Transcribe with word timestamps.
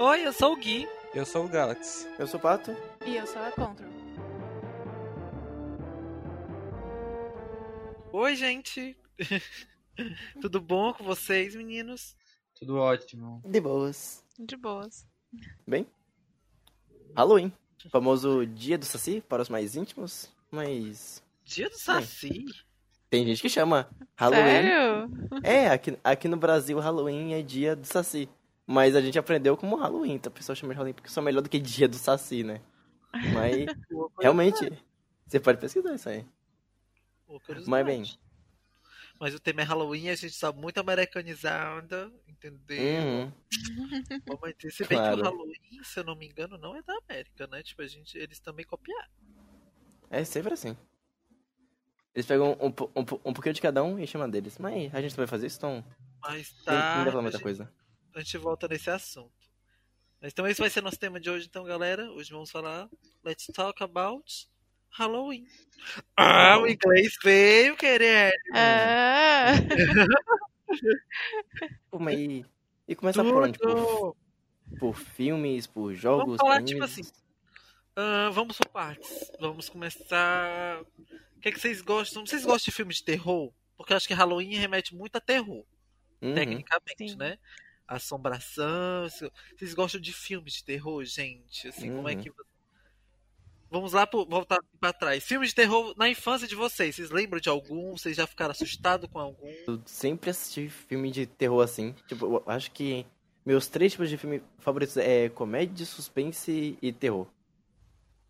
Oi, 0.00 0.24
eu 0.24 0.32
sou 0.32 0.52
o 0.52 0.56
Gui. 0.56 0.88
Eu 1.12 1.26
sou 1.26 1.44
o 1.44 1.48
Galaxy. 1.48 2.06
Eu 2.20 2.26
sou 2.28 2.38
o 2.38 2.40
Pato. 2.40 2.70
E 3.04 3.16
eu 3.16 3.26
sou 3.26 3.42
a 3.42 3.50
Control. 3.50 3.90
Oi, 8.12 8.36
gente. 8.36 8.96
Tudo 10.40 10.60
bom 10.60 10.94
com 10.94 11.02
vocês, 11.02 11.56
meninos? 11.56 12.14
Tudo 12.54 12.76
ótimo. 12.76 13.42
De 13.44 13.60
boas. 13.60 14.24
De 14.38 14.56
boas. 14.56 15.04
Bem? 15.66 15.84
Halloween. 17.16 17.52
Famoso 17.90 18.46
dia 18.46 18.78
do 18.78 18.84
Saci 18.84 19.20
para 19.20 19.42
os 19.42 19.48
mais 19.48 19.74
íntimos, 19.74 20.30
mas. 20.48 21.20
Dia 21.44 21.68
do 21.68 21.76
Saci? 21.76 22.44
Tem 23.10 23.26
gente 23.26 23.42
que 23.42 23.48
chama 23.48 23.90
Halloween. 24.16 24.44
Sério? 24.44 25.10
É, 25.42 25.66
aqui, 25.70 25.98
aqui 26.04 26.28
no 26.28 26.36
Brasil, 26.36 26.78
Halloween 26.78 27.32
é 27.34 27.42
dia 27.42 27.74
do 27.74 27.84
Saci. 27.84 28.28
Mas 28.68 28.96
a 28.96 29.00
gente 29.02 29.18
aprendeu 29.18 29.56
como 29.56 29.76
Halloween, 29.76 30.14
então 30.14 30.30
a 30.32 30.34
pessoa 30.36 30.54
chama 30.56 30.74
de 30.74 30.78
Halloween 30.78 30.94
porque 30.94 31.10
são 31.10 31.22
melhor 31.24 31.42
do 31.42 31.50
que 31.50 31.58
dia 31.60 31.88
do 31.88 31.96
Saci, 31.96 32.44
né? 32.44 32.60
Mas, 33.22 33.70
realmente, 34.20 34.70
você 35.26 35.40
pode 35.40 35.60
pesquisar 35.60 35.94
isso 35.94 36.08
aí. 36.08 36.26
Mas 37.66 37.84
bem, 37.86 38.04
Mas 39.20 39.34
o 39.34 39.40
tema 39.40 39.60
é 39.62 39.64
Halloween, 39.64 40.08
a 40.10 40.14
gente 40.14 40.32
está 40.32 40.52
muito 40.52 40.78
americanizada, 40.78 42.10
entendeu? 42.26 42.78
uhum, 42.78 43.32
dizer, 44.58 44.70
se 44.72 44.84
bem 44.84 44.98
Claro. 44.98 45.16
que 45.16 45.20
o 45.22 45.24
Halloween, 45.24 45.82
se 45.82 46.00
eu 46.00 46.04
não 46.04 46.16
me 46.16 46.26
engano, 46.26 46.58
não 46.58 46.76
é 46.76 46.82
da 46.82 46.96
América, 46.98 47.46
né? 47.46 47.62
Tipo, 47.62 47.82
a 47.82 47.86
gente, 47.86 48.16
eles 48.18 48.40
também 48.40 48.64
copiaram. 48.66 49.08
é 50.10 50.24
sempre 50.24 50.52
assim. 50.52 50.76
Eles 52.14 52.26
pegam 52.26 52.52
um, 52.60 52.66
um, 52.66 53.04
po- 53.04 53.20
um 53.24 53.32
pouquinho 53.32 53.54
de 53.54 53.60
cada 53.60 53.82
um 53.82 53.98
e 53.98 54.06
chamam 54.06 54.28
deles. 54.28 54.58
Mas 54.58 54.94
a 54.94 55.00
gente 55.00 55.12
não 55.12 55.18
vai 55.18 55.26
fazer 55.26 55.46
isso, 55.46 55.58
então 55.58 55.84
Mas 56.22 56.52
tá. 56.64 56.74
nem 56.94 57.04
dá 57.04 57.12
pra 57.12 57.22
muita 57.22 57.38
gente, 57.38 57.40
coisa. 57.40 57.72
A 58.14 58.20
gente 58.20 58.38
volta 58.38 58.68
nesse 58.68 58.90
assunto. 58.90 59.32
Mas, 60.20 60.32
então 60.32 60.46
esse 60.46 60.60
vai 60.60 60.70
ser 60.70 60.82
nosso 60.82 60.98
tema 60.98 61.20
de 61.20 61.30
hoje, 61.30 61.46
então, 61.46 61.64
galera. 61.64 62.10
Hoje 62.12 62.30
vamos 62.32 62.50
falar 62.50 62.88
Let's 63.24 63.46
Talk 63.54 63.82
About 63.82 64.48
Halloween. 64.90 65.46
Ah, 66.16 66.58
o 66.58 66.66
inglês 66.66 67.16
veio, 67.22 67.76
querer. 67.76 68.32
É. 68.54 69.52
Pô, 71.90 71.98
mas 71.98 72.18
e, 72.86 72.94
começa 72.96 73.22
por 73.22 73.42
onde? 73.42 73.58
Por, 73.58 73.74
Tudo! 73.74 74.16
por 74.78 74.96
filmes, 74.96 75.66
por 75.66 75.94
jogos, 75.94 76.36
Vamos 76.36 76.40
falar, 76.40 76.62
tipo 76.64 76.82
assim, 76.82 77.02
Ah, 77.96 78.30
vamos 78.32 78.56
por 78.58 78.68
partes. 78.68 79.30
Vamos 79.40 79.68
começar. 79.68 80.80
O 81.36 81.40
que, 81.40 81.48
é 81.48 81.52
que 81.52 81.60
vocês 81.60 81.80
gostam? 81.80 82.26
Vocês 82.26 82.44
gostam 82.44 82.70
de 82.70 82.76
filmes 82.76 82.96
de 82.96 83.04
terror? 83.04 83.52
Porque 83.76 83.92
eu 83.92 83.96
acho 83.96 84.08
que 84.08 84.14
Halloween 84.14 84.56
remete 84.56 84.94
muito 84.96 85.14
a 85.16 85.20
terror, 85.20 85.64
Uhum. 86.20 86.34
tecnicamente, 86.34 87.10
Sim. 87.10 87.16
né? 87.16 87.38
Assombração. 87.88 89.08
Vocês 89.56 89.72
gostam 89.74 90.00
de 90.00 90.12
filmes 90.12 90.52
de 90.54 90.64
terror, 90.64 91.02
gente? 91.04 91.66
Assim, 91.68 91.90
como 91.96 92.08
é 92.08 92.14
Uhum. 92.14 92.22
que. 92.22 92.30
Vamos 93.70 93.92
lá 93.92 94.06
pro- 94.06 94.24
voltar 94.24 94.58
pra 94.80 94.92
trás. 94.92 95.24
Filmes 95.24 95.50
de 95.50 95.54
terror 95.54 95.94
na 95.96 96.08
infância 96.08 96.46
de 96.48 96.54
vocês. 96.54 96.94
Vocês 96.96 97.10
lembram 97.10 97.38
de 97.40 97.48
algum? 97.50 97.92
Vocês 97.96 98.16
já 98.16 98.26
ficaram 98.26 98.52
assustados 98.52 99.08
com 99.10 99.18
algum? 99.18 99.52
Eu 99.66 99.80
sempre 99.84 100.30
assisti 100.30 100.68
filme 100.70 101.10
de 101.10 101.26
terror 101.26 101.62
assim. 101.62 101.94
Tipo, 102.06 102.26
eu 102.26 102.42
acho 102.46 102.70
que 102.70 103.04
meus 103.44 103.66
três 103.68 103.92
tipos 103.92 104.08
de 104.08 104.16
filme 104.16 104.42
favoritos 104.58 104.96
é 104.96 105.28
comédia, 105.28 105.84
suspense 105.84 106.78
e 106.80 106.92
terror. 106.92 107.26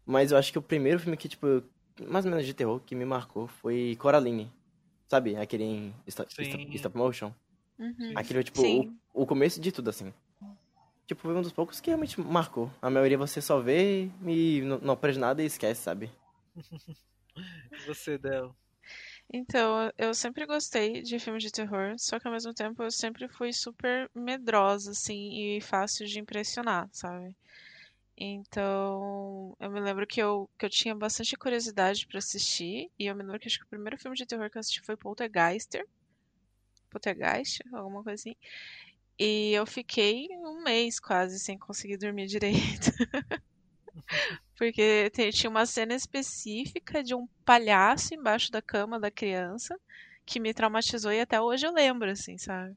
Mas 0.05 0.33
eu 0.33 0.39
acho 0.39 0.51
que 0.51 0.59
o 0.59 0.63
primeiro 0.63 0.99
filme 0.99 1.17
que, 1.17 1.29
tipo, 1.29 1.63
mais 2.01 2.25
ou 2.25 2.31
menos 2.33 2.45
de 2.47 2.55
terror 2.55 2.81
que 2.81 2.95
me 2.97 3.05
marcou 3.05 3.47
foi 3.47 3.97
Coraline. 4.01 4.51
Sabe? 5.09 5.37
Aquele 5.37 5.65
em 5.65 5.95
stop, 6.07 6.31
stop, 6.33 6.77
stop 6.77 6.97
motion. 6.97 7.33
Uhum. 7.79 8.15
Aquele, 8.17 8.43
tipo, 8.43 8.63
o, 8.63 9.23
o 9.23 9.27
começo 9.27 9.61
de 9.61 9.71
tudo, 9.71 9.91
assim. 9.91 10.13
Tipo, 11.07 11.23
foi 11.23 11.35
um 11.35 11.43
dos 11.43 11.53
poucos 11.53 11.81
que 11.81 11.89
realmente 11.89 12.21
marcou. 12.21 12.71
A 12.83 12.91
maioria 12.91 13.17
você 13.17 13.41
só 13.41 13.61
vê 13.61 14.11
e 14.27 14.61
não, 14.63 14.79
não 14.79 14.95
aprende 14.95 15.19
nada 15.19 15.43
e 15.43 15.47
esquece, 15.47 15.83
sabe? 15.83 16.11
Você, 17.87 18.19
Del? 18.19 18.55
Então, 19.33 19.91
eu 19.99 20.15
sempre 20.15 20.47
gostei 20.47 21.03
de 21.03 21.19
filmes 21.19 21.43
de 21.43 21.51
terror, 21.51 21.95
só 21.99 22.19
que 22.19 22.27
ao 22.27 22.33
mesmo 22.33 22.55
tempo 22.55 22.83
eu 22.83 22.91
sempre 22.91 23.29
fui 23.29 23.53
super 23.53 24.11
medrosa, 24.15 24.93
assim, 24.93 25.57
e 25.57 25.61
fácil 25.61 26.07
de 26.07 26.19
impressionar, 26.19 26.89
sabe? 26.93 27.35
Então, 28.17 29.57
eu 29.61 29.71
me 29.71 29.81
lembro 29.81 30.07
que 30.07 30.21
eu, 30.21 30.49
que 30.59 30.67
eu 30.67 30.71
tinha 30.71 30.95
bastante 30.95 31.37
curiosidade 31.37 32.07
pra 32.07 32.19
assistir, 32.19 32.91
e 32.99 33.07
eu 33.07 33.15
me 33.15 33.23
lembro 33.23 33.39
que 33.39 33.49
acho 33.49 33.59
que 33.59 33.65
o 33.65 33.69
primeiro 33.69 33.99
filme 33.99 34.17
de 34.17 34.27
terror 34.27 34.51
que 34.51 34.57
eu 34.57 34.61
assisti 34.61 34.81
foi 34.83 34.97
Poltergeister. 34.97 35.87
Poltergeist, 36.91 37.63
alguma 37.73 38.03
coisa 38.03 38.21
assim. 38.21 38.37
E 39.19 39.53
eu 39.53 39.67
fiquei 39.67 40.29
um 40.45 40.63
mês 40.63 41.01
quase 41.01 41.39
sem 41.41 41.59
conseguir 41.59 41.99
dormir 41.99 42.27
direito. 42.29 42.93
Porque 44.57 45.09
tinha 45.33 45.49
uma 45.49 45.65
cena 45.67 45.95
específica 45.95 47.03
de 47.03 47.15
um 47.15 47.27
palhaço 47.45 48.15
embaixo 48.15 48.51
da 48.51 48.61
cama 48.61 48.99
da 49.01 49.11
criança 49.11 49.79
que 50.27 50.41
me 50.41 50.53
traumatizou 50.53 51.13
e 51.13 51.21
até 51.21 51.41
hoje 51.41 51.67
eu 51.67 51.73
lembro, 51.73 52.11
assim, 52.11 52.37
sabe? 52.37 52.77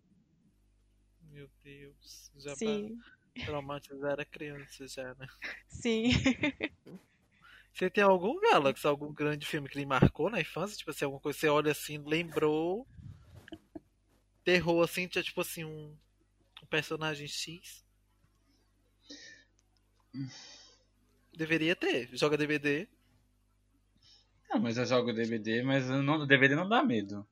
Meu 1.21 1.49
Deus. 1.63 2.31
Já 2.35 2.55
Sim, 2.55 2.97
pra 3.37 3.45
traumatizar 3.45 4.19
a 4.19 4.25
criança 4.25 4.87
já, 4.87 5.15
né? 5.15 5.27
sim. 5.67 6.11
Você 7.73 7.89
tem 7.89 8.03
algum 8.03 8.39
Galaxy, 8.39 8.85
algum 8.85 9.13
grande 9.13 9.45
filme 9.45 9.69
que 9.69 9.77
lhe 9.77 9.85
marcou 9.85 10.29
na 10.29 10.41
infância? 10.41 10.77
Tipo 10.77 10.91
assim, 10.91 11.05
alguma 11.05 11.21
coisa 11.21 11.37
que 11.37 11.41
você 11.41 11.49
olha 11.49 11.71
assim, 11.71 11.97
lembrou. 12.05 12.85
Terror 14.43 14.83
assim, 14.83 15.07
tinha 15.07 15.23
tipo 15.23 15.41
assim, 15.41 15.63
um, 15.63 15.97
um 16.63 16.67
personagem 16.67 17.27
X. 17.27 17.83
Deveria 21.33 21.75
ter. 21.75 22.07
Joga 22.15 22.37
DVD. 22.37 22.87
Não, 24.49 24.59
mas 24.59 24.77
eu 24.77 24.85
jogo 24.85 25.11
DVD, 25.13 25.63
mas 25.63 25.89
eu 25.89 26.03
não, 26.03 26.27
DVD 26.27 26.55
não 26.55 26.69
dá 26.69 26.83
medo. 26.83 27.27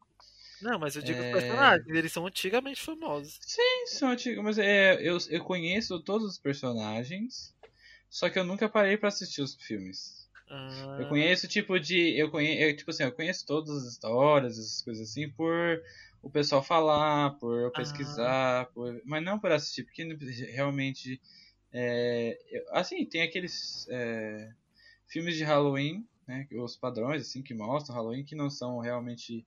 Não, 0.60 0.78
mas 0.80 0.96
eu 0.96 1.02
digo 1.02 1.22
os 1.22 1.28
É. 1.28 1.30
personagens, 1.30 1.88
eles 1.88 2.12
são 2.14 2.26
antigamente 2.26 2.82
famosos. 2.82 3.42
Sim, 3.42 3.86
são 3.88 4.10
antigos, 4.12 4.44
mas 4.44 4.58
é, 4.58 4.96
eu, 5.02 5.18
eu 5.30 5.44
conheço 5.44 6.00
todos 6.04 6.30
os 6.30 6.38
personagens, 6.38 7.56
só 8.10 8.30
que 8.30 8.40
eu 8.40 8.44
nunca 8.44 8.70
parei 8.70 8.98
pra 8.98 9.10
assistir 9.10 9.42
os 9.42 9.56
filmes. 9.56 10.30
Ah, 10.50 10.98
Eu 10.98 11.08
conheço 11.08 11.48
tipo 11.48 11.80
de. 11.80 12.18
Eu 12.20 12.32
conheço, 12.32 12.78
tipo 12.78 12.92
assim, 12.92 13.04
eu 13.04 13.12
conheço 13.14 13.46
todas 13.46 13.72
as 13.86 13.94
histórias, 13.94 14.60
essas 14.60 14.82
coisas 14.84 15.10
assim, 15.10 15.30
por 15.32 15.82
o 16.22 16.30
pessoal 16.30 16.64
falar, 16.64 17.32
por 17.40 17.58
eu 17.60 17.72
pesquisar, 17.72 18.66
por, 18.74 19.02
mas 19.06 19.24
não 19.24 19.40
por 19.40 19.52
assistir, 19.52 19.84
porque 19.84 20.04
realmente. 20.52 21.22
é, 21.72 22.38
eu- 22.50 22.66
assim, 22.76 23.06
tem 23.06 23.22
aqueles 23.22 23.88
é, 23.90 24.52
filmes 25.08 25.36
de 25.36 25.44
Halloween, 25.44 26.08
né? 26.28 26.48
Os 26.54 26.76
padrões 26.76 27.22
assim 27.22 27.42
que 27.44 27.54
mostram 27.54 27.96
Halloween 27.96 28.26
que 28.26 28.36
não 28.36 28.50
são 28.50 28.80
realmente 28.80 29.46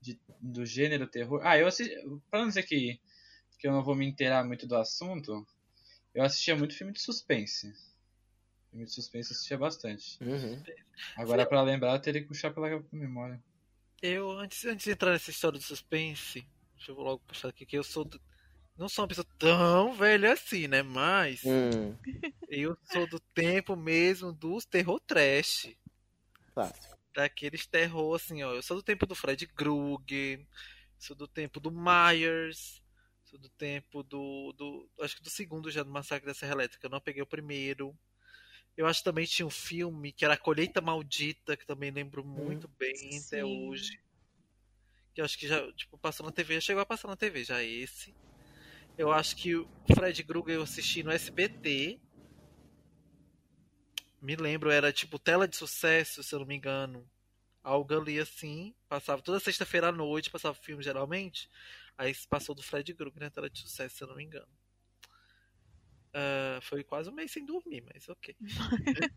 de- 0.00 0.20
do 0.40 0.66
gênero 0.66 1.06
terror. 1.06 1.40
Ah, 1.44 1.58
eu 1.58 1.66
assisti. 1.66 1.94
Pra 2.30 2.40
não 2.40 2.48
dizer 2.48 2.64
que, 2.64 3.00
que 3.58 3.66
eu 3.68 3.72
não 3.72 3.82
vou 3.84 3.94
me 3.94 4.06
inteirar 4.06 4.44
muito 4.44 4.66
do 4.66 4.76
assunto, 4.76 5.46
eu 6.14 6.22
assistia 6.24 6.56
muito 6.56 6.74
filme 6.76 6.92
de 6.92 7.00
suspense. 7.00 7.72
Filme 8.70 8.84
de 8.86 8.92
suspense 8.92 9.30
eu 9.30 9.34
assistia 9.36 9.58
bastante. 9.58 10.18
Uhum. 10.22 10.62
Agora, 11.16 11.46
pra 11.46 11.62
lembrar, 11.62 11.92
eu 11.94 12.00
teria 12.00 12.20
que 12.22 12.28
puxar 12.28 12.52
pela 12.52 12.82
memória. 12.90 13.42
Eu, 14.02 14.30
antes, 14.32 14.64
antes 14.64 14.84
de 14.84 14.90
entrar 14.90 15.12
nessa 15.12 15.30
história 15.30 15.58
do 15.58 15.64
suspense, 15.64 16.44
deixa 16.76 16.90
eu 16.90 16.96
logo 16.96 17.20
puxar 17.26 17.48
aqui, 17.48 17.64
que 17.64 17.76
eu 17.78 17.84
sou. 17.84 18.04
do- 18.04 18.20
não 18.76 18.88
sou 18.88 19.02
uma 19.04 19.08
pessoa 19.08 19.26
tão 19.38 19.92
velha 19.94 20.32
assim, 20.32 20.66
né? 20.66 20.82
Mas 20.82 21.42
Hum, 21.44 21.94
eu 22.48 22.76
sou 22.90 23.06
do 23.06 23.20
tempo 23.20 23.76
mesmo 23.76 24.32
dos 24.32 24.64
terror 24.64 24.98
trash. 25.00 25.76
clássico. 26.52 26.96
Daqueles 27.14 27.66
terror 27.66 28.16
assim, 28.16 28.42
ó. 28.42 28.52
Eu 28.54 28.62
sou 28.62 28.76
do 28.78 28.82
tempo 28.82 29.06
do 29.06 29.14
Fred 29.14 29.46
Krueger, 29.46 30.44
sou 30.98 31.14
do 31.14 31.28
tempo 31.28 31.60
do 31.60 31.70
Myers, 31.70 32.82
sou 33.24 33.38
do 33.38 33.50
tempo 33.50 34.02
do. 34.02 34.52
do 34.56 34.88
acho 35.00 35.16
que 35.16 35.22
do 35.22 35.30
segundo 35.30 35.70
já 35.70 35.82
do 35.82 35.90
Massacre 35.90 36.26
da 36.26 36.34
Serra 36.34 36.52
Elétrica. 36.54 36.86
Eu 36.86 36.90
não 36.90 37.00
peguei 37.00 37.22
o 37.22 37.26
primeiro. 37.26 37.96
Eu 38.76 38.86
acho 38.86 39.00
que 39.00 39.04
também 39.04 39.26
tinha 39.26 39.46
um 39.46 39.50
filme 39.50 40.12
que 40.12 40.24
era 40.24 40.34
A 40.34 40.38
Colheita 40.38 40.80
Maldita, 40.80 41.56
que 41.56 41.66
também 41.66 41.90
lembro 41.90 42.24
muito 42.24 42.68
bem 42.78 43.18
até 43.18 43.44
Sim. 43.44 43.68
hoje. 43.68 44.00
Que 45.14 45.20
eu 45.20 45.24
acho 45.24 45.38
que 45.38 45.46
já, 45.46 45.70
tipo, 45.72 45.98
passou 45.98 46.24
na 46.24 46.32
TV, 46.32 46.60
chegou 46.60 46.82
a 46.82 46.86
passar 46.86 47.08
na 47.08 47.16
TV 47.16 47.44
já 47.44 47.62
esse. 47.62 48.14
Eu 48.96 49.12
acho 49.12 49.36
que 49.36 49.54
o 49.54 49.68
Fred 49.94 50.22
Krueger 50.24 50.56
eu 50.56 50.62
assisti 50.62 51.02
no 51.02 51.10
SBT. 51.10 52.00
Me 54.20 54.36
lembro, 54.36 54.70
era 54.70 54.92
tipo 54.92 55.18
tela 55.18 55.46
de 55.46 55.56
sucesso, 55.56 56.22
se 56.22 56.34
eu 56.34 56.38
não 56.38 56.46
me 56.46 56.54
engano. 56.54 57.06
Algo 57.62 57.94
ali 57.94 58.18
assim. 58.18 58.74
Passava 58.88 59.20
toda 59.20 59.38
sexta-feira 59.38 59.88
à 59.88 59.92
noite, 59.92 60.30
passava 60.30 60.54
filme 60.54 60.82
geralmente. 60.82 61.50
Aí 61.98 62.14
passou 62.28 62.54
do 62.54 62.62
Fred 62.62 62.94
Krueger 62.94 63.22
na 63.22 63.30
tela 63.30 63.50
de 63.50 63.60
sucesso, 63.60 63.96
se 63.96 64.04
eu 64.04 64.08
não 64.08 64.16
me 64.16 64.24
engano. 64.24 64.61
Ah, 66.14 66.58
foi 66.62 66.84
quase 66.84 67.08
um 67.08 67.14
mês 67.14 67.32
sem 67.32 67.44
dormir, 67.44 67.82
mas 67.92 68.08
ok. 68.08 68.36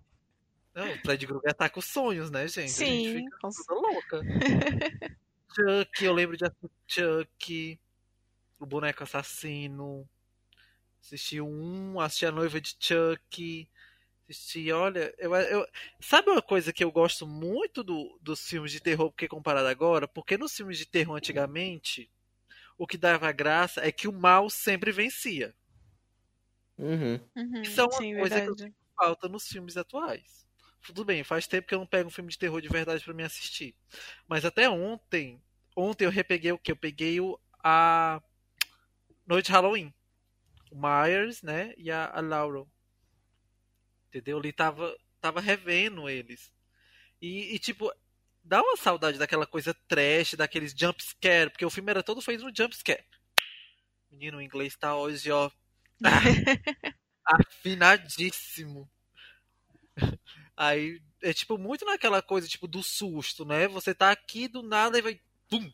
não, 0.74 0.92
o 0.92 0.98
Fred 1.00 1.28
Krueger 1.28 1.52
ataca 1.52 1.80
os 1.80 1.86
sonhos, 1.86 2.32
né, 2.32 2.48
gente? 2.48 2.66
a 2.66 2.74
Sim, 2.74 3.04
gente 3.04 3.24
fica 3.24 3.38
com 3.42 3.50
toda 3.50 3.82
louca. 3.82 4.22
Chuck, 5.56 6.04
eu 6.04 6.14
lembro 6.14 6.36
de 6.36 6.46
assistir 6.46 6.70
Chuck, 6.88 7.80
o 8.60 8.66
boneco 8.66 9.04
assassino. 9.04 10.08
Assisti 11.02 11.40
o 11.40 11.48
1, 11.48 12.00
assisti 12.00 12.26
A 12.26 12.32
Noiva 12.32 12.60
de 12.60 12.76
Chuck. 12.80 13.70
Assisti, 14.30 14.72
olha, 14.72 15.14
eu, 15.18 15.34
eu, 15.36 15.68
sabe 16.00 16.30
uma 16.30 16.42
coisa 16.42 16.74
que 16.74 16.84
eu 16.84 16.92
gosto 16.92 17.28
muito 17.28 17.84
do, 17.84 18.18
dos 18.22 18.42
filmes 18.48 18.72
de 18.72 18.82
terror, 18.82 19.12
porque 19.12 19.28
comparado 19.28 19.68
agora? 19.68 20.08
Porque 20.08 20.38
nos 20.38 20.56
filmes 20.56 20.78
de 20.78 20.86
terror 20.86 21.16
antigamente, 21.16 22.10
o 22.78 22.88
que 22.88 22.98
dava 22.98 23.32
graça 23.32 23.86
é 23.86 23.92
que 23.92 24.08
o 24.08 24.14
mal 24.14 24.50
sempre 24.50 24.92
vencia. 24.92 25.54
Uhum. 26.78 27.20
Uhum, 27.36 27.64
Isso 27.64 27.82
é 27.82 27.84
uma 27.84 27.92
sim, 27.92 28.14
coisa 28.16 28.42
que 28.42 28.50
eu 28.50 28.56
verdade. 28.56 28.76
falta 28.98 29.28
nos 29.28 29.48
filmes 29.48 29.78
atuais. 29.78 30.46
Tudo 30.86 31.04
bem, 31.04 31.24
faz 31.24 31.48
tempo 31.48 31.68
que 31.68 31.74
eu 31.74 31.80
não 31.80 31.88
pego 31.88 32.08
um 32.08 32.12
filme 32.12 32.30
de 32.30 32.38
terror 32.38 32.62
de 32.62 32.70
verdade 32.70 33.04
pra 33.04 33.14
me 33.14 33.24
assistir. 33.24 33.76
Mas 34.28 34.46
até 34.46 34.70
ontem, 34.70 35.42
ontem 35.76 36.06
eu 36.06 36.12
repeguei 36.12 36.52
o 36.52 36.60
que? 36.60 36.72
Eu 36.72 36.76
peguei 36.76 37.20
o 37.20 37.40
a 37.64 38.22
Noite 39.26 39.48
de 39.48 39.52
Halloween. 39.52 39.94
O 40.72 40.76
Myers, 40.76 41.42
né? 41.42 41.74
E 41.78 41.92
a, 41.92 42.06
a 42.08 42.22
Laurel. 42.22 42.68
Entendeu? 44.08 44.40
Ele 44.40 44.54
tava, 44.54 44.96
tava 45.20 45.42
revendo 45.42 46.10
eles. 46.10 46.52
E, 47.22 47.56
e, 47.56 47.60
tipo, 47.60 47.92
dá 48.44 48.62
uma 48.62 48.78
saudade 48.78 49.18
daquela 49.18 49.48
coisa 49.48 49.74
trash, 49.88 50.36
daqueles 50.36 50.74
jump 50.78 51.04
scare, 51.04 51.50
porque 51.50 51.66
o 51.66 51.70
filme 51.70 51.92
era 51.92 52.04
todo 52.04 52.22
feito 52.22 52.44
no 52.44 52.56
jump 52.56 52.76
scare. 52.76 53.06
Menino, 54.10 54.38
o 54.38 54.42
inglês 54.42 54.76
tá 54.76 54.96
hoje, 54.96 55.32
ó. 55.32 55.52
afinadíssimo. 57.26 58.90
Aí 60.56 61.02
é 61.22 61.34
tipo 61.34 61.58
muito 61.58 61.86
naquela 61.86 62.22
coisa 62.22 62.48
tipo 62.48 62.68
do 62.68 62.82
susto, 62.84 63.46
né? 63.46 63.68
Você 63.68 63.94
tá 63.94 64.12
aqui 64.12 64.48
do 64.48 64.62
nada 64.64 64.98
e 64.98 65.02
vai 65.02 65.20
pum. 65.50 65.72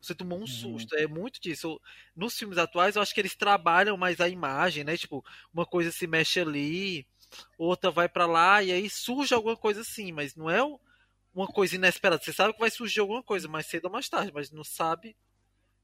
Você 0.00 0.14
tomou 0.14 0.40
um 0.42 0.46
susto. 0.46 0.94
É 0.96 1.06
muito 1.06 1.40
disso. 1.40 1.80
Nos 2.16 2.36
filmes 2.38 2.58
atuais, 2.58 2.96
eu 2.96 3.02
acho 3.02 3.14
que 3.14 3.20
eles 3.20 3.36
trabalham 3.36 3.96
mais 3.96 4.20
a 4.20 4.28
imagem, 4.28 4.84
né? 4.84 4.96
Tipo, 4.96 5.24
uma 5.54 5.66
coisa 5.66 5.92
se 5.92 6.06
mexe 6.06 6.40
ali, 6.40 7.06
outra 7.58 7.90
vai 7.90 8.08
pra 8.08 8.26
lá 8.26 8.62
e 8.62 8.72
aí 8.72 8.90
surge 8.90 9.34
alguma 9.34 9.56
coisa 9.56 9.82
assim, 9.82 10.12
mas 10.12 10.34
não 10.36 10.50
é 10.50 10.64
um- 10.64 10.78
uma 11.34 11.46
coisa 11.48 11.76
inesperada. 11.76 12.22
Você 12.22 12.32
sabe 12.32 12.54
que 12.54 12.60
vai 12.60 12.70
surgir 12.70 13.00
alguma 13.00 13.22
coisa 13.22 13.48
mais 13.48 13.66
cedo 13.66 13.86
ou 13.86 13.92
mais 13.92 14.08
tarde, 14.08 14.32
mas 14.34 14.50
não 14.52 14.64
sabe 14.64 15.16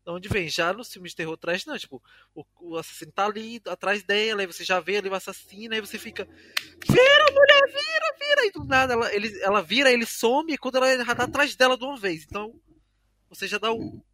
de 0.04 0.10
onde 0.10 0.28
vem. 0.28 0.48
Já 0.48 0.72
nos 0.72 0.92
filmes 0.92 1.12
de 1.12 1.16
terror 1.16 1.36
trash, 1.36 1.64
não. 1.64 1.78
Tipo, 1.78 2.02
o, 2.34 2.44
o 2.60 2.76
assassino 2.76 3.10
tá 3.10 3.24
ali 3.24 3.60
atrás 3.66 4.02
dela, 4.02 4.42
aí 4.42 4.46
você 4.46 4.64
já 4.64 4.78
vê 4.78 4.98
ali 4.98 5.08
o 5.08 5.14
assassino, 5.14 5.74
aí 5.74 5.80
você 5.80 5.98
fica. 5.98 6.24
Vira, 6.24 7.24
mulher, 7.32 7.66
vira, 7.66 8.16
vira! 8.18 8.46
E 8.46 8.50
do 8.52 8.64
nada 8.64 8.92
ela, 8.92 9.14
ele, 9.14 9.40
ela 9.42 9.62
vira, 9.62 9.90
ele 9.90 10.06
some, 10.06 10.52
e 10.52 10.58
quando 10.58 10.76
ela 10.76 11.04
já 11.04 11.14
tá 11.14 11.24
atrás 11.24 11.56
dela 11.56 11.76
de 11.76 11.84
uma 11.84 11.96
vez. 11.96 12.24
Então, 12.24 12.60
você 13.28 13.48
já 13.48 13.58
dá 13.58 13.72
o, 13.72 14.04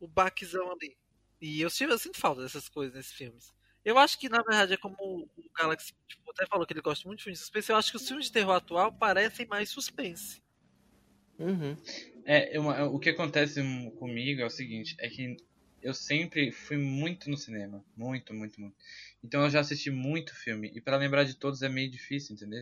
o 0.00 0.08
baquezão 0.08 0.72
ali. 0.72 0.96
E 1.40 1.60
eu, 1.60 1.68
eu 1.68 1.98
sinto 1.98 2.18
falta 2.18 2.42
dessas 2.42 2.68
coisas 2.68 2.94
nesses 2.94 3.12
filmes. 3.12 3.54
Eu 3.84 3.98
acho 3.98 4.18
que, 4.18 4.28
na 4.28 4.42
verdade, 4.42 4.72
é 4.72 4.76
como 4.76 4.96
o 5.00 5.50
Galaxy 5.56 5.94
tipo, 6.08 6.28
até 6.32 6.44
falou 6.46 6.66
que 6.66 6.72
ele 6.72 6.80
gosta 6.80 7.06
muito 7.06 7.18
de 7.18 7.24
filmes 7.24 7.38
de 7.38 7.44
suspense. 7.44 7.70
Eu 7.70 7.76
acho 7.76 7.90
que 7.90 7.96
os 7.96 8.08
filmes 8.08 8.26
de 8.26 8.32
terror 8.32 8.54
atual 8.54 8.92
parecem 8.92 9.46
mais 9.46 9.68
suspense. 9.68 10.42
Uhum. 11.38 11.76
É, 12.26 12.58
uma- 12.58 12.84
o 12.86 12.98
que 12.98 13.10
acontece 13.10 13.60
comigo 13.98 14.40
é 14.40 14.44
o 14.44 14.50
seguinte, 14.50 14.96
é 14.98 15.08
que 15.08 15.36
eu 15.80 15.94
sempre 15.94 16.50
fui 16.50 16.76
muito 16.76 17.30
no 17.30 17.36
cinema, 17.36 17.84
muito, 17.96 18.34
muito, 18.34 18.60
muito. 18.60 18.76
Então 19.22 19.44
eu 19.44 19.50
já 19.50 19.60
assisti 19.60 19.90
muito 19.90 20.34
filme 20.34 20.72
e 20.74 20.80
pra 20.80 20.96
lembrar 20.96 21.22
de 21.24 21.34
todos 21.34 21.62
é 21.62 21.68
meio 21.68 21.88
difícil, 21.90 22.34
entendeu? 22.34 22.60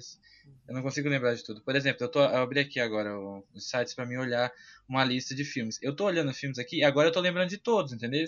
Eu 0.68 0.74
não 0.74 0.82
consigo 0.82 1.08
lembrar 1.08 1.34
de 1.34 1.42
tudo. 1.42 1.62
Por 1.62 1.74
exemplo, 1.74 2.04
eu 2.04 2.10
tô 2.10 2.20
eu 2.20 2.42
abri 2.42 2.60
aqui 2.60 2.78
agora 2.78 3.10
os 3.54 3.68
sites 3.68 3.94
pra 3.94 4.04
mim 4.04 4.16
olhar 4.16 4.52
uma 4.88 5.02
lista 5.04 5.34
de 5.34 5.44
filmes. 5.44 5.78
Eu 5.82 5.94
tô 5.96 6.04
olhando 6.04 6.34
filmes 6.34 6.58
aqui 6.58 6.78
e 6.78 6.84
agora 6.84 7.08
eu 7.08 7.12
tô 7.12 7.20
lembrando 7.20 7.48
de 7.48 7.58
todos, 7.58 7.92
entendeu? 7.92 8.24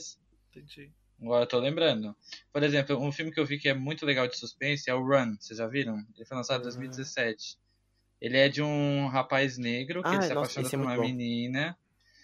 Entendi. 0.51 0.91
Agora 1.21 1.45
eu 1.45 1.49
tô 1.49 1.59
lembrando. 1.59 2.17
Por 2.53 2.63
exemplo, 2.63 2.99
um 3.03 3.13
filme 3.13 3.31
que 3.33 3.41
eu 3.41 3.45
vi 3.47 3.59
que 3.59 3.69
é 3.69 3.75
muito 3.75 4.07
legal 4.07 4.27
de 4.27 4.39
suspense 4.39 4.89
é 4.89 4.95
o 4.95 5.03
Run. 5.07 5.37
Vocês 5.39 5.59
já 5.59 5.67
viram? 5.67 5.99
Ele 6.15 6.25
foi 6.25 6.37
lançado 6.37 6.61
em 6.61 6.65
Uhum. 6.65 6.65
2017. 6.65 7.59
Ele 8.21 8.37
é 8.39 8.49
de 8.49 8.63
um 8.63 9.07
rapaz 9.09 9.59
negro 9.59 10.03
que 10.03 10.09
Ah, 10.09 10.15
ele 10.15 10.23
se 10.23 10.35
nossa, 10.35 10.61
apaixona 10.61 10.67
é 10.67 10.71
por 10.71 10.79
uma 10.93 10.97
bom. 10.97 11.03
menina. 11.03 11.77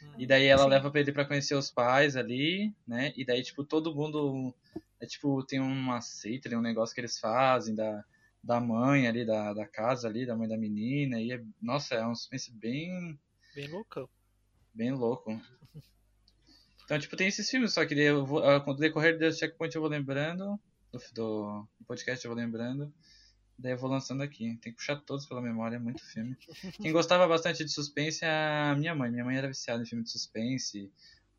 Hum. 0.03 0.15
E 0.19 0.27
daí 0.27 0.47
ela 0.47 0.65
Sim. 0.65 0.69
leva 0.71 0.91
pra 0.91 1.00
ele 1.00 1.12
pra 1.12 1.25
conhecer 1.25 1.55
os 1.55 1.71
pais 1.71 2.17
ali, 2.17 2.75
né? 2.87 3.12
E 3.17 3.25
daí, 3.25 3.43
tipo, 3.43 3.62
todo 3.65 3.94
mundo. 3.94 4.55
É 5.00 5.06
tipo, 5.06 5.44
tem 5.44 5.61
uma 5.61 6.00
seita 6.00 6.49
ali, 6.49 6.56
um 6.56 6.61
negócio 6.62 6.94
que 6.94 7.00
eles 7.00 7.19
fazem 7.19 7.75
da, 7.75 8.05
da 8.43 8.61
mãe 8.61 9.06
ali, 9.09 9.27
da, 9.27 9.53
da 9.53 9.67
casa 9.67 10.06
ali, 10.09 10.25
da 10.25 10.37
mãe 10.37 10.49
da 10.49 10.56
menina. 10.56 11.21
E 11.21 11.33
é, 11.33 11.43
nossa, 11.61 11.97
é 11.97 12.06
um 12.06 12.15
suspense 12.15 12.53
bem, 12.53 13.19
Bem 13.55 13.67
loucão. 13.69 14.09
bem 14.73 14.93
louco. 14.93 15.41
Então, 16.85 16.99
tipo, 16.99 17.17
tem 17.17 17.29
esses 17.29 17.49
filmes, 17.49 17.73
só 17.73 17.85
que 17.87 17.94
eu 17.94 18.25
vou, 18.27 18.44
ah, 18.44 18.61
com 18.61 18.73
o 18.73 18.77
decorrer 18.77 19.19
do 19.19 19.33
checkpoint 19.33 19.75
eu 19.75 19.81
vou 19.81 19.91
lembrando, 19.91 20.59
do, 20.93 20.99
do 21.15 21.69
podcast 21.87 22.25
eu 22.25 22.31
vou 22.33 22.41
lembrando. 22.41 22.93
Daí 23.62 23.73
eu 23.73 23.79
vou 23.79 23.88
lançando 23.88 24.23
aqui. 24.23 24.59
Tem 24.61 24.73
que 24.73 24.79
puxar 24.79 24.97
todos 24.97 25.25
pela 25.25 25.41
memória, 25.41 25.76
é 25.76 25.79
muito 25.79 26.05
filme. 26.05 26.37
Quem 26.82 26.91
gostava 26.91 27.29
bastante 27.29 27.64
de 27.64 27.70
suspense 27.70 28.25
é 28.25 28.29
a 28.29 28.75
minha 28.76 28.93
mãe. 28.93 29.11
Minha 29.11 29.25
mãe 29.25 29.37
era 29.37 29.47
viciada 29.47 29.82
em 29.82 29.87
filme 29.87 30.03
de 30.03 30.11
suspense, 30.11 30.91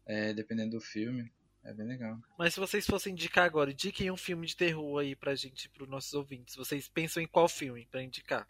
é, 0.06 0.34
dependendo 0.34 0.72
do 0.72 0.82
filme. 0.82 1.30
É 1.66 1.74
bem 1.74 1.86
legal. 1.86 2.18
Mas 2.38 2.54
se 2.54 2.60
vocês 2.62 2.86
fossem 2.86 3.12
indicar 3.12 3.46
agora, 3.46 3.72
indiquem 3.72 4.10
um 4.10 4.18
filme 4.18 4.48
de 4.48 4.56
terror 4.56 5.00
aí 5.00 5.16
pra 5.16 5.36
gente, 5.36 5.70
pros 5.70 5.88
nossos 5.88 6.14
ouvintes. 6.14 6.56
Vocês 6.56 6.88
pensam 6.88 7.22
em 7.22 7.28
qual 7.28 7.50
filme 7.50 7.86
pra 7.92 8.02
indicar? 8.02 8.48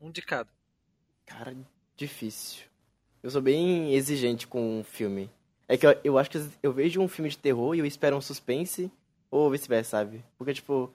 Um 0.00 0.10
de 0.10 0.22
cada. 0.22 0.50
Cara, 1.26 1.54
difícil. 1.96 2.64
Eu 3.22 3.30
sou 3.30 3.42
bem 3.42 3.94
exigente 3.94 4.46
com 4.46 4.80
um 4.80 4.84
filme. 4.84 5.30
É 5.68 5.76
que 5.76 5.86
eu, 5.86 6.00
eu 6.02 6.18
acho 6.18 6.30
que 6.30 6.38
eu 6.62 6.72
vejo 6.72 7.00
um 7.00 7.08
filme 7.08 7.30
de 7.30 7.38
terror 7.38 7.74
e 7.74 7.78
eu 7.78 7.86
espero 7.86 8.16
um 8.16 8.20
suspense, 8.20 8.90
ou 9.30 9.50
vice-versa, 9.50 9.90
sabe? 9.90 10.24
Porque, 10.36 10.54
tipo, 10.54 10.94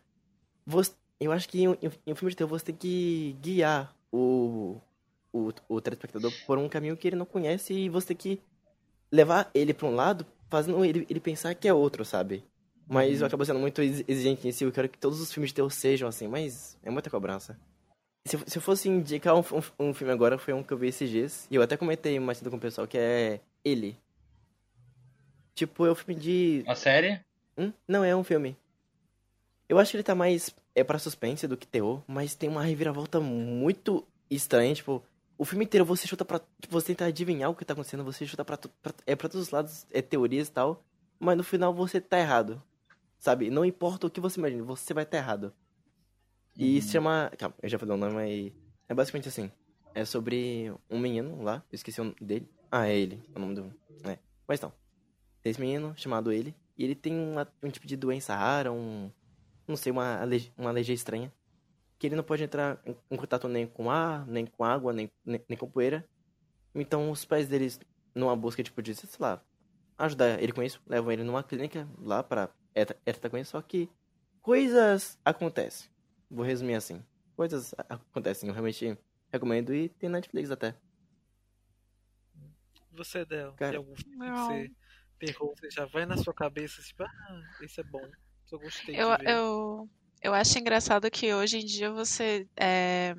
você, 0.65 0.93
eu 1.19 1.31
acho 1.31 1.47
que 1.49 1.61
em, 1.61 1.67
um- 1.69 1.77
em 2.05 2.11
um 2.11 2.15
filme 2.15 2.29
de 2.31 2.35
terror 2.37 2.49
você 2.49 2.65
tem 2.65 2.75
que 2.75 3.35
guiar 3.41 3.95
o, 4.11 4.77
o, 5.33 5.51
o 5.67 5.81
telespectador 5.81 6.31
por 6.45 6.57
um 6.57 6.69
caminho 6.69 6.95
que 6.97 7.07
ele 7.07 7.15
não 7.15 7.25
conhece 7.25 7.73
e 7.73 7.89
você 7.89 8.07
tem 8.07 8.17
que 8.17 8.41
levar 9.11 9.49
ele 9.53 9.73
pra 9.73 9.87
um 9.87 9.95
lado, 9.95 10.25
fazendo 10.49 10.83
ele, 10.83 11.05
ele 11.09 11.19
pensar 11.19 11.53
que 11.55 11.67
é 11.67 11.73
outro, 11.73 12.03
sabe? 12.05 12.43
Mas 12.89 13.19
eu 13.19 13.27
acabo 13.27 13.43
sendo 13.45 13.59
muito 13.59 13.81
ex- 13.81 14.03
exigente 14.07 14.47
em 14.47 14.51
si, 14.51 14.63
eu 14.63 14.71
quero 14.71 14.87
que 14.87 14.97
todos 14.97 15.19
os 15.19 15.31
filmes 15.33 15.49
de 15.49 15.55
terror 15.55 15.69
sejam 15.71 16.07
assim, 16.07 16.27
mas 16.27 16.77
é 16.83 16.89
muita 16.89 17.09
cobrança. 17.09 17.59
Se, 18.25 18.37
se 18.45 18.57
eu 18.57 18.61
fosse 18.61 18.87
indicar 18.89 19.35
um, 19.35 19.39
um, 19.79 19.87
um 19.89 19.93
filme 19.93 20.11
agora, 20.13 20.37
foi 20.37 20.53
um 20.53 20.61
que 20.63 20.71
eu 20.73 20.77
vi 20.77 20.87
esses 20.87 21.09
dias. 21.09 21.47
E 21.49 21.55
eu 21.55 21.61
até 21.61 21.75
comentei 21.77 22.19
mais 22.19 22.37
cedo 22.37 22.49
com 22.49 22.57
o 22.57 22.59
pessoal, 22.59 22.85
que 22.87 22.97
é 22.97 23.39
Ele. 23.63 23.97
Tipo, 25.55 25.85
é 25.85 25.91
um 25.91 25.95
filme 25.95 26.19
de... 26.19 26.63
A 26.67 26.75
série? 26.75 27.19
Hum? 27.57 27.71
Não, 27.87 28.03
é 28.03 28.15
um 28.15 28.23
filme. 28.23 28.55
Eu 29.69 29.77
acho 29.79 29.91
que 29.91 29.97
ele 29.97 30.03
tá 30.03 30.15
mais... 30.15 30.55
É 30.75 30.83
pra 30.83 30.99
suspense 30.99 31.47
do 31.47 31.57
que 31.57 31.65
terror, 31.67 32.03
mas 32.07 32.35
tem 32.35 32.47
uma 32.49 32.63
reviravolta 32.63 33.19
muito 33.19 34.05
estranha, 34.29 34.73
tipo... 34.75 35.03
O 35.39 35.45
filme 35.45 35.65
inteiro 35.65 35.85
você 35.85 36.07
chuta 36.07 36.25
pra... 36.25 36.39
Tipo, 36.39 36.71
você 36.73 36.87
tenta 36.87 37.05
adivinhar 37.05 37.49
o 37.51 37.55
que 37.55 37.63
tá 37.65 37.73
acontecendo, 37.73 38.03
você 38.03 38.25
chuta 38.25 38.43
pra 38.43 38.57
é 39.05 39.15
pra 39.15 39.29
todos 39.29 39.47
os 39.47 39.51
lados, 39.51 39.85
é 39.91 40.01
teorias 40.01 40.47
e 40.47 40.51
tal. 40.51 40.83
Mas 41.19 41.37
no 41.37 41.43
final 41.43 41.73
você 41.73 42.01
tá 42.01 42.17
errado. 42.19 42.61
Sabe? 43.19 43.49
Não 43.51 43.63
importa 43.65 44.07
o 44.07 44.09
que 44.09 44.19
você 44.19 44.39
imagina, 44.39 44.63
você 44.63 44.93
vai 44.95 45.03
estar 45.03 45.17
errado. 45.17 45.53
E 46.55 46.75
Uhum. 46.75 46.81
se 46.81 46.91
chama. 46.91 47.31
Calma, 47.37 47.55
eu 47.61 47.69
já 47.69 47.77
falei 47.77 47.93
o 47.93 47.97
nome, 47.97 48.13
mas. 48.13 48.51
É 48.89 48.93
basicamente 48.95 49.27
assim. 49.27 49.51
É 49.93 50.05
sobre 50.05 50.71
um 50.89 50.97
menino 50.99 51.41
lá, 51.43 51.63
eu 51.71 51.75
esqueci 51.75 51.99
o 52.01 52.03
nome 52.05 52.15
dele. 52.19 52.49
Ah, 52.71 52.87
é 52.87 52.97
ele, 52.97 53.21
o 53.35 53.39
nome 53.39 53.53
do. 53.55 53.73
É. 54.05 54.17
Mas 54.47 54.59
não. 54.61 54.71
Tem 55.41 55.51
esse 55.51 55.59
menino 55.61 55.93
chamado 55.97 56.31
ele, 56.31 56.55
e 56.77 56.83
ele 56.83 56.95
tem 56.95 57.13
uma- 57.13 57.47
um 57.61 57.69
tipo 57.69 57.85
de 57.85 57.95
doença 57.95 58.35
rara, 58.35 58.71
um. 58.71 59.11
Não 59.67 59.75
sei, 59.75 59.91
uma, 59.91 60.19
uma 60.57 60.69
alergia 60.69 60.95
estranha. 60.95 61.31
Que 61.99 62.07
ele 62.07 62.15
não 62.15 62.23
pode 62.23 62.43
entrar 62.43 62.79
em, 62.85 62.95
em 63.11 63.17
contato 63.17 63.47
nem 63.47 63.67
com 63.67 63.89
ar, 63.89 64.25
nem 64.27 64.45
com 64.45 64.63
água, 64.63 64.93
nem, 64.93 65.11
nem, 65.25 65.43
nem 65.49 65.57
com 65.57 65.69
poeira. 65.69 66.07
Então 66.73 67.09
os 67.09 67.25
pais 67.25 67.47
deles, 67.47 67.79
numa 68.13 68.35
busca, 68.35 68.63
tipo, 68.63 68.81
de, 68.81 68.95
sei 68.95 69.09
lá, 69.19 69.43
ajudar 69.97 70.41
ele 70.41 70.53
com 70.53 70.61
isso, 70.61 70.81
levam 70.87 71.11
ele 71.11 71.23
numa 71.23 71.43
clínica 71.43 71.87
lá 71.99 72.23
pra 72.23 72.49
é 72.75 72.85
tratar 72.85 73.29
com 73.29 73.37
isso, 73.37 73.51
só 73.51 73.61
que 73.61 73.89
coisas 74.41 75.17
acontecem. 75.25 75.89
Vou 76.29 76.45
resumir 76.45 76.75
assim. 76.75 77.03
Coisas 77.35 77.73
acontecem, 77.89 78.47
eu 78.47 78.53
realmente 78.53 78.97
recomendo 79.31 79.73
e 79.73 79.89
tem 79.89 80.09
Netflix 80.09 80.51
até. 80.51 80.75
Você, 82.91 83.25
Del, 83.25 83.53
Cara, 83.53 83.71
tem 83.71 83.77
algum 83.77 83.95
filme 83.95 84.17
que 84.17 84.31
você 84.31 84.71
terror, 85.19 85.53
você 85.55 85.69
já 85.69 85.85
vai 85.85 86.05
na 86.05 86.17
sua 86.17 86.33
cabeça, 86.33 86.81
tipo, 86.81 87.03
ah, 87.03 87.41
esse 87.61 87.79
é 87.79 87.83
bom. 87.83 88.09
Eu 88.51 88.59
gostei 88.59 88.95
Eu, 88.95 89.09
eu, 89.25 89.89
eu 90.21 90.33
acho 90.33 90.57
engraçado 90.57 91.09
que 91.11 91.33
hoje 91.33 91.57
em 91.59 91.65
dia 91.65 91.91
você 91.91 92.47
é, 92.59 93.13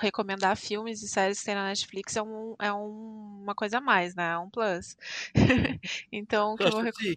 recomendar 0.00 0.56
filmes 0.56 1.02
e 1.02 1.08
séries 1.08 1.40
que 1.40 1.46
tem 1.46 1.54
na 1.54 1.66
Netflix 1.68 2.16
é, 2.16 2.22
um, 2.22 2.54
é 2.60 2.72
um- 2.72 3.40
uma 3.42 3.54
coisa 3.54 3.78
a 3.78 3.80
mais, 3.80 4.14
né? 4.14 4.32
É 4.32 4.38
um 4.38 4.50
plus. 4.50 4.96
então, 6.12 6.54
o 6.54 6.58
que 6.58 6.66
eu 6.66 6.72
vou 6.72 6.80
recomendar. 6.82 7.10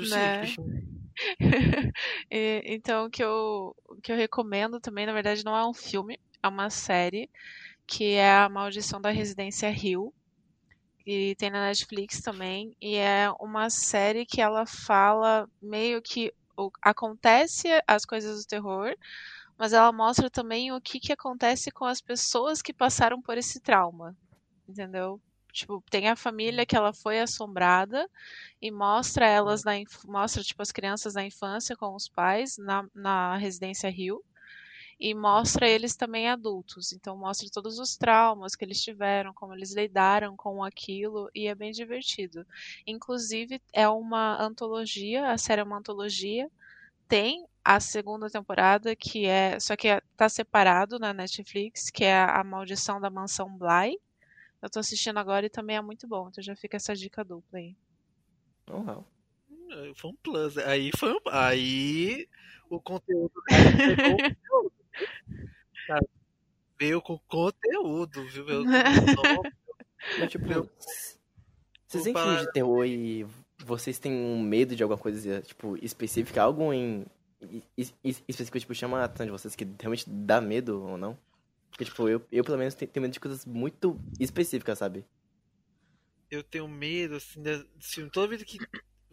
Né? 0.00 0.54
E- 2.30 2.62
então, 2.66 3.06
o 3.06 3.10
que 3.10 3.22
eu, 3.22 3.74
que 4.02 4.12
eu 4.12 4.16
recomendo 4.16 4.80
também, 4.80 5.06
na 5.06 5.12
verdade, 5.12 5.44
não 5.44 5.56
é 5.56 5.66
um 5.66 5.74
filme, 5.74 6.18
é 6.42 6.48
uma 6.48 6.70
série 6.70 7.28
que 7.86 8.14
é 8.14 8.32
A 8.32 8.48
Maldição 8.48 9.00
da 9.00 9.10
Residência 9.10 9.70
Hill, 9.70 10.14
que 11.04 11.34
tem 11.38 11.50
na 11.50 11.66
Netflix 11.68 12.20
também, 12.20 12.76
e 12.80 12.96
é 12.96 13.30
uma 13.40 13.70
série 13.70 14.26
que 14.26 14.40
ela 14.40 14.66
fala 14.66 15.48
meio 15.62 16.02
que 16.02 16.32
o, 16.56 16.70
acontece 16.82 17.68
as 17.86 18.04
coisas 18.04 18.42
do 18.44 18.48
terror, 18.48 18.96
mas 19.58 19.72
ela 19.72 19.92
mostra 19.92 20.30
também 20.30 20.72
o 20.72 20.80
que, 20.80 21.00
que 21.00 21.12
acontece 21.12 21.70
com 21.70 21.84
as 21.84 22.00
pessoas 22.00 22.62
que 22.62 22.72
passaram 22.72 23.20
por 23.20 23.38
esse 23.38 23.60
trauma, 23.60 24.16
entendeu? 24.68 25.20
Tipo, 25.52 25.82
tem 25.90 26.08
a 26.08 26.16
família 26.16 26.66
que 26.66 26.76
ela 26.76 26.92
foi 26.92 27.18
assombrada 27.18 28.08
e 28.60 28.70
mostra 28.70 29.26
elas 29.26 29.64
na 29.64 29.72
mostra 30.04 30.42
tipo 30.42 30.60
as 30.60 30.70
crianças 30.70 31.14
na 31.14 31.24
infância 31.24 31.74
com 31.74 31.94
os 31.94 32.08
pais 32.08 32.58
na, 32.58 32.86
na 32.94 33.36
residência 33.38 33.88
Rio 33.90 34.22
e 34.98 35.14
mostra 35.14 35.68
eles 35.68 35.94
também 35.94 36.28
adultos. 36.28 36.92
Então 36.92 37.16
mostra 37.16 37.48
todos 37.52 37.78
os 37.78 37.96
traumas 37.96 38.54
que 38.54 38.64
eles 38.64 38.82
tiveram, 38.82 39.32
como 39.32 39.54
eles 39.54 39.74
lidaram 39.74 40.36
com 40.36 40.62
aquilo 40.62 41.30
e 41.34 41.46
é 41.46 41.54
bem 41.54 41.72
divertido. 41.72 42.46
Inclusive 42.86 43.60
é 43.72 43.88
uma 43.88 44.40
antologia, 44.42 45.30
a 45.30 45.38
série 45.38 45.60
é 45.60 45.64
uma 45.64 45.78
antologia. 45.78 46.50
Tem 47.08 47.46
a 47.64 47.78
segunda 47.80 48.30
temporada 48.30 48.96
que 48.96 49.26
é, 49.26 49.58
só 49.60 49.76
que 49.76 49.88
tá 50.16 50.28
separado 50.28 50.98
na 50.98 51.12
Netflix, 51.12 51.90
que 51.90 52.04
é 52.04 52.18
a 52.18 52.42
Maldição 52.42 53.00
da 53.00 53.10
Mansão 53.10 53.56
Bly 53.56 53.98
eu 54.66 54.70
tô 54.70 54.80
assistindo 54.80 55.18
agora 55.18 55.46
e 55.46 55.50
também 55.50 55.76
é 55.76 55.80
muito 55.80 56.08
bom, 56.08 56.28
então 56.28 56.42
já 56.42 56.56
fica 56.56 56.76
essa 56.76 56.94
dica 56.94 57.22
dupla 57.22 57.58
aí. 57.58 57.76
Oh, 58.68 58.80
wow. 58.80 59.06
Foi 59.94 60.10
um 60.10 60.16
plus. 60.16 60.58
Aí 60.58 60.90
foi 60.96 61.12
um... 61.12 61.20
Aí 61.30 62.28
o 62.68 62.80
conteúdo 62.80 63.32
veio 66.78 67.00
com 67.00 67.18
conteúdo, 67.26 68.26
viu? 68.28 68.44
Meu 68.44 68.64
Mas, 70.18 70.30
tipo, 70.30 70.46
vocês 71.88 72.04
têm 72.04 72.14
filme 72.14 72.38
de 72.38 72.52
terror 72.52 72.84
e 72.84 73.26
vocês 73.64 73.98
têm 73.98 74.12
um 74.12 74.40
medo 74.40 74.76
de 74.76 74.82
alguma 74.82 74.98
coisa, 74.98 75.40
tipo, 75.42 75.76
específica? 75.82 76.42
Algo 76.42 76.72
em 76.72 77.06
específico, 77.76 78.58
tipo, 78.58 78.74
chama 78.74 79.00
a 79.00 79.04
atenção 79.04 79.26
de 79.26 79.32
vocês 79.32 79.56
que 79.56 79.66
realmente 79.80 80.08
dá 80.08 80.40
medo 80.40 80.82
ou 80.82 80.98
não? 80.98 81.18
Porque, 81.70 81.84
tipo, 81.84 82.08
eu, 82.08 82.24
eu 82.30 82.44
pelo 82.44 82.58
menos 82.58 82.74
tenho, 82.74 82.90
tenho 82.90 83.02
medo 83.02 83.12
de 83.12 83.20
coisas 83.20 83.44
muito 83.44 83.98
específicas, 84.20 84.78
sabe? 84.78 85.04
Eu 86.30 86.42
tenho 86.42 86.68
medo, 86.68 87.16
assim, 87.16 87.42
de, 87.42 87.66
assim 87.78 88.08
toda 88.08 88.28
vez 88.28 88.42
que 88.42 88.58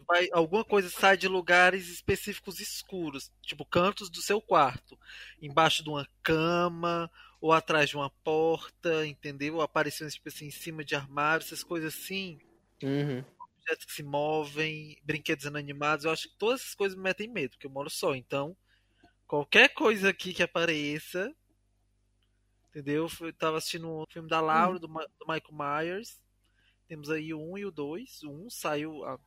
vai, 0.06 0.28
alguma 0.32 0.64
coisa 0.64 0.88
sai 0.88 1.16
de 1.16 1.28
lugares 1.28 1.88
específicos 1.88 2.60
escuros, 2.60 3.32
tipo 3.42 3.64
cantos 3.64 4.10
do 4.10 4.20
seu 4.22 4.40
quarto, 4.40 4.98
embaixo 5.40 5.82
de 5.82 5.88
uma 5.88 6.06
cama 6.22 7.10
ou 7.40 7.52
atrás 7.52 7.90
de 7.90 7.96
uma 7.96 8.10
porta, 8.22 9.06
entendeu? 9.06 9.60
Aparecendo 9.60 10.10
tipo 10.10 10.28
assim 10.28 10.46
em 10.46 10.50
cima 10.50 10.84
de 10.84 10.94
armários, 10.94 11.46
essas 11.46 11.64
coisas 11.64 11.94
assim. 11.94 12.38
Uhum. 12.82 13.24
Objetos 13.58 13.84
que 13.86 13.92
se 13.92 14.02
movem, 14.02 14.98
brinquedos 15.02 15.46
inanimados, 15.46 16.04
eu 16.04 16.10
acho 16.10 16.28
que 16.28 16.36
todas 16.36 16.60
essas 16.60 16.74
coisas 16.74 16.96
me 16.96 17.02
metem 17.02 17.28
medo, 17.28 17.50
porque 17.50 17.66
eu 17.66 17.70
moro 17.70 17.88
só, 17.88 18.14
então 18.14 18.56
qualquer 19.26 19.70
coisa 19.70 20.10
aqui 20.10 20.34
que 20.34 20.42
apareça, 20.42 21.34
Entendeu? 22.74 23.08
Eu 23.20 23.32
tava 23.32 23.58
assistindo 23.58 23.88
o 23.88 24.04
filme 24.10 24.28
da 24.28 24.40
Laura, 24.40 24.76
hum. 24.76 24.80
do, 24.80 24.88
do, 24.88 25.26
Michael 25.28 25.52
Myers. 25.52 26.20
Temos 26.88 27.08
aí 27.08 27.32
o 27.32 27.40
1 27.52 27.58
e 27.58 27.66
o 27.66 27.70
2. 27.70 28.22
O 28.24 28.30
1 28.30 28.50
saiu 28.50 29.04
há 29.04 29.14
um 29.14 29.18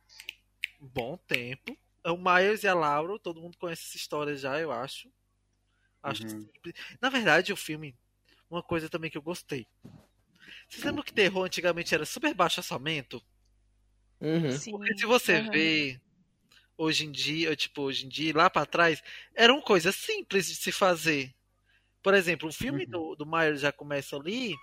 bom 0.78 1.16
tempo. 1.16 1.76
É 2.04 2.10
o 2.10 2.16
Myers 2.16 2.62
e 2.62 2.68
a 2.68 2.74
Laura, 2.74 3.18
todo 3.18 3.40
mundo 3.40 3.56
conhece 3.58 3.84
essa 3.86 3.96
história 3.96 4.34
já, 4.36 4.58
eu 4.58 4.70
acho. 4.70 5.10
Acho 6.02 6.22
uhum. 6.22 6.28
simples. 6.28 6.74
Na 7.00 7.10
verdade, 7.10 7.52
o 7.52 7.56
filme, 7.56 7.94
uma 8.48 8.62
coisa 8.62 8.88
também 8.88 9.10
que 9.10 9.18
eu 9.18 9.22
gostei. 9.22 9.66
Vocês 10.68 10.84
lembram 10.84 11.02
que 11.02 11.12
terror 11.12 11.44
antigamente 11.44 11.94
era 11.94 12.04
super 12.04 12.32
baixo 12.34 12.60
orçamento? 12.60 13.22
Uhum. 14.20 14.42
Porque 14.70 14.98
se 14.98 15.06
você 15.06 15.40
uhum. 15.40 15.50
vê 15.50 16.00
hoje 16.76 17.06
em 17.06 17.10
dia, 17.10 17.56
tipo, 17.56 17.82
hoje 17.82 18.06
em 18.06 18.08
dia, 18.08 18.32
lá 18.36 18.48
para 18.48 18.66
trás, 18.66 19.02
eram 19.34 19.60
coisas 19.60 19.94
simples 19.96 20.46
de 20.46 20.54
se 20.54 20.70
fazer. 20.70 21.34
Por 22.02 22.14
exemplo, 22.14 22.48
o 22.48 22.52
filme 22.52 22.84
uhum. 22.84 22.90
do, 22.90 23.16
do 23.16 23.26
Myers 23.26 23.60
já 23.60 23.72
começa 23.72 24.16
ali 24.16 24.54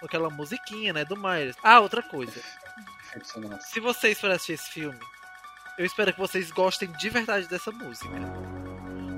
com 0.00 0.06
aquela 0.06 0.30
musiquinha, 0.30 0.92
né, 0.92 1.04
do 1.04 1.16
Myers. 1.16 1.56
Ah, 1.62 1.80
outra 1.80 2.02
coisa. 2.02 2.42
Se 3.60 3.80
vocês 3.80 4.18
forem 4.18 4.36
assistir 4.36 4.52
esse 4.52 4.70
filme, 4.70 4.98
eu 5.80 5.86
espero 5.86 6.12
que 6.12 6.20
vocês 6.20 6.50
gostem 6.50 6.92
de 6.92 7.08
verdade 7.08 7.48
dessa 7.48 7.72
música. 7.72 8.10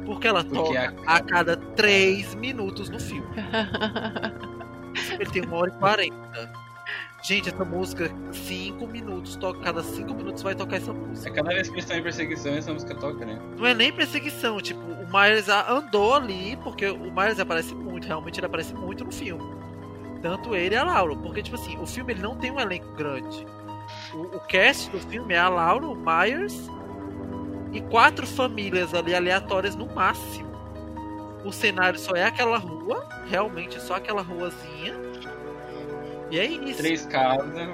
Porque 0.07 0.29
ela 0.29 0.45
Porque 0.45 0.57
toca 0.57 0.95
a... 1.05 1.17
a 1.17 1.21
cada 1.21 1.57
3 1.57 2.37
minutos 2.37 2.89
no 2.89 3.01
filme. 3.01 3.27
Ele 5.19 5.29
tem 5.29 5.43
uma 5.43 5.57
hora 5.57 5.71
e 5.71 5.79
40. 5.79 6.53
Gente, 7.21 7.49
essa 7.49 7.65
música, 7.65 8.13
5 8.33 8.87
minutos, 8.87 9.35
toca, 9.35 9.59
cada 9.59 9.83
5 9.83 10.15
minutos 10.15 10.41
vai 10.45 10.55
tocar 10.55 10.77
essa 10.77 10.93
música. 10.93 11.31
É 11.31 11.33
cada 11.33 11.51
vez 11.51 11.69
que 11.69 11.75
eles 11.75 11.85
estão 11.85 11.99
em 11.99 12.03
perseguição, 12.05 12.55
essa 12.55 12.73
música 12.73 12.95
toca, 12.95 13.25
né? 13.27 13.41
Não 13.59 13.67
é 13.67 13.75
nem 13.75 13.93
perseguição, 13.93 14.61
tipo, 14.61 14.81
o 14.81 15.07
Myers 15.13 15.49
andou 15.49 16.15
ali, 16.15 16.57
porque 16.63 16.87
o 16.87 17.13
Myers 17.13 17.41
aparece 17.41 17.75
muito, 17.75 18.07
realmente 18.07 18.39
ele 18.39 18.47
aparece 18.47 18.73
muito 18.73 19.05
no 19.05 19.11
filme. 19.11 19.43
Tanto 20.21 20.55
ele 20.55 20.77
e 20.77 20.79
a 20.79 20.85
Laura, 20.85 21.17
porque, 21.17 21.43
tipo 21.43 21.57
assim, 21.57 21.77
o 21.79 21.87
filme 21.87 22.13
ele 22.13 22.23
não 22.23 22.37
tem 22.37 22.53
um 22.53 22.61
elenco 22.61 22.93
grande. 22.95 23.45
O, 24.15 24.37
o 24.37 24.41
cast 24.41 24.91
do 24.91 24.99
filme 24.99 25.35
é 25.35 25.39
a 25.39 25.49
Laura, 25.49 25.87
o 25.87 25.97
Myers 25.97 26.69
e 27.73 27.81
quatro 27.81 28.27
famílias 28.27 28.93
ali 28.95 29.15
aleatórias 29.15 29.75
no 29.75 29.87
máximo. 29.87 30.53
O 31.45 31.53
cenário 31.53 31.99
só 31.99 32.15
é 32.15 32.25
aquela 32.25 32.59
rua, 32.59 33.07
realmente 33.27 33.81
só 33.81 33.95
aquela 33.95 34.23
ruazinha 34.23 34.95
e 36.33 36.39
é 36.39 36.47
isso. 36.47 36.79
Três 36.79 37.05
casas. 37.05 37.69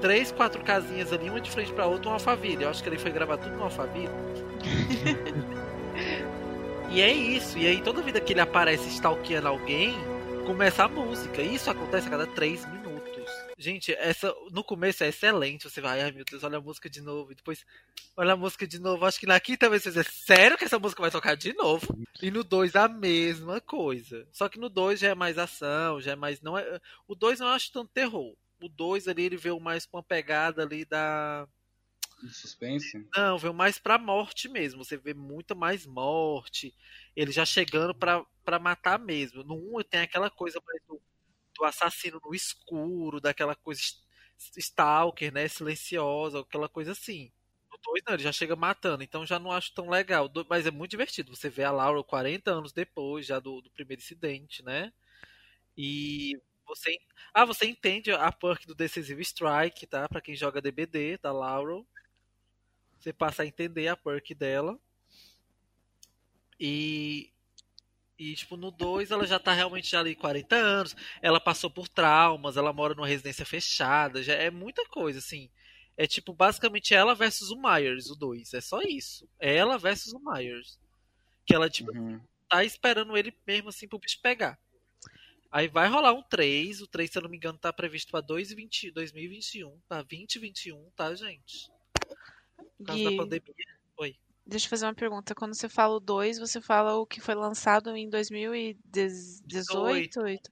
Três, 0.00 0.30
quatro 0.30 0.62
casinhas 0.62 1.12
ali, 1.12 1.28
uma 1.28 1.40
de 1.40 1.50
frente 1.50 1.72
pra 1.72 1.86
outra, 1.86 2.08
um 2.08 2.12
Alphaville. 2.12 2.62
Eu 2.62 2.70
acho 2.70 2.80
que 2.80 2.88
ele 2.88 2.98
foi 2.98 3.10
gravar 3.10 3.36
tudo 3.36 3.56
no 3.56 3.64
Alphaville. 3.64 4.08
e 6.88 7.02
é 7.02 7.10
isso. 7.10 7.58
E 7.58 7.66
aí 7.66 7.80
toda 7.82 8.00
vida 8.02 8.20
que 8.20 8.32
ele 8.32 8.40
aparece 8.40 8.88
stalkeando 8.90 9.48
alguém, 9.48 9.92
começa 10.46 10.84
a 10.84 10.88
música. 10.88 11.42
E 11.42 11.56
isso 11.56 11.68
acontece 11.68 12.06
a 12.06 12.10
cada 12.10 12.26
três 12.28 12.64
minutos. 12.66 12.85
Gente, 13.58 13.92
essa 13.92 14.34
no 14.50 14.62
começo 14.62 15.02
é 15.02 15.08
excelente. 15.08 15.68
Você 15.68 15.80
vai, 15.80 16.02
ai 16.02 16.12
meu 16.12 16.24
Deus, 16.24 16.44
olha 16.44 16.58
a 16.58 16.60
música 16.60 16.90
de 16.90 17.00
novo. 17.00 17.32
E 17.32 17.34
depois, 17.34 17.64
olha 18.14 18.34
a 18.34 18.36
música 18.36 18.66
de 18.66 18.78
novo. 18.78 19.06
Acho 19.06 19.18
que 19.18 19.26
na 19.26 19.40
quinta 19.40 19.70
vez 19.70 19.82
você 19.82 19.88
dizer, 19.88 20.04
sério 20.04 20.58
que 20.58 20.64
essa 20.64 20.78
música 20.78 21.00
vai 21.00 21.10
tocar 21.10 21.34
de 21.36 21.54
novo? 21.54 21.98
E 22.20 22.30
no 22.30 22.44
2 22.44 22.76
a 22.76 22.86
mesma 22.86 23.58
coisa. 23.60 24.28
Só 24.30 24.46
que 24.48 24.58
no 24.58 24.68
2 24.68 25.00
já 25.00 25.08
é 25.08 25.14
mais 25.14 25.38
ação, 25.38 26.00
já 26.02 26.12
é 26.12 26.16
mais. 26.16 26.42
não 26.42 26.58
é 26.58 26.80
O 27.08 27.14
2 27.14 27.40
não 27.40 27.48
acho 27.48 27.72
tanto 27.72 27.90
terror. 27.92 28.36
O 28.60 28.68
2 28.68 29.08
ali 29.08 29.24
ele 29.24 29.36
veio 29.38 29.58
mais 29.58 29.86
com 29.86 29.96
uma 29.96 30.02
pegada 30.02 30.62
ali 30.62 30.84
da. 30.84 31.48
De 32.22 32.34
suspense? 32.34 33.06
Não, 33.16 33.38
veio 33.38 33.54
mais 33.54 33.78
pra 33.78 33.98
morte 33.98 34.48
mesmo. 34.50 34.84
Você 34.84 34.98
vê 34.98 35.14
muita 35.14 35.54
mais 35.54 35.86
morte. 35.86 36.74
Ele 37.14 37.32
já 37.32 37.44
chegando 37.46 37.94
pra, 37.94 38.22
pra 38.44 38.58
matar 38.58 38.98
mesmo. 38.98 39.42
No 39.42 39.54
1 39.54 39.78
um, 39.78 39.82
tem 39.82 40.00
aquela 40.00 40.30
coisa 40.30 40.60
do, 40.88 41.00
do 41.56 41.64
assassino 41.64 42.20
no 42.24 42.34
escuro, 42.34 43.20
daquela 43.20 43.54
coisa 43.54 43.80
stalker, 44.56 45.32
né? 45.32 45.48
Silenciosa, 45.48 46.40
aquela 46.40 46.68
coisa 46.68 46.92
assim. 46.92 47.30
No 47.70 47.78
2 47.82 48.02
não, 48.06 48.14
ele 48.14 48.22
já 48.22 48.32
chega 48.32 48.56
matando, 48.56 49.02
então 49.02 49.26
já 49.26 49.38
não 49.38 49.52
acho 49.52 49.74
tão 49.74 49.88
legal. 49.88 50.30
Mas 50.48 50.66
é 50.66 50.70
muito 50.70 50.92
divertido. 50.92 51.34
Você 51.34 51.48
vê 51.50 51.64
a 51.64 51.72
Laura 51.72 52.02
40 52.04 52.50
anos 52.52 52.72
depois 52.72 53.26
já 53.26 53.38
do, 53.40 53.60
do 53.60 53.70
primeiro 53.70 54.02
incidente, 54.02 54.62
né? 54.62 54.92
E 55.76 56.40
você. 56.66 56.96
Ah, 57.34 57.44
você 57.44 57.66
entende 57.66 58.10
a 58.12 58.32
perk 58.32 58.66
do 58.66 58.74
Decisive 58.74 59.22
Strike, 59.22 59.86
tá? 59.86 60.08
Pra 60.08 60.20
quem 60.20 60.34
joga 60.36 60.60
DBD, 60.60 61.18
da 61.18 61.32
Laura. 61.32 61.84
Você 62.98 63.12
passa 63.12 63.42
a 63.42 63.46
entender 63.46 63.88
a 63.88 63.96
perk 63.96 64.34
dela. 64.34 64.78
E 66.58 67.32
e, 68.18 68.34
tipo, 68.34 68.56
no 68.56 68.70
2 68.70 69.10
ela 69.10 69.26
já 69.26 69.38
tá 69.38 69.52
realmente 69.52 69.90
já 69.90 70.00
ali 70.00 70.14
40 70.14 70.56
anos, 70.56 70.96
ela 71.20 71.38
passou 71.38 71.70
por 71.70 71.88
traumas, 71.88 72.56
ela 72.56 72.72
mora 72.72 72.94
numa 72.94 73.06
residência 73.06 73.44
fechada, 73.44 74.22
já 74.22 74.34
é 74.34 74.50
muita 74.50 74.86
coisa, 74.86 75.18
assim. 75.18 75.50
É 75.96 76.06
tipo, 76.06 76.32
basicamente 76.32 76.94
ela 76.94 77.14
versus 77.14 77.50
o 77.50 77.60
Myers, 77.60 78.10
o 78.10 78.16
2. 78.16 78.54
É 78.54 78.60
só 78.60 78.82
isso. 78.82 79.28
É 79.38 79.54
ela 79.56 79.78
versus 79.78 80.12
o 80.12 80.20
Myers. 80.20 80.78
Que 81.46 81.54
ela, 81.54 81.70
tipo, 81.70 81.90
uhum. 81.90 82.20
tá 82.48 82.64
esperando 82.64 83.16
ele 83.16 83.32
mesmo, 83.46 83.70
assim, 83.70 83.88
pro 83.88 83.98
bicho 83.98 84.20
pegar. 84.20 84.58
Aí 85.50 85.68
vai 85.68 85.88
rolar 85.88 86.12
um 86.12 86.22
3. 86.22 86.82
O 86.82 86.86
3, 86.86 87.10
se 87.10 87.16
eu 87.16 87.22
não 87.22 87.30
me 87.30 87.36
engano, 87.38 87.58
tá 87.58 87.72
previsto 87.72 88.10
pra 88.10 88.20
2021, 88.20 89.80
tá? 89.88 90.02
2021, 90.02 90.90
tá, 90.94 91.14
gente? 91.14 91.70
Por 92.76 92.86
causa 92.86 93.00
e... 93.00 93.04
da 93.04 93.16
pandemia. 93.16 93.75
Deixa 94.46 94.66
eu 94.66 94.70
fazer 94.70 94.86
uma 94.86 94.94
pergunta. 94.94 95.34
Quando 95.34 95.54
você 95.54 95.68
fala 95.68 95.96
o 95.96 96.00
2, 96.00 96.38
você 96.38 96.60
fala 96.60 96.94
o 96.94 97.04
que 97.04 97.20
foi 97.20 97.34
lançado 97.34 97.96
em 97.96 98.08
2018? 98.08 99.42
18. 99.44 100.50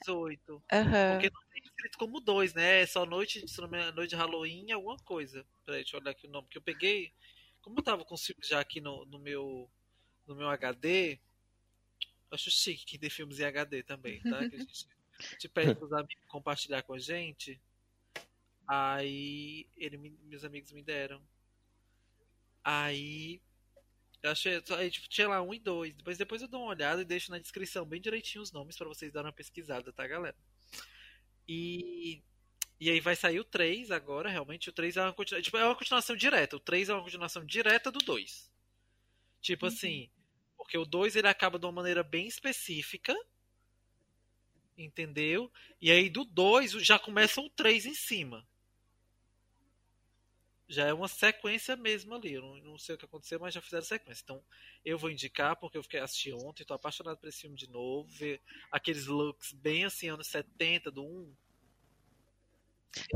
18. 0.00 0.52
Uhum. 0.52 0.60
Porque 0.60 1.30
não 1.30 1.42
tem 1.52 1.62
escrito 1.62 1.96
como 1.96 2.20
2, 2.20 2.54
né? 2.54 2.82
É 2.82 2.86
só 2.86 3.06
noite, 3.06 3.46
se 3.46 3.60
não 3.60 3.68
me 3.68 3.78
engano, 3.78 3.94
noite 3.94 4.10
de 4.10 4.16
Halloween, 4.16 4.72
alguma 4.72 4.96
coisa. 4.96 5.46
Peraí, 5.64 5.82
deixa 5.82 5.96
eu 5.96 6.00
olhar 6.00 6.10
aqui 6.10 6.26
o 6.26 6.30
nome. 6.30 6.48
Que 6.50 6.58
eu 6.58 6.62
peguei. 6.62 7.12
Como 7.62 7.78
eu 7.78 7.84
tava 7.84 8.04
com 8.04 8.16
filmes 8.16 8.48
já 8.48 8.58
aqui 8.58 8.80
no, 8.80 9.04
no, 9.04 9.18
meu, 9.20 9.70
no 10.26 10.34
meu 10.34 10.48
HD, 10.48 11.20
acho 12.32 12.50
chique 12.50 12.84
que 12.84 12.98
tem 12.98 13.10
filmes 13.10 13.38
em 13.38 13.44
HD 13.44 13.84
também, 13.84 14.20
tá? 14.22 14.38
Que 14.48 14.56
a 14.56 14.58
gente, 14.58 14.88
gente 15.32 15.48
pede 15.48 15.74
pros 15.76 15.92
amigos 15.92 16.24
compartilhar 16.26 16.82
com 16.82 16.94
a 16.94 16.98
gente. 16.98 17.60
Aí 18.66 19.68
ele, 19.76 19.98
meus 20.24 20.44
amigos 20.44 20.72
me 20.72 20.82
deram. 20.82 21.22
Aí 22.66 23.40
Eu 24.20 24.32
achei, 24.32 24.60
aí, 24.76 24.90
tipo, 24.90 25.08
tinha 25.08 25.28
lá 25.28 25.40
um 25.40 25.54
e 25.54 25.58
dois. 25.60 25.94
Depois, 25.94 26.18
depois 26.18 26.42
eu 26.42 26.48
dou 26.48 26.62
uma 26.62 26.70
olhada 26.70 27.00
e 27.00 27.04
deixo 27.04 27.30
na 27.30 27.38
descrição 27.38 27.86
bem 27.86 28.00
direitinho 28.00 28.42
os 28.42 28.50
nomes 28.50 28.76
para 28.76 28.88
vocês 28.88 29.12
darem 29.12 29.28
uma 29.28 29.32
pesquisada, 29.32 29.92
tá, 29.92 30.04
galera? 30.04 30.36
E, 31.46 32.24
e 32.80 32.90
aí 32.90 32.98
vai 32.98 33.14
sair 33.14 33.38
o 33.38 33.44
3 33.44 33.92
agora, 33.92 34.28
realmente. 34.28 34.68
O 34.68 34.72
3 34.72 34.96
é 34.96 35.02
uma, 35.02 35.12
continu... 35.12 35.40
tipo, 35.40 35.56
é 35.56 35.64
uma 35.64 35.76
continuação 35.76 36.16
direta. 36.16 36.56
O 36.56 36.60
3 36.60 36.88
é 36.88 36.94
uma 36.94 37.04
continuação 37.04 37.46
direta 37.46 37.92
do 37.92 38.00
2. 38.00 38.50
Tipo 39.40 39.66
uhum. 39.66 39.72
assim, 39.72 40.10
porque 40.56 40.76
o 40.76 40.84
2 40.84 41.14
ele 41.14 41.28
acaba 41.28 41.60
de 41.60 41.66
uma 41.66 41.72
maneira 41.72 42.02
bem 42.02 42.26
específica. 42.26 43.14
Entendeu? 44.76 45.52
E 45.80 45.92
aí 45.92 46.10
do 46.10 46.24
2 46.24 46.72
já 46.84 46.98
começa 46.98 47.40
o 47.40 47.48
3 47.50 47.86
em 47.86 47.94
cima 47.94 48.44
já 50.68 50.86
é 50.86 50.92
uma 50.92 51.08
sequência 51.08 51.76
mesmo 51.76 52.14
ali. 52.14 52.34
Eu 52.34 52.42
não, 52.42 52.56
não, 52.56 52.78
sei 52.78 52.94
o 52.94 52.98
que 52.98 53.04
aconteceu, 53.04 53.38
mas 53.38 53.54
já 53.54 53.60
fizeram 53.60 53.84
sequência. 53.84 54.22
Então, 54.24 54.42
eu 54.84 54.98
vou 54.98 55.10
indicar 55.10 55.56
porque 55.56 55.78
eu 55.78 55.82
fiquei 55.82 56.00
assisti 56.00 56.32
ontem, 56.32 56.64
tô 56.64 56.74
apaixonado 56.74 57.18
por 57.18 57.28
esse 57.28 57.42
filme 57.42 57.56
de 57.56 57.68
novo, 57.68 58.08
ver 58.08 58.40
aqueles 58.70 59.06
looks 59.06 59.52
bem 59.52 59.84
assim, 59.84 60.08
anos 60.08 60.26
70 60.26 60.90
do 60.90 61.04
1. 61.04 61.36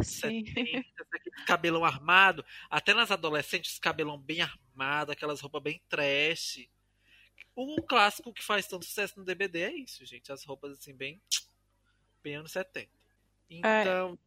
Sim. 0.03 0.45
70, 0.45 0.85
aquele 1.13 1.37
cabelão 1.47 1.85
armado, 1.85 2.45
até 2.69 2.95
nas 2.95 3.11
adolescentes, 3.11 3.79
cabelão 3.79 4.19
bem 4.19 4.43
armado, 4.43 5.11
aquelas 5.11 5.41
roupas 5.41 5.63
bem 5.63 5.81
trash. 5.89 6.69
Um 7.57 7.77
clássico 7.77 8.33
que 8.33 8.45
faz 8.45 8.67
tanto 8.67 8.85
sucesso 8.85 9.19
no 9.19 9.25
DBD 9.25 9.63
é 9.63 9.73
isso, 9.73 10.05
gente. 10.07 10.31
As 10.31 10.45
roupas 10.45 10.73
assim, 10.73 10.95
bem. 10.95 11.21
Bem 12.23 12.37
anos 12.37 12.53
70. 12.53 12.89
Então. 13.49 14.19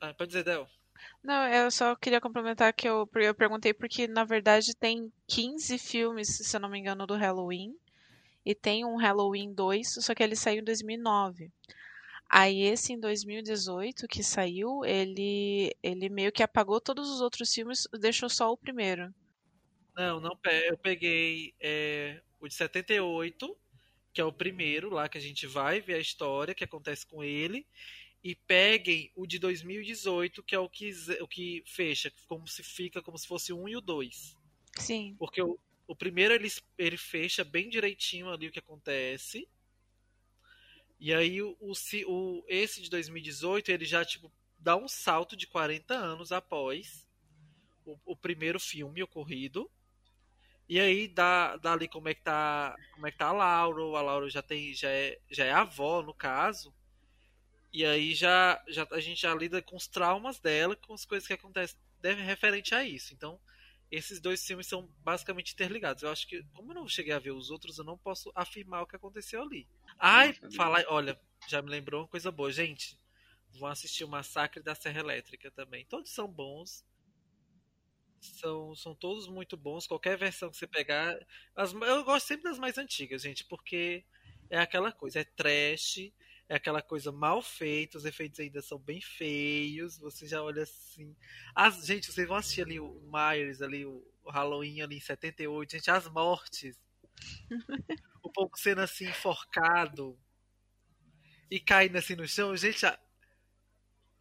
É. 0.00 0.06
Ah, 0.06 0.14
pode 0.14 0.28
dizer, 0.28 0.44
Del. 0.44 0.68
Não, 1.22 1.46
eu 1.48 1.70
só 1.70 1.94
queria 1.96 2.20
complementar 2.20 2.72
que 2.72 2.88
eu, 2.88 3.08
eu 3.14 3.34
perguntei 3.34 3.74
porque, 3.74 4.06
na 4.06 4.24
verdade, 4.24 4.74
tem 4.76 5.12
15 5.26 5.78
filmes, 5.78 6.28
se 6.28 6.56
eu 6.56 6.60
não 6.60 6.68
me 6.68 6.78
engano, 6.78 7.06
do 7.06 7.14
Halloween. 7.14 7.74
E 8.44 8.54
tem 8.54 8.84
um 8.84 8.96
Halloween 8.96 9.52
2, 9.52 9.94
só 10.00 10.14
que 10.14 10.22
ele 10.22 10.36
saiu 10.36 10.60
em 10.60 10.64
2009. 10.64 11.50
Aí 12.28 12.62
esse 12.62 12.92
em 12.92 13.00
2018 13.00 14.08
que 14.08 14.22
saiu, 14.22 14.84
ele 14.84 15.72
ele 15.82 16.08
meio 16.08 16.32
que 16.32 16.42
apagou 16.42 16.80
todos 16.80 17.08
os 17.08 17.20
outros 17.20 17.52
filmes, 17.52 17.86
deixou 18.00 18.28
só 18.28 18.52
o 18.52 18.56
primeiro. 18.56 19.14
Não, 19.96 20.20
não, 20.20 20.38
eu 20.68 20.76
peguei 20.76 21.54
é, 21.60 22.20
o 22.40 22.48
de 22.48 22.54
78, 22.54 23.56
que 24.12 24.20
é 24.20 24.24
o 24.24 24.32
primeiro 24.32 24.90
lá 24.90 25.08
que 25.08 25.18
a 25.18 25.20
gente 25.20 25.46
vai 25.46 25.80
ver 25.80 25.94
a 25.94 26.00
história 26.00 26.54
que 26.54 26.64
acontece 26.64 27.06
com 27.06 27.22
ele, 27.22 27.66
e 28.26 28.34
peguem 28.34 29.08
o 29.14 29.24
de 29.24 29.38
2018, 29.38 30.42
que 30.42 30.52
é 30.52 30.58
o 30.58 30.68
que, 30.68 30.90
o 31.20 31.28
que 31.28 31.62
fecha, 31.64 32.12
como 32.26 32.44
se 32.48 32.60
fica 32.60 33.00
como 33.00 33.16
se 33.16 33.24
fosse 33.24 33.52
o 33.52 33.62
1 33.62 33.68
e 33.68 33.76
o 33.76 33.80
2. 33.80 34.36
Sim. 34.80 35.14
Porque 35.16 35.40
o, 35.40 35.56
o 35.86 35.94
primeiro 35.94 36.34
ele, 36.34 36.48
ele 36.76 36.96
fecha 36.96 37.44
bem 37.44 37.68
direitinho 37.68 38.28
ali 38.28 38.48
o 38.48 38.50
que 38.50 38.58
acontece. 38.58 39.48
E 40.98 41.14
aí 41.14 41.40
o, 41.40 41.56
o, 41.60 41.72
o 42.08 42.44
esse 42.48 42.82
de 42.82 42.90
2018, 42.90 43.70
ele 43.70 43.84
já 43.84 44.04
tipo 44.04 44.32
dá 44.58 44.74
um 44.74 44.88
salto 44.88 45.36
de 45.36 45.46
40 45.46 45.94
anos 45.94 46.32
após 46.32 47.06
o, 47.84 47.96
o 48.04 48.16
primeiro 48.16 48.58
filme 48.58 49.04
ocorrido. 49.04 49.70
E 50.68 50.80
aí 50.80 51.06
dá, 51.06 51.56
dá 51.58 51.74
ali 51.74 51.86
como 51.86 52.08
é 52.08 52.14
que 52.14 52.22
tá, 52.22 52.74
como 52.92 53.06
é 53.06 53.12
que 53.12 53.18
tá 53.18 53.28
a 53.28 53.32
Laura, 53.32 53.82
a 53.82 54.02
Laura 54.02 54.28
já 54.28 54.42
tem 54.42 54.74
já 54.74 54.90
é, 54.90 55.16
já 55.30 55.44
é 55.44 55.52
avó 55.52 56.02
no 56.02 56.12
caso. 56.12 56.74
E 57.76 57.84
aí 57.84 58.14
já, 58.14 58.64
já 58.66 58.88
a 58.90 59.00
gente 59.00 59.20
já 59.20 59.34
lida 59.34 59.60
com 59.60 59.76
os 59.76 59.86
traumas 59.86 60.40
dela, 60.40 60.74
com 60.74 60.94
as 60.94 61.04
coisas 61.04 61.26
que 61.26 61.34
acontecem 61.34 61.76
deve 62.00 62.22
referente 62.22 62.74
a 62.74 62.82
isso. 62.82 63.12
Então, 63.12 63.38
esses 63.90 64.18
dois 64.18 64.42
filmes 64.42 64.66
são 64.66 64.90
basicamente 65.04 65.52
interligados. 65.52 66.02
Eu 66.02 66.08
acho 66.08 66.26
que, 66.26 66.42
como 66.54 66.70
eu 66.70 66.74
não 66.74 66.88
cheguei 66.88 67.12
a 67.12 67.18
ver 67.18 67.32
os 67.32 67.50
outros, 67.50 67.76
eu 67.76 67.84
não 67.84 67.98
posso 67.98 68.32
afirmar 68.34 68.80
o 68.80 68.86
que 68.86 68.96
aconteceu 68.96 69.42
ali. 69.42 69.68
Ai, 69.98 70.32
falar, 70.56 70.86
olha, 70.88 71.20
já 71.48 71.60
me 71.60 71.68
lembrou 71.68 72.00
uma 72.00 72.08
coisa 72.08 72.32
boa, 72.32 72.50
gente. 72.50 72.98
Vão 73.58 73.68
assistir 73.68 74.04
o 74.04 74.08
Massacre 74.08 74.62
da 74.62 74.74
Serra 74.74 75.00
Elétrica 75.00 75.50
também. 75.50 75.84
Todos 75.84 76.10
são 76.10 76.26
bons. 76.26 76.82
São, 78.22 78.74
são 78.74 78.94
todos 78.94 79.28
muito 79.28 79.54
bons. 79.54 79.86
Qualquer 79.86 80.16
versão 80.16 80.48
que 80.48 80.56
você 80.56 80.66
pegar. 80.66 81.14
As, 81.54 81.74
eu 81.74 82.04
gosto 82.04 82.26
sempre 82.26 82.44
das 82.44 82.58
mais 82.58 82.78
antigas, 82.78 83.20
gente, 83.20 83.44
porque 83.44 84.02
é 84.48 84.58
aquela 84.58 84.90
coisa, 84.90 85.20
é 85.20 85.24
trash, 85.24 86.10
é 86.48 86.56
aquela 86.56 86.80
coisa 86.80 87.10
mal 87.10 87.42
feita, 87.42 87.98
os 87.98 88.04
efeitos 88.04 88.38
ainda 88.38 88.62
são 88.62 88.78
bem 88.78 89.00
feios, 89.00 89.98
você 89.98 90.26
já 90.26 90.42
olha 90.42 90.62
assim. 90.62 91.14
As, 91.54 91.84
gente, 91.84 92.10
vocês 92.10 92.28
vão 92.28 92.36
assistir 92.36 92.62
ali 92.62 92.78
o 92.78 93.00
Myers, 93.10 93.62
ali, 93.62 93.84
o, 93.84 94.06
Halloween 94.28 94.80
ali 94.80 94.96
em 94.96 95.00
78, 95.00 95.72
gente, 95.72 95.90
as 95.90 96.08
mortes. 96.08 96.76
o 98.22 98.30
povo 98.30 98.50
sendo 98.56 98.82
assim 98.82 99.08
enforcado 99.08 100.18
e 101.50 101.58
caindo 101.58 101.96
assim 101.96 102.14
no 102.14 102.28
chão, 102.28 102.54
gente, 102.56 102.84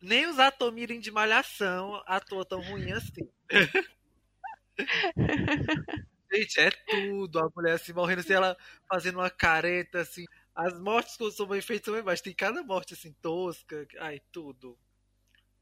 nem 0.02 0.28
os 0.28 0.40
Atomirim 0.40 1.00
de 1.00 1.12
malhação 1.12 2.02
atua 2.06 2.46
tão 2.46 2.62
ruim 2.62 2.92
assim. 2.92 3.30
gente, 6.32 6.60
é 6.60 6.72
tudo. 6.72 7.40
A 7.40 7.50
mulher 7.56 7.74
assim 7.74 7.94
morrendo, 7.94 8.20
assim, 8.20 8.34
ela 8.34 8.58
fazendo 8.88 9.20
uma 9.20 9.30
careta 9.30 10.02
assim. 10.02 10.26
As 10.56 10.80
mortes 10.80 11.18
quando 11.18 11.34
são 11.34 11.46
bem 11.46 11.62
feitas 11.62 11.86
também, 11.86 12.02
mas 12.02 12.22
tem 12.22 12.34
cada 12.34 12.64
morte 12.64 12.94
assim 12.94 13.12
tosca. 13.22 13.86
Ai, 14.00 14.22
tudo. 14.32 14.80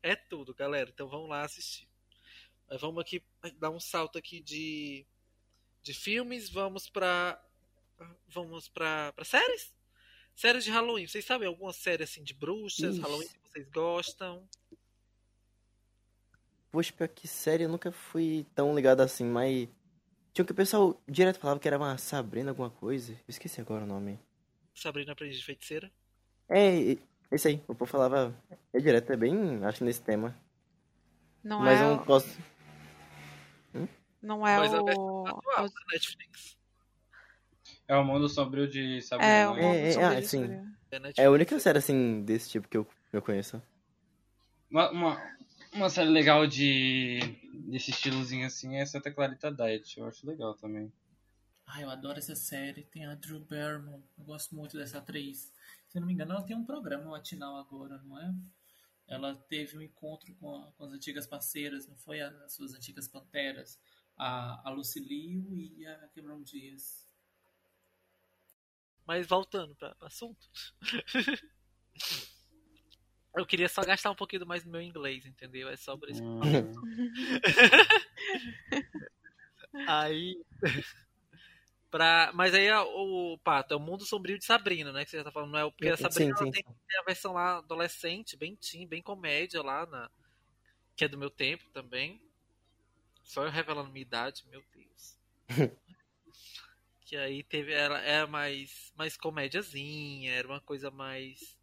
É 0.03 0.15
tudo, 0.15 0.53
galera. 0.53 0.91
Então 0.93 1.09
vamos 1.09 1.27
lá 1.29 1.41
assistir. 1.41 1.89
Mas 2.69 2.79
vamos 2.79 3.01
aqui 3.01 3.23
dar 3.57 3.71
um 3.71 3.79
salto 3.79 4.19
aqui 4.19 4.39
de, 4.39 5.03
de 5.81 5.95
filmes. 5.95 6.47
Vamos 6.47 6.89
pra. 6.89 7.43
Vamos 8.27 8.69
pra, 8.69 9.11
pra 9.13 9.25
séries? 9.25 9.73
Séries 10.35 10.63
de 10.63 10.69
Halloween. 10.69 11.07
Vocês 11.07 11.25
sabem 11.25 11.47
alguma 11.47 11.73
série 11.73 12.03
assim 12.03 12.23
de 12.23 12.35
bruxas, 12.35 12.95
Ixi. 12.95 13.01
Halloween 13.01 13.27
que 13.27 13.49
vocês 13.49 13.69
gostam? 13.69 14.47
Poxa, 16.71 16.93
pior 16.93 17.07
que 17.07 17.27
série 17.27 17.63
eu 17.63 17.69
nunca 17.69 17.91
fui 17.91 18.45
tão 18.53 18.75
ligado 18.75 19.01
assim, 19.01 19.25
mas. 19.25 19.67
Tinha 20.33 20.45
que 20.45 20.51
o 20.51 20.55
pessoal 20.55 21.01
direto 21.07 21.39
falava 21.39 21.59
que 21.59 21.67
era 21.67 21.77
uma 21.77 21.97
Sabrina 21.97 22.51
alguma 22.51 22.69
coisa. 22.69 23.13
Eu 23.13 23.25
esqueci 23.27 23.59
agora 23.59 23.83
o 23.83 23.87
nome. 23.87 24.19
Sabrina 24.73 25.13
Aprendiz 25.13 25.37
de 25.39 25.45
Feiticeira? 25.45 25.91
É, 26.49 26.97
esse 27.31 27.47
aí. 27.47 27.63
O 27.67 27.75
povo 27.75 27.89
falava. 27.89 28.35
É 28.73 28.79
direto, 28.79 29.11
é 29.11 29.17
bem. 29.17 29.63
Acho 29.63 29.83
nesse 29.83 30.01
tema. 30.01 30.35
Não 31.43 31.59
Mas 31.59 31.79
é. 31.79 31.83
eu 31.83 31.89
não 31.89 31.97
posso. 31.99 32.39
Hum? 33.75 33.87
Não 34.21 34.47
é 34.47 34.57
Mas 34.57 34.73
o. 34.73 34.77
a 34.77 34.83
versão 34.83 35.27
atual 35.27 35.69
da 35.69 35.81
Netflix. 35.91 36.57
É 37.87 37.95
o 37.95 38.03
mundo 38.03 38.29
sombrio 38.29 38.67
de 38.67 39.01
Sabrina. 39.01 39.31
É, 39.31 39.47
o 39.47 39.55
né? 39.55 39.89
É, 39.89 39.93
é, 39.93 40.03
ah, 40.05 40.19
isso, 40.19 40.29
sim. 40.29 40.45
É. 40.45 40.73
É 41.17 41.25
a 41.25 41.31
única 41.31 41.59
série 41.59 41.79
assim 41.79 42.21
desse 42.21 42.49
tipo 42.49 42.67
que 42.67 42.77
eu, 42.77 42.87
eu 43.11 43.21
conheço. 43.21 43.61
Uma, 44.69 44.91
uma, 44.91 45.35
uma 45.73 45.89
série 45.89 46.09
legal 46.09 46.45
de 46.45 47.19
desse 47.53 47.89
estilozinho 47.89 48.45
assim 48.45 48.75
é 48.77 48.85
Santa 48.85 49.11
Clarita 49.11 49.51
Diet. 49.51 49.99
Eu 49.99 50.07
acho 50.07 50.25
legal 50.27 50.53
também. 50.53 50.91
Ah, 51.65 51.81
eu 51.81 51.89
adoro 51.89 52.19
essa 52.19 52.35
série. 52.35 52.83
Tem 52.85 53.05
a 53.05 53.15
Drew 53.15 53.39
Barrymore. 53.39 54.03
Eu 54.17 54.23
gosto 54.25 54.55
muito 54.55 54.77
dessa 54.77 54.99
atriz. 54.99 55.51
Se 55.87 55.97
eu 55.97 56.01
não 56.01 56.07
me 56.07 56.13
engano, 56.13 56.33
ela 56.33 56.43
tem 56.43 56.55
um 56.55 56.65
programa 56.65 57.09
matinal 57.11 57.57
agora, 57.57 57.97
não 58.03 58.19
é? 58.19 58.33
Ela 59.07 59.35
teve 59.49 59.77
um 59.77 59.81
encontro 59.81 60.33
com, 60.35 60.55
a- 60.55 60.71
com 60.73 60.85
as 60.85 60.93
antigas 60.93 61.27
parceiras, 61.27 61.87
não 61.87 61.95
foi? 61.97 62.21
As 62.21 62.53
suas 62.53 62.73
antigas 62.73 63.07
panteras. 63.07 63.79
A, 64.17 64.67
a 64.67 64.71
Lucilio 64.71 65.55
e 65.57 65.85
a 65.85 66.07
Cameron 66.09 66.41
Diaz. 66.43 67.03
Mas 69.05 69.27
voltando 69.27 69.75
para 69.75 69.95
o 70.01 70.05
assunto. 70.05 70.47
Eu 73.35 73.47
queria 73.47 73.67
só 73.67 73.81
gastar 73.83 74.11
um 74.11 74.15
pouquinho 74.15 74.45
mais 74.45 74.63
no 74.63 74.69
meu 74.71 74.79
inglês, 74.81 75.25
entendeu? 75.25 75.67
É 75.67 75.75
só 75.75 75.97
por 75.97 76.07
isso. 76.07 76.23
Hum, 76.23 76.39
Aí. 79.87 80.37
Pra... 81.93 82.31
Mas 82.33 82.55
aí 82.55 82.69
a- 82.69 82.83
o 82.83 83.37
Pato, 83.43 83.73
é 83.75 83.77
o 83.77 83.79
mundo 83.79 84.03
sombrio 84.05 84.39
de 84.39 84.45
Sabrina, 84.45 84.91
né? 84.91 85.05
Que 85.05 85.11
você 85.11 85.17
já 85.17 85.23
tá 85.23 85.31
falando, 85.31 85.51
não 85.51 85.59
é? 85.59 85.65
o- 85.65 85.71
Porque 85.71 85.89
a 85.89 85.95
Sim, 85.95 85.95
Sabrina 85.97 86.33
ela 86.35 86.47
sim, 86.47 86.51
tem, 86.51 86.63
tem 86.63 86.99
a 86.99 87.03
versão 87.03 87.33
lá 87.33 87.57
adolescente, 87.59 88.35
bem 88.35 88.55
teen, 88.55 88.87
bem 88.87 89.01
comédia 89.01 89.61
lá, 89.61 89.85
na... 89.85 90.09
que 90.95 91.05
é 91.05 91.09
do 91.09 91.17
meu 91.17 91.31
tempo 91.31 91.69
também. 91.71 92.21
Só 93.23 93.43
eu 93.43 93.49
revelando 93.51 93.91
minha 93.91 94.03
idade, 94.03 94.45
meu 94.47 94.63
Deus. 94.71 95.17
que 97.01 97.15
aí 97.17 97.43
teve. 97.43 97.73
Ela 97.73 97.99
era 97.99 98.27
mais, 98.27 98.91
mais 98.95 99.17
comédiazinha, 99.17 100.31
era 100.33 100.47
uma 100.47 100.61
coisa 100.61 100.89
mais. 100.91 101.57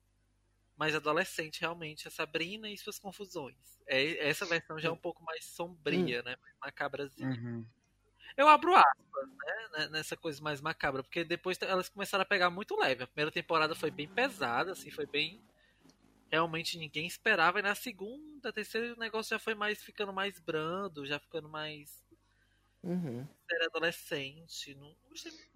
Mais 0.77 0.95
adolescente, 0.95 1.61
realmente, 1.61 2.09
a 2.09 2.11
Sabrina 2.11 2.71
e 2.71 2.79
suas 2.79 2.99
confusões. 2.99 3.81
É, 3.87 4.29
essa 4.29 4.47
versão 4.47 4.79
já 4.79 4.89
é 4.89 4.93
um 4.93 4.97
pouco 4.99 5.23
mais 5.25 5.45
sombria, 5.47 6.23
né? 6.23 6.37
Mais 6.43 6.57
macabrazinha. 6.61 7.41
uhum. 7.41 7.67
Eu 8.41 8.49
abro 8.49 8.75
aspas, 8.75 9.29
né, 9.29 9.69
né, 9.77 9.89
nessa 9.91 10.17
coisa 10.17 10.41
mais 10.43 10.63
macabra, 10.63 11.03
porque 11.03 11.23
depois 11.23 11.59
elas 11.61 11.91
começaram 11.91 12.23
a 12.23 12.25
pegar 12.25 12.49
muito 12.49 12.75
leve. 12.75 13.05
A 13.05 13.07
primeira 13.07 13.31
temporada 13.31 13.75
foi 13.75 13.91
bem 13.91 14.09
pesada, 14.09 14.73
assim, 14.73 14.91
foi 14.91 15.05
bem. 15.05 15.43
Realmente 16.31 16.79
ninguém 16.79 17.07
esperava. 17.07 17.59
E 17.59 17.63
na 17.63 17.75
segunda, 17.75 18.51
terceira, 18.51 18.95
o 18.95 18.99
negócio 18.99 19.29
já 19.29 19.39
foi 19.39 19.55
mais 19.55 19.83
ficando 19.83 20.11
mais 20.11 20.39
brando, 20.39 21.05
já 21.05 21.19
ficando 21.19 21.51
mais. 21.51 22.03
Uhum. 22.83 23.29
Série 23.47 23.65
adolescente. 23.67 24.75
Não. 24.75 24.97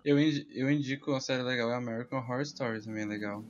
Eu, 0.05 0.19
eu 0.19 0.71
indico 0.71 1.13
uma 1.13 1.23
série 1.23 1.43
legal, 1.43 1.71
é 1.71 1.77
American 1.77 2.19
Horror 2.19 2.43
Story 2.43 2.85
também 2.85 3.05
é 3.05 3.07
legal. 3.07 3.43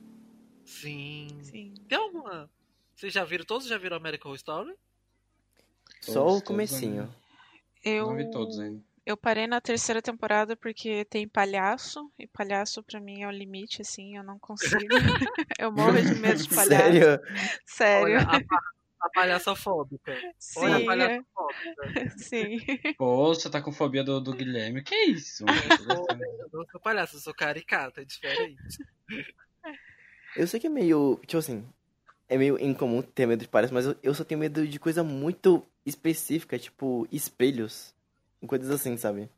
Sim. 0.63 1.27
Sim. 1.41 1.73
Tem 1.89 1.97
alguma. 1.97 2.49
Vocês 2.95 3.11
já 3.11 3.25
viram? 3.25 3.43
Todos 3.43 3.67
já 3.67 3.77
viram 3.77 3.97
American 3.97 4.29
Horror 4.29 4.37
Story? 4.37 4.75
Só 5.99 6.13
Todos, 6.13 6.23
o 6.23 6.25
todos 6.27 6.43
comecinho. 6.43 7.13
Eu, 7.83 8.07
Não 8.07 8.15
vi 8.15 8.31
todos 8.31 8.57
ainda. 8.59 8.94
Eu 9.05 9.15
parei 9.15 9.45
na 9.45 9.61
terceira 9.61 10.01
temporada 10.01 10.55
porque 10.55 11.05
tem 11.05 11.27
palhaço, 11.27 12.11
e 12.17 12.25
palhaço 12.27 12.81
pra 12.81 12.99
mim 12.99 13.21
é 13.21 13.27
o 13.27 13.31
limite, 13.31 13.81
assim, 13.81 14.17
eu 14.17 14.23
não 14.23 14.39
consigo. 14.39 14.87
eu 15.59 15.71
morro 15.71 16.01
de 16.01 16.15
medo 16.15 16.41
de 16.41 16.49
palhaço. 16.49 16.83
Sério? 16.83 17.21
Sério. 17.65 18.17
Olha, 18.17 18.27
a, 18.27 19.05
a 19.05 19.09
palhaçafóbica. 19.13 20.11
Olha 20.57 20.75
a 20.75 20.79
Sim, 20.79 20.85
palhaçafóbica. 20.85 22.17
sim. 22.17 22.57
Pô, 22.97 23.27
você 23.27 23.49
tá 23.49 23.61
com 23.61 23.71
fobia 23.71 24.03
do, 24.03 24.19
do 24.19 24.33
Guilherme. 24.33 24.81
Que 24.81 24.95
isso? 25.05 25.45
Eu 26.51 26.59
não 26.59 26.65
sou 26.71 26.79
palhaço, 26.79 27.17
eu 27.17 27.19
sou 27.19 27.33
caricata, 27.33 28.01
é 28.01 28.05
diferente. 28.05 28.77
Eu 30.37 30.47
sei 30.47 30.57
que 30.59 30.67
é 30.67 30.69
meio. 30.69 31.19
Tipo 31.25 31.39
assim. 31.39 31.67
É 32.29 32.37
meio 32.37 32.57
incomum 32.59 33.01
ter 33.01 33.27
medo 33.27 33.41
de 33.41 33.47
palhaço, 33.47 33.73
mas 33.73 33.85
eu, 33.85 33.95
eu 34.01 34.13
só 34.15 34.23
tenho 34.23 34.39
medo 34.39 34.65
de 34.65 34.79
coisa 34.79 35.03
muito 35.03 35.63
específica, 35.85 36.57
tipo 36.57 37.07
espelhos. 37.11 37.94
Coisas 38.47 38.69
assim, 38.69 38.97
sabe? 38.97 39.29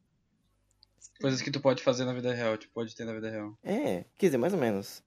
Coisas 1.19 1.41
que 1.41 1.49
tu 1.51 1.59
pode 1.59 1.83
fazer 1.83 2.05
na 2.05 2.13
vida 2.13 2.33
real, 2.33 2.57
tipo, 2.57 2.73
pode 2.73 2.95
ter 2.95 3.05
na 3.05 3.13
vida 3.13 3.29
real. 3.29 3.57
É, 3.63 4.05
quer 4.17 4.27
dizer, 4.27 4.37
mais 4.37 4.53
ou 4.53 4.59
menos. 4.59 5.03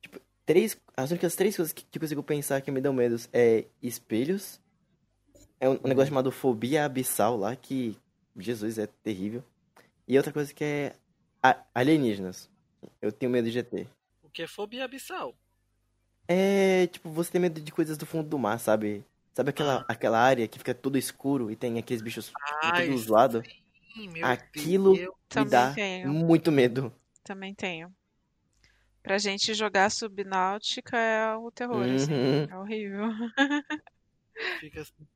Tipo, 0.00 0.20
três. 0.46 0.76
As 0.96 1.10
únicas 1.10 1.34
três 1.34 1.56
coisas 1.56 1.72
que, 1.72 1.84
que 1.84 1.98
eu 1.98 2.00
consigo 2.00 2.22
pensar 2.22 2.60
que 2.60 2.70
me 2.70 2.80
dão 2.80 2.92
medo 2.92 3.16
é 3.32 3.64
espelhos. 3.82 4.60
É 5.60 5.68
um, 5.68 5.72
um 5.84 5.88
negócio 5.88 6.08
chamado 6.08 6.30
fobia 6.30 6.84
abissal 6.84 7.36
lá, 7.36 7.54
que. 7.56 7.96
Jesus, 8.36 8.78
é 8.78 8.86
terrível. 8.86 9.42
E 10.06 10.16
outra 10.16 10.32
coisa 10.32 10.54
que 10.54 10.62
é 10.62 10.94
a- 11.42 11.64
alienígenas. 11.74 12.48
Eu 13.02 13.10
tenho 13.10 13.30
medo 13.32 13.50
de 13.50 13.58
ET. 13.58 13.86
O 14.22 14.30
que 14.30 14.42
é 14.42 14.46
fobia 14.46 14.84
abissal? 14.84 15.34
É, 16.28 16.86
tipo, 16.86 17.10
você 17.10 17.32
tem 17.32 17.40
medo 17.40 17.60
de 17.60 17.72
coisas 17.72 17.98
do 17.98 18.06
fundo 18.06 18.28
do 18.28 18.38
mar, 18.38 18.60
sabe? 18.60 19.04
Sabe 19.38 19.50
aquela, 19.50 19.84
aquela 19.86 20.18
área 20.18 20.48
que 20.48 20.58
fica 20.58 20.74
tudo 20.74 20.98
escuro 20.98 21.48
e 21.48 21.54
tem 21.54 21.78
aqueles 21.78 22.02
bichos 22.02 22.26
tipo, 22.26 22.36
Ai, 22.60 22.88
sim, 23.94 24.08
meu 24.08 24.26
Aquilo 24.26 24.94
Deus. 24.96 25.14
me 25.14 25.18
Também 25.28 25.50
dá 25.50 25.72
tenho. 25.76 26.12
muito 26.12 26.50
medo. 26.50 26.92
Também 27.22 27.54
tenho. 27.54 27.94
Pra 29.00 29.16
gente 29.16 29.54
jogar 29.54 29.90
subnáutica 29.92 30.96
é 30.98 31.36
o 31.36 31.52
terror, 31.52 31.84
assim. 31.84 32.12
Uhum. 32.12 32.44
É 32.50 32.58
horrível. 32.58 33.04
Fica 34.60 34.80
assim. 34.80 35.06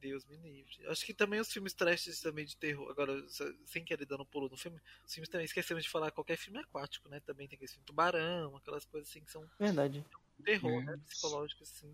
Deus 0.00 0.24
me 0.24 0.36
livre. 0.38 0.86
Acho 0.86 1.04
que 1.04 1.12
também 1.12 1.38
os 1.38 1.52
filmes 1.52 1.74
trashes 1.74 2.20
também 2.22 2.46
de 2.46 2.56
terror. 2.56 2.90
Agora, 2.90 3.28
se- 3.28 3.54
sem 3.66 3.84
querer 3.84 4.06
dando 4.06 4.22
um 4.22 4.26
pulo 4.26 4.48
no 4.48 4.56
filme, 4.56 4.80
os 5.04 5.12
filmes 5.12 5.28
também 5.28 5.44
esquecemos 5.44 5.84
de 5.84 5.90
falar 5.90 6.10
qualquer 6.12 6.38
filme 6.38 6.58
aquático, 6.60 7.10
né? 7.10 7.20
Também 7.20 7.46
tem 7.46 7.56
aquele 7.56 7.70
filme 7.70 7.84
Tubarão, 7.84 8.56
aquelas 8.56 8.86
coisas 8.86 9.08
assim 9.10 9.20
que 9.20 9.30
são 9.30 9.44
Verdade. 9.58 10.02
terror, 10.44 10.80
É. 10.82 10.84
né? 10.86 11.00
Psicológico, 11.06 11.62
assim. 11.62 11.92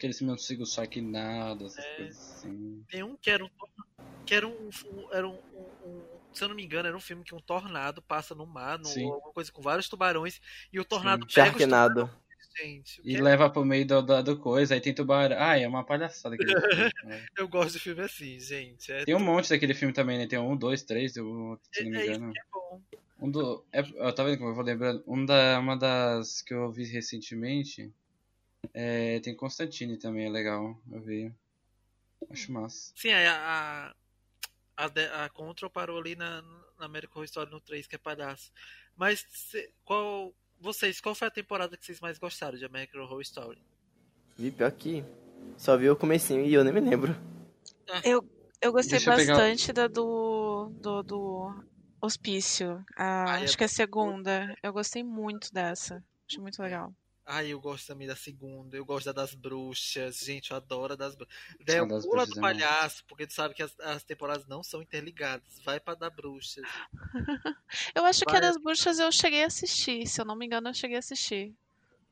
Aqueles 0.00 0.16
filmes 0.16 0.32
não 0.32 0.36
consigo 0.38 0.64
saquinado, 0.64 1.66
essas 1.66 1.84
É. 1.84 1.96
coisas 1.96 2.16
assim. 2.38 2.82
Tem 2.88 3.02
um 3.02 3.16
que 3.18 3.30
era 3.30 3.44
um 3.44 3.50
que 4.24 4.34
era 4.34 4.48
um, 4.48 4.70
era 5.12 5.28
um, 5.28 5.32
um- 5.34 5.88
um- 5.88 6.06
se 6.32 6.42
eu 6.42 6.48
não 6.48 6.54
me 6.54 6.64
engano, 6.64 6.88
era 6.88 6.96
um 6.96 7.00
filme 7.00 7.22
que 7.22 7.34
um 7.34 7.40
tornado 7.40 8.00
passa 8.00 8.34
no 8.34 8.46
mar, 8.46 8.78
no, 8.78 8.86
Sim. 8.86 9.04
alguma 9.10 9.30
coisa 9.34 9.52
com 9.52 9.60
vários 9.60 9.90
tubarões, 9.90 10.40
e 10.72 10.80
o 10.80 10.84
tornado 10.86 11.26
Sim. 11.28 11.34
pega 11.34 11.50
Sharknado. 11.50 12.06
tubarões, 12.06 12.20
gente. 12.58 13.00
O 13.02 13.06
E 13.06 13.16
é- 13.16 13.20
leva 13.20 13.50
pro 13.50 13.62
meio 13.62 13.86
do, 13.86 14.00
do, 14.00 14.22
do 14.22 14.38
coisa, 14.38 14.72
aí 14.72 14.80
tem 14.80 14.94
tubarão. 14.94 15.36
Ah, 15.38 15.58
é 15.58 15.68
uma 15.68 15.84
palhaçada 15.84 16.34
aquele 16.36 16.58
filme. 16.58 16.92
né? 17.04 17.26
Eu 17.36 17.46
gosto 17.46 17.72
de 17.74 17.78
filme 17.80 18.00
assim, 18.02 18.38
gente. 18.40 18.90
É, 18.90 19.04
Tem 19.04 19.14
um 19.14 19.20
monte 19.20 19.50
daquele 19.50 19.74
filme 19.74 19.92
também, 19.92 20.16
né? 20.16 20.26
Tem 20.26 20.38
um, 20.38 20.56
dois, 20.56 20.82
três, 20.82 21.14
eu- 21.16 21.60
se 21.72 21.84
não 21.84 21.90
me 21.90 21.98
é 21.98 22.06
engano. 22.06 22.32
é 22.34 22.40
bom. 22.50 22.80
Um 23.20 23.30
do. 23.30 23.62
É, 23.70 23.80
eu 23.80 24.14
tá 24.14 24.24
vendo 24.24 24.38
como 24.38 24.50
eu 24.50 24.54
vou 24.54 24.64
lembrando? 24.64 25.04
Um 25.06 25.26
da, 25.26 25.58
uma 25.58 25.76
das 25.76 26.40
que 26.40 26.54
eu 26.54 26.70
vi 26.72 26.84
recentemente. 26.84 27.92
É, 28.74 29.20
tem 29.20 29.34
Constantine 29.34 29.96
também, 29.96 30.26
é 30.26 30.30
legal. 30.30 30.78
Eu 30.90 31.00
vi. 31.00 31.32
Acho 32.30 32.52
massa. 32.52 32.92
Sim, 32.94 33.10
a, 33.12 33.94
a, 34.76 34.84
a, 34.84 34.88
de- 34.88 35.06
a 35.08 35.28
Control 35.30 35.70
parou 35.70 35.98
ali 35.98 36.14
na, 36.14 36.42
na 36.78 36.84
American 36.86 37.16
Horror 37.16 37.24
Story 37.24 37.50
no 37.50 37.60
3, 37.60 37.86
que 37.86 37.94
é 37.96 37.98
palhaço. 37.98 38.52
Mas 38.96 39.24
cê- 39.30 39.72
qual. 39.84 40.34
Vocês, 40.62 41.00
qual 41.00 41.14
foi 41.14 41.28
a 41.28 41.30
temporada 41.30 41.74
que 41.74 41.84
vocês 41.86 42.00
mais 42.00 42.18
gostaram 42.18 42.58
de 42.58 42.64
American 42.66 43.00
Horror 43.02 43.22
Story? 43.22 43.62
Vi 44.36 44.50
pior 44.50 44.70
que 44.72 45.02
só 45.56 45.74
vi 45.76 45.88
o 45.88 45.96
comecinho 45.96 46.44
e 46.44 46.52
eu 46.52 46.62
nem 46.62 46.72
me 46.72 46.80
lembro. 46.80 47.16
Eu, 48.04 48.22
eu 48.60 48.70
gostei 48.70 48.98
Deixa 48.98 49.10
eu 49.10 49.16
pegar- 49.16 49.34
bastante 49.36 49.72
da 49.72 49.88
do, 49.88 50.68
do, 50.80 51.02
do 51.02 51.64
Hospício. 52.02 52.84
A- 52.94 53.24
Ai, 53.32 53.44
acho 53.44 53.54
é 53.54 53.56
que 53.56 53.62
é 53.64 53.66
a 53.66 53.68
segunda. 53.68 54.54
Eu 54.62 54.70
gostei 54.74 55.02
muito 55.02 55.50
dessa. 55.52 56.04
Achei 56.28 56.40
muito 56.42 56.60
legal. 56.62 56.94
Ai, 57.26 57.48
eu 57.52 57.60
gosto 57.60 57.86
também 57.86 58.08
da 58.08 58.16
segunda, 58.16 58.76
eu 58.76 58.84
gosto 58.84 59.06
da 59.06 59.12
das 59.12 59.34
bruxas, 59.34 60.18
gente, 60.18 60.50
eu 60.50 60.56
adoro 60.56 60.94
a 60.94 60.96
das 60.96 61.14
bruxas. 61.14 61.36
A 61.60 61.64
Daí 61.64 61.86
das 61.86 62.04
pula 62.04 62.26
bruxas 62.26 62.30
do 62.34 62.38
é 62.38 62.40
palhaço, 62.40 63.04
porque 63.06 63.26
tu 63.26 63.32
sabe 63.34 63.54
que 63.54 63.62
as, 63.62 63.78
as 63.80 64.02
temporadas 64.02 64.46
não 64.46 64.62
são 64.62 64.82
interligadas. 64.82 65.60
Vai 65.64 65.78
pra 65.78 65.94
dar 65.94 66.10
bruxas. 66.10 66.64
Eu 67.94 68.04
acho 68.04 68.24
que 68.24 68.30
a 68.30 68.40
Vai. 68.40 68.40
das 68.40 68.56
bruxas 68.56 68.98
eu 68.98 69.12
cheguei 69.12 69.44
a 69.44 69.46
assistir. 69.46 70.06
Se 70.06 70.20
eu 70.20 70.24
não 70.24 70.34
me 70.36 70.44
engano, 70.46 70.68
eu 70.68 70.74
cheguei 70.74 70.96
a 70.96 70.98
assistir. 70.98 71.54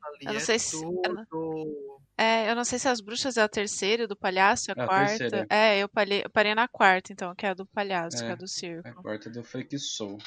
Ali 0.01 0.25
Eu 0.25 0.33
não 0.33 0.37
é 0.37 0.39
sei 0.39 0.57
se- 0.59 0.71
tudo. 0.79 2.01
É, 2.17 2.49
eu 2.49 2.55
não 2.55 2.63
sei 2.65 2.79
se 2.79 2.87
as 2.87 3.01
bruxas 3.01 3.35
é 3.37 3.41
a 3.41 3.49
terceira 3.49 4.07
do 4.07 4.15
palhaço 4.15 4.71
é 4.71 4.73
a 4.73 4.81
É 4.81 4.83
a 4.83 4.87
quarta. 4.87 5.17
terceira. 5.17 5.47
É, 5.49 5.79
eu 5.79 5.89
parei, 5.89 6.21
eu 6.23 6.29
parei 6.29 6.55
na 6.55 6.67
quarta, 6.67 7.11
então, 7.13 7.33
que 7.35 7.45
é 7.45 7.49
a 7.49 7.53
do 7.53 7.65
palhaço, 7.67 8.17
que 8.17 8.23
é 8.23 8.29
É, 8.29 8.31
a 8.31 8.35
do 8.35 8.47
circo. 8.47 8.87
A 8.89 8.93
quarta 8.93 9.29
do 9.29 9.43
Freak 9.43 9.77
Soul. 9.77 10.17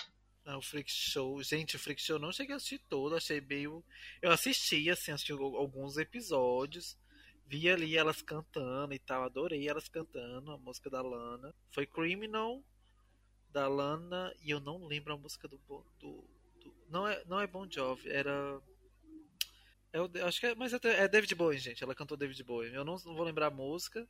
O 0.45 0.61
Freak 0.63 0.91
Show. 0.91 1.43
Gente, 1.43 1.77
o 1.77 1.79
Freak 1.79 2.01
Show 2.03 2.17
eu 2.17 2.21
não 2.21 2.33
cheguei 2.33 2.53
a 2.55 2.57
assistir 2.57 2.79
todo, 2.89 3.15
achei 3.15 3.41
meio. 3.41 3.85
Eu 4.21 4.31
assisti, 4.33 4.91
assim, 4.91 5.13
assisti 5.13 5.33
al- 5.33 5.57
alguns 5.57 5.97
episódios. 5.97 6.97
Vi 7.47 7.69
ali 7.71 7.97
elas 7.97 8.23
cantando 8.23 8.95
e 8.95 8.99
tal, 8.99 9.23
adorei 9.25 9.69
elas 9.69 9.89
cantando, 9.89 10.51
a 10.53 10.59
música 10.59 10.89
da 10.91 11.01
Lana. 11.03 11.55
Foi 11.71 11.87
Criminal 11.87 12.63
da 13.51 13.69
Lana 13.69 14.35
e 14.43 14.51
eu 14.51 14.59
não 14.61 14.85
lembro 14.87 15.13
a 15.13 15.17
música 15.19 15.47
do. 15.47 15.59
Do, 16.01 16.25
do- 16.61 16.75
não, 16.89 17.07
é, 17.07 17.25
não 17.27 17.41
é 17.41 17.47
Bon 17.47 17.69
Jovi, 17.71 18.09
era. 18.11 18.61
É 19.93 20.01
o, 20.01 20.11
acho 20.27 20.41
que 20.41 20.47
é, 20.47 20.55
mas 20.55 20.73
é, 20.73 20.79
é 20.85 21.09
David 21.09 21.35
Bowie, 21.35 21.59
gente. 21.59 21.85
Ela 21.85 21.95
cantou 21.95 22.17
David 22.17 22.43
Bowie. 22.43 22.73
Eu 22.75 22.85
não, 22.85 22.97
não 23.05 23.15
vou 23.15 23.25
lembrar 23.25 23.47
a 23.49 23.51
música, 23.51 24.09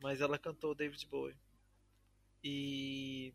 mas 0.00 0.20
ela 0.20 0.38
cantou 0.38 0.74
David 0.74 1.06
Bowie. 1.06 1.36
E 2.42 3.34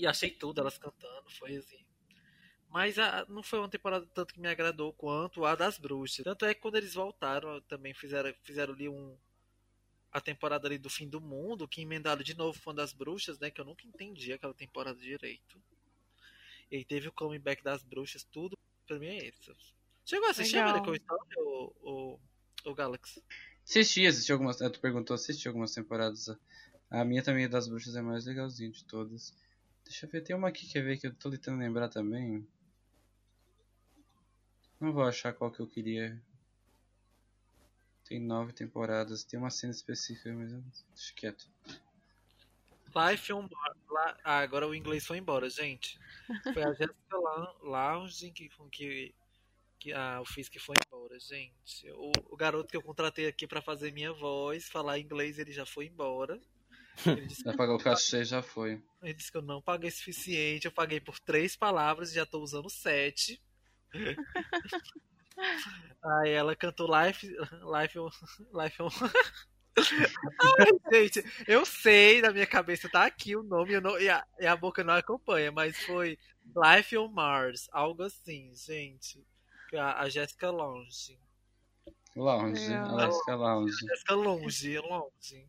e 0.00 0.06
achei 0.06 0.30
tudo 0.30 0.60
elas 0.60 0.78
cantando, 0.78 1.30
foi 1.30 1.56
assim. 1.56 1.84
Mas 2.68 2.98
a- 2.98 3.26
não 3.28 3.42
foi 3.42 3.58
uma 3.58 3.68
temporada 3.68 4.06
tanto 4.14 4.34
que 4.34 4.40
me 4.40 4.48
agradou 4.48 4.92
quanto 4.94 5.44
a 5.44 5.54
das 5.54 5.78
bruxas. 5.78 6.24
Tanto 6.24 6.44
é 6.46 6.54
que 6.54 6.60
quando 6.60 6.76
eles 6.76 6.94
voltaram, 6.94 7.60
também 7.62 7.94
fizeram, 7.94 8.34
fizeram 8.42 8.74
ali 8.74 8.88
um. 8.88 9.18
A 10.12 10.20
temporada 10.20 10.68
ali 10.68 10.78
do 10.78 10.90
fim 10.90 11.08
do 11.08 11.20
mundo, 11.20 11.68
que 11.68 11.82
emendaram 11.82 12.22
de 12.22 12.34
novo 12.36 12.60
a 12.70 12.72
das 12.72 12.92
bruxas, 12.92 13.38
né? 13.40 13.50
Que 13.50 13.60
eu 13.60 13.64
nunca 13.64 13.86
entendi 13.86 14.32
aquela 14.32 14.54
temporada 14.54 14.98
direito. 15.00 15.60
E 16.70 16.76
aí 16.76 16.84
teve 16.84 17.08
o 17.08 17.12
comeback 17.12 17.62
das 17.62 17.82
bruxas, 17.82 18.24
tudo. 18.24 18.56
Pra 18.86 18.98
mim 18.98 19.06
é 19.08 19.28
isso. 19.28 19.54
Chegou 20.04 20.26
a 20.28 20.30
assistir 20.30 20.56
Legal. 20.56 20.68
American 20.68 20.94
Story 20.94 21.34
ou, 21.38 21.76
ou, 21.80 22.20
ou 22.64 22.74
Galaxy? 22.74 23.22
Assisti, 23.64 24.06
assisti 24.06 24.32
algumas. 24.32 24.56
Tu 24.58 24.80
perguntou, 24.80 25.14
assisti 25.14 25.48
algumas 25.48 25.72
temporadas. 25.72 26.28
A 26.90 27.04
minha 27.04 27.22
também 27.22 27.48
das 27.48 27.68
bruxas 27.68 27.94
é 27.96 28.00
a 28.00 28.02
mais 28.02 28.26
legalzinha 28.26 28.70
de 28.70 28.84
todas. 28.84 29.34
Deixa 29.90 30.06
eu 30.06 30.10
ver, 30.10 30.20
tem 30.22 30.36
uma 30.36 30.46
aqui, 30.46 30.68
quer 30.68 30.84
ver, 30.84 30.98
que 31.00 31.08
eu 31.08 31.12
tô 31.16 31.28
tentando 31.32 31.58
lembrar 31.58 31.88
também. 31.88 32.46
Não 34.78 34.92
vou 34.92 35.02
achar 35.02 35.32
qual 35.32 35.50
que 35.50 35.58
eu 35.58 35.66
queria. 35.66 36.22
Tem 38.04 38.20
nove 38.20 38.52
temporadas, 38.52 39.24
tem 39.24 39.36
uma 39.36 39.50
cena 39.50 39.72
específica, 39.72 40.32
mas 40.32 40.52
eu 40.52 40.60
deixa 40.94 41.12
quieto. 41.16 41.50
Life 42.94 43.32
on. 43.32 43.48
La- 43.90 44.16
Ah, 44.22 44.38
agora 44.38 44.68
o 44.68 44.76
inglês 44.76 45.04
foi 45.04 45.18
embora, 45.18 45.50
gente. 45.50 45.98
Foi 46.54 46.62
a 46.62 46.72
Jessica 46.72 47.16
Lounge 47.60 48.30
que, 48.30 48.48
que, 48.70 49.14
que 49.80 49.92
ah, 49.92 50.20
o 50.20 50.24
Fisk 50.24 50.56
foi 50.60 50.76
embora, 50.86 51.18
gente. 51.18 51.90
O, 51.90 52.12
o 52.30 52.36
garoto 52.36 52.68
que 52.68 52.76
eu 52.76 52.82
contratei 52.82 53.26
aqui 53.26 53.44
pra 53.44 53.60
fazer 53.60 53.92
minha 53.92 54.12
voz, 54.12 54.68
falar 54.68 55.00
inglês, 55.00 55.36
ele 55.36 55.50
já 55.50 55.66
foi 55.66 55.86
embora. 55.86 56.40
Ele 57.06 57.26
disse, 57.26 57.42
Já 57.42 57.54
pagou 57.56 57.76
o 57.76 57.82
cachê, 57.82 58.24
já 58.24 58.42
foi. 58.42 58.82
ele 59.02 59.14
disse 59.14 59.30
que 59.30 59.36
eu 59.38 59.42
não 59.42 59.60
paguei 59.62 59.90
suficiente. 59.90 60.66
Eu 60.66 60.72
paguei 60.72 61.00
por 61.00 61.18
três 61.20 61.56
palavras 61.56 62.10
e 62.10 62.14
já 62.14 62.26
tô 62.26 62.40
usando 62.40 62.68
sete. 62.70 63.40
Aí 66.02 66.30
ela 66.30 66.54
cantou 66.56 66.86
Life, 66.88 67.26
Life, 67.26 67.98
on- 67.98 68.10
Life 68.62 68.82
on... 68.82 68.88
Ai, 69.78 70.92
gente, 70.92 71.24
eu 71.46 71.64
sei, 71.64 72.20
na 72.20 72.30
minha 72.32 72.46
cabeça 72.46 72.88
tá 72.90 73.04
aqui 73.06 73.34
o 73.36 73.42
nome 73.42 73.72
eu 73.74 73.80
não- 73.80 73.98
e, 73.98 74.08
a, 74.08 74.26
e 74.38 74.46
a 74.46 74.54
boca 74.56 74.84
não 74.84 74.94
acompanha, 74.94 75.50
mas 75.50 75.78
foi 75.84 76.18
Life 76.44 76.96
on 76.98 77.08
Mars, 77.08 77.68
algo 77.72 78.02
assim, 78.02 78.52
gente. 78.54 79.24
A, 79.74 80.02
a 80.02 80.08
Jessica 80.08 80.50
Longe. 80.50 81.18
Lounge, 82.16 82.60
Legal. 82.68 82.88
Alaska 82.90 83.34
Lounge. 83.36 83.76
Jessica 83.86 84.14
Longe, 84.14 84.78
Longe. 84.78 85.48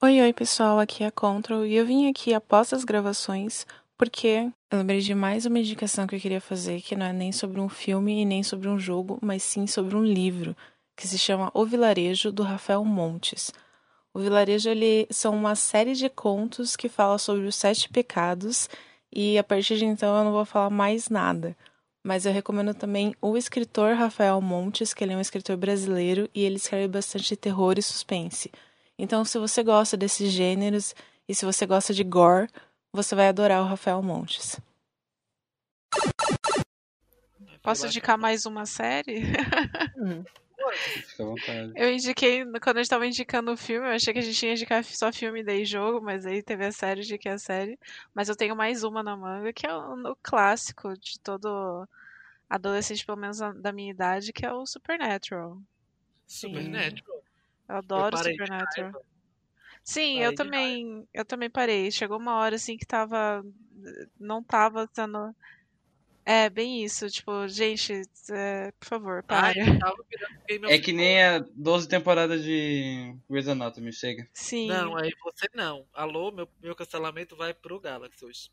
Oi, 0.00 0.20
oi, 0.20 0.32
pessoal, 0.32 0.78
aqui 0.78 1.02
é 1.02 1.08
a 1.08 1.10
Control 1.10 1.66
e 1.66 1.74
eu 1.74 1.84
vim 1.84 2.08
aqui 2.08 2.32
após 2.32 2.72
as 2.72 2.84
gravações 2.84 3.66
porque 3.96 4.48
eu 4.70 4.78
lembrei 4.78 5.00
de 5.00 5.12
mais 5.12 5.44
uma 5.44 5.58
indicação 5.58 6.06
que 6.06 6.14
eu 6.14 6.20
queria 6.20 6.40
fazer, 6.40 6.80
que 6.82 6.94
não 6.94 7.04
é 7.04 7.12
nem 7.12 7.32
sobre 7.32 7.60
um 7.60 7.68
filme 7.68 8.22
e 8.22 8.24
nem 8.24 8.44
sobre 8.44 8.68
um 8.68 8.78
jogo, 8.78 9.18
mas 9.20 9.42
sim 9.42 9.66
sobre 9.66 9.96
um 9.96 10.04
livro, 10.04 10.56
que 10.96 11.08
se 11.08 11.18
chama 11.18 11.50
O 11.52 11.64
Vilarejo, 11.66 12.30
do 12.30 12.44
Rafael 12.44 12.84
Montes. 12.84 13.52
O 14.14 14.20
Vilarejo 14.20 14.70
ele 14.70 15.08
são 15.10 15.34
uma 15.34 15.56
série 15.56 15.96
de 15.96 16.08
contos 16.08 16.76
que 16.76 16.88
fala 16.88 17.18
sobre 17.18 17.48
os 17.48 17.56
sete 17.56 17.88
pecados 17.88 18.70
e 19.12 19.36
a 19.36 19.42
partir 19.42 19.78
de 19.78 19.84
então 19.84 20.16
eu 20.16 20.22
não 20.22 20.30
vou 20.30 20.44
falar 20.44 20.70
mais 20.70 21.08
nada. 21.08 21.56
Mas 22.04 22.24
eu 22.24 22.32
recomendo 22.32 22.72
também 22.72 23.16
o 23.20 23.36
escritor 23.36 23.96
Rafael 23.96 24.40
Montes, 24.40 24.94
que 24.94 25.02
ele 25.02 25.14
é 25.14 25.16
um 25.16 25.20
escritor 25.20 25.56
brasileiro 25.56 26.30
e 26.32 26.44
ele 26.44 26.54
escreve 26.54 26.86
bastante 26.86 27.34
terror 27.34 27.74
e 27.76 27.82
suspense. 27.82 28.48
Então, 28.98 29.24
se 29.24 29.38
você 29.38 29.62
gosta 29.62 29.96
desses 29.96 30.32
gêneros 30.32 30.94
e 31.28 31.34
se 31.34 31.44
você 31.44 31.64
gosta 31.64 31.94
de 31.94 32.02
gore, 32.02 32.48
você 32.92 33.14
vai 33.14 33.28
adorar 33.28 33.62
o 33.62 33.66
Rafael 33.66 34.02
Montes. 34.02 34.60
Posso 37.62 37.86
indicar 37.86 38.18
mais 38.18 38.46
uma 38.46 38.66
série? 38.66 39.22
Uhum. 39.96 40.24
Fica 41.06 41.22
à 41.22 41.26
vontade. 41.26 41.72
Eu 41.76 41.92
indiquei, 41.92 42.44
quando 42.62 42.78
a 42.78 42.82
gente 42.82 42.90
tava 42.90 43.06
indicando 43.06 43.52
o 43.52 43.56
filme, 43.56 43.86
eu 43.86 43.92
achei 43.92 44.12
que 44.12 44.18
a 44.18 44.22
gente 44.22 44.44
ia 44.44 44.52
indicar 44.52 44.84
só 44.84 45.12
filme 45.12 45.42
daí 45.42 45.64
jogo, 45.64 46.00
mas 46.00 46.26
aí 46.26 46.42
teve 46.42 46.64
a 46.64 46.72
série, 46.72 47.02
indiquei 47.02 47.32
a 47.32 47.38
série. 47.38 47.78
Mas 48.14 48.28
eu 48.28 48.36
tenho 48.36 48.56
mais 48.56 48.84
uma 48.84 49.02
na 49.02 49.16
manga, 49.16 49.52
que 49.52 49.66
é 49.66 49.74
o, 49.74 50.10
o 50.10 50.16
clássico 50.22 50.96
de 50.98 51.18
todo 51.20 51.86
adolescente, 52.48 53.04
pelo 53.04 53.18
menos 53.18 53.38
da 53.38 53.72
minha 53.72 53.90
idade, 53.90 54.32
que 54.32 54.44
é 54.44 54.52
o 54.52 54.66
Supernatural. 54.66 55.60
Supernatural. 56.26 57.17
Eu 57.68 57.76
adoro 57.76 58.16
de 58.16 58.30
Supernatural. 58.30 58.92
Sim, 59.84 60.14
Parei 60.14 60.26
eu 60.26 60.34
também, 60.34 61.08
eu 61.14 61.24
também 61.24 61.50
parei. 61.50 61.90
Chegou 61.90 62.18
uma 62.18 62.36
hora 62.36 62.56
assim 62.56 62.76
que 62.76 62.86
tava, 62.86 63.42
não 64.18 64.42
tava 64.42 64.88
sendo, 64.92 65.34
é 66.24 66.50
bem 66.50 66.84
isso, 66.84 67.08
tipo, 67.08 67.48
gente, 67.48 68.02
é, 68.30 68.70
por 68.72 68.86
favor, 68.86 69.22
para. 69.22 69.52
eu 69.56 70.70
É 70.70 70.78
que 70.78 70.92
nem 70.92 71.22
a 71.22 71.38
12 71.54 71.88
temporadas 71.88 72.42
de 72.42 73.16
Grey's 73.30 73.48
Anatomy, 73.48 73.92
chega. 73.92 74.28
Sim. 74.34 74.68
Não, 74.68 74.94
aí 74.94 75.10
você 75.22 75.46
não. 75.54 75.86
Alô, 75.94 76.30
meu, 76.30 76.46
meu 76.60 76.76
cancelamento 76.76 77.34
vai 77.34 77.54
pro 77.54 77.80
Galaxy 77.80 78.24
hoje. 78.24 78.50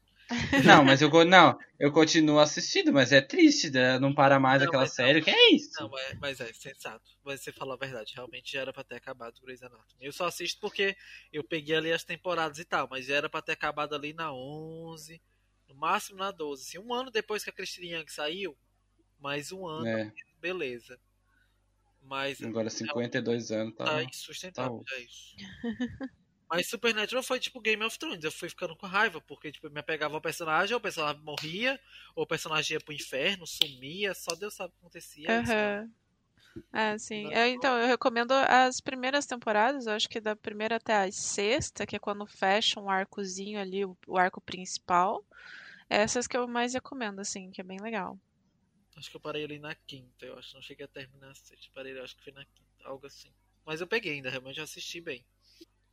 Não, 0.66 0.84
mas 0.84 1.02
eu, 1.02 1.10
não, 1.26 1.58
eu 1.80 1.92
continuo 1.92 2.40
assistindo, 2.40 2.92
mas 2.92 3.12
é 3.12 3.22
triste, 3.22 3.70
né? 3.70 4.00
não 4.00 4.14
para 4.14 4.40
mais 4.40 4.62
Não, 4.62 4.68
aquela 4.68 4.84
mas 4.84 4.98
não. 4.98 5.06
série, 5.06 5.22
que 5.22 5.30
é 5.30 5.52
isso? 5.54 5.82
Não, 5.82 5.90
mas, 5.90 6.20
mas 6.20 6.40
é 6.40 6.52
sensato. 6.54 7.12
Mas 7.24 7.42
você 7.42 7.52
falou 7.52 7.74
a 7.74 7.78
verdade. 7.78 8.14
Realmente 8.16 8.54
já 8.54 8.62
era 8.62 8.74
pra 8.74 8.84
ter 8.84 8.96
acabado 8.96 9.38
o 9.38 9.42
Grey's 9.42 9.62
Anatomy. 9.62 9.86
Eu 10.06 10.12
só 10.12 10.26
assisto 10.26 10.60
porque 10.60 10.96
eu 11.32 11.44
peguei 11.44 11.76
ali 11.76 11.92
as 11.92 12.04
temporadas 12.04 12.58
e 12.58 12.66
tal. 12.66 12.88
Mas 12.90 13.06
já 13.06 13.16
era 13.16 13.30
pra 13.30 13.42
ter 13.42 13.52
acabado 13.52 13.94
ali 13.94 14.14
na 14.14 14.34
11. 14.34 15.22
No 15.68 15.76
máximo 15.76 16.18
na 16.18 16.32
12. 16.32 16.64
Assim, 16.64 16.80
um 16.80 16.94
ano 16.94 17.12
depois 17.12 17.44
que 17.44 17.50
a 17.50 17.54
Christine 17.54 17.92
Young 17.94 18.08
saiu. 18.08 18.58
Mais 19.20 19.52
um 19.52 19.68
ano, 19.68 19.88
É, 19.88 20.12
beleza. 20.40 21.00
Mas 22.02 22.42
agora 22.42 22.70
52 22.70 23.52
anos, 23.52 23.76
tá? 23.76 23.86
tá 23.86 24.04
insustentável 24.04 24.84
tá 24.86 24.96
já 24.96 25.02
isso. 25.02 25.36
Mas 26.50 26.68
Supernatural 26.68 27.24
foi 27.24 27.40
tipo 27.40 27.60
Game 27.60 27.84
of 27.84 27.98
Thrones. 27.98 28.24
Eu 28.24 28.32
fui 28.32 28.50
ficando 28.50 28.76
com 28.76 28.86
raiva, 28.86 29.20
porque 29.22 29.52
tipo, 29.52 29.70
me 29.70 29.80
apegava 29.80 30.16
ao 30.16 30.22
personagem, 30.22 30.74
ou 30.74 30.80
o 30.80 30.82
personagem 30.82 31.22
morria, 31.24 31.80
ou 32.16 32.24
o 32.24 32.28
personagem 32.28 32.76
ia 32.76 32.82
pro 32.82 32.94
inferno, 32.94 33.48
sumia, 33.48 34.14
só 34.14 34.36
Deus 34.36 34.54
sabe 34.54 34.70
o 34.70 34.72
que 34.74 34.80
acontecia. 34.80 35.30
Aham. 35.32 35.92
É, 36.74 36.98
sim. 36.98 37.32
Eu, 37.34 37.48
então, 37.48 37.78
eu 37.80 37.88
recomendo 37.88 38.34
as 38.34 38.82
primeiras 38.82 39.26
temporadas, 39.26 39.88
eu 39.88 39.94
acho 39.94 40.10
que 40.10 40.20
da 40.20 40.36
primeira 40.36 40.76
até 40.76 40.94
a 40.94 41.12
sexta, 41.12 41.86
que 41.86 41.96
é 41.96 42.00
quando 42.00 42.26
fecha 42.28 42.80
um 42.80 42.90
arcozinho 42.90 43.60
ali, 43.60 43.86
o, 43.86 43.98
o 44.08 44.18
arco 44.18 44.42
principal. 44.42 45.24
Essas 45.90 46.28
que 46.28 46.36
eu 46.36 46.48
mais 46.48 46.74
recomendo, 46.74 47.20
assim, 47.20 47.50
que 47.52 47.62
é 47.62 47.64
bem 47.64 47.80
legal. 47.80 48.20
Acho 48.98 49.10
que 49.10 49.16
eu 49.16 49.22
parei 49.22 49.44
ali 49.44 49.60
na 49.60 49.76
quinta, 49.76 50.26
eu 50.26 50.38
acho. 50.38 50.54
Não 50.56 50.62
cheguei 50.62 50.86
a 50.86 50.90
terminar 50.90 51.32
a 51.32 51.36
sexta. 51.36 51.72
Parei, 51.74 51.98
acho 52.00 52.16
que 52.16 52.24
foi 52.24 52.34
na 52.34 52.46
quinta, 52.46 52.88
algo 52.88 53.06
assim. 53.06 53.32
Mas 53.66 53.82
eu 53.82 53.88
peguei 53.88 54.14
ainda, 54.14 54.30
realmente 54.30 54.58
eu 54.58 54.64
assisti 54.64 55.02
bem. 55.02 55.26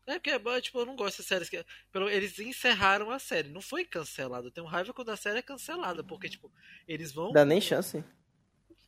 É 0.06 0.14
porque, 0.14 0.30
é, 0.30 0.60
tipo, 0.60 0.80
eu 0.80 0.86
não 0.86 0.96
gosto 0.96 1.22
de 1.22 1.28
séries 1.28 1.48
que. 1.48 1.64
Pelo, 1.92 2.08
eles 2.10 2.38
encerraram 2.38 3.10
a 3.10 3.18
série, 3.18 3.48
não 3.48 3.60
foi 3.60 3.84
cancelada. 3.84 4.48
Eu 4.48 4.50
tenho 4.50 4.66
raiva 4.66 4.92
quando 4.92 5.10
a 5.10 5.16
série 5.16 5.38
é 5.38 5.42
cancelada, 5.42 6.02
porque, 6.02 6.28
tipo, 6.28 6.50
eles 6.88 7.12
vão. 7.12 7.32
Dá 7.32 7.44
nem 7.44 7.60
chance. 7.60 8.04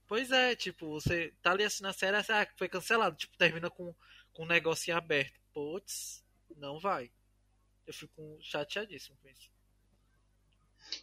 Pois 0.07 0.31
é, 0.31 0.55
tipo, 0.55 0.89
você 0.89 1.33
tá 1.41 1.53
ali 1.53 1.65
assistindo 1.65 1.87
a 1.87 1.93
série, 1.93 2.17
assim, 2.17 2.33
ah, 2.33 2.47
foi 2.57 2.69
cancelado. 2.69 3.17
Tipo, 3.17 3.37
termina 3.39 3.71
com, 3.71 3.95
com 4.33 4.43
um 4.43 4.47
negocinho 4.47 4.97
aberto. 4.97 5.41
Putz, 5.53 6.25
não 6.57 6.81
vai. 6.81 7.11
Eu 7.87 7.95
fico 7.95 8.39
chateadíssimo 8.41 9.17
com 9.23 9.29
isso. 9.29 9.55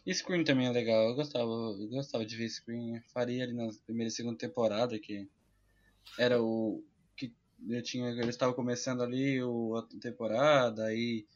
E 0.06 0.14
Scream 0.14 0.44
também 0.44 0.66
é 0.66 0.70
legal, 0.70 1.08
eu 1.08 1.14
gostava, 1.14 1.50
eu 1.50 1.88
gostava 1.88 2.24
de 2.24 2.36
ver 2.36 2.48
Scream. 2.48 2.96
Eu 2.96 3.02
faria 3.12 3.44
ali 3.44 3.52
na 3.52 3.68
primeira 3.84 4.08
e 4.08 4.12
segunda 4.12 4.38
temporada, 4.38 4.98
que 4.98 5.28
era 6.18 6.40
o. 6.40 6.84
eu 7.68 7.82
tinha. 7.82 8.10
Eles 8.10 8.28
estavam 8.30 8.54
começando 8.54 9.02
ali 9.02 9.42
o, 9.42 9.76
a 9.76 9.82
temporada, 10.00 10.84
aí 10.86 11.26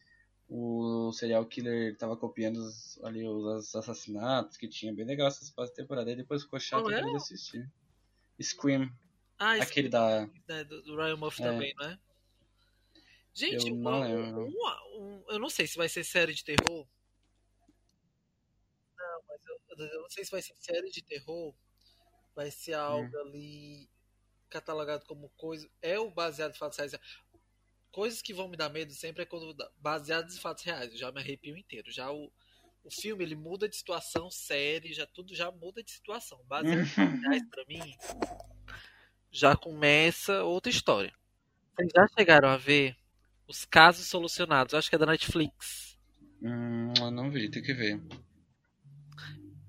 o 0.48 1.12
serial 1.12 1.44
killer 1.46 1.96
tava 1.96 2.16
copiando 2.16 2.58
os, 2.58 3.02
ali 3.02 3.26
os 3.26 3.74
assassinatos 3.74 4.56
que 4.56 4.68
tinha. 4.68 4.94
Bem 4.94 5.04
legal 5.04 5.28
essas 5.28 5.50
da 5.50 5.66
temporada. 5.68 6.10
Aí 6.10 6.16
depois 6.16 6.42
ficou 6.42 6.60
chato 6.60 6.90
eu 6.90 6.96
é? 6.96 7.02
de 7.02 7.16
assistir. 7.16 7.70
Scream, 8.40 8.90
Ah, 9.38 9.54
aquele 9.54 9.88
da. 9.88 10.28
né, 10.48 10.64
do, 10.64 10.96
Ryan 10.96 11.16
Murphy 11.16 11.42
É. 11.42 11.46
também, 11.46 11.74
não 11.74 11.86
é? 11.86 11.98
Gente, 13.34 13.68
Eu 13.68 13.76
não 13.76 14.00
um- 14.00 14.48
um- 14.98 15.24
eu 15.28 15.38
não 15.38 15.50
sei 15.50 15.66
se 15.66 15.76
vai 15.76 15.88
ser 15.88 16.04
série 16.04 16.32
de 16.32 16.42
terror. 16.42 16.86
Não, 18.98 19.22
mas 19.28 19.40
eu, 19.46 19.86
eu 19.86 20.02
não 20.02 20.08
sei 20.08 20.24
se 20.24 20.30
vai 20.30 20.40
ser 20.40 20.54
série 20.58 20.90
de 20.90 21.02
terror. 21.02 21.54
Vai 22.34 22.50
ser 22.50 22.74
algo 22.74 23.14
Hum. 23.14 23.20
ali 23.20 23.90
catalogado 24.60 25.04
como 25.06 25.28
coisa. 25.36 25.68
É 25.82 25.98
o 25.98 26.10
baseado 26.10 26.52
em 26.52 26.58
fatos 26.58 26.78
reais. 26.78 26.94
Coisas 27.90 28.20
que 28.22 28.34
vão 28.34 28.48
me 28.48 28.56
dar 28.56 28.68
medo 28.68 28.92
sempre 28.92 29.22
é 29.22 29.26
quando 29.26 29.54
baseados 29.78 30.36
em 30.36 30.40
fatos 30.40 30.64
reais. 30.64 30.92
Eu 30.92 30.98
já 30.98 31.12
me 31.12 31.20
arrepio 31.20 31.56
inteiro. 31.56 31.90
Já 31.90 32.10
o, 32.10 32.32
o 32.84 32.90
filme 32.90 33.24
ele 33.24 33.34
muda 33.34 33.68
de 33.68 33.76
situação, 33.76 34.30
série, 34.30 34.92
já 34.92 35.06
tudo 35.06 35.34
já 35.34 35.50
muda 35.50 35.82
de 35.82 35.90
situação. 35.90 36.42
Baseado 36.46 36.80
em 36.80 36.84
fatos 36.86 37.20
reais 37.20 37.42
pra 37.50 37.64
mim, 37.66 37.96
já 39.30 39.56
começa 39.56 40.42
outra 40.44 40.70
história. 40.70 41.12
Vocês 41.74 41.90
já 41.94 42.06
chegaram 42.18 42.48
a 42.48 42.56
ver 42.56 42.96
os 43.46 43.64
casos 43.64 44.06
solucionados? 44.06 44.72
Eu 44.72 44.78
acho 44.78 44.88
que 44.88 44.96
é 44.96 44.98
da 44.98 45.06
Netflix. 45.06 45.98
Hum, 46.42 46.92
eu 46.98 47.10
não 47.10 47.30
vi, 47.30 47.50
tem 47.50 47.62
que 47.62 47.74
ver. 47.74 48.00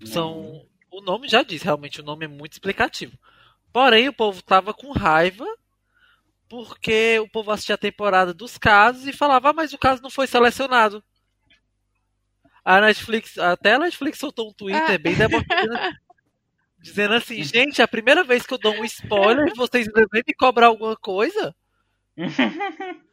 São. 0.06 0.66
O 0.90 1.02
nome 1.02 1.28
já 1.28 1.44
diz, 1.44 1.62
realmente, 1.62 2.00
o 2.00 2.04
nome 2.04 2.26
é 2.26 2.28
muito 2.28 2.54
explicativo. 2.54 3.18
Porém, 3.72 4.08
o 4.10 4.14
povo 4.14 4.42
tava 4.42 4.74
com 4.74 4.92
raiva 4.92 5.46
porque 6.50 7.20
o 7.20 7.30
povo 7.30 7.52
assistia 7.52 7.76
a 7.76 7.78
temporada 7.78 8.34
dos 8.34 8.58
casos 8.58 9.06
e 9.06 9.12
falava, 9.14 9.50
ah, 9.50 9.54
mas 9.54 9.74
o 9.74 9.78
caso 9.78 10.02
não 10.02 10.10
foi 10.10 10.28
selecionado. 10.28 11.04
A 12.64 12.82
Netflix, 12.82 13.38
até 13.38 13.74
a 13.74 13.80
Netflix 13.80 14.18
soltou 14.20 14.50
um 14.50 14.54
Twitter 14.54 14.96
Ah. 14.96 14.98
bem 14.98 15.16
demonstrando, 15.16 15.74
dizendo 16.80 17.14
assim, 17.16 17.44
gente, 17.44 17.82
é 17.82 17.84
a 17.84 17.88
primeira 17.88 18.24
vez 18.24 18.46
que 18.46 18.54
eu 18.54 18.58
dou 18.58 18.74
um 18.76 18.86
spoiler 18.86 19.48
e 19.50 19.56
vocês 19.58 19.88
vêm 19.88 20.24
me 20.28 20.34
cobrar 20.34 20.68
alguma 20.68 20.96
coisa? 20.98 21.56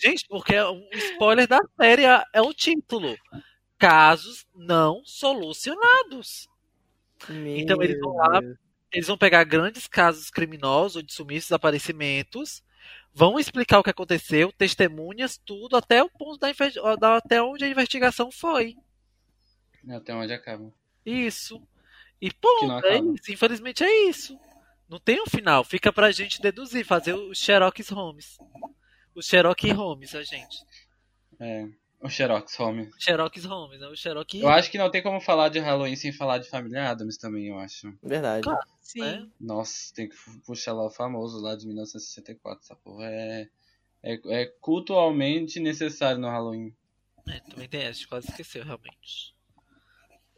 Gente, 0.00 0.26
porque 0.28 0.54
é 0.54 0.64
um 0.68 0.88
spoiler 0.92 1.48
da 1.48 1.58
série 1.80 2.04
é- 2.04 2.22
é 2.32 2.40
o 2.42 2.54
título. 2.54 3.16
Casos 3.78 4.46
não 4.54 5.02
solucionados. 5.04 6.48
Então 7.28 7.82
eles 7.82 7.98
vão 8.00 8.14
lá, 8.14 8.40
Meu 8.40 8.56
Eles 8.92 9.06
vão 9.06 9.18
pegar 9.18 9.44
grandes 9.44 9.86
casos 9.86 10.30
criminosos 10.30 10.96
ou 10.96 11.02
de 11.02 11.12
sumiços, 11.12 11.48
desaparecimentos, 11.48 12.62
vão 13.12 13.38
explicar 13.38 13.80
o 13.80 13.82
que 13.82 13.90
aconteceu, 13.90 14.52
testemunhas, 14.52 15.38
tudo, 15.44 15.76
até 15.76 16.02
o 16.02 16.08
ponto 16.08 16.38
da, 16.38 17.16
até 17.16 17.42
onde 17.42 17.64
a 17.64 17.68
investigação 17.68 18.30
foi. 18.30 18.76
Até 19.88 20.14
onde 20.14 20.32
acaba. 20.32 20.72
Isso. 21.04 21.62
E 22.20 22.32
ponto, 22.32 22.86
é 22.86 22.98
isso. 22.98 23.32
Infelizmente 23.32 23.84
é 23.84 24.08
isso. 24.08 24.38
Não 24.88 24.98
tem 24.98 25.20
um 25.20 25.26
final. 25.26 25.64
Fica 25.64 25.92
pra 25.92 26.10
gente 26.10 26.40
deduzir, 26.40 26.84
fazer 26.84 27.14
os 27.14 27.38
Sherlock 27.38 27.82
Holmes. 27.92 28.38
Os 29.14 29.26
Sherlock 29.26 29.70
Holmes, 29.70 30.14
a 30.14 30.22
gente. 30.22 30.64
É. 31.38 31.68
O 32.00 32.08
Xerox 32.08 32.58
Home. 32.60 32.90
Sherlock 32.96 33.40
Holmes, 33.40 33.80
né? 33.80 33.88
O 33.88 33.96
Sherlock 33.96 34.38
Eu 34.40 34.48
acho 34.48 34.70
que 34.70 34.78
não 34.78 34.88
tem 34.90 35.02
como 35.02 35.20
falar 35.20 35.48
de 35.48 35.58
Halloween 35.58 35.96
sem 35.96 36.12
falar 36.12 36.38
de 36.38 36.48
Família 36.48 36.88
Adams 36.90 37.16
também, 37.16 37.48
eu 37.48 37.58
acho. 37.58 37.92
Verdade. 38.02 38.44
Claro. 38.44 38.66
Sim. 38.80 39.00
né? 39.00 39.28
Nossa, 39.40 39.92
tem 39.94 40.08
que 40.08 40.16
puxar 40.46 40.72
lá 40.74 40.86
o 40.86 40.90
famoso 40.90 41.40
lá 41.40 41.56
de 41.56 41.66
1964, 41.66 42.62
essa 42.62 42.76
porra 42.76 43.06
é, 43.06 43.48
é, 44.04 44.42
é 44.42 44.46
cultualmente 44.60 45.58
necessário 45.58 46.20
no 46.20 46.28
Halloween. 46.28 46.72
É, 47.28 47.40
também 47.40 47.68
tem 47.68 47.80
essa, 47.80 47.90
a 47.90 47.92
gente 47.92 48.08
quase 48.08 48.28
esqueceu, 48.30 48.64
realmente. 48.64 49.34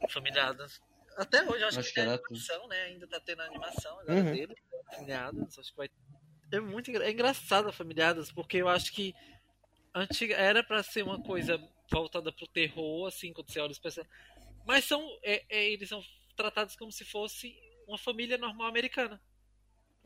Família 0.09 0.47
Adams. 0.49 0.81
Até 1.17 1.43
hoje, 1.43 1.63
eu 1.63 1.69
acho, 1.69 1.81
Acho 1.81 1.89
que, 1.93 2.01
que 2.01 2.07
tem 2.07 2.15
animação, 2.15 2.69
né? 2.69 2.83
Ainda 2.85 3.07
tá 3.07 3.21
tendo 3.21 3.43
a 3.43 3.45
animação 3.47 4.01
agora 4.01 4.15
Uhum. 4.19 4.33
dele. 4.33 4.55
Família 4.95 5.27
Adams, 5.27 5.59
acho 5.59 5.71
que 5.71 5.77
vai. 5.77 5.91
É 6.53 6.59
muito 6.59 6.91
engra... 6.91 7.05
é 7.05 7.11
engraçado 7.11 7.69
a 7.69 7.73
Familiadas, 7.73 8.33
porque 8.33 8.57
eu 8.57 8.69
acho 8.69 8.93
que 8.93 9.15
antiga 9.95 10.37
era 10.37 10.63
para 10.65 10.83
ser 10.83 11.03
uma 11.03 11.19
coisa 11.19 11.59
voltada 11.91 12.33
pro 12.33 12.47
terror, 12.49 13.07
assim, 13.09 13.33
quando 13.33 13.51
você 13.51 13.61
olha 13.61 13.73
os 13.73 13.79
personagens. 13.79 14.17
Mas 14.67 14.85
são. 14.87 15.09
É, 15.25 15.45
é, 15.51 15.71
eles 15.71 15.89
são 15.89 16.03
tratados 16.37 16.77
como 16.77 16.93
se 16.93 17.05
fosse 17.05 17.57
uma 17.87 17.99
família 17.99 18.39
normal 18.39 18.69
americana. 18.69 19.23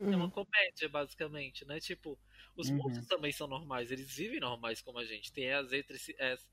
É 0.09 0.15
uma 0.15 0.29
comédia, 0.29 0.89
basicamente, 0.89 1.65
né? 1.65 1.79
Tipo, 1.79 2.19
os 2.55 2.69
Uhum. 2.69 2.71
monstros 2.71 3.07
também 3.07 3.31
são 3.31 3.47
normais, 3.47 3.91
eles 3.91 4.15
vivem 4.15 4.39
normais 4.39 4.81
como 4.81 4.99
a 4.99 5.05
gente. 5.05 5.31
Tem 5.33 5.51
as 5.53 5.71
as... 6.19 6.47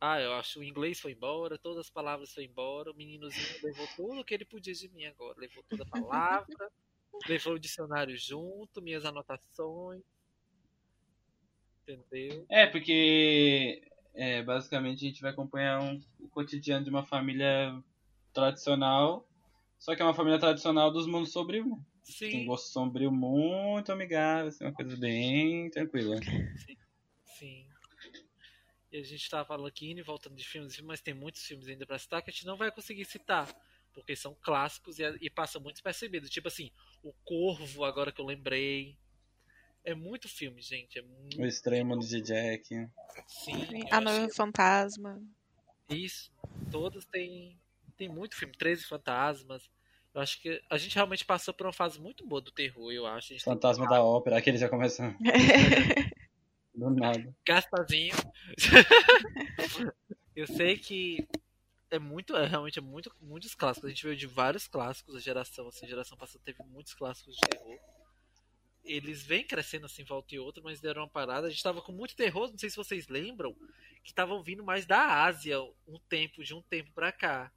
Ah, 0.00 0.20
eu 0.20 0.32
acho 0.34 0.60
o 0.60 0.64
inglês 0.64 0.98
foi 1.00 1.12
embora, 1.12 1.58
todas 1.58 1.78
as 1.78 1.90
palavras 1.90 2.32
foi 2.32 2.44
embora, 2.44 2.90
o 2.90 2.94
meninozinho 2.94 3.58
levou 3.62 3.88
tudo 3.88 4.24
que 4.24 4.32
ele 4.34 4.44
podia 4.46 4.72
de 4.74 4.88
mim 4.88 5.04
agora. 5.04 5.38
Levou 5.38 5.62
toda 5.64 5.82
a 5.84 5.86
palavra, 5.86 6.46
levou 7.28 7.54
o 7.54 7.58
dicionário 7.60 8.16
junto, 8.16 8.82
minhas 8.82 9.04
anotações. 9.06 10.02
Entendeu? 11.92 12.46
É, 12.48 12.66
porque 12.66 13.82
é, 14.14 14.42
basicamente 14.42 15.04
a 15.04 15.08
gente 15.08 15.22
vai 15.22 15.30
acompanhar 15.30 15.80
um, 15.80 16.00
o 16.20 16.28
cotidiano 16.28 16.84
de 16.84 16.90
uma 16.90 17.04
família 17.04 17.82
tradicional, 18.32 19.26
só 19.78 19.94
que 19.94 20.02
é 20.02 20.04
uma 20.04 20.14
família 20.14 20.38
tradicional 20.38 20.90
dos 20.92 21.06
mundos 21.06 21.32
sombrios. 21.32 21.66
né? 21.66 21.76
Tem 22.28 22.40
um 22.40 22.44
Sim, 22.44 22.46
gosto 22.46 22.72
sombrio 22.72 23.10
muito 23.10 23.90
amigável, 23.92 24.48
assim, 24.48 24.64
uma 24.64 24.72
coisa 24.72 24.96
bem 24.96 25.70
tranquila. 25.70 26.16
sim. 27.38 27.66
E 28.92 28.98
a 28.98 29.02
gente 29.04 29.30
tá 29.30 29.44
falando 29.44 29.66
aqui, 29.68 29.90
indo 29.90 30.00
e 30.00 30.02
voltando 30.02 30.34
de 30.34 30.44
filmes, 30.44 30.80
mas 30.80 31.00
tem 31.00 31.14
muitos 31.14 31.44
filmes 31.44 31.68
ainda 31.68 31.86
pra 31.86 31.98
citar 31.98 32.22
que 32.22 32.30
a 32.30 32.32
gente 32.32 32.46
não 32.46 32.56
vai 32.56 32.70
conseguir 32.72 33.04
citar. 33.04 33.48
Porque 33.92 34.14
são 34.16 34.36
clássicos 34.40 34.98
e, 34.98 35.04
e 35.20 35.30
passam 35.30 35.60
muito 35.60 35.74
despercebidos. 35.76 36.30
Tipo 36.30 36.48
assim, 36.48 36.70
O 37.02 37.12
Corvo, 37.24 37.84
agora 37.84 38.12
que 38.12 38.20
eu 38.20 38.26
lembrei. 38.26 38.96
É 39.84 39.94
muito 39.94 40.28
filme, 40.28 40.60
gente. 40.60 40.98
É 40.98 41.02
muito. 41.02 41.38
O 41.38 41.84
Mundo 41.84 42.06
de 42.06 42.20
Jack. 42.20 42.88
Sim, 43.26 43.84
A 43.90 44.00
Noiva 44.00 44.28
Fantasma. 44.34 45.22
que 45.88 45.96
Isso. 45.96 46.30
Todos 46.70 47.06
têm. 47.06 47.58
Tem 47.96 48.08
muito 48.08 48.36
filme. 48.36 48.54
13 48.56 48.84
Fantasmas. 48.84 49.70
Eu 50.12 50.20
acho 50.20 50.40
que 50.40 50.60
a 50.68 50.76
gente 50.76 50.94
realmente 50.94 51.24
passou 51.24 51.54
por 51.54 51.66
uma 51.66 51.72
fase 51.72 52.00
muito 52.00 52.26
boa 52.26 52.40
do 52.40 52.50
terror, 52.50 52.92
eu 52.92 53.06
acho. 53.06 53.32
A 53.32 53.36
gente 53.36 53.44
tem 53.44 53.52
Fantasma 53.52 53.88
da 53.88 54.02
Ópera, 54.02 54.36
aquele 54.38 54.58
já 54.58 54.68
começa 54.68 55.14
do 56.74 56.90
nada. 56.90 57.32
Gaspazinho. 57.46 58.14
eu 60.34 60.46
sei 60.48 60.76
que 60.76 61.28
é 61.90 61.98
muito, 61.98 62.36
é, 62.36 62.46
realmente 62.46 62.78
é 62.78 62.82
muito, 62.82 63.14
muitos 63.20 63.54
clássicos. 63.54 63.86
A 63.86 63.90
gente 63.90 64.04
veio 64.04 64.16
de 64.16 64.26
vários 64.26 64.66
clássicos, 64.66 65.14
a 65.14 65.20
geração, 65.20 65.68
assim, 65.68 65.86
a 65.86 65.88
geração 65.88 66.18
passada 66.18 66.42
teve 66.44 66.62
muitos 66.64 66.92
clássicos 66.92 67.36
de 67.36 67.40
terror. 67.40 67.78
Eles 68.84 69.22
vêm 69.22 69.46
crescendo 69.46 69.86
assim, 69.86 70.04
volta 70.04 70.34
e 70.34 70.38
outra, 70.38 70.62
mas 70.62 70.80
deram 70.80 71.02
uma 71.02 71.08
parada. 71.08 71.46
A 71.46 71.50
gente 71.50 71.62
tava 71.62 71.82
com 71.82 71.92
muito 71.92 72.16
terror, 72.16 72.50
não 72.50 72.58
sei 72.58 72.70
se 72.70 72.76
vocês 72.76 73.08
lembram, 73.08 73.54
que 74.02 74.10
estavam 74.10 74.42
vindo 74.42 74.64
mais 74.64 74.86
da 74.86 75.24
Ásia 75.24 75.60
um 75.86 75.98
tempo, 76.08 76.42
de 76.42 76.54
um 76.54 76.62
tempo 76.62 76.90
pra 76.92 77.12
cá. 77.12 77.52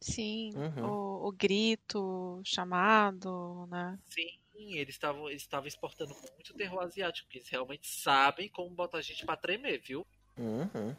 Sim, 0.00 0.52
Uhum. 0.54 0.86
o, 0.86 1.28
o 1.28 1.32
grito, 1.32 1.98
o 1.98 2.42
chamado, 2.44 3.66
né? 3.68 3.98
Sim, 4.08 4.74
eles 4.74 4.94
estavam 4.94 5.28
eles 5.28 5.42
estavam 5.42 5.66
exportando 5.66 6.14
muito 6.34 6.54
terror 6.54 6.82
asiático, 6.82 7.26
porque 7.26 7.38
eles 7.38 7.48
realmente 7.48 7.86
sabem 7.86 8.48
como 8.48 8.74
botar 8.74 8.98
a 8.98 9.02
gente 9.02 9.24
pra 9.24 9.36
tremer, 9.36 9.80
viu? 9.80 10.06
Uhum. 10.38 10.96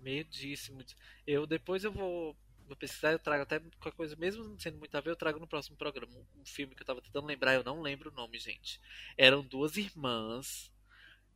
Medíssimo. 0.00 0.82
Eu 1.26 1.46
depois 1.46 1.84
eu 1.84 1.92
vou, 1.92 2.36
vou 2.68 2.76
pesquisar, 2.76 3.12
eu 3.12 3.18
trago 3.18 3.42
até 3.42 3.58
qualquer 3.58 3.96
coisa, 3.96 4.14
mesmo 4.16 4.44
não 4.44 4.58
sendo 4.58 4.78
muito 4.78 4.94
a 4.96 5.00
ver, 5.00 5.10
eu 5.10 5.16
trago 5.16 5.40
no 5.40 5.48
próximo 5.48 5.76
programa. 5.76 6.12
Um, 6.36 6.44
filme 6.44 6.74
que 6.74 6.82
eu 6.82 6.86
tava 6.86 7.02
tentando 7.02 7.26
lembrar, 7.26 7.54
eu 7.54 7.64
não 7.64 7.80
lembro 7.80 8.10
o 8.10 8.14
nome, 8.14 8.38
gente. 8.38 8.80
Eram 9.16 9.42
duas 9.42 9.76
irmãs, 9.76 10.70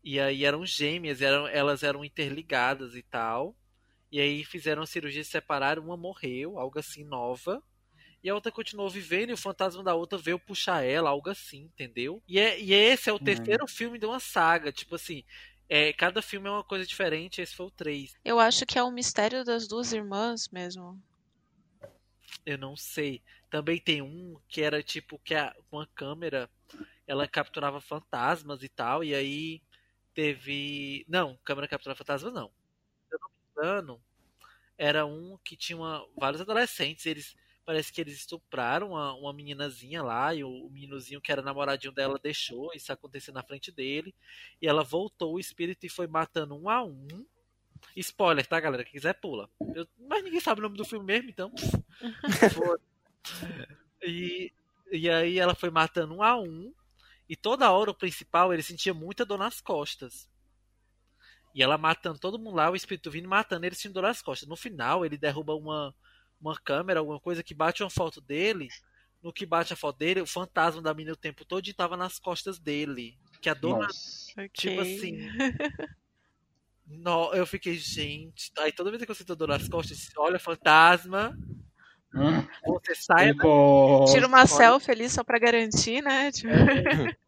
e 0.05 0.21
aí 0.21 0.45
eram 0.45 0.65
gêmeas, 0.67 1.21
eram, 1.23 1.47
elas 1.49 1.83
eram 1.83 2.05
interligadas 2.05 2.95
e 2.95 3.03
tal. 3.03 3.57
E 4.11 4.21
aí 4.21 4.45
fizeram 4.45 4.83
a 4.83 4.87
cirurgia, 4.87 5.25
se 5.25 5.31
separaram, 5.31 5.85
uma 5.85 5.97
morreu, 5.97 6.59
algo 6.59 6.79
assim, 6.79 7.05
nova. 7.05 7.63
E 8.23 8.31
a 8.31 8.35
outra 8.35 8.53
continuou 8.53 8.89
vivendo 8.89 9.31
e 9.31 9.33
o 9.33 9.37
fantasma 9.37 9.83
da 9.83 9.95
outra 9.95 10.19
veio 10.19 10.39
puxar 10.39 10.85
ela, 10.85 11.11
algo 11.11 11.29
assim, 11.31 11.63
entendeu? 11.65 12.23
E, 12.29 12.39
é, 12.39 12.61
e 12.61 12.73
esse 12.73 13.11
é 13.11 13.13
o 13.13 13.19
Hum. 13.21 13.25
terceiro 13.25 13.67
filme 13.67 13.99
de 13.99 14.07
uma 14.07 14.21
saga, 14.21 14.71
tipo 14.73 14.95
assim, 14.95 15.25
é, 15.69 15.93
cada 15.93 16.21
filme 16.23 16.49
é 16.49 16.51
uma 16.51 16.65
coisa 16.65 16.87
diferente, 16.87 17.41
esse 17.41 17.55
foi 17.57 17.67
o 17.67 17.71
três. 17.71 18.13
Eu 18.25 18.39
acho 18.39 18.67
que 18.67 18.79
é 18.79 18.83
o 18.83 18.91
mistério 18.93 19.45
das 19.45 19.67
duas 19.67 19.93
irmãs 19.93 20.49
mesmo. 20.51 21.01
Eu 22.45 22.59
não 22.59 22.77
sei. 22.77 23.23
Também 23.51 23.79
tem 23.81 24.03
um 24.03 24.37
que 24.49 24.63
era 24.63 24.83
tipo 24.83 25.19
que 25.19 25.35
a, 25.35 25.55
uma 25.71 25.87
câmera 25.95 26.51
ela 27.07 27.29
capturava 27.29 27.81
fantasmas 27.81 28.63
e 28.63 28.69
tal, 28.69 29.05
e 29.05 29.15
aí 29.15 29.63
teve. 30.15 31.05
Não, 31.09 31.39
câmera 31.45 31.69
capturava 31.69 31.99
fantasmas 31.99 32.33
não. 32.35 32.49
Se 33.09 33.15
eu 33.17 33.21
não 33.21 33.29
me 33.31 33.37
engano, 33.73 34.03
era 34.79 35.07
um 35.07 35.39
que 35.45 35.57
tinha 35.57 35.77
uma- 35.79 36.07
vários 36.19 36.43
adolescentes, 36.43 37.07
eles. 37.07 37.37
Parece 37.65 37.93
que 37.93 38.01
eles 38.01 38.15
estupraram 38.17 38.91
uma, 38.91 39.15
uma 39.15 39.33
meninazinha 39.33 40.03
lá, 40.03 40.35
e 40.35 40.45
o, 40.45 40.51
o 40.67 40.71
meninozinho 40.71 41.21
que 41.21 41.33
era 41.33 41.43
namoradinho 41.43 41.93
dela 41.95 42.19
deixou 42.23 42.73
isso 42.75 42.93
acontecer 42.93 43.33
na 43.33 43.43
frente 43.45 43.73
dele. 43.73 44.15
E 44.63 44.69
ela 44.69 44.85
voltou 44.85 45.35
o 45.35 45.41
espírito 45.41 45.85
e 45.87 45.91
foi 45.91 46.07
matando 46.09 46.57
um 46.57 46.69
a 46.71 46.83
um. 46.85 47.07
Spoiler, 47.97 48.47
tá, 48.47 48.59
galera? 48.61 48.85
Quem 48.85 48.93
quiser 48.93 49.15
pula. 49.15 49.49
Eu- 49.75 49.87
mas 50.09 50.23
ninguém 50.25 50.41
sabe 50.41 50.61
o 50.61 50.63
nome 50.63 50.77
do 50.77 50.85
filme 50.85 51.05
mesmo, 51.05 51.31
então. 51.31 51.53
E, 54.05 54.53
e 54.91 55.09
aí 55.09 55.39
ela 55.39 55.55
foi 55.55 55.71
matando 55.71 56.15
um 56.15 56.23
a 56.23 56.37
um. 56.37 56.75
E 57.29 57.37
toda 57.37 57.71
hora 57.71 57.91
o 57.91 57.95
principal 57.95 58.53
ele 58.53 58.63
sentia 58.63 58.93
muita 58.93 59.25
dor 59.25 59.39
nas 59.39 59.61
costas. 59.61 60.29
E 61.55 61.63
ela 61.63 61.79
matando 61.79 62.19
todo 62.19 62.39
mundo 62.39 62.57
lá, 62.57 62.71
o 62.71 62.75
espírito 62.77 63.11
vindo 63.11 63.29
matando 63.29 63.65
ele 63.65 63.75
sentindo 63.75 63.95
dor 63.95 64.03
nas 64.03 64.21
costas. 64.23 64.49
No 64.49 64.57
final 64.57 65.05
ele 65.05 65.17
derruba 65.17 65.55
uma, 65.55 65.95
uma 66.41 66.59
câmera, 66.59 66.99
alguma 67.01 67.21
coisa 67.21 67.43
que 67.43 67.55
bate 67.55 67.83
uma 67.83 67.91
foto 67.91 68.21
dele. 68.21 68.69
No 69.23 69.33
que 69.33 69.47
bate 69.47 69.73
a 69.73 69.77
foto 69.77 69.99
dele, 69.99 70.21
o 70.21 70.27
fantasma 70.27 70.83
da 70.83 70.93
menina 70.93 71.13
o 71.13 71.17
tempo 71.17 71.45
todo 71.45 71.65
estava 71.65 71.97
nas 71.97 72.19
costas 72.19 72.59
dele. 72.59 73.17
Que 73.41 73.49
a 73.49 73.55
dor 73.55 73.79
na 73.79 73.87
Nossa. 73.87 74.49
Tipo 74.49 74.81
Ok. 74.81 74.81
assim. 74.81 75.19
No, 76.99 77.33
eu 77.35 77.47
fiquei, 77.47 77.75
gente. 77.75 78.51
Aí 78.59 78.73
toda 78.73 78.91
vez 78.91 79.05
que 79.05 79.11
eu 79.11 79.15
sinto 79.15 79.35
dor 79.37 79.49
nas 79.49 79.69
costas, 79.69 79.91
eu 79.93 79.97
disse, 80.05 80.13
olha, 80.19 80.39
fantasma, 80.39 81.37
Hum, 82.15 82.47
você 82.67 82.95
sai 82.95 83.31
encosta. 83.31 84.13
Tira 84.13 84.27
uma 84.27 84.47
selfie 84.47 84.91
ali 84.91 85.09
só 85.09 85.25
pra 85.25 85.39
garantir, 85.39 86.03
né? 86.03 86.31
Tipo, 86.31 86.49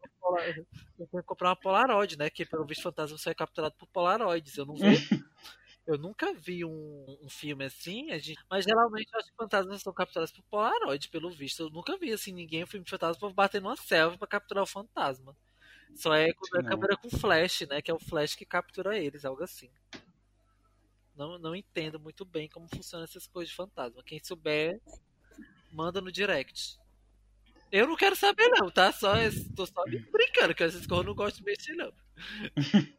Eu 0.97 1.07
tenho 1.07 1.23
que 1.23 1.27
comprar 1.27 1.49
uma 1.49 1.55
Polaroid, 1.55 2.17
né? 2.17 2.29
Que 2.29 2.45
pelo 2.45 2.65
visto 2.65 2.81
fantasma 2.83 3.17
só 3.17 3.29
é 3.29 3.33
capturado 3.35 3.75
por 3.77 3.87
Polaroids. 3.87 4.57
Eu 4.57 4.65
não 4.65 4.75
vejo. 4.75 4.85
Eu 5.87 5.99
nunca 5.99 6.33
vi 6.33 6.65
um, 6.65 7.05
um 7.21 7.29
filme 7.29 7.63
assim, 7.63 8.09
a 8.11 8.17
gente- 8.17 8.39
mas 8.49 8.65
geralmente 8.65 9.07
eu 9.13 9.19
acho 9.19 9.29
que 9.29 9.35
fantasmas 9.37 9.83
são 9.83 9.93
capturados 9.93 10.31
por 10.31 10.41
Polaroid, 10.49 11.09
pelo 11.09 11.29
visto. 11.29 11.61
Eu 11.61 11.69
nunca 11.69 11.95
vi 11.95 12.11
assim 12.11 12.33
ninguém 12.33 12.63
um 12.63 12.67
filme 12.67 12.83
de 12.83 12.89
fantasma 12.89 13.19
por 13.19 13.33
bater 13.35 13.61
numa 13.61 13.75
selfie 13.75 14.17
pra 14.17 14.27
capturar 14.27 14.63
o 14.63 14.67
fantasma. 14.67 15.37
Só 15.95 16.13
é 16.13 16.33
quando 16.33 16.59
é 16.59 16.61
Não. 16.63 16.69
câmera 16.69 16.97
com 16.97 17.09
flash, 17.09 17.61
né? 17.69 17.81
Que 17.81 17.89
é 17.89 17.93
o 17.93 17.99
flash 17.99 18.35
que 18.35 18.45
captura 18.45 18.97
eles, 18.97 19.23
algo 19.23 19.43
assim. 19.43 19.69
Não, 21.15 21.39
não 21.39 21.55
entendo 21.55 21.99
muito 21.99 22.25
bem 22.25 22.49
como 22.49 22.67
funcionam 22.67 23.05
essas 23.05 23.25
coisas 23.25 23.49
de 23.49 23.55
fantasma. 23.55 24.03
Quem 24.03 24.21
souber, 24.21 24.81
manda 25.71 26.01
no 26.01 26.11
direct. 26.11 26.77
Eu 27.71 27.87
não 27.87 27.95
quero 27.95 28.15
saber, 28.15 28.49
não, 28.49 28.69
tá? 28.69 28.91
Só, 28.91 29.13
tô 29.55 29.65
só 29.65 29.85
me 29.85 29.99
brincando, 29.99 30.53
que 30.53 30.63
essas 30.63 30.85
coisas 30.85 31.03
eu 31.05 31.07
não 31.07 31.15
gosto 31.15 31.37
de 31.37 31.43
mexer, 31.43 31.75
não. 31.75 31.91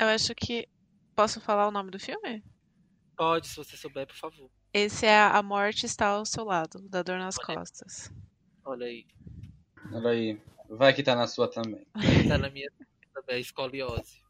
eu 0.00 0.06
acho 0.08 0.34
que. 0.34 0.68
Posso 1.14 1.40
falar 1.40 1.66
o 1.66 1.70
nome 1.70 1.90
do 1.90 1.98
filme? 1.98 2.44
Pode, 3.16 3.46
se 3.46 3.56
você 3.56 3.74
souber, 3.76 4.06
por 4.06 4.16
favor. 4.16 4.50
Esse 4.72 5.06
é 5.06 5.18
A 5.18 5.42
Morte 5.42 5.86
Está 5.86 6.08
ao 6.08 6.26
Seu 6.26 6.44
Lado, 6.44 6.86
da 6.90 7.02
Dor 7.02 7.18
nas 7.18 7.38
Olha. 7.38 7.58
Costas. 7.58 8.12
Olha 8.62 8.86
aí. 8.86 9.06
Olha 9.90 10.10
aí. 10.10 10.40
Vai 10.68 10.92
que 10.92 11.02
tá 11.02 11.14
na 11.14 11.26
sua 11.26 11.50
também. 11.50 11.86
Tá 12.28 12.38
na 12.38 12.50
minha 12.50 12.70
também, 13.14 13.36
a 13.36 13.38
escoliose. 13.38 14.22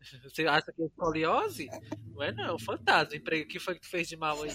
Você 0.22 0.46
acha 0.46 0.72
que 0.72 0.82
é 0.82 0.86
escoliose? 0.86 1.68
Não 2.12 2.22
é 2.22 2.32
não, 2.32 2.58
fantasma. 2.58 3.16
Emprego, 3.16 3.44
o 3.44 3.48
que 3.48 3.58
foi 3.58 3.74
que 3.74 3.80
tu 3.80 3.88
fez 3.88 4.08
de 4.08 4.16
mal 4.16 4.42
aí? 4.42 4.50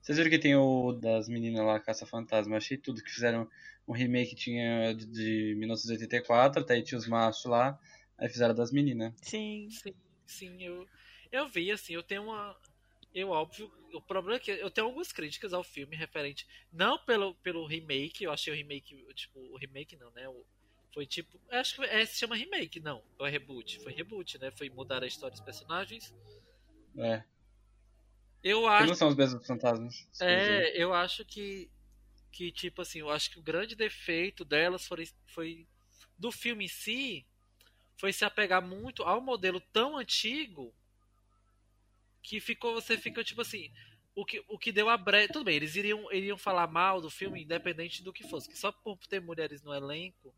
Vocês 0.00 0.18
viram 0.18 0.30
que 0.30 0.38
tem 0.38 0.54
o 0.54 0.92
das 0.92 1.28
meninas 1.28 1.66
lá, 1.66 1.80
Caça 1.80 2.06
Fantasma? 2.06 2.56
Achei 2.56 2.76
tudo 2.76 3.02
que 3.02 3.10
fizeram 3.10 3.48
um 3.88 3.92
remake 3.92 4.34
tinha 4.34 4.94
de, 4.94 5.06
de 5.06 5.54
1984, 5.56 6.62
até 6.62 6.74
aí 6.74 6.82
tinha 6.82 6.98
os 6.98 7.08
machos 7.08 7.44
lá, 7.46 7.78
aí 8.18 8.28
fizeram 8.28 8.54
das 8.54 8.72
meninas. 8.72 9.12
Sim. 9.22 9.68
Sim, 9.70 9.94
sim, 10.26 10.62
eu, 10.62 10.86
eu 11.32 11.48
vi, 11.48 11.70
assim, 11.70 11.94
eu 11.94 12.02
tenho 12.02 12.24
uma. 12.24 12.56
Eu, 13.14 13.30
óbvio, 13.30 13.72
o 13.94 14.00
problema 14.00 14.36
é 14.36 14.40
que 14.40 14.50
eu 14.50 14.70
tenho 14.70 14.86
algumas 14.86 15.10
críticas 15.10 15.52
ao 15.52 15.64
filme 15.64 15.96
referente. 15.96 16.46
Não 16.72 16.98
pelo, 16.98 17.34
pelo 17.36 17.66
remake, 17.66 18.24
eu 18.24 18.32
achei 18.32 18.52
o 18.52 18.56
remake, 18.56 19.06
tipo, 19.14 19.40
o 19.40 19.56
remake 19.56 19.96
não, 19.96 20.10
né? 20.10 20.28
O, 20.28 20.44
foi 20.96 21.04
tipo. 21.04 21.38
Acho 21.50 21.74
que 21.74 21.82
é, 21.82 22.06
se 22.06 22.18
chama 22.18 22.34
remake, 22.34 22.80
não. 22.80 23.04
Ou 23.18 23.26
é 23.26 23.30
reboot? 23.30 23.78
Foi 23.80 23.92
reboot, 23.92 24.38
né? 24.38 24.50
Foi 24.52 24.70
mudar 24.70 25.04
a 25.04 25.06
história 25.06 25.32
dos 25.32 25.44
personagens. 25.44 26.14
É. 26.96 27.22
Eu 28.42 28.66
acho. 28.66 28.86
não 28.86 28.94
são 28.94 29.08
os 29.08 29.14
mesmos 29.14 29.46
fantasmas. 29.46 30.08
É, 30.18 30.74
eu 30.82 30.94
acho 30.94 31.22
que. 31.26 31.70
Que, 32.32 32.50
tipo 32.50 32.80
assim, 32.80 33.00
eu 33.00 33.10
acho 33.10 33.30
que 33.30 33.38
o 33.38 33.42
grande 33.42 33.74
defeito 33.74 34.42
delas 34.42 34.86
foi, 34.86 35.06
foi 35.26 35.68
do 36.18 36.32
filme 36.32 36.64
em 36.64 36.68
si 36.68 37.26
foi 37.98 38.12
se 38.12 38.24
apegar 38.24 38.62
muito 38.62 39.02
ao 39.02 39.20
modelo 39.20 39.60
tão 39.60 39.96
antigo 39.96 40.74
que 42.22 42.40
ficou 42.40 42.74
você 42.74 42.98
fica 42.98 43.24
tipo 43.24 43.40
assim 43.40 43.72
o 44.14 44.22
que, 44.22 44.44
o 44.48 44.58
que 44.58 44.70
deu 44.70 44.90
a 44.90 44.98
brecha 44.98 45.32
tudo 45.32 45.46
bem 45.46 45.56
eles 45.56 45.76
iriam 45.76 46.12
iriam 46.12 46.36
falar 46.36 46.66
mal 46.66 47.00
do 47.00 47.08
filme 47.08 47.42
independente 47.42 48.02
do 48.02 48.12
que 48.12 48.28
fosse 48.28 48.50
que 48.50 48.58
só 48.58 48.70
por 48.70 48.98
ter 49.06 49.18
mulheres 49.18 49.62
no 49.62 49.72
elenco 49.72 50.34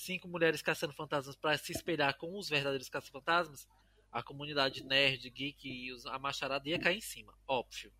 cinco 0.00 0.28
mulheres 0.28 0.62
caçando 0.62 0.92
fantasmas 0.92 1.36
para 1.36 1.56
se 1.58 1.72
espelhar 1.72 2.16
com 2.16 2.36
os 2.36 2.48
verdadeiros 2.48 2.88
caça-fantasmas 2.88 3.68
a 4.10 4.22
comunidade 4.22 4.82
nerd 4.82 5.28
geek 5.30 5.68
e 5.68 5.90
a 6.08 6.18
macharada 6.18 6.68
ia 6.68 6.78
cair 6.78 6.98
em 6.98 7.02
cima 7.02 7.36
óbvio 7.46 7.92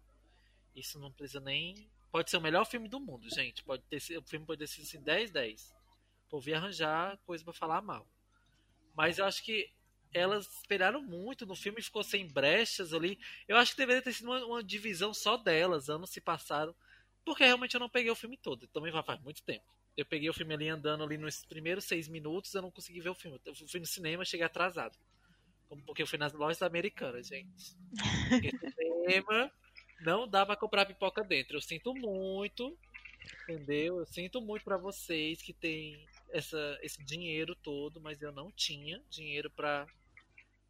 isso 0.74 0.98
não 0.98 1.12
precisa 1.12 1.40
nem 1.40 1.90
pode 2.10 2.30
ser 2.30 2.38
o 2.38 2.40
melhor 2.40 2.64
filme 2.64 2.88
do 2.88 2.98
mundo 2.98 3.28
gente 3.28 3.62
pode 3.62 3.82
ter 3.84 3.98
o 4.18 4.22
filme 4.22 4.46
pode 4.46 4.58
ter 4.58 4.66
sido 4.66 4.84
assim 4.84 5.02
10 5.02 5.30
10 5.30 5.74
por 6.28 6.40
vir 6.40 6.54
arranjar 6.54 7.18
coisa 7.26 7.44
para 7.44 7.52
falar 7.52 7.82
mal 7.82 8.08
mas 8.94 9.18
eu 9.18 9.26
acho 9.26 9.44
que 9.44 9.70
elas 10.12 10.46
esperaram 10.60 11.02
muito 11.02 11.46
no 11.46 11.54
filme 11.54 11.82
ficou 11.82 12.02
sem 12.02 12.26
brechas 12.26 12.92
ali. 12.92 13.18
Eu 13.46 13.56
acho 13.56 13.72
que 13.72 13.78
deveria 13.78 14.02
ter 14.02 14.12
sido 14.12 14.26
uma, 14.26 14.44
uma, 14.44 14.62
divisão 14.62 15.14
só 15.14 15.36
delas, 15.36 15.88
anos 15.88 16.10
se 16.10 16.20
passaram. 16.20 16.74
Porque 17.24 17.44
realmente 17.44 17.74
eu 17.74 17.80
não 17.80 17.88
peguei 17.88 18.10
o 18.10 18.16
filme 18.16 18.36
todo. 18.36 18.66
Também 18.68 18.92
faz 19.04 19.20
muito 19.20 19.42
tempo. 19.42 19.72
Eu 20.00 20.06
peguei 20.06 20.28
o 20.30 20.34
filme 20.34 20.54
ali 20.54 20.68
andando 20.68 21.04
ali 21.04 21.18
nos 21.18 21.44
primeiros 21.44 21.84
seis 21.84 22.08
minutos, 22.08 22.54
eu 22.54 22.62
não 22.62 22.70
consegui 22.70 23.00
ver 23.00 23.10
o 23.10 23.14
filme. 23.14 23.40
Eu 23.44 23.54
fui 23.54 23.80
no 23.80 23.86
cinema, 23.86 24.24
cheguei 24.24 24.46
atrasado. 24.46 24.96
Porque 25.86 26.02
eu 26.02 26.06
fui 26.06 26.18
nas 26.18 26.32
lojas 26.32 26.62
americanas, 26.62 27.28
gente. 27.28 27.76
Porque 28.28 28.50
cinema 28.74 29.52
não 30.00 30.26
dá 30.26 30.44
pra 30.44 30.56
comprar 30.56 30.86
pipoca 30.86 31.22
dentro. 31.22 31.56
Eu 31.56 31.60
sinto 31.60 31.94
muito, 31.94 32.76
entendeu? 33.44 33.98
Eu 33.98 34.06
sinto 34.06 34.40
muito 34.40 34.64
para 34.64 34.76
vocês 34.76 35.42
que 35.42 35.52
tem 35.52 36.06
essa, 36.30 36.78
esse 36.82 37.04
dinheiro 37.04 37.54
todo, 37.54 38.00
mas 38.00 38.20
eu 38.22 38.32
não 38.32 38.50
tinha 38.50 39.02
dinheiro 39.10 39.50
para 39.50 39.86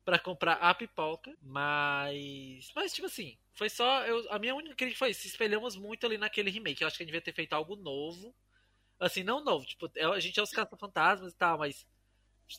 para 0.03 0.18
comprar 0.18 0.55
a 0.55 0.74
pipoca, 0.74 1.33
mas 1.43 2.72
mas 2.74 2.93
tipo 2.93 3.07
assim, 3.07 3.37
foi 3.55 3.68
só 3.68 4.05
eu, 4.07 4.26
a 4.33 4.39
minha 4.39 4.55
única 4.55 4.74
crítica 4.74 4.99
foi 4.99 5.14
se 5.14 5.28
espelhamos 5.28 5.76
muito 5.76 6.05
ali 6.05 6.18
naquele 6.18 6.51
remake. 6.51 6.83
Eu 6.83 6.89
acho 6.89 6.97
que 6.97 7.03
a 7.03 7.05
gente 7.05 7.12
devia 7.12 7.22
ter 7.22 7.35
feito 7.35 7.53
algo 7.53 7.76
novo. 7.76 8.35
Assim, 9.01 9.22
não 9.22 9.42
novo, 9.42 9.64
tipo, 9.64 9.90
é, 9.96 10.05
a 10.05 10.20
gente 10.20 10.38
é 10.38 10.42
os 10.42 10.51
caça-fantasmas 10.51 11.32
e 11.32 11.36
tal, 11.36 11.59
mas 11.59 11.86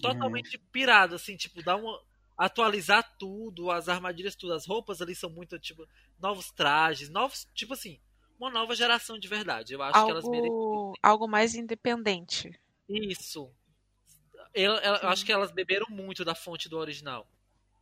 totalmente 0.02 0.58
uhum. 0.58 0.64
pirado 0.72 1.16
assim, 1.16 1.38
tipo, 1.38 1.62
dar 1.62 1.76
uma 1.76 2.02
atualizar 2.38 3.16
tudo, 3.20 3.70
as 3.70 3.88
armadilhas, 3.88 4.36
tudo, 4.36 4.54
as 4.54 4.66
roupas 4.66 5.00
ali 5.02 5.14
são 5.14 5.30
muito 5.30 5.60
tipo 5.60 5.88
novos 6.20 6.52
trajes, 6.52 7.08
novos, 7.08 7.48
tipo 7.54 7.74
assim, 7.74 8.00
uma 8.39 8.50
nova 8.50 8.76
geração 8.76 9.20
de 9.20 9.28
verdade. 9.28 9.74
Eu 9.74 9.84
acho 9.84 9.96
algo, 9.96 10.08
que 10.08 10.12
elas 10.12 10.28
merecem 10.28 10.94
algo 11.04 11.28
mais 11.28 11.54
independente. 11.54 12.60
Isso. 12.89 13.54
Eu, 14.54 14.74
eu, 14.74 14.96
eu, 14.96 15.10
acho 15.10 15.24
que 15.24 15.32
elas 15.32 15.52
beberam 15.52 15.86
muito 15.89 16.26
da 16.26 16.34
fonte 16.34 16.68
do 16.68 16.78
original. 16.78 17.28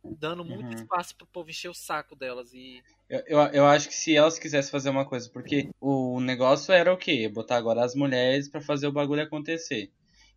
Dando 0.02 0.44
muito 0.44 0.66
uhum. 0.66 0.74
espaço 0.74 1.14
pro 1.14 1.26
povo 1.26 1.50
encher 1.50 1.68
o 1.68 1.74
saco 1.74 2.16
delas. 2.16 2.52
E... 2.54 2.82
Eu, 3.08 3.22
eu, 3.26 3.38
eu, 3.52 3.66
acho 3.66 3.88
que 3.88 3.94
se 3.94 4.16
elas 4.16 4.38
quisessem 4.38 4.70
fazer 4.70 4.88
uma 4.88 5.04
coisa, 5.04 5.28
porque 5.30 5.68
o 5.80 6.20
negócio 6.20 6.72
era 6.72 6.92
o 6.92 6.96
quê? 6.96 7.28
Botar 7.28 7.56
agora 7.56 7.84
as 7.84 7.94
mulheres 7.94 8.48
para 8.48 8.60
fazer 8.60 8.86
o 8.86 8.92
bagulho 8.92 9.22
acontecer. 9.22 9.90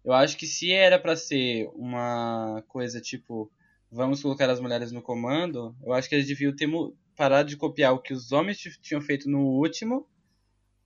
Eu 0.03 0.11
acho 0.11 0.37
que 0.37 0.45
se 0.45 0.71
era 0.71 0.99
para 0.99 1.15
ser 1.15 1.69
uma 1.75 2.61
coisa 2.67 2.99
tipo, 2.99 3.49
vamos 3.89 4.21
colocar 4.21 4.49
as 4.49 4.59
mulheres 4.59 4.91
no 4.91 5.01
comando, 5.01 5.73
eu 5.81 5.93
acho 5.93 6.09
que 6.09 6.15
eles 6.15 6.27
deviam 6.27 6.53
ter 6.53 6.69
parado 7.15 7.47
de 7.47 7.55
copiar 7.55 7.93
o 7.93 7.99
que 7.99 8.13
os 8.13 8.31
homens 8.31 8.57
tinham 8.81 9.01
feito 9.01 9.29
no 9.29 9.39
último 9.39 10.07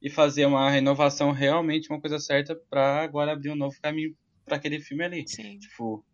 e 0.01 0.09
fazer 0.09 0.45
uma 0.45 0.69
renovação 0.69 1.31
realmente 1.31 1.89
uma 1.89 1.99
coisa 1.99 2.19
certa 2.19 2.55
para 2.55 3.01
agora 3.01 3.31
abrir 3.31 3.49
um 3.49 3.55
novo 3.55 3.75
caminho 3.81 4.15
para 4.45 4.57
aquele 4.57 4.79
filme 4.79 5.03
ali. 5.03 5.27
Sim. 5.27 5.57
Tipo, 5.57 6.05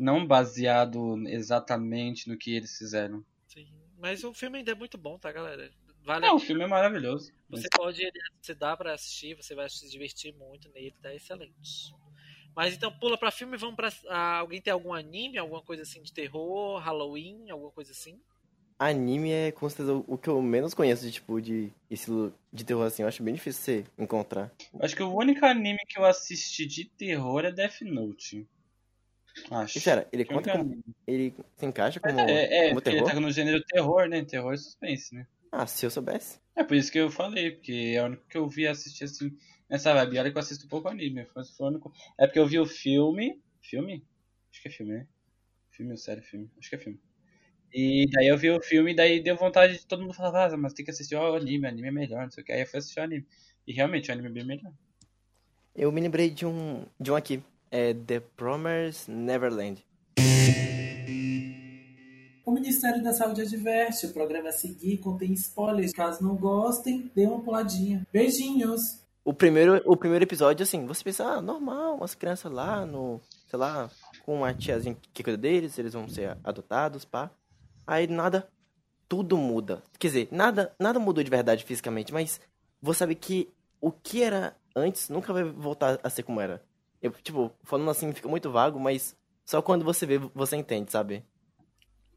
não 0.00 0.26
baseado 0.26 1.16
exatamente 1.28 2.26
no 2.28 2.36
que 2.36 2.54
eles 2.54 2.76
fizeram. 2.78 3.24
Sim. 3.46 3.68
Mas 3.98 4.24
o 4.24 4.32
filme 4.32 4.58
ainda 4.58 4.72
é 4.72 4.74
muito 4.74 4.96
bom, 4.96 5.18
tá, 5.18 5.30
galera? 5.30 5.70
Vale 6.02 6.26
não, 6.26 6.36
o 6.36 6.40
filme 6.40 6.64
é 6.64 6.66
maravilhoso. 6.66 7.30
Você 7.50 7.68
mas... 7.70 7.76
pode, 7.76 8.10
se 8.40 8.54
dá 8.54 8.74
para 8.74 8.94
assistir, 8.94 9.36
você 9.36 9.54
vai 9.54 9.68
se 9.68 9.88
divertir 9.90 10.34
muito 10.34 10.70
nele, 10.70 10.94
tá 11.02 11.14
excelente. 11.14 11.94
Mas 12.56 12.74
então 12.74 12.90
pula 12.90 13.18
para 13.18 13.30
filme, 13.30 13.58
vamos 13.58 13.76
para 13.76 13.92
ah, 14.08 14.38
alguém 14.38 14.60
tem 14.60 14.72
algum 14.72 14.94
anime, 14.94 15.36
alguma 15.36 15.62
coisa 15.62 15.82
assim 15.82 16.02
de 16.02 16.12
terror, 16.12 16.80
Halloween, 16.80 17.50
alguma 17.50 17.70
coisa 17.70 17.92
assim? 17.92 18.18
Anime 18.78 19.30
é 19.30 19.52
com 19.52 19.68
certeza 19.68 19.92
o 20.06 20.16
que 20.16 20.28
eu 20.28 20.40
menos 20.40 20.72
conheço 20.72 21.04
de 21.04 21.12
tipo 21.12 21.38
de 21.38 21.70
estilo 21.90 22.34
de 22.50 22.64
terror 22.64 22.86
assim. 22.86 23.02
Eu 23.02 23.08
acho 23.08 23.22
bem 23.22 23.34
difícil 23.34 23.62
você 23.62 23.84
encontrar. 23.98 24.50
Acho 24.80 24.96
que 24.96 25.02
o 25.02 25.14
único 25.14 25.44
anime 25.44 25.80
que 25.86 25.98
eu 25.98 26.04
assisti 26.06 26.64
de 26.64 26.86
terror 26.86 27.44
é 27.44 27.52
Death 27.52 27.82
Note. 27.82 28.48
Acho. 29.50 29.78
E, 29.78 29.80
sério, 29.80 30.06
ele 30.12 30.24
conta 30.24 30.52
como, 30.52 30.82
Ele 31.06 31.34
se 31.56 31.66
encaixa 31.66 32.00
como, 32.00 32.20
é, 32.20 32.66
é, 32.66 32.68
como 32.68 32.80
terror? 32.80 32.98
Ele 32.98 33.10
tá 33.10 33.20
no 33.20 33.30
gênero 33.30 33.62
terror, 33.64 34.08
né? 34.08 34.24
Terror 34.24 34.54
e 34.54 34.58
suspense, 34.58 35.14
né? 35.14 35.26
Ah, 35.52 35.66
se 35.66 35.84
eu 35.84 35.90
soubesse. 35.90 36.40
É 36.54 36.62
por 36.62 36.76
isso 36.76 36.92
que 36.92 36.98
eu 36.98 37.10
falei, 37.10 37.52
porque 37.52 37.94
é 37.96 38.02
o 38.02 38.06
único 38.06 38.26
que 38.28 38.38
eu 38.38 38.48
vi 38.48 38.66
assistir 38.66 39.04
assim 39.04 39.36
nessa 39.68 39.92
vibe. 39.94 40.18
Olha 40.18 40.30
que 40.30 40.36
eu 40.36 40.40
assisto 40.40 40.68
pouco 40.68 40.88
anime. 40.88 41.26
Único... 41.60 41.92
É 42.18 42.26
porque 42.26 42.38
eu 42.38 42.46
vi 42.46 42.58
o 42.58 42.66
filme. 42.66 43.42
Filme? 43.60 44.04
Acho 44.50 44.62
que 44.62 44.68
é 44.68 44.70
filme, 44.70 44.92
né? 44.92 45.06
Filme 45.70 45.92
ou 45.92 45.96
série? 45.96 46.22
Filme. 46.22 46.50
Acho 46.58 46.70
que 46.70 46.76
é 46.76 46.78
filme. 46.78 47.00
E 47.72 48.06
daí 48.10 48.26
eu 48.26 48.36
vi 48.36 48.50
o 48.50 48.60
filme 48.60 48.92
e 48.92 48.96
daí 48.96 49.22
deu 49.22 49.36
vontade 49.36 49.78
de 49.78 49.86
todo 49.86 50.02
mundo 50.02 50.12
falar, 50.12 50.52
ah, 50.52 50.56
mas 50.56 50.72
tem 50.72 50.84
que 50.84 50.90
assistir 50.90 51.14
o 51.14 51.34
anime, 51.34 51.66
o 51.66 51.68
anime 51.68 51.88
é 51.88 51.92
melhor, 51.92 52.24
não 52.24 52.30
sei 52.30 52.42
o 52.42 52.46
que. 52.46 52.52
Aí 52.52 52.60
eu 52.60 52.66
fui 52.66 52.78
assistir 52.78 52.98
o 53.00 53.04
anime. 53.04 53.26
E 53.66 53.72
realmente 53.72 54.10
o 54.10 54.12
anime 54.12 54.28
é 54.28 54.32
bem 54.32 54.44
melhor. 54.44 54.72
Eu 55.74 55.92
me 55.92 56.00
lembrei 56.00 56.30
de 56.30 56.44
um, 56.44 56.84
de 56.98 57.12
um 57.12 57.16
aqui. 57.16 57.42
É 57.70 57.94
The 57.94 58.20
Promised 58.20 59.08
Neverland. 59.08 59.84
O 62.44 62.52
Ministério 62.52 63.00
da 63.00 63.12
Saúde 63.12 63.42
adverte, 63.42 64.06
o 64.06 64.12
programa 64.12 64.48
a 64.48 64.52
seguir 64.52 64.98
contém 64.98 65.32
spoilers. 65.34 65.92
Caso 65.92 66.22
não 66.22 66.34
gostem, 66.34 67.08
dê 67.14 67.24
uma 67.26 67.40
puladinha. 67.40 68.04
Beijinhos! 68.12 68.80
O 69.24 69.32
primeiro, 69.32 69.80
o 69.84 69.96
primeiro 69.96 70.24
episódio, 70.24 70.64
assim, 70.64 70.84
você 70.84 71.04
pensa, 71.04 71.24
ah, 71.24 71.40
normal, 71.40 71.96
umas 71.96 72.14
crianças 72.14 72.50
lá 72.50 72.84
no, 72.84 73.20
sei 73.48 73.58
lá, 73.58 73.88
com 74.24 74.38
uma 74.38 74.52
tiazinha 74.52 74.96
que 75.12 75.22
cuida 75.22 75.38
deles, 75.38 75.78
eles 75.78 75.92
vão 75.92 76.08
ser 76.08 76.36
adotados, 76.42 77.04
pá. 77.04 77.30
Aí 77.86 78.06
nada, 78.08 78.48
tudo 79.08 79.36
muda. 79.36 79.82
Quer 79.98 80.08
dizer, 80.08 80.28
nada, 80.32 80.74
nada 80.80 80.98
mudou 80.98 81.22
de 81.22 81.30
verdade 81.30 81.64
fisicamente, 81.64 82.12
mas 82.12 82.40
você 82.82 82.98
sabe 83.00 83.14
que 83.14 83.48
o 83.80 83.92
que 83.92 84.22
era 84.22 84.56
antes 84.74 85.08
nunca 85.08 85.32
vai 85.32 85.44
voltar 85.44 86.00
a 86.02 86.10
ser 86.10 86.24
como 86.24 86.40
era. 86.40 86.60
Eu, 87.02 87.10
tipo, 87.12 87.52
falando 87.62 87.90
assim 87.90 88.12
fica 88.12 88.28
muito 88.28 88.50
vago, 88.50 88.78
mas 88.78 89.16
só 89.44 89.62
quando 89.62 89.84
você 89.84 90.06
vê, 90.06 90.18
você 90.18 90.56
entende, 90.56 90.92
sabe? 90.92 91.24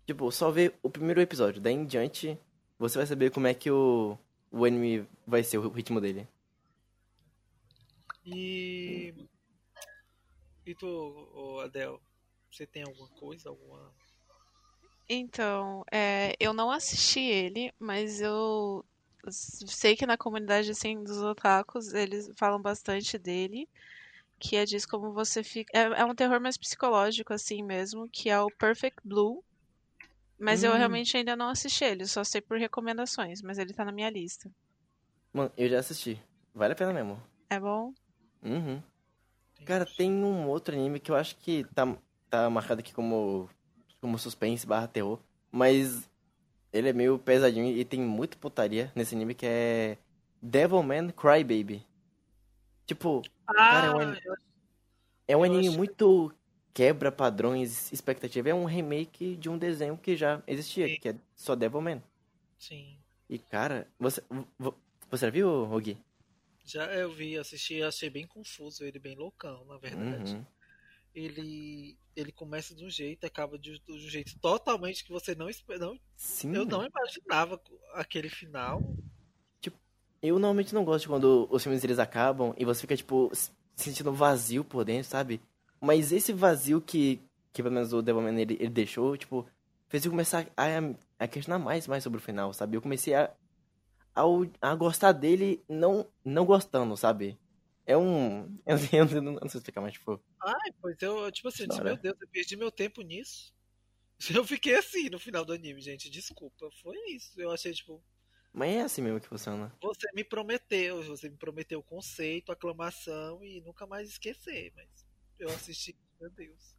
Tipo, 0.05 0.31
só 0.31 0.51
ver 0.51 0.77
o 0.83 0.89
primeiro 0.89 1.21
episódio, 1.21 1.61
daí 1.61 1.73
em 1.73 1.85
diante 1.85 2.37
você 2.77 2.97
vai 2.97 3.07
saber 3.07 3.31
como 3.31 3.47
é 3.47 3.53
que 3.53 3.71
o, 3.71 4.17
o 4.51 4.65
anime 4.65 5.07
vai 5.25 5.43
ser, 5.43 5.57
o 5.57 5.69
ritmo 5.69 6.01
dele. 6.01 6.27
E. 8.25 9.13
E 10.65 10.75
tu, 10.75 11.59
Adel, 11.63 12.01
você 12.51 12.65
tem 12.65 12.83
alguma 12.83 13.09
coisa, 13.09 13.49
alguma 13.49 13.91
então, 15.09 15.83
é, 15.91 16.33
eu 16.39 16.53
não 16.53 16.71
assisti 16.71 17.19
ele, 17.19 17.73
mas 17.79 18.21
eu 18.21 18.83
sei 19.29 19.95
que 19.95 20.05
na 20.05 20.17
comunidade 20.17 20.71
assim 20.71 21.03
dos 21.03 21.17
otakus 21.17 21.93
eles 21.93 22.31
falam 22.35 22.61
bastante 22.61 23.17
dele, 23.17 23.67
que 24.43 24.57
é 24.57 24.65
diz 24.65 24.85
como 24.85 25.13
você 25.13 25.41
fica, 25.41 25.71
é, 25.73 26.01
é 26.01 26.05
um 26.05 26.13
terror 26.13 26.39
mais 26.41 26.57
psicológico 26.57 27.33
assim 27.33 27.63
mesmo, 27.63 28.09
que 28.09 28.29
é 28.29 28.37
o 28.39 28.47
Perfect 28.47 28.99
Blue. 29.05 29.41
Mas 30.37 30.63
hum. 30.63 30.67
eu 30.67 30.73
realmente 30.73 31.15
ainda 31.15 31.33
não 31.33 31.47
assisti 31.47 31.85
ele, 31.85 32.05
só 32.05 32.25
sei 32.25 32.41
por 32.41 32.57
recomendações, 32.57 33.41
mas 33.41 33.57
ele 33.57 33.73
tá 33.73 33.85
na 33.85 33.91
minha 33.93 34.09
lista. 34.09 34.51
Mano, 35.31 35.49
eu 35.57 35.69
já 35.69 35.79
assisti. 35.79 36.21
Vale 36.53 36.73
a 36.73 36.75
pena 36.75 36.91
mesmo. 36.91 37.21
É 37.49 37.57
bom? 37.57 37.93
Uhum. 38.43 38.83
Cara, 39.65 39.85
tem 39.85 40.11
um 40.11 40.49
outro 40.49 40.75
anime 40.75 40.99
que 40.99 41.09
eu 41.09 41.15
acho 41.15 41.37
que 41.37 41.63
tá, 41.73 41.95
tá 42.29 42.49
marcado 42.49 42.81
aqui 42.81 42.93
como 42.93 43.49
como 44.01 44.19
suspense 44.19 44.67
barra 44.67 44.89
terror. 44.89 45.17
Mas 45.49 46.09
ele 46.73 46.89
é 46.89 46.93
meio 46.93 47.17
pesadinho 47.17 47.77
e 47.77 47.85
tem 47.85 48.01
muita 48.01 48.37
putaria 48.37 48.91
nesse 48.93 49.15
anime 49.15 49.33
que 49.33 49.45
é 49.45 49.97
Devilman 50.41 51.11
Crybaby. 51.11 51.85
Tipo, 52.85 53.21
ah, 53.47 53.53
cara, 53.53 53.87
é 53.87 53.91
um, 53.91 53.99
anime, 53.99 54.21
é 55.27 55.37
um 55.37 55.43
anime 55.43 55.69
muito 55.69 56.33
quebra 56.73 57.11
padrões, 57.11 57.91
expectativa. 57.91 58.49
É 58.49 58.53
um 58.53 58.65
remake 58.65 59.35
de 59.35 59.49
um 59.49 59.57
desenho 59.57 59.97
que 59.97 60.15
já 60.17 60.41
existia, 60.47 60.87
Sim. 60.87 60.97
que 60.99 61.09
é 61.09 61.15
só 61.35 61.55
Devilman. 61.55 62.01
Sim. 62.57 62.97
E 63.29 63.39
cara, 63.39 63.87
você 63.99 64.21
você 65.09 65.25
já 65.25 65.31
viu, 65.31 65.65
Rogi? 65.65 65.97
Já 66.65 66.85
eu 66.93 67.11
vi, 67.11 67.37
assisti, 67.37 67.81
achei 67.83 68.09
bem 68.09 68.25
confuso, 68.25 68.85
ele 68.85 68.99
bem 68.99 69.15
loucão, 69.15 69.65
na 69.65 69.77
verdade. 69.77 70.35
Uhum 70.35 70.45
ele 71.13 71.97
ele 72.15 72.31
começa 72.31 72.75
de 72.75 72.85
um 72.85 72.89
jeito 72.89 73.25
acaba 73.25 73.57
de, 73.57 73.79
de 73.79 73.91
um 73.91 74.09
jeito 74.09 74.37
totalmente 74.39 75.03
que 75.03 75.11
você 75.11 75.33
não 75.33 75.49
esperava. 75.49 75.97
Sim. 76.15 76.55
Eu 76.55 76.65
não 76.65 76.85
imaginava 76.85 77.59
aquele 77.93 78.29
final. 78.29 78.81
Eu 80.23 80.39
normalmente 80.39 80.73
não 80.73 80.85
gosto 80.85 81.09
quando 81.09 81.49
os 81.51 81.61
filmes 81.61 81.83
eles 81.83 81.99
acabam 81.99 82.53
e 82.57 82.63
você 82.63 82.79
fica, 82.79 82.95
tipo, 82.95 83.29
sentindo 83.75 84.13
vazio 84.13 84.63
por 84.63 84.85
dentro, 84.85 85.09
sabe? 85.09 85.41
Mas 85.81 86.13
esse 86.13 86.31
vazio 86.31 86.79
que, 86.79 87.21
que 87.51 87.61
pelo 87.61 87.75
menos 87.75 87.91
o 87.91 88.01
Devilman 88.01 88.39
ele, 88.39 88.53
ele 88.53 88.69
deixou, 88.69 89.17
tipo, 89.17 89.45
fez 89.89 90.05
eu 90.05 90.11
começar 90.11 90.47
a, 90.55 90.63
a 91.19 91.27
questionar 91.27 91.59
mais, 91.59 91.89
mais 91.89 92.03
sobre 92.03 92.19
o 92.19 92.21
final, 92.21 92.53
sabe? 92.53 92.77
Eu 92.77 92.81
comecei 92.81 93.13
a, 93.13 93.29
a, 94.15 94.23
a 94.61 94.75
gostar 94.75 95.11
dele 95.11 95.61
não, 95.67 96.07
não 96.23 96.45
gostando, 96.45 96.95
sabe? 96.95 97.37
É 97.85 97.97
um. 97.97 98.57
Eu, 98.65 98.77
eu, 98.93 99.07
eu 99.17 99.21
não 99.21 99.49
sei 99.49 99.57
explicar, 99.57 99.81
mas 99.81 99.91
tipo. 99.91 100.23
Ai, 100.41 100.71
pois 100.81 100.95
eu, 101.01 101.29
tipo 101.33 101.49
assim, 101.49 101.67
disse, 101.67 101.81
meu 101.81 101.97
Deus, 101.97 102.15
eu 102.21 102.27
perdi 102.29 102.55
meu 102.55 102.71
tempo 102.71 103.01
nisso. 103.01 103.53
Eu 104.33 104.45
fiquei 104.45 104.75
assim 104.75 105.09
no 105.09 105.19
final 105.19 105.43
do 105.43 105.51
anime, 105.51 105.81
gente. 105.81 106.09
Desculpa. 106.09 106.69
Foi 106.81 106.95
isso. 107.09 107.33
Eu 107.41 107.51
achei, 107.51 107.73
tipo, 107.73 108.01
Mas 108.53 108.75
é 108.75 108.81
assim 108.81 109.01
mesmo 109.01 109.19
que 109.19 109.27
funciona. 109.27 109.75
você 109.81 110.07
me 110.13 110.23
prometeu, 110.23 111.01
você 111.03 111.27
me 111.27 111.37
prometeu 111.37 111.79
o 111.79 111.83
conceito, 111.83 112.51
a 112.51 112.53
aclamação 112.53 113.43
e 113.43 113.59
nunca 113.61 113.87
mais 113.87 114.07
esquecer, 114.07 114.71
mas 114.75 114.87
eu 115.39 115.49
assisti, 115.49 115.97
meu 116.21 116.29
Deus. 116.29 116.75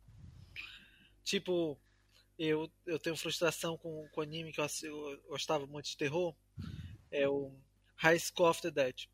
Tipo, 1.24 1.76
eu, 2.38 2.70
eu 2.86 2.98
tenho 2.98 3.16
frustração 3.16 3.76
com 3.76 4.08
o 4.14 4.20
anime 4.20 4.52
que 4.52 4.60
eu, 4.60 4.66
eu 4.84 5.22
gostava 5.28 5.66
muito 5.66 5.86
de 5.86 5.96
terror. 5.96 6.34
É 7.10 7.28
o 7.28 7.52
High 7.96 8.20
School 8.20 8.50
of 8.50 8.62
the 8.62 8.70
Dead. 8.70 9.06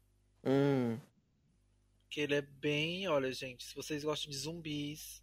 Hum. 0.44 0.98
Que 2.10 2.20
ele 2.20 2.34
é 2.34 2.42
bem, 2.42 3.08
olha, 3.08 3.32
gente, 3.32 3.64
se 3.64 3.74
vocês 3.74 4.04
gostam 4.04 4.30
de 4.30 4.36
zumbis, 4.36 5.22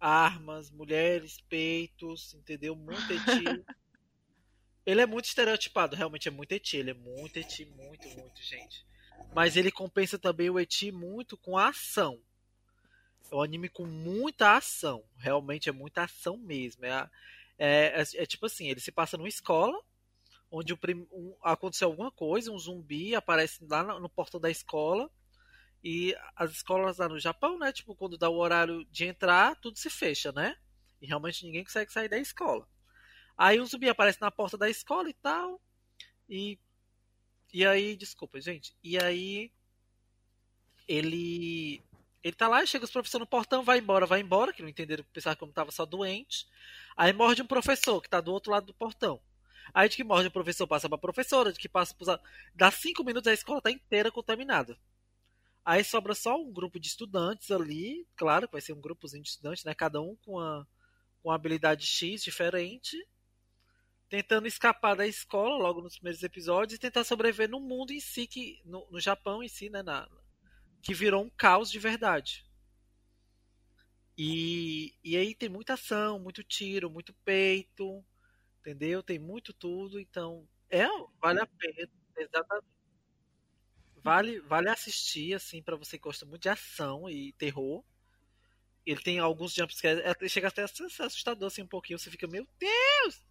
armas, 0.00 0.70
mulheres, 0.70 1.38
peitos, 1.48 2.32
entendeu? 2.34 2.74
Muito. 2.74 2.96
ele 4.90 5.02
é 5.02 5.06
muito 5.06 5.26
estereotipado, 5.26 5.94
realmente 5.94 6.28
é 6.28 6.30
muito 6.30 6.52
eti, 6.52 6.76
ele 6.78 6.90
é 6.90 6.94
muito 6.94 7.36
eti, 7.36 7.66
muito, 7.66 8.08
muito, 8.16 8.42
gente. 8.42 8.86
Mas 9.34 9.56
ele 9.56 9.70
compensa 9.70 10.18
também 10.18 10.48
o 10.48 10.58
eti 10.58 10.90
muito 10.90 11.36
com 11.36 11.58
a 11.58 11.68
ação. 11.68 12.18
É 13.30 13.34
um 13.34 13.42
anime 13.42 13.68
com 13.68 13.84
muita 13.84 14.56
ação, 14.56 15.04
realmente 15.18 15.68
é 15.68 15.72
muita 15.72 16.04
ação 16.04 16.38
mesmo. 16.38 16.86
É, 16.86 17.10
é, 17.58 18.00
é- 18.02 18.22
é 18.22 18.26
tipo 18.26 18.46
assim, 18.46 18.68
ele 18.68 18.80
se 18.80 18.90
passa 18.90 19.18
numa 19.18 19.28
escola 19.28 19.78
onde 20.50 20.72
o 20.72 20.76
prim- 20.78 21.06
um- 21.12 21.36
aconteceu 21.42 21.88
alguma 21.88 22.10
coisa, 22.10 22.50
um 22.50 22.58
zumbi 22.58 23.14
aparece 23.14 23.62
lá 23.68 23.82
no 24.00 24.08
portão 24.08 24.40
da 24.40 24.50
escola 24.50 25.10
e 25.84 26.16
as 26.34 26.50
escolas 26.52 26.96
lá 26.96 27.08
no 27.10 27.20
Japão, 27.20 27.58
né? 27.58 27.70
Tipo, 27.72 27.94
quando 27.94 28.16
dá 28.16 28.30
o 28.30 28.38
horário 28.38 28.86
de 28.86 29.04
entrar, 29.04 29.54
tudo 29.56 29.76
se 29.78 29.90
fecha, 29.90 30.32
né? 30.32 30.56
E 31.02 31.06
realmente 31.06 31.44
ninguém 31.44 31.62
consegue 31.62 31.92
sair 31.92 32.08
da 32.08 32.18
escola. 32.18 32.66
Aí 33.38 33.60
um 33.60 33.64
zumbi 33.66 33.88
aparece 33.88 34.20
na 34.20 34.30
porta 34.30 34.58
da 34.58 34.68
escola 34.68 35.08
e 35.08 35.14
tal. 35.14 35.60
E. 36.28 36.58
E 37.54 37.64
aí, 37.66 37.96
desculpa, 37.96 38.40
gente. 38.40 38.76
E 38.82 38.98
aí. 38.98 39.50
Ele. 40.86 41.82
Ele 42.22 42.34
tá 42.36 42.48
lá, 42.48 42.66
chega 42.66 42.84
os 42.84 42.90
professores 42.90 43.20
no 43.22 43.26
portão, 43.30 43.62
vai 43.62 43.78
embora, 43.78 44.04
vai 44.04 44.20
embora, 44.20 44.52
que 44.52 44.60
não 44.60 44.68
entenderam, 44.68 45.04
pensaram 45.12 45.36
que 45.36 45.44
eu 45.44 45.52
tava 45.52 45.70
só 45.70 45.86
doente. 45.86 46.46
Aí 46.96 47.12
morde 47.12 47.40
um 47.40 47.46
professor, 47.46 48.02
que 48.02 48.08
tá 48.08 48.20
do 48.20 48.32
outro 48.32 48.50
lado 48.50 48.66
do 48.66 48.74
portão. 48.74 49.20
Aí 49.72 49.88
de 49.88 49.96
que 49.96 50.02
morde 50.04 50.26
o 50.28 50.30
professor 50.32 50.66
passa 50.66 50.88
pra 50.88 50.98
professora, 50.98 51.52
de 51.52 51.58
que 51.60 51.68
passa 51.68 51.94
pros. 51.94 52.08
a- 52.08 52.20
Dá 52.54 52.70
cinco 52.70 53.04
minutos 53.04 53.28
a 53.28 53.32
escola 53.34 53.62
tá 53.62 53.70
inteira 53.70 54.10
contaminada. 54.10 54.76
Aí 55.64 55.84
sobra 55.84 56.14
só 56.14 56.36
um 56.36 56.52
grupo 56.52 56.80
de 56.80 56.88
estudantes 56.88 57.50
ali, 57.50 58.06
claro 58.16 58.48
que 58.48 58.52
vai 58.52 58.60
ser 58.60 58.72
um 58.72 58.80
grupozinho 58.80 59.22
de 59.22 59.28
estudantes, 59.30 59.64
né? 59.64 59.74
Cada 59.74 60.00
um 60.00 60.16
com 60.24 60.32
uma, 60.32 60.66
com 61.22 61.28
uma 61.28 61.34
habilidade 61.36 61.86
X 61.86 62.22
diferente, 62.24 62.96
tentando 64.08 64.46
escapar 64.46 64.94
da 64.96 65.06
escola 65.06 65.56
logo 65.56 65.80
nos 65.82 65.96
primeiros 65.96 66.22
episódios 66.22 66.76
e 66.76 66.80
tentar 66.80 67.04
sobreviver 67.04 67.48
no 67.48 67.60
mundo 67.60 67.92
em 67.92 68.00
si, 68.00 68.26
que, 68.26 68.60
no, 68.64 68.86
no 68.90 69.00
Japão 69.00 69.42
em 69.42 69.48
si, 69.48 69.70
né? 69.70 69.82
Na, 69.82 70.08
que 70.82 70.94
virou 70.94 71.24
um 71.24 71.30
caos 71.30 71.70
de 71.70 71.78
verdade. 71.78 72.44
E, 74.16 74.94
e 75.04 75.16
aí 75.16 75.34
tem 75.34 75.48
muita 75.48 75.74
ação, 75.74 76.18
muito 76.18 76.42
tiro, 76.42 76.90
muito 76.90 77.14
peito, 77.24 78.04
entendeu? 78.60 79.02
Tem 79.02 79.18
muito 79.18 79.52
tudo, 79.54 80.00
então 80.00 80.48
é 80.70 80.86
vale 81.20 81.40
a 81.40 81.46
pena, 81.46 81.90
exatamente. 82.18 82.68
Vale, 84.02 84.40
vale 84.40 84.68
assistir, 84.70 85.34
assim, 85.34 85.62
pra 85.62 85.76
você 85.76 85.98
que 85.98 86.04
gosta 86.04 86.24
muito 86.24 86.42
de 86.42 86.48
ação 86.48 87.08
e 87.10 87.32
terror. 87.34 87.84
Ele 88.84 89.00
tem 89.00 89.18
alguns 89.20 89.52
jumpscares, 89.54 90.04
até- 90.04 90.28
chega 90.28 90.48
até 90.48 90.62
a 90.62 90.68
ser 90.68 90.84
assustador, 91.02 91.46
assim, 91.46 91.62
um 91.62 91.66
pouquinho. 91.68 91.98
Você 91.98 92.10
fica, 92.10 92.26
meu 92.26 92.46
Deus! 92.58 93.22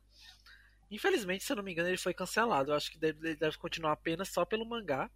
Infelizmente, 0.90 1.44
se 1.44 1.52
eu 1.52 1.58
não 1.58 1.64
me 1.64 1.72
engano, 1.72 1.90
ele 1.90 1.98
foi 1.98 2.14
cancelado. 2.14 2.72
Eu 2.72 2.76
acho 2.76 2.92
que 2.92 2.98
deve, 2.98 3.28
ele 3.28 3.36
deve 3.36 3.58
continuar 3.58 3.92
apenas 3.92 4.30
só 4.30 4.46
pelo 4.46 4.66
mangá. 4.66 5.10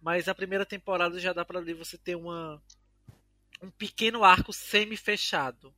Mas 0.00 0.28
a 0.28 0.34
primeira 0.34 0.64
temporada 0.64 1.18
já 1.20 1.32
dá 1.32 1.44
pra 1.44 1.58
ali 1.58 1.74
você 1.74 1.98
ter 1.98 2.14
uma, 2.14 2.62
um 3.62 3.70
pequeno 3.70 4.24
arco 4.24 4.52
semi-fechado. 4.52 5.74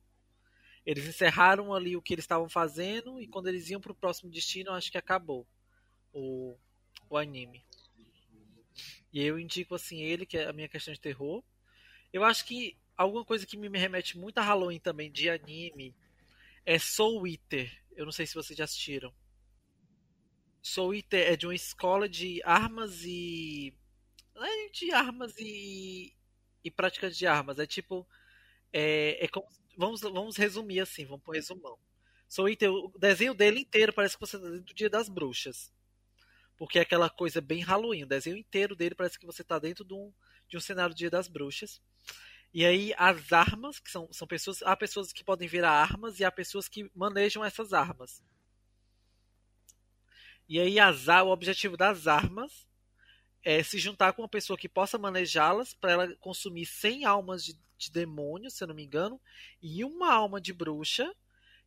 Eles 0.85 1.05
encerraram 1.05 1.73
ali 1.73 1.95
o 1.95 2.01
que 2.01 2.13
eles 2.13 2.23
estavam 2.23 2.49
fazendo 2.49 3.21
e 3.21 3.27
quando 3.27 3.47
eles 3.47 3.69
iam 3.69 3.81
pro 3.81 3.95
próximo 3.95 4.31
destino, 4.31 4.71
acho 4.71 4.91
que 4.91 4.97
acabou 4.97 5.47
o, 6.13 6.57
o 7.09 7.17
anime. 7.17 7.65
E 9.11 9.21
eu 9.21 9.37
indico 9.37 9.75
assim 9.75 10.01
ele, 10.01 10.25
que 10.25 10.37
é 10.37 10.47
a 10.47 10.53
minha 10.53 10.67
questão 10.67 10.93
de 10.93 10.99
terror. 10.99 11.43
Eu 12.11 12.23
acho 12.23 12.45
que 12.45 12.77
alguma 12.97 13.23
coisa 13.23 13.45
que 13.45 13.57
me 13.57 13.77
remete 13.77 14.17
muito 14.17 14.37
a 14.37 14.41
Halloween 14.41 14.79
também 14.79 15.11
de 15.11 15.29
anime 15.29 15.95
é 16.65 16.79
Soul 16.79 17.27
Eater. 17.27 17.71
Eu 17.95 18.05
não 18.05 18.11
sei 18.11 18.25
se 18.25 18.33
vocês 18.33 18.57
já 18.57 18.63
assistiram. 18.63 19.13
Soul 20.61 20.95
Eater 20.95 21.31
é 21.31 21.35
de 21.35 21.45
uma 21.45 21.55
escola 21.55 22.07
de 22.07 22.41
armas 22.43 23.03
e. 23.03 23.73
É 24.35 24.69
de 24.69 24.91
armas 24.91 25.33
e. 25.37 26.15
e 26.63 26.71
práticas 26.71 27.17
de 27.17 27.27
armas. 27.27 27.59
É 27.59 27.65
tipo. 27.65 28.07
É, 28.71 29.25
é 29.25 29.27
como. 29.27 29.47
Vamos, 29.77 30.01
vamos 30.01 30.37
resumir 30.37 30.79
assim, 30.79 31.05
vamos 31.05 31.23
por 31.23 31.35
resumão. 31.35 31.77
Soul 32.27 32.49
Eater, 32.49 32.71
o 32.71 32.97
desenho 32.97 33.33
dele 33.33 33.59
inteiro 33.59 33.91
parece 33.91 34.17
que 34.17 34.25
você 34.25 34.39
tá 34.39 34.45
dentro 34.45 34.65
do 34.65 34.73
Dia 34.73 34.89
das 34.89 35.09
Bruxas. 35.09 35.71
Porque 36.57 36.79
é 36.79 36.81
aquela 36.81 37.09
coisa 37.09 37.41
bem 37.41 37.61
Halloween. 37.61 38.03
O 38.03 38.07
desenho 38.07 38.37
inteiro 38.37 38.75
dele 38.75 38.95
parece 38.95 39.19
que 39.19 39.25
você 39.25 39.43
tá 39.43 39.59
dentro 39.59 39.83
de 39.83 39.93
um, 39.93 40.13
de 40.47 40.57
um 40.57 40.59
cenário 40.59 40.95
do 40.95 40.97
Dia 40.97 41.09
das 41.09 41.27
Bruxas. 41.27 41.81
E 42.53 42.65
aí 42.65 42.93
as 42.97 43.33
armas, 43.33 43.79
que 43.79 43.89
são, 43.89 44.07
são 44.11 44.27
pessoas. 44.27 44.61
Há 44.61 44.75
pessoas 44.75 45.11
que 45.11 45.23
podem 45.23 45.47
virar 45.47 45.71
armas 45.71 46.19
e 46.19 46.25
há 46.25 46.31
pessoas 46.31 46.67
que 46.67 46.89
manejam 46.95 47.43
essas 47.43 47.73
armas. 47.73 48.21
E 50.47 50.59
aí 50.59 50.79
as, 50.79 51.07
o 51.07 51.29
objetivo 51.29 51.75
das 51.75 52.05
armas 52.05 52.67
é 53.43 53.63
se 53.63 53.79
juntar 53.79 54.13
com 54.13 54.21
uma 54.21 54.29
pessoa 54.29 54.57
que 54.57 54.69
possa 54.69 54.97
manejá-las 54.97 55.73
para 55.73 55.91
ela 55.91 56.15
consumir 56.17 56.65
100 56.65 57.05
almas 57.05 57.43
de, 57.43 57.59
de 57.77 57.91
demônio, 57.91 58.51
se 58.51 58.63
eu 58.63 58.67
não 58.67 58.75
me 58.75 58.83
engano, 58.83 59.19
e 59.61 59.83
uma 59.83 60.13
alma 60.13 60.39
de 60.39 60.53
bruxa, 60.53 61.13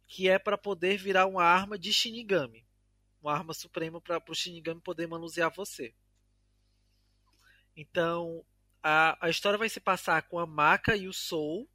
que 0.07 0.29
é 0.29 0.39
para 0.39 0.57
poder 0.57 0.97
virar 0.99 1.27
uma 1.27 1.43
arma 1.43 1.77
de 1.77 1.93
Shinigami. 1.93 2.65
Uma 3.21 3.35
arma 3.35 3.53
suprema 3.53 4.01
para 4.01 4.23
o 4.29 4.35
Shinigami 4.35 4.81
poder 4.81 5.09
manusear 5.09 5.53
você. 5.53 5.93
Então, 7.77 8.45
a, 8.83 9.27
a 9.27 9.31
história 9.31 9.59
vai 9.59 9.69
se 9.69 9.81
passar 9.81 10.23
com 10.23 10.39
a 10.39 10.47
Maka 10.47 10.97
e 10.97 11.09
o 11.09 11.13
Soul, 11.13 11.69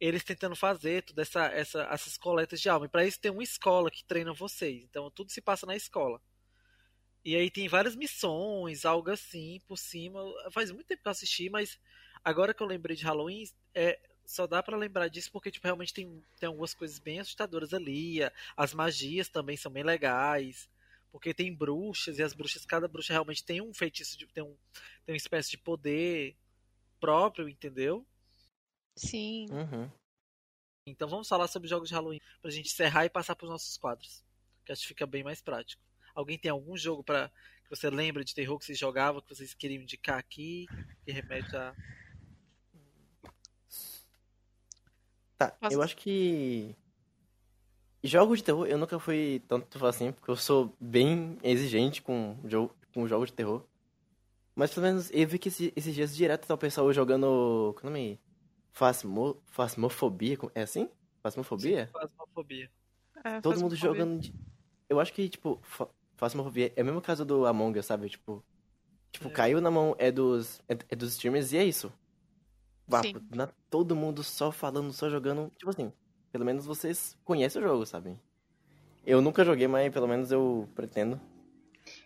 eles 0.00 0.24
tentando 0.24 0.56
fazer 0.56 1.02
todas 1.02 1.28
essa, 1.28 1.46
essa, 1.46 1.82
essas 1.90 2.16
coletas 2.16 2.60
de 2.60 2.68
alma. 2.68 2.86
E 2.86 2.88
para 2.88 3.06
isso 3.06 3.20
tem 3.20 3.30
uma 3.30 3.42
escola 3.42 3.90
que 3.90 4.04
treina 4.04 4.32
vocês. 4.32 4.84
Então, 4.84 5.10
tudo 5.10 5.30
se 5.30 5.40
passa 5.40 5.66
na 5.66 5.76
escola. 5.76 6.20
E 7.24 7.34
aí 7.34 7.50
tem 7.50 7.68
várias 7.68 7.96
missões, 7.96 8.84
algo 8.84 9.10
assim, 9.10 9.60
por 9.66 9.78
cima. 9.78 10.20
Faz 10.50 10.70
muito 10.70 10.86
tempo 10.86 11.02
que 11.02 11.08
eu 11.08 11.12
assisti, 11.12 11.48
mas 11.48 11.78
agora 12.22 12.52
que 12.52 12.62
eu 12.62 12.66
lembrei 12.66 12.94
de 12.96 13.04
Halloween, 13.04 13.44
é, 13.74 13.98
só 14.26 14.46
dá 14.46 14.62
pra 14.62 14.76
lembrar 14.76 15.08
disso 15.08 15.30
porque 15.32 15.50
tipo, 15.50 15.66
realmente 15.66 15.94
tem, 15.94 16.22
tem 16.38 16.46
algumas 16.46 16.74
coisas 16.74 16.98
bem 16.98 17.20
assustadoras 17.20 17.72
ali. 17.72 18.18
As 18.56 18.74
magias 18.74 19.28
também 19.28 19.56
são 19.56 19.72
bem 19.72 19.82
legais. 19.82 20.68
Porque 21.14 21.32
tem 21.32 21.54
bruxas, 21.54 22.18
e 22.18 22.24
as 22.24 22.34
bruxas, 22.34 22.66
cada 22.66 22.88
bruxa 22.88 23.12
realmente 23.12 23.44
tem 23.44 23.60
um 23.60 23.72
feitiço, 23.72 24.18
de, 24.18 24.26
tem, 24.26 24.42
um, 24.42 24.56
tem 25.06 25.12
uma 25.12 25.16
espécie 25.16 25.52
de 25.52 25.58
poder 25.58 26.36
próprio, 26.98 27.48
entendeu? 27.48 28.04
Sim. 28.96 29.46
Uhum. 29.48 29.88
Então 30.84 31.08
vamos 31.08 31.28
falar 31.28 31.46
sobre 31.46 31.68
jogos 31.68 31.88
de 31.88 31.94
Halloween 31.94 32.20
pra 32.42 32.50
gente 32.50 32.66
encerrar 32.66 33.04
e 33.04 33.10
passar 33.10 33.36
pros 33.36 33.48
nossos 33.48 33.78
quadros. 33.78 34.24
Que 34.64 34.72
acho 34.72 34.82
que 34.82 34.88
fica 34.88 35.06
bem 35.06 35.22
mais 35.22 35.40
prático. 35.40 35.80
Alguém 36.16 36.36
tem 36.36 36.50
algum 36.50 36.76
jogo 36.76 37.04
para 37.04 37.28
que 37.62 37.70
você 37.70 37.88
lembra 37.88 38.24
de 38.24 38.34
terror 38.34 38.58
que 38.58 38.64
vocês 38.64 38.76
jogavam, 38.78 39.22
que 39.22 39.32
vocês 39.32 39.54
queriam 39.54 39.84
indicar 39.84 40.18
aqui, 40.18 40.66
que 41.04 41.12
remete 41.12 41.54
a. 41.54 41.76
Tá, 45.38 45.52
Posso- 45.52 45.76
eu 45.76 45.80
acho 45.80 45.96
que. 45.96 46.74
Jogos 48.06 48.38
de 48.38 48.44
terror, 48.44 48.66
eu 48.66 48.76
nunca 48.76 48.98
fui 48.98 49.42
tanto 49.48 49.84
assim, 49.86 50.12
porque 50.12 50.30
eu 50.30 50.36
sou 50.36 50.74
bem 50.78 51.38
exigente 51.42 52.02
com, 52.02 52.36
jogo, 52.44 52.74
com 52.92 53.08
jogos 53.08 53.28
de 53.30 53.32
terror. 53.34 53.62
Mas 54.54 54.72
pelo 54.74 54.84
menos 54.86 55.10
eu 55.12 55.26
vi 55.26 55.38
que 55.38 55.48
esse- 55.48 55.72
esses 55.74 55.94
dias 55.94 56.14
direto 56.14 56.46
tá 56.46 56.54
o 56.54 56.58
pessoal 56.58 56.92
jogando. 56.92 57.72
Qual 57.74 57.84
é 57.84 57.86
o 57.86 57.90
nome? 57.90 58.20
Fasmo, 58.72 59.36
fasmofobia? 59.46 60.36
É 60.54 60.62
assim? 60.62 60.88
Fasmofobia? 61.22 61.88
Fasmofobia. 61.92 62.70
É, 63.24 63.40
Todo 63.40 63.58
mundo 63.60 63.74
jogando. 63.74 64.20
de- 64.20 64.34
Eu 64.88 65.00
acho 65.00 65.12
que, 65.12 65.28
tipo, 65.28 65.58
fa- 65.62 65.88
fasmofobia 66.16 66.72
é 66.76 66.82
o 66.82 66.84
mesmo 66.84 67.00
caso 67.00 67.24
do 67.24 67.46
Among 67.46 67.78
Us, 67.78 67.86
sabe? 67.86 68.08
Tipo. 68.10 68.44
Tipo, 69.10 69.28
É. 69.28 69.30
caiu 69.32 69.60
na 69.62 69.70
mão 69.70 69.96
é 69.98 70.12
dos. 70.12 70.60
É, 70.68 70.76
é 70.90 70.94
dos 70.96 71.12
streamers 71.14 71.52
e 71.52 71.56
é 71.56 71.64
isso. 71.64 71.90
Sim. 73.02 73.14
na, 73.34 73.46
todo 73.70 73.96
mundo 73.96 74.22
só 74.22 74.52
falando, 74.52 74.92
só 74.92 75.08
jogando. 75.08 75.50
Tipo 75.56 75.70
assim, 75.70 75.90
pelo 76.34 76.44
menos 76.44 76.66
vocês 76.66 77.16
conhecem 77.24 77.62
o 77.62 77.64
jogo, 77.64 77.86
sabe? 77.86 78.18
Eu 79.06 79.22
nunca 79.22 79.44
joguei, 79.44 79.68
mas 79.68 79.92
pelo 79.92 80.08
menos 80.08 80.32
eu 80.32 80.68
pretendo. 80.74 81.20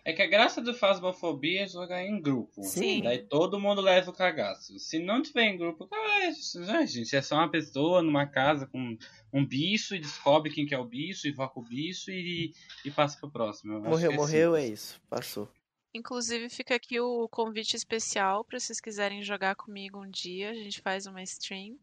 É 0.05 0.13
que 0.13 0.21
a 0.21 0.27
graça 0.27 0.61
do 0.61 0.71
Phasmophobia 0.71 1.63
é 1.63 1.67
jogar 1.67 2.05
em 2.05 2.21
grupo. 2.21 2.61
Sim. 2.61 3.01
Daí 3.01 3.23
todo 3.23 3.59
mundo 3.59 3.81
leva 3.81 4.11
o 4.11 4.13
cagaço. 4.13 4.77
Se 4.77 4.99
não 4.99 5.23
tiver 5.23 5.45
em 5.45 5.57
grupo, 5.57 5.89
ah, 5.91 6.85
gente, 6.85 7.15
é 7.15 7.23
só 7.23 7.37
uma 7.37 7.49
pessoa 7.49 8.03
numa 8.03 8.27
casa 8.27 8.67
com 8.67 8.95
um 9.33 9.43
bicho 9.43 9.95
e 9.95 9.99
descobre 9.99 10.53
quem 10.53 10.67
que 10.67 10.75
é 10.75 10.77
o 10.77 10.85
bicho, 10.85 11.27
invoca 11.27 11.59
o 11.59 11.63
bicho 11.63 12.11
e, 12.11 12.53
e 12.85 12.91
passa 12.91 13.17
pro 13.19 13.31
próximo. 13.31 13.73
Eu 13.73 13.79
acho 13.79 13.89
Morreu, 13.89 14.11
é 14.11 14.15
morreu, 14.15 14.55
é 14.55 14.61
simples. 14.61 14.79
isso. 14.79 15.01
Passou. 15.09 15.49
Inclusive, 15.91 16.49
fica 16.49 16.75
aqui 16.75 16.99
o 16.99 17.27
convite 17.29 17.75
especial 17.75 18.45
pra 18.45 18.59
vocês 18.59 18.79
quiserem 18.79 19.23
jogar 19.23 19.55
comigo 19.55 19.99
um 19.99 20.07
dia. 20.07 20.51
A 20.51 20.53
gente 20.53 20.81
faz 20.81 21.07
uma 21.07 21.23
stream. 21.23 21.79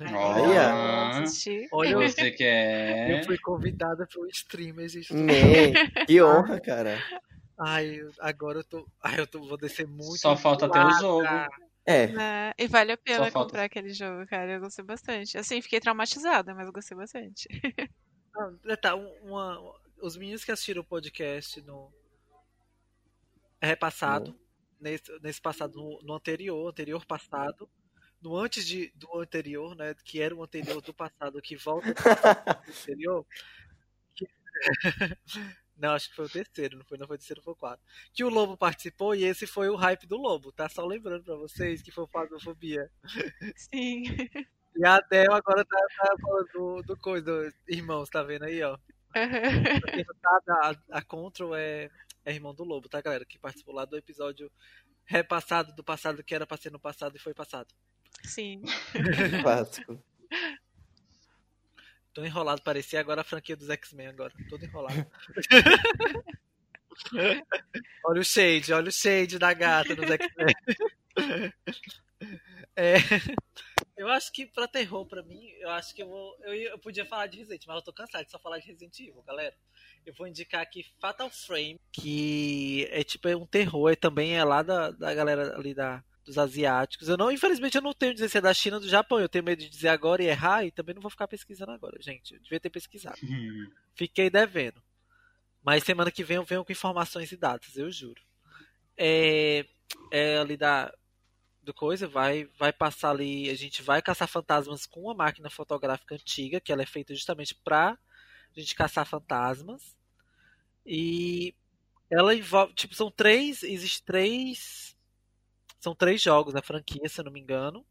Olha. 0.00 1.24
Olha, 1.72 1.90
eu, 1.90 2.00
você 2.08 2.30
quer. 2.30 3.10
eu 3.20 3.24
fui 3.24 3.38
convidada 3.38 4.06
para 4.06 4.20
o 4.20 4.26
streamer, 4.26 4.88
gente. 4.88 5.12
Me, 5.14 5.72
que 6.06 6.22
honra, 6.22 6.60
cara. 6.60 6.98
Ai, 7.58 8.00
agora 8.20 8.58
eu 8.60 8.64
tô. 8.64 8.86
Ai, 9.02 9.20
eu 9.20 9.26
tô, 9.26 9.40
vou 9.40 9.56
descer 9.56 9.86
muito. 9.86 10.18
Só 10.18 10.36
falta 10.36 10.68
ter 10.70 10.78
o 10.84 10.90
jogo. 10.92 11.26
É, 11.84 12.06
né? 12.06 12.52
E 12.56 12.66
vale 12.68 12.92
a 12.92 12.96
pena 12.96 13.30
falta- 13.30 13.32
comprar 13.32 13.64
aquele 13.64 13.92
jogo, 13.92 14.26
cara. 14.26 14.52
Eu 14.52 14.60
gostei 14.60 14.84
bastante. 14.84 15.36
Assim, 15.36 15.60
fiquei 15.60 15.80
traumatizada, 15.80 16.54
mas 16.54 16.66
eu 16.66 16.72
gostei 16.72 16.96
bastante. 16.96 17.48
Não, 18.34 18.58
é, 18.70 18.76
tá, 18.76 18.94
um- 18.94 19.12
uma, 19.24 19.60
os 20.00 20.16
meninos 20.16 20.44
que 20.44 20.52
assistiram 20.52 20.82
o 20.82 20.84
podcast 20.84 21.60
no 21.62 21.92
é 23.60 23.76
passado, 23.76 24.36
nesse, 24.80 25.04
nesse 25.20 25.40
passado, 25.40 25.76
no, 25.76 26.00
no 26.02 26.14
anterior, 26.14 26.68
anterior 26.68 27.04
passado, 27.06 27.68
no 28.22 28.36
antes 28.36 28.66
de, 28.66 28.90
do 28.94 29.18
anterior, 29.18 29.74
né, 29.76 29.94
que 30.04 30.20
era 30.20 30.34
o 30.34 30.42
anterior 30.42 30.80
do 30.80 30.94
passado, 30.94 31.40
que 31.42 31.56
volta 31.56 31.86
do 32.66 32.70
anterior. 32.72 33.26
que- 34.14 34.28
Não, 35.76 35.94
acho 35.94 36.10
que 36.10 36.14
foi 36.16 36.26
o 36.26 36.30
terceiro, 36.30 36.76
não 36.78 36.84
foi, 36.84 36.98
não 36.98 37.06
foi 37.06 37.16
o 37.16 37.18
terceiro, 37.18 37.42
foi 37.42 37.54
o 37.54 37.56
quarto. 37.56 37.82
Que 38.12 38.22
o 38.22 38.28
Lobo 38.28 38.56
participou 38.56 39.14
e 39.14 39.24
esse 39.24 39.46
foi 39.46 39.68
o 39.68 39.74
hype 39.74 40.06
do 40.06 40.16
Lobo, 40.16 40.52
tá? 40.52 40.68
Só 40.68 40.86
lembrando 40.86 41.24
pra 41.24 41.34
vocês 41.34 41.82
que 41.82 41.90
foi 41.90 42.04
o 42.04 42.08
Fasmofobia. 42.08 42.88
Sim. 43.56 44.04
E 44.76 44.86
a 44.86 44.96
Adel 44.96 45.32
agora 45.32 45.64
tá, 45.64 45.78
tá 45.98 46.14
falando 46.20 46.48
do, 46.52 46.82
do 46.82 46.96
coisa, 46.98 47.24
do 47.24 47.52
irmãos, 47.66 48.08
tá 48.10 48.22
vendo 48.22 48.44
aí, 48.44 48.62
ó? 48.62 48.78
Sabe, 49.14 50.06
a, 50.92 50.98
a 50.98 51.02
Control 51.02 51.54
é, 51.56 51.90
é 52.24 52.32
irmão 52.32 52.54
do 52.54 52.64
Lobo, 52.64 52.88
tá, 52.88 53.00
galera? 53.00 53.24
Que 53.24 53.38
participou 53.38 53.74
lá 53.74 53.84
do 53.84 53.96
episódio 53.96 54.50
repassado 55.04 55.74
do 55.74 55.82
passado, 55.82 56.22
que 56.22 56.34
era 56.34 56.46
pra 56.46 56.56
ser 56.56 56.70
no 56.70 56.78
passado 56.78 57.16
e 57.16 57.20
foi 57.20 57.34
passado. 57.34 57.74
Sim. 58.24 58.62
clássico. 59.42 60.02
Tô 62.14 62.24
enrolado, 62.24 62.62
parecia 62.62 63.00
agora 63.00 63.22
a 63.22 63.24
franquia 63.24 63.56
dos 63.56 63.70
X-Men 63.70 64.08
agora. 64.08 64.32
Todo 64.48 64.64
enrolado. 64.64 65.06
olha 68.04 68.20
o 68.20 68.24
shade, 68.24 68.72
olha 68.72 68.88
o 68.88 68.92
shade 68.92 69.38
da 69.38 69.52
gata 69.54 69.94
nos 69.94 70.10
X-Men. 70.10 70.54
É, 72.74 72.94
eu 73.96 74.08
acho 74.08 74.32
que 74.32 74.46
pra 74.46 74.66
terror, 74.66 75.06
pra 75.06 75.22
mim, 75.22 75.46
eu 75.60 75.68
acho 75.70 75.94
que 75.94 76.02
eu 76.02 76.08
vou. 76.08 76.36
Eu, 76.40 76.54
eu 76.54 76.78
podia 76.78 77.04
falar 77.04 77.26
de 77.26 77.38
Resident, 77.38 77.64
mas 77.66 77.76
eu 77.76 77.82
tô 77.82 77.92
cansado 77.92 78.24
de 78.24 78.30
só 78.30 78.38
falar 78.38 78.58
de 78.58 78.66
Resident 78.66 78.98
Evil, 78.98 79.22
galera. 79.26 79.54
Eu 80.06 80.14
vou 80.14 80.26
indicar 80.26 80.62
aqui 80.62 80.86
Fatal 80.98 81.28
Frame, 81.28 81.78
que 81.92 82.88
é 82.90 83.04
tipo 83.04 83.28
é 83.28 83.36
um 83.36 83.46
terror, 83.46 83.92
e 83.92 83.96
também 83.96 84.38
é 84.38 84.42
lá 84.42 84.62
da, 84.62 84.90
da 84.90 85.12
galera 85.12 85.54
ali 85.54 85.74
da, 85.74 86.02
dos 86.24 86.38
asiáticos. 86.38 87.08
Eu 87.08 87.16
não, 87.16 87.30
infelizmente, 87.30 87.76
eu 87.76 87.82
não 87.82 87.92
tenho 87.92 88.14
dizer 88.14 88.28
se 88.28 88.38
é 88.38 88.40
da 88.40 88.54
China 88.54 88.76
ou 88.76 88.82
do 88.82 88.88
Japão. 88.88 89.20
Eu 89.20 89.28
tenho 89.28 89.44
medo 89.44 89.60
de 89.60 89.68
dizer 89.68 89.88
agora 89.88 90.22
e 90.22 90.26
errar, 90.26 90.64
e 90.64 90.70
também 90.70 90.94
não 90.94 91.02
vou 91.02 91.10
ficar 91.10 91.28
pesquisando 91.28 91.72
agora, 91.72 91.96
gente. 92.00 92.34
Eu 92.34 92.40
devia 92.40 92.60
ter 92.60 92.70
pesquisado. 92.70 93.18
Fiquei 93.94 94.30
devendo. 94.30 94.82
Mas 95.62 95.84
semana 95.84 96.10
que 96.10 96.24
vem 96.24 96.36
eu 96.36 96.44
venho 96.44 96.64
com 96.64 96.72
informações 96.72 97.30
e 97.30 97.36
datas, 97.36 97.76
eu 97.76 97.90
juro. 97.90 98.20
É, 98.96 99.64
é 100.10 100.38
ali 100.38 100.56
da 100.56 100.92
do 101.62 101.72
coisa, 101.72 102.08
vai 102.08 102.48
vai 102.58 102.72
passar 102.72 103.10
ali, 103.10 103.48
a 103.48 103.54
gente 103.54 103.82
vai 103.82 104.02
caçar 104.02 104.26
fantasmas 104.26 104.84
com 104.84 105.02
uma 105.02 105.14
máquina 105.14 105.48
fotográfica 105.48 106.16
antiga, 106.16 106.60
que 106.60 106.72
ela 106.72 106.82
é 106.82 106.86
feita 106.86 107.14
justamente 107.14 107.54
pra 107.54 107.96
a 108.56 108.60
gente 108.60 108.74
caçar 108.74 109.06
fantasmas. 109.06 109.96
E 110.84 111.54
ela 112.10 112.34
envolve, 112.34 112.74
tipo, 112.74 112.94
são 112.94 113.10
três, 113.10 113.62
existe 113.62 114.02
três 114.02 114.96
são 115.82 115.96
três 115.96 116.22
jogos 116.22 116.54
da 116.54 116.62
franquia, 116.62 117.08
se 117.08 117.20
eu 117.20 117.24
não 117.24 117.32
me 117.32 117.40
engano, 117.40 117.84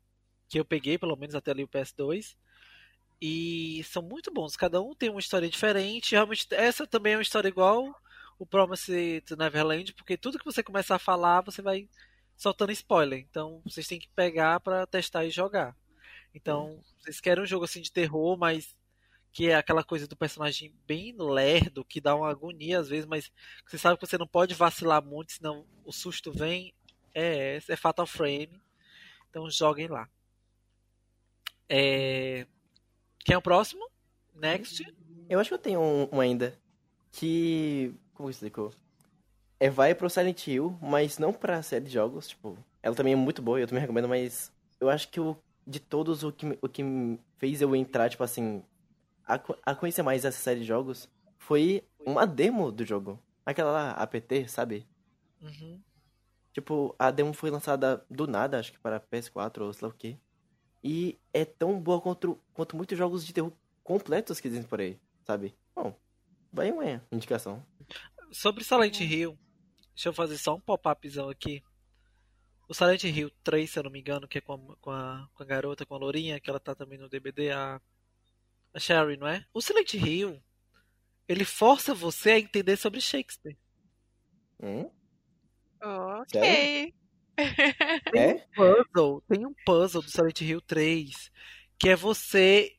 que 0.47 0.57
eu 0.57 0.63
peguei 0.63 0.97
pelo 0.97 1.17
menos 1.17 1.35
até 1.35 1.51
ali 1.51 1.61
o 1.61 1.67
PS2. 1.67 2.37
E 3.21 3.83
são 3.83 4.01
muito 4.01 4.31
bons. 4.31 4.55
Cada 4.55 4.81
um 4.81 4.95
tem 4.95 5.09
uma 5.09 5.19
história 5.19 5.49
diferente. 5.49 6.13
Realmente, 6.13 6.47
essa 6.51 6.87
também 6.87 7.13
é 7.13 7.17
uma 7.17 7.21
história 7.21 7.49
igual 7.49 7.93
o 8.39 8.45
Promise 8.45 9.21
to 9.27 9.35
Neverland, 9.35 9.93
porque 9.93 10.15
tudo 10.15 10.39
que 10.39 10.45
você 10.45 10.63
começar 10.63 10.95
a 10.95 10.99
falar, 10.99 11.41
você 11.41 11.61
vai 11.61 11.89
soltando 12.37 12.71
spoiler. 12.71 13.19
Então, 13.19 13.61
vocês 13.65 13.85
têm 13.85 13.99
que 13.99 14.07
pegar 14.15 14.61
pra 14.61 14.87
testar 14.87 15.25
e 15.25 15.29
jogar. 15.29 15.75
Então, 16.33 16.81
vocês 16.97 17.19
querem 17.19 17.43
um 17.43 17.47
jogo 17.47 17.65
assim 17.65 17.81
de 17.81 17.91
terror, 17.91 18.37
mas 18.37 18.73
que 19.33 19.49
é 19.49 19.55
aquela 19.55 19.83
coisa 19.83 20.07
do 20.07 20.15
personagem 20.15 20.73
bem 20.87 21.13
lerdo, 21.17 21.83
que 21.83 21.99
dá 21.99 22.15
uma 22.15 22.29
agonia 22.29 22.79
às 22.79 22.87
vezes, 22.87 23.05
mas 23.05 23.29
você 23.65 23.77
sabe 23.77 23.99
que 23.99 24.07
você 24.07 24.17
não 24.17 24.27
pode 24.27 24.53
vacilar 24.53 25.03
muito, 25.03 25.33
senão 25.33 25.65
o 25.83 25.91
susto 25.91 26.31
vem. 26.31 26.73
É 27.14 27.59
é 27.68 27.76
Fatal 27.76 28.07
Frame. 28.07 28.62
Então, 29.30 29.49
joguem 29.49 29.88
lá. 29.88 30.09
É... 31.70 32.45
Quem 33.20 33.34
é 33.34 33.38
o 33.38 33.41
próximo? 33.41 33.89
Next. 34.36 34.86
Eu 35.30 35.39
acho 35.39 35.49
que 35.49 35.53
eu 35.53 35.59
tenho 35.59 35.80
um, 35.80 36.09
um 36.12 36.20
ainda. 36.20 36.53
Que. 37.12 37.93
Como 38.14 38.30
que 38.30 38.36
explicou? 38.36 38.74
É, 39.59 39.70
vai 39.70 39.93
pro 39.93 40.09
Silent 40.09 40.47
Hill, 40.47 40.78
mas 40.82 41.18
não 41.18 41.32
pra 41.32 41.62
série 41.62 41.86
de 41.86 41.91
jogos. 41.91 42.28
Tipo, 42.28 42.57
ela 42.82 42.95
também 42.95 43.14
é 43.14 43.16
muito 43.16 43.41
boa, 43.41 43.59
eu 43.59 43.68
também 43.68 43.82
recomendo, 43.82 44.09
mas 44.09 44.51
eu 44.80 44.89
acho 44.89 45.07
que 45.09 45.20
o, 45.20 45.38
de 45.66 45.80
todos 45.80 46.24
o 46.24 46.32
que, 46.32 46.57
o 46.62 46.68
que 46.68 46.84
fez 47.38 47.62
eu 47.62 47.76
entrar, 47.76 48.09
tipo 48.09 48.24
assim, 48.24 48.64
a, 49.26 49.39
a 49.66 49.76
conhecer 49.76 50.01
mais 50.01 50.26
essa 50.26 50.38
série 50.38 50.62
de 50.62 50.66
jogos 50.66 51.07
foi 51.38 51.84
uma 52.05 52.26
demo 52.26 52.72
do 52.72 52.84
jogo. 52.84 53.20
Aquela 53.45 53.72
lá, 53.72 53.91
APT, 53.91 54.47
sabe? 54.47 54.86
Uhum. 55.41 55.80
Tipo, 56.54 56.95
a 56.99 57.12
demo 57.12 57.34
foi 57.34 57.49
lançada 57.49 58.06
do 58.10 58.28
nada, 58.28 58.60
acho 58.60 58.72
que 58.74 58.80
para 58.80 58.99
PS4 58.99 59.62
ou 59.62 59.74
sei 59.74 59.88
lá 59.88 59.93
o 59.93 59.97
quê. 59.97 60.18
E 60.84 61.20
é 61.34 61.45
tão 61.45 61.80
boa 61.80 62.02
quanto, 62.02 62.39
quanto 62.54 62.76
muitos 62.76 62.97
jogos 62.97 63.26
de 63.26 63.34
terror 63.34 63.54
completos 63.84 64.39
que 64.39 64.47
existem 64.47 64.68
por 64.68 64.82
aí, 64.82 64.99
sabe? 65.26 65.56
Bom, 65.76 65.95
vai 66.52 66.72
uma 66.72 67.02
indicação. 67.12 67.66
Sobre 68.32 68.64
Silent 68.64 68.99
Hill, 68.99 69.38
deixa 69.93 70.10
eu 70.10 70.14
fazer 70.14 70.38
só 70.38 70.56
um 70.56 70.60
pop-upzão 70.60 71.30
aqui. 71.30 71.64
O 72.68 72.74
Silent 72.74 73.04
Hill 73.04 73.32
3, 73.43 73.70
se 73.70 73.80
eu 73.80 73.84
não 73.84 73.91
me 73.91 73.99
engano, 73.99 74.28
que 74.28 74.38
é 74.38 74.41
com 74.41 74.54
a, 74.54 74.76
com 74.78 74.91
a, 74.91 75.30
com 75.34 75.43
a 75.43 75.45
garota, 75.45 75.86
com 75.86 75.95
a 75.95 75.97
lourinha, 75.97 76.39
que 76.39 76.49
ela 76.49 76.60
tá 76.60 76.74
também 76.74 76.97
no 76.97 77.10
DBD, 77.10 77.52
a, 77.52 77.82
a 78.74 78.80
Sherry, 78.80 79.18
não 79.18 79.28
é? 79.28 79.45
O 79.54 79.62
Silent 79.62 79.93
Hill, 79.93 80.41
ele 81.28 81.45
força 81.45 81.93
você 81.93 82.32
a 82.32 82.39
entender 82.39 82.78
sobre 82.78 83.02
Shakespeare. 83.02 83.58
Hum? 84.62 84.89
Ok. 85.84 86.93
É? 88.13 88.34
puzzle, 88.53 89.23
tem 89.27 89.47
um 89.47 89.53
puzzle 89.65 90.01
do 90.01 90.11
Silent 90.11 90.41
Hill 90.41 90.61
3 90.61 91.32
que 91.79 91.89
é 91.89 91.95
você 91.95 92.77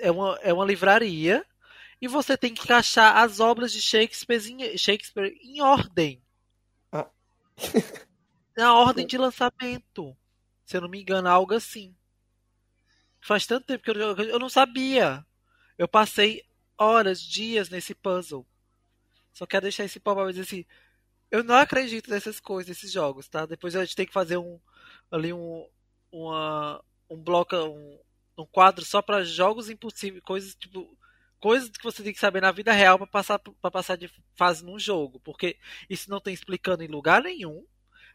é 0.00 0.10
uma, 0.10 0.36
é 0.42 0.52
uma 0.52 0.64
livraria 0.64 1.46
e 2.00 2.08
você 2.08 2.36
tem 2.36 2.52
que 2.52 2.62
encaixar 2.62 3.18
as 3.18 3.38
obras 3.38 3.72
de 3.72 3.80
Shakespeare 3.80 4.50
em, 4.50 4.76
Shakespeare 4.76 5.38
em 5.42 5.60
ordem. 5.60 6.20
Ah. 6.90 7.08
Na 8.56 8.74
ordem 8.74 9.06
de 9.06 9.16
lançamento. 9.16 10.16
Se 10.64 10.76
eu 10.76 10.80
não 10.80 10.88
me 10.88 11.00
engano, 11.00 11.28
algo 11.28 11.54
assim. 11.54 11.94
Faz 13.20 13.46
tanto 13.46 13.66
tempo 13.66 13.84
que 13.84 13.90
eu, 13.90 13.94
eu, 13.94 14.16
eu 14.16 14.38
não 14.38 14.48
sabia. 14.48 15.24
Eu 15.78 15.86
passei 15.86 16.42
horas, 16.76 17.22
dias 17.22 17.68
nesse 17.68 17.94
puzzle. 17.94 18.46
Só 19.32 19.46
quero 19.46 19.62
deixar 19.62 19.84
esse 19.84 20.00
pop 20.00 20.26
dizer 20.32 20.42
assim. 20.42 20.64
Eu 21.30 21.44
não 21.44 21.54
acredito 21.54 22.10
nessas 22.10 22.40
coisas, 22.40 22.68
nesses 22.68 22.90
jogos, 22.90 23.28
tá? 23.28 23.46
Depois 23.46 23.76
a 23.76 23.84
gente 23.84 23.96
tem 23.96 24.06
que 24.06 24.12
fazer 24.12 24.36
um 24.36 24.58
ali 25.10 25.32
um 25.32 25.66
uma, 26.12 26.82
um 27.08 27.16
bloco 27.16 27.54
um, 27.56 27.98
um 28.38 28.46
quadro 28.46 28.84
só 28.84 29.00
para 29.00 29.24
jogos 29.24 29.70
impossíveis, 29.70 30.22
coisas 30.24 30.54
tipo 30.56 30.98
coisas 31.38 31.70
que 31.70 31.84
você 31.84 32.02
tem 32.02 32.12
que 32.12 32.20
saber 32.20 32.42
na 32.42 32.50
vida 32.50 32.72
real 32.72 32.98
para 32.98 33.06
passar 33.06 33.38
para 33.38 33.70
passar 33.70 33.96
de 33.96 34.10
fase 34.34 34.64
num 34.64 34.78
jogo, 34.78 35.20
porque 35.20 35.56
isso 35.88 36.10
não 36.10 36.20
tem 36.20 36.34
explicando 36.34 36.82
em 36.82 36.88
lugar 36.88 37.22
nenhum, 37.22 37.64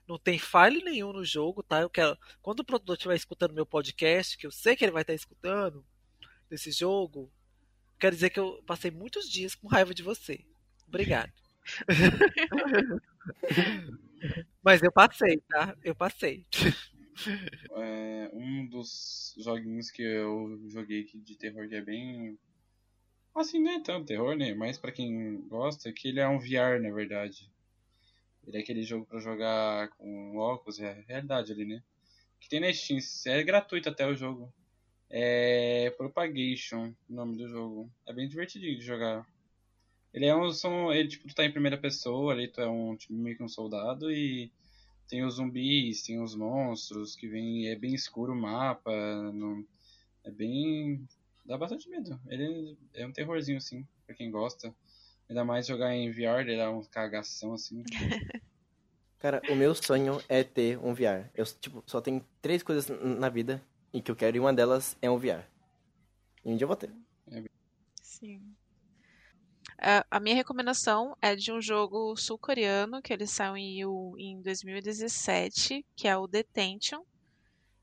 não 0.07 0.20
tem 0.20 0.38
file 0.38 0.84
nenhum 0.84 1.13
no 1.13 1.24
jogo, 1.24 1.63
tá? 1.63 1.82
Eu 1.82 1.89
quero 1.89 2.18
quando 2.41 2.59
o 2.59 2.66
produtor 2.66 2.95
estiver 2.95 3.16
escutando 3.16 3.53
meu 3.53 3.66
podcast, 3.66 4.38
que 4.38 4.45
eu 4.45 4.51
sei 4.51 4.76
que 4.76 4.84
ele 4.84 4.91
vai 4.91 5.03
estar 5.03 5.13
escutando 5.13 5.86
desse 6.49 6.72
jogo, 6.72 7.32
quero 7.99 8.16
dizer 8.16 8.30
que 8.30 8.39
eu 8.39 8.61
passei 8.68 8.91
muitos 8.91 9.30
dias 9.30 9.55
com 9.55 9.68
raiva 9.68 9.93
de 9.93 10.03
você. 10.03 10.45
Obrigado. 10.88 11.44
Mas 14.63 14.82
eu 14.82 14.91
passei, 14.91 15.41
tá? 15.49 15.76
Eu 15.84 15.95
passei. 15.95 16.45
É, 17.72 18.30
um 18.34 18.68
dos 18.68 19.34
joguinhos 19.38 19.89
que 19.89 20.01
eu 20.01 20.61
joguei 20.68 21.01
aqui 21.01 21.18
de 21.18 21.38
terror 21.38 21.68
que 21.68 21.76
é 21.76 21.82
bem. 21.82 22.38
Assim, 23.34 23.61
não 23.61 23.72
é 23.72 23.82
tanto 23.82 24.07
terror, 24.07 24.36
né? 24.36 24.53
Mas 24.53 24.78
pra 24.78 24.91
quem 24.91 25.41
gosta, 25.47 25.91
que 25.91 26.09
ele 26.09 26.20
é 26.20 26.28
um 26.28 26.39
VR, 26.39 26.82
na 26.82 26.91
verdade. 26.93 27.49
Ele 28.45 28.57
é 28.57 28.59
aquele 28.59 28.84
jogo 28.84 29.05
pra 29.05 29.20
jogar 29.20 29.89
com 29.89 30.38
óculos, 30.38 30.80
é 30.80 31.03
realidade 31.07 31.51
ali, 31.51 31.66
né? 31.66 31.82
Que 32.39 32.49
tem 32.49 32.59
na 32.59 32.72
Steam. 32.72 32.99
É 33.28 33.43
gratuito 33.43 33.89
até 33.89 34.05
o 34.05 34.16
jogo. 34.16 34.53
É 35.09 35.93
Propagation, 35.97 36.93
o 37.09 37.13
nome 37.13 37.38
do 37.38 37.47
jogo. 37.47 37.91
É 38.05 38.13
bem 38.13 38.28
divertidinho 38.28 38.78
de 38.78 38.86
jogar. 38.86 39.26
Ele 40.16 40.28
é 40.28 40.34
um. 40.36 40.49
São, 40.49 40.93
ele, 40.93 41.09
tipo, 41.09 41.28
tu 41.28 41.36
tá 41.36 41.43
em 41.43 41.51
primeira 41.51 41.78
pessoa 41.78 42.32
ali, 42.32 42.47
tu 42.47 42.61
é 42.61 42.68
um 42.70 42.95
tipo, 42.95 43.13
meio 43.13 43.36
que 43.36 43.43
um 43.43 43.49
soldado 43.49 44.09
e 44.09 44.49
tem 45.09 45.26
os 45.26 45.36
zumbis, 45.36 46.03
tem 46.03 46.22
os 46.24 46.34
monstros 46.34 47.18
que 47.18 47.28
vem. 47.28 47.68
É 47.68 47.76
bem 47.76 47.93
escuro 47.93 48.32
o 48.32 48.36
mapa. 48.36 48.91
Não, 49.34 49.66
é 50.24 50.32
bem. 50.32 51.05
dá 51.45 51.57
bastante 51.57 51.89
medo. 51.89 52.18
Ele 52.30 52.78
é 52.93 53.05
um 53.05 53.11
terrorzinho, 53.11 53.57
assim, 53.57 53.86
pra 54.05 54.16
quem 54.16 54.32
gosta. 54.32 54.74
Ainda 55.28 55.43
mais 55.43 55.68
jogar 55.68 55.93
em 55.93 56.09
VR, 56.09 56.39
ele 56.39 56.55
dá 56.55 56.72
uma 56.72 56.86
cagação 56.86 57.53
assim. 57.53 57.84
Cara, 59.20 59.41
o 59.49 59.55
meu 59.55 59.76
sonho 59.76 60.22
é 60.30 60.45
ter 60.45 60.78
um 60.78 60.93
VR. 60.93 61.30
Eu, 61.36 61.43
tipo, 61.45 61.84
só 61.86 61.99
tenho 61.99 62.26
três 62.41 62.63
coisas 62.63 62.88
na 63.01 63.28
vida 63.28 63.61
e 63.91 64.01
que 64.01 64.11
eu 64.11 64.16
quero, 64.16 64.38
e 64.38 64.39
uma 64.39 64.53
delas 64.53 64.95
é 65.01 65.09
um 65.09 65.18
VR. 65.18 65.43
E 66.45 66.53
um 66.53 66.55
dia 66.55 66.63
eu 66.63 66.68
vou 66.70 66.78
ter. 66.78 66.93
Sim. 68.01 68.55
A- 69.78 70.05
A 70.09 70.19
minha 70.19 70.36
recomendação 70.36 71.15
é 71.21 71.36
de 71.36 71.51
um 71.51 71.61
jogo 71.61 72.15
sul-coreano 72.15 73.01
que 73.01 73.11
ele 73.13 73.28
saiu 73.28 74.13
em, 74.17 74.32
em 74.32 74.41
2017, 74.41 75.86
que 75.95 76.07
é 76.07 76.17
o 76.17 76.28
Detention. 76.28 77.01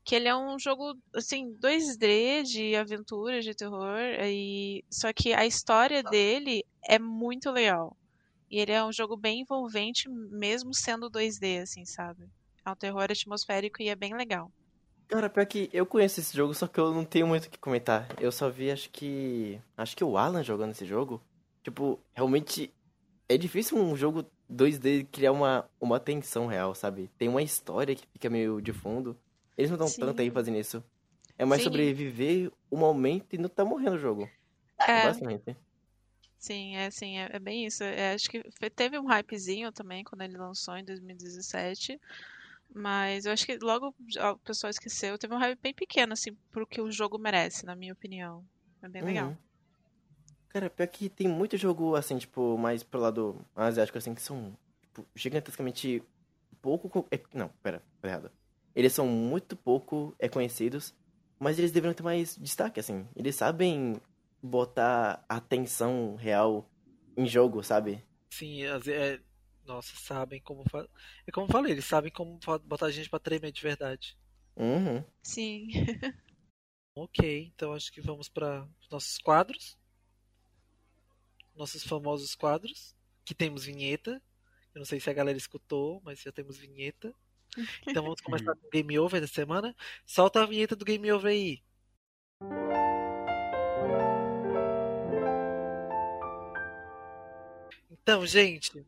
Que 0.05 0.15
ele 0.15 0.27
é 0.27 0.35
um 0.35 0.59
jogo, 0.59 0.95
assim, 1.15 1.53
2D 1.59 2.43
de 2.43 2.75
aventura, 2.75 3.41
de 3.41 3.53
terror, 3.55 3.97
e... 4.25 4.83
só 4.89 5.13
que 5.13 5.33
a 5.33 5.45
história 5.45 6.03
dele 6.03 6.65
é 6.85 6.99
muito 6.99 7.49
legal. 7.51 7.95
E 8.51 8.59
ele 8.59 8.73
é 8.73 8.83
um 8.83 8.91
jogo 8.91 9.15
bem 9.15 9.41
envolvente, 9.41 10.09
mesmo 10.09 10.73
sendo 10.73 11.09
2D, 11.09 11.61
assim, 11.61 11.85
sabe? 11.85 12.29
É 12.65 12.69
um 12.69 12.75
terror 12.75 13.03
atmosférico 13.09 13.81
e 13.81 13.87
é 13.89 13.95
bem 13.95 14.13
legal. 14.13 14.51
Cara, 15.07 15.29
pior 15.29 15.45
que 15.45 15.69
eu 15.71 15.85
conheço 15.85 16.19
esse 16.19 16.35
jogo, 16.35 16.53
só 16.53 16.67
que 16.67 16.79
eu 16.79 16.93
não 16.93 17.05
tenho 17.05 17.27
muito 17.27 17.45
o 17.45 17.49
que 17.49 17.57
comentar. 17.57 18.07
Eu 18.19 18.31
só 18.31 18.49
vi, 18.49 18.71
acho 18.71 18.89
que. 18.89 19.59
Acho 19.77 19.95
que 19.95 20.03
o 20.03 20.17
Alan 20.17 20.43
jogando 20.43 20.71
esse 20.71 20.85
jogo. 20.85 21.21
Tipo, 21.63 21.99
realmente. 22.13 22.73
É 23.29 23.37
difícil 23.37 23.77
um 23.77 23.95
jogo 23.95 24.25
2D 24.49 25.05
criar 25.05 25.31
uma, 25.31 25.67
uma 25.79 25.99
tensão 25.99 26.45
real, 26.45 26.75
sabe? 26.75 27.09
Tem 27.17 27.29
uma 27.29 27.41
história 27.41 27.95
que 27.95 28.05
fica 28.13 28.29
meio 28.29 28.61
de 28.61 28.73
fundo. 28.73 29.17
Eles 29.57 29.71
não 29.71 29.77
dão 29.77 29.87
Sim. 29.87 30.01
tanto 30.01 30.21
aí 30.21 30.29
fazendo 30.29 30.57
isso. 30.57 30.83
É 31.37 31.45
mais 31.45 31.61
Sim. 31.61 31.69
sobre 31.69 31.93
viver 31.93 32.51
o 32.69 32.77
momento 32.77 33.33
e 33.33 33.37
não 33.37 33.49
tá 33.49 33.65
morrendo 33.65 33.95
o 33.95 33.99
jogo. 33.99 34.29
É, 34.79 35.03
Basicamente. 35.05 35.55
Sim, 36.37 36.75
é 36.75 36.87
assim, 36.87 37.17
é, 37.17 37.29
é 37.33 37.39
bem 37.39 37.65
isso. 37.65 37.83
É, 37.83 38.13
acho 38.13 38.29
que 38.29 38.43
fe- 38.59 38.69
teve 38.69 38.99
um 38.99 39.05
hypezinho 39.07 39.71
também 39.71 40.03
quando 40.03 40.21
ele 40.21 40.37
lançou 40.37 40.75
em 40.75 40.83
2017, 40.83 41.99
mas 42.73 43.25
eu 43.25 43.31
acho 43.31 43.45
que 43.45 43.57
logo 43.59 43.87
o 44.33 44.37
pessoal 44.39 44.69
esqueceu. 44.69 45.17
Teve 45.17 45.33
um 45.33 45.37
hype 45.39 45.59
bem 45.61 45.73
pequeno, 45.73 46.13
assim, 46.13 46.35
pro 46.51 46.67
que 46.67 46.81
o 46.81 46.91
jogo 46.91 47.17
merece, 47.17 47.65
na 47.65 47.75
minha 47.75 47.93
opinião. 47.93 48.43
É 48.81 48.89
bem 48.89 49.01
legal. 49.01 49.37
Cara, 50.53 50.69
pior 50.69 50.87
que 50.87 51.09
tem 51.09 51.27
muito 51.27 51.57
jogo, 51.57 51.95
assim, 51.95 52.17
tipo, 52.17 52.57
mais 52.57 52.83
pro 52.83 52.99
lado 52.99 53.43
asiático, 53.55 53.97
assim, 53.97 54.13
que 54.13 54.21
são, 54.21 54.55
tipo, 54.81 55.05
gigantescamente 55.15 56.03
pouco... 56.61 56.89
co- 56.89 57.07
é- 57.11 57.19
não, 57.33 57.49
pera, 57.63 57.81
tô 58.01 58.07
errado. 58.07 58.31
Eles 58.75 58.93
são 58.93 59.07
muito 59.07 59.55
pouco 59.55 60.15
é, 60.19 60.29
conhecidos, 60.29 60.93
mas 61.39 61.57
eles 61.57 61.71
deveriam 61.71 61.93
ter 61.95 62.03
mais 62.03 62.35
destaque, 62.37 62.79
assim. 62.79 63.07
Eles 63.15 63.35
sabem 63.35 63.99
botar 64.41 65.23
atenção 65.27 66.15
real 66.15 66.69
em 67.17 67.25
jogo, 67.25 67.63
sabe? 67.63 68.03
Sim, 68.31 68.63
as- 68.65 68.87
é, 68.87 69.19
nossa, 69.65 69.95
sabem 69.95 70.41
como 70.41 70.63
fa... 70.69 70.87
É 71.25 71.31
como 71.31 71.47
eu 71.47 71.51
falei, 71.51 71.71
eles 71.71 71.85
sabem 71.85 72.11
como 72.11 72.39
botar 72.65 72.87
a 72.87 72.91
gente 72.91 73.09
pra 73.09 73.19
tremer 73.19 73.51
de 73.51 73.61
verdade. 73.61 74.15
Uhum. 74.55 75.03
Sim. 75.23 75.67
Ok, 76.95 77.51
então 77.55 77.73
acho 77.73 77.91
que 77.91 78.01
vamos 78.01 78.29
para 78.29 78.67
nossos 78.91 79.17
quadros. 79.17 79.77
Nossos 81.55 81.83
famosos 81.83 82.35
quadros. 82.35 82.95
Que 83.25 83.33
temos 83.33 83.65
vinheta. 83.65 84.21
Eu 84.73 84.79
não 84.79 84.85
sei 84.85 84.99
se 84.99 85.09
a 85.09 85.13
galera 85.13 85.37
escutou, 85.37 86.01
mas 86.03 86.21
já 86.21 86.31
temos 86.31 86.57
vinheta. 86.57 87.13
Então 87.87 88.03
vamos 88.03 88.19
começar 88.21 88.55
com 88.55 88.67
o 88.67 88.69
Game 88.71 88.97
Over 88.97 89.21
da 89.21 89.27
semana. 89.27 89.75
Solta 90.05 90.41
a 90.41 90.45
vinheta 90.45 90.75
do 90.75 90.83
Game 90.83 91.11
Over 91.11 91.31
aí. 91.31 91.63
Então, 97.91 98.25
gente, 98.25 98.85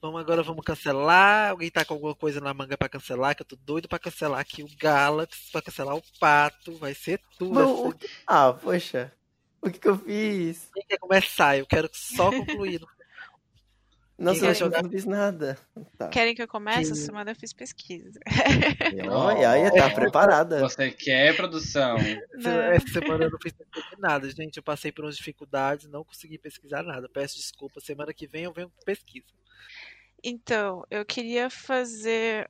vamos 0.00 0.20
agora 0.20 0.42
vamos 0.42 0.64
cancelar. 0.64 1.50
Alguém 1.50 1.70
tá 1.70 1.84
com 1.84 1.94
alguma 1.94 2.14
coisa 2.14 2.40
na 2.40 2.54
manga 2.54 2.76
pra 2.76 2.88
cancelar? 2.88 3.34
Que 3.34 3.42
eu 3.42 3.46
tô 3.46 3.56
doido 3.56 3.88
pra 3.88 3.98
cancelar 3.98 4.38
aqui 4.38 4.62
o 4.62 4.68
Galaxy, 4.78 5.50
pra 5.50 5.62
cancelar 5.62 5.96
o 5.96 6.02
Pato. 6.20 6.76
Vai 6.76 6.94
ser 6.94 7.20
tudo. 7.38 7.98
Ah, 8.26 8.52
poxa. 8.52 9.12
O 9.62 9.70
que 9.70 9.78
que 9.78 9.88
eu 9.88 9.98
fiz? 9.98 10.68
Quem 10.72 10.84
quer 10.86 10.98
começar? 10.98 11.58
Eu 11.58 11.66
quero 11.66 11.88
só 11.92 12.30
concluir. 12.30 12.80
Nossa, 14.18 14.46
eu 14.46 14.54
jogar? 14.54 14.82
não 14.82 14.88
fiz 14.90 15.04
nada. 15.04 15.58
Tá. 15.98 16.08
Querem 16.08 16.34
que 16.34 16.40
eu 16.40 16.48
comece? 16.48 16.78
Que- 16.86 16.92
Essa 16.92 16.94
semana 16.94 17.32
eu 17.32 17.36
fiz 17.36 17.52
pesquisa. 17.52 18.18
Olha, 19.10 19.50
olha, 19.50 19.70
tá 19.74 19.90
preparada. 19.90 20.60
Você 20.60 20.90
quer 20.90 21.36
produção? 21.36 21.98
Essa, 21.98 22.50
essa 22.72 22.88
semana 22.88 23.24
eu 23.24 23.30
não 23.30 23.38
fiz 23.38 23.52
nada, 23.98 24.30
gente. 24.30 24.56
Eu 24.56 24.62
passei 24.62 24.90
por 24.90 25.04
umas 25.04 25.18
dificuldades, 25.18 25.86
não 25.90 26.02
consegui 26.02 26.38
pesquisar 26.38 26.82
nada. 26.82 27.10
Peço 27.12 27.36
desculpa. 27.36 27.78
Semana 27.80 28.14
que 28.14 28.26
vem 28.26 28.44
eu 28.44 28.54
venho 28.54 28.70
com 28.70 28.84
pesquisa. 28.86 29.26
Então, 30.24 30.82
eu 30.90 31.04
queria 31.04 31.50
fazer 31.50 32.48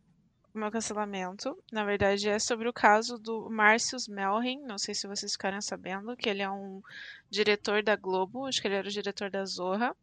o 0.56 0.60
meu 0.60 0.70
cancelamento. 0.70 1.56
Na 1.70 1.84
verdade, 1.84 2.28
é 2.28 2.38
sobre 2.38 2.68
o 2.68 2.72
caso 2.72 3.18
do 3.18 3.48
Március 3.50 4.08
Melring. 4.08 4.62
Não 4.62 4.78
sei 4.78 4.94
se 4.94 5.06
vocês 5.06 5.32
ficaram 5.32 5.60
sabendo, 5.60 6.16
que 6.16 6.28
ele 6.28 6.42
é 6.42 6.50
um 6.50 6.82
diretor 7.30 7.82
da 7.82 7.96
Globo. 7.96 8.46
Acho 8.46 8.60
que 8.60 8.68
ele 8.68 8.76
era 8.76 8.88
o 8.88 8.90
diretor 8.90 9.30
da 9.30 9.44
Zorra. 9.44 9.96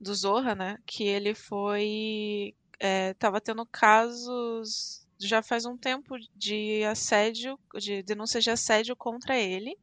Do 0.00 0.14
Zorra, 0.14 0.54
né? 0.54 0.78
Que 0.86 1.04
ele 1.04 1.34
foi. 1.34 2.54
É, 2.80 3.14
tava 3.14 3.40
tendo 3.40 3.66
casos 3.66 5.06
já 5.18 5.42
faz 5.42 5.64
um 5.64 5.76
tempo 5.76 6.16
de 6.36 6.84
assédio, 6.84 7.58
de 7.74 8.02
denúncias 8.02 8.44
de 8.44 8.50
assédio 8.50 8.94
contra 8.94 9.36
ele. 9.36 9.76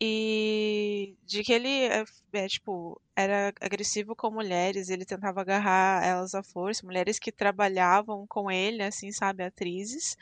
E 0.00 1.16
de 1.24 1.44
que 1.44 1.52
ele 1.52 1.68
é, 1.68 2.04
é, 2.32 2.48
tipo, 2.48 3.00
era 3.14 3.52
agressivo 3.60 4.16
com 4.16 4.30
mulheres, 4.30 4.90
ele 4.90 5.04
tentava 5.04 5.40
agarrar 5.40 6.04
elas 6.04 6.34
à 6.34 6.42
força, 6.42 6.84
mulheres 6.84 7.18
que 7.18 7.30
trabalhavam 7.32 8.26
com 8.26 8.50
ele, 8.50 8.82
assim, 8.82 9.12
sabe, 9.12 9.44
atrizes. 9.44 10.16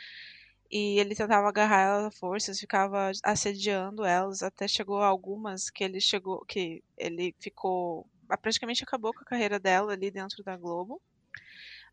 E 0.70 0.98
ele 1.00 1.14
tentava 1.14 1.48
agarrar 1.48 1.80
elas 1.82 2.04
à 2.06 2.10
força, 2.10 2.54
ficava 2.54 3.10
assediando 3.24 4.04
elas, 4.04 4.42
até 4.42 4.68
chegou 4.68 5.02
algumas 5.02 5.70
que 5.70 5.84
ele 5.84 6.00
chegou, 6.00 6.44
que 6.46 6.82
ele 6.96 7.34
ficou, 7.40 8.06
praticamente 8.42 8.84
acabou 8.84 9.12
com 9.14 9.20
a 9.20 9.26
carreira 9.26 9.58
dela 9.60 9.92
ali 9.92 10.10
dentro 10.10 10.42
da 10.44 10.56
Globo. 10.56 11.00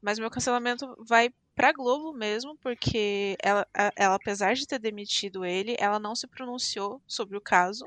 Mas 0.01 0.19
meu 0.19 0.29
cancelamento 0.29 0.95
vai 1.05 1.29
pra 1.59 1.73
Globo 1.73 2.13
mesmo, 2.13 2.57
porque 2.63 3.35
ela, 3.43 3.67
ela, 3.97 4.15
apesar 4.15 4.53
de 4.53 4.65
ter 4.65 4.79
demitido 4.79 5.43
ele, 5.43 5.75
ela 5.77 5.99
não 5.99 6.15
se 6.15 6.25
pronunciou 6.25 7.01
sobre 7.05 7.35
o 7.35 7.41
caso, 7.41 7.83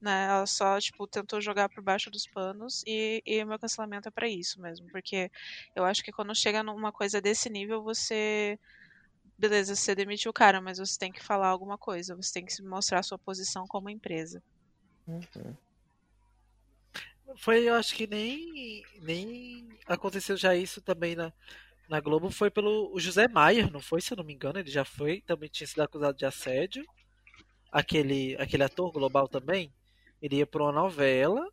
né? 0.00 0.26
Ela 0.26 0.44
só, 0.44 0.80
tipo, 0.80 1.06
tentou 1.06 1.40
jogar 1.40 1.68
por 1.68 1.84
baixo 1.84 2.10
dos 2.10 2.26
panos 2.26 2.82
e, 2.84 3.22
e 3.24 3.44
o 3.44 3.46
meu 3.46 3.60
cancelamento 3.60 4.08
é 4.08 4.10
pra 4.10 4.28
isso 4.28 4.60
mesmo, 4.60 4.88
porque 4.90 5.30
eu 5.76 5.84
acho 5.84 6.02
que 6.02 6.10
quando 6.10 6.34
chega 6.34 6.64
numa 6.64 6.90
coisa 6.90 7.20
desse 7.20 7.48
nível, 7.48 7.80
você 7.84 8.58
beleza, 9.38 9.76
você 9.76 9.94
demitiu 9.94 10.32
o 10.32 10.34
cara, 10.34 10.60
mas 10.60 10.78
você 10.78 10.98
tem 10.98 11.12
que 11.12 11.24
falar 11.24 11.46
alguma 11.48 11.78
coisa, 11.78 12.16
você 12.16 12.32
tem 12.32 12.44
que 12.44 12.60
mostrar 12.64 12.98
a 13.00 13.04
sua 13.04 13.20
posição 13.20 13.66
como 13.68 13.88
empresa. 13.88 14.42
Foi, 17.38 17.68
eu 17.68 17.74
acho 17.74 17.94
que 17.94 18.06
nem, 18.08 18.82
nem 19.02 19.68
aconteceu 19.86 20.36
já 20.36 20.56
isso 20.56 20.80
também 20.80 21.14
na, 21.14 21.32
na 21.88 22.00
Globo. 22.00 22.30
Foi 22.30 22.50
pelo 22.50 22.98
José 22.98 23.28
Maier, 23.28 23.70
não 23.70 23.80
foi? 23.80 24.00
Se 24.00 24.12
eu 24.12 24.16
não 24.16 24.24
me 24.24 24.34
engano, 24.34 24.58
ele 24.58 24.70
já 24.70 24.84
foi, 24.84 25.20
também 25.22 25.48
tinha 25.48 25.66
sido 25.66 25.82
acusado 25.82 26.16
de 26.16 26.26
assédio. 26.26 26.84
Aquele, 27.70 28.36
aquele 28.38 28.62
ator 28.64 28.90
global 28.92 29.28
também. 29.28 29.72
Ele 30.20 30.36
ia 30.36 30.46
pra 30.46 30.62
uma 30.62 30.72
novela. 30.72 31.46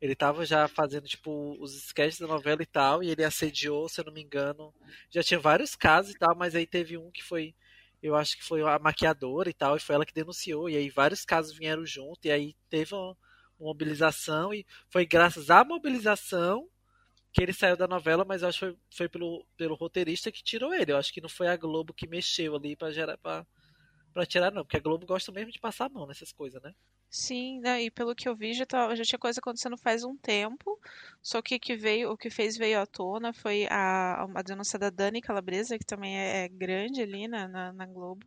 Ele 0.00 0.14
tava 0.14 0.44
já 0.46 0.68
fazendo, 0.68 1.06
tipo, 1.06 1.56
os 1.60 1.74
sketches 1.74 2.20
da 2.20 2.26
novela 2.26 2.62
e 2.62 2.66
tal. 2.66 3.02
E 3.02 3.10
ele 3.10 3.24
assediou, 3.24 3.88
se 3.88 4.00
eu 4.00 4.04
não 4.04 4.12
me 4.12 4.22
engano. 4.22 4.74
Já 5.10 5.22
tinha 5.22 5.40
vários 5.40 5.74
casos 5.74 6.12
e 6.12 6.18
tal, 6.18 6.36
mas 6.36 6.54
aí 6.54 6.66
teve 6.66 6.96
um 6.96 7.10
que 7.10 7.22
foi. 7.22 7.54
Eu 8.02 8.14
acho 8.14 8.36
que 8.36 8.44
foi 8.44 8.62
a 8.62 8.78
maquiadora 8.78 9.50
e 9.50 9.52
tal, 9.52 9.76
e 9.76 9.80
foi 9.80 9.94
ela 9.96 10.06
que 10.06 10.14
denunciou. 10.14 10.68
E 10.70 10.76
aí 10.76 10.88
vários 10.88 11.24
casos 11.24 11.56
vieram 11.56 11.84
junto, 11.84 12.26
e 12.26 12.30
aí 12.30 12.54
teve 12.70 12.94
uma 12.94 13.16
mobilização, 13.58 14.54
e 14.54 14.64
foi 14.88 15.04
graças 15.04 15.50
à 15.50 15.64
mobilização 15.64 16.68
que 17.32 17.42
ele 17.42 17.52
saiu 17.52 17.76
da 17.76 17.86
novela, 17.86 18.24
mas 18.24 18.42
acho 18.42 18.58
que 18.58 18.66
foi, 18.66 18.76
foi 18.90 19.08
pelo, 19.08 19.46
pelo 19.56 19.74
roteirista 19.74 20.32
que 20.32 20.42
tirou 20.42 20.74
ele. 20.74 20.92
Eu 20.92 20.96
acho 20.96 21.12
que 21.12 21.20
não 21.20 21.28
foi 21.28 21.48
a 21.48 21.56
Globo 21.56 21.94
que 21.94 22.06
mexeu 22.06 22.56
ali 22.56 22.76
pra 22.76 22.90
gerar 22.90 23.18
pra, 23.18 23.46
pra 24.12 24.26
tirar, 24.26 24.52
não. 24.52 24.64
Porque 24.64 24.76
a 24.76 24.80
Globo 24.80 25.06
gosta 25.06 25.30
mesmo 25.32 25.52
de 25.52 25.58
passar 25.60 25.86
a 25.86 25.88
mão 25.90 26.06
nessas 26.06 26.32
coisas, 26.32 26.62
né? 26.62 26.74
Sim, 27.10 27.60
né, 27.60 27.82
e 27.84 27.90
pelo 27.90 28.14
que 28.14 28.28
eu 28.28 28.36
vi, 28.36 28.52
já, 28.52 28.66
tá, 28.66 28.94
já 28.94 29.02
tinha 29.02 29.18
coisa 29.18 29.40
acontecendo 29.40 29.78
faz 29.78 30.04
um 30.04 30.14
tempo. 30.16 30.78
Só 31.22 31.40
que, 31.40 31.58
que 31.58 31.74
veio, 31.74 32.10
o 32.10 32.18
que 32.18 32.28
fez 32.28 32.56
veio 32.56 32.80
à 32.80 32.86
tona 32.86 33.32
foi 33.32 33.66
a, 33.70 34.24
a 34.34 34.42
denúncia 34.42 34.78
da 34.78 34.90
Dani 34.90 35.22
Calabresa, 35.22 35.78
que 35.78 35.86
também 35.86 36.18
é, 36.18 36.44
é 36.44 36.48
grande 36.48 37.00
ali 37.00 37.26
na, 37.26 37.48
na, 37.48 37.72
na 37.72 37.86
Globo. 37.86 38.26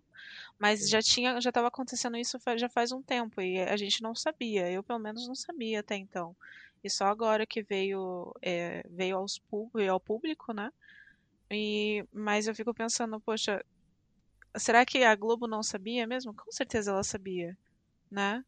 Mas 0.57 0.89
já 0.89 1.01
tinha, 1.01 1.39
já 1.39 1.49
estava 1.49 1.67
acontecendo 1.67 2.17
isso 2.17 2.39
já 2.57 2.69
faz 2.69 2.91
um 2.91 3.01
tempo 3.01 3.41
e 3.41 3.59
a 3.59 3.77
gente 3.77 4.01
não 4.01 4.15
sabia. 4.15 4.71
Eu 4.71 4.83
pelo 4.83 4.99
menos 4.99 5.27
não 5.27 5.35
sabia 5.35 5.79
até 5.79 5.95
então. 5.95 6.35
E 6.84 6.89
só 6.89 7.05
agora 7.05 7.45
que 7.45 7.63
veio 7.63 8.34
é, 8.41 8.84
veio 8.89 9.17
aos 9.17 9.41
veio 9.73 9.93
ao 9.93 9.99
público, 9.99 10.53
né? 10.53 10.71
E 11.51 12.05
mas 12.13 12.47
eu 12.47 12.55
fico 12.55 12.73
pensando, 12.73 13.19
poxa, 13.21 13.63
será 14.57 14.86
que 14.86 15.03
a 15.03 15.15
Globo 15.15 15.47
não 15.47 15.63
sabia 15.63 16.07
mesmo? 16.07 16.34
Com 16.34 16.51
certeza 16.51 16.91
ela 16.91 17.03
sabia, 17.03 17.57
né? 18.11 18.43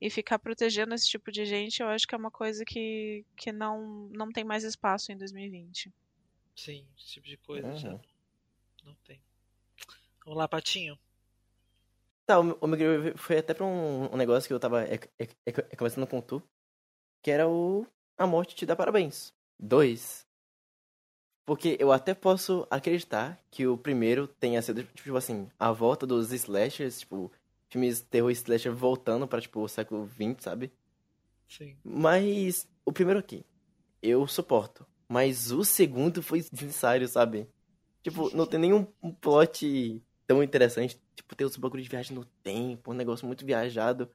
E 0.00 0.10
ficar 0.10 0.38
protegendo 0.38 0.94
esse 0.94 1.08
tipo 1.08 1.32
de 1.32 1.44
gente, 1.46 1.80
eu 1.82 1.88
acho 1.88 2.06
que 2.06 2.14
é 2.14 2.18
uma 2.18 2.30
coisa 2.30 2.64
que, 2.64 3.24
que 3.36 3.52
não, 3.52 4.08
não 4.12 4.30
tem 4.32 4.44
mais 4.44 4.64
espaço 4.64 5.12
em 5.12 5.16
2020. 5.16 5.92
Sim, 6.56 6.86
esse 6.98 7.06
tipo 7.14 7.26
de 7.26 7.36
coisa 7.38 7.74
já 7.76 7.90
Uhum. 7.90 8.00
não 8.84 8.94
tem. 9.06 9.20
Vamos 10.24 10.38
lá, 10.38 10.48
Patinho. 10.48 10.98
Tá, 12.26 12.38
o 12.38 12.42
meu- 12.44 12.58
o 12.60 12.66
meu 12.66 13.18
foi 13.18 13.38
até 13.38 13.52
pra 13.52 13.64
um, 13.66 14.12
um 14.12 14.16
negócio 14.16 14.48
que 14.48 14.54
eu 14.54 14.60
tava 14.60 14.82
é, 14.84 14.94
é, 15.18 15.24
é, 15.24 15.28
é, 15.46 15.76
conversando 15.76 16.06
com 16.06 16.20
tu, 16.22 16.42
que 17.24 17.30
era 17.30 17.48
o 17.48 17.86
A 18.18 18.26
Morte 18.26 18.54
Te 18.54 18.66
Dá 18.66 18.76
Parabéns. 18.76 19.32
Dois. 19.58 20.26
Porque 21.46 21.74
eu 21.80 21.90
até 21.90 22.12
posso 22.12 22.66
acreditar 22.70 23.42
que 23.50 23.66
o 23.66 23.78
primeiro 23.78 24.28
tenha 24.28 24.60
sido, 24.60 24.84
tipo 24.84 25.16
assim, 25.16 25.48
a 25.58 25.72
volta 25.72 26.06
dos 26.06 26.30
slashers, 26.32 27.00
tipo, 27.00 27.32
filmes 27.70 28.02
terror 28.02 28.30
slasher 28.30 28.74
voltando 28.74 29.26
pra, 29.26 29.40
tipo, 29.40 29.60
o 29.60 29.68
século 29.68 30.06
XX, 30.06 30.42
sabe? 30.42 30.70
Sim. 31.48 31.74
Mas 31.82 32.68
o 32.84 32.92
primeiro 32.92 33.20
aqui, 33.20 33.42
eu 34.02 34.26
suporto. 34.26 34.86
Mas 35.08 35.50
o 35.50 35.64
segundo 35.64 36.22
foi 36.22 36.42
desnecessário, 36.42 37.08
sabe? 37.08 37.48
Tipo, 38.02 38.36
não 38.36 38.44
tem 38.44 38.60
nenhum 38.60 38.86
um 39.02 39.10
plot 39.10 40.02
tão 40.26 40.42
interessante. 40.42 41.00
Tipo, 41.16 41.34
tem 41.34 41.46
os 41.46 41.56
bagulho 41.56 41.82
de 41.82 41.88
viagem 41.88 42.14
no 42.14 42.26
tempo, 42.42 42.90
um 42.90 42.94
negócio 42.94 43.26
muito 43.26 43.46
viajado. 43.46 44.10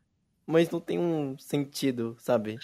Mas 0.46 0.70
não 0.70 0.80
tem 0.80 1.00
um 1.00 1.36
sentido, 1.40 2.16
sabe? 2.20 2.60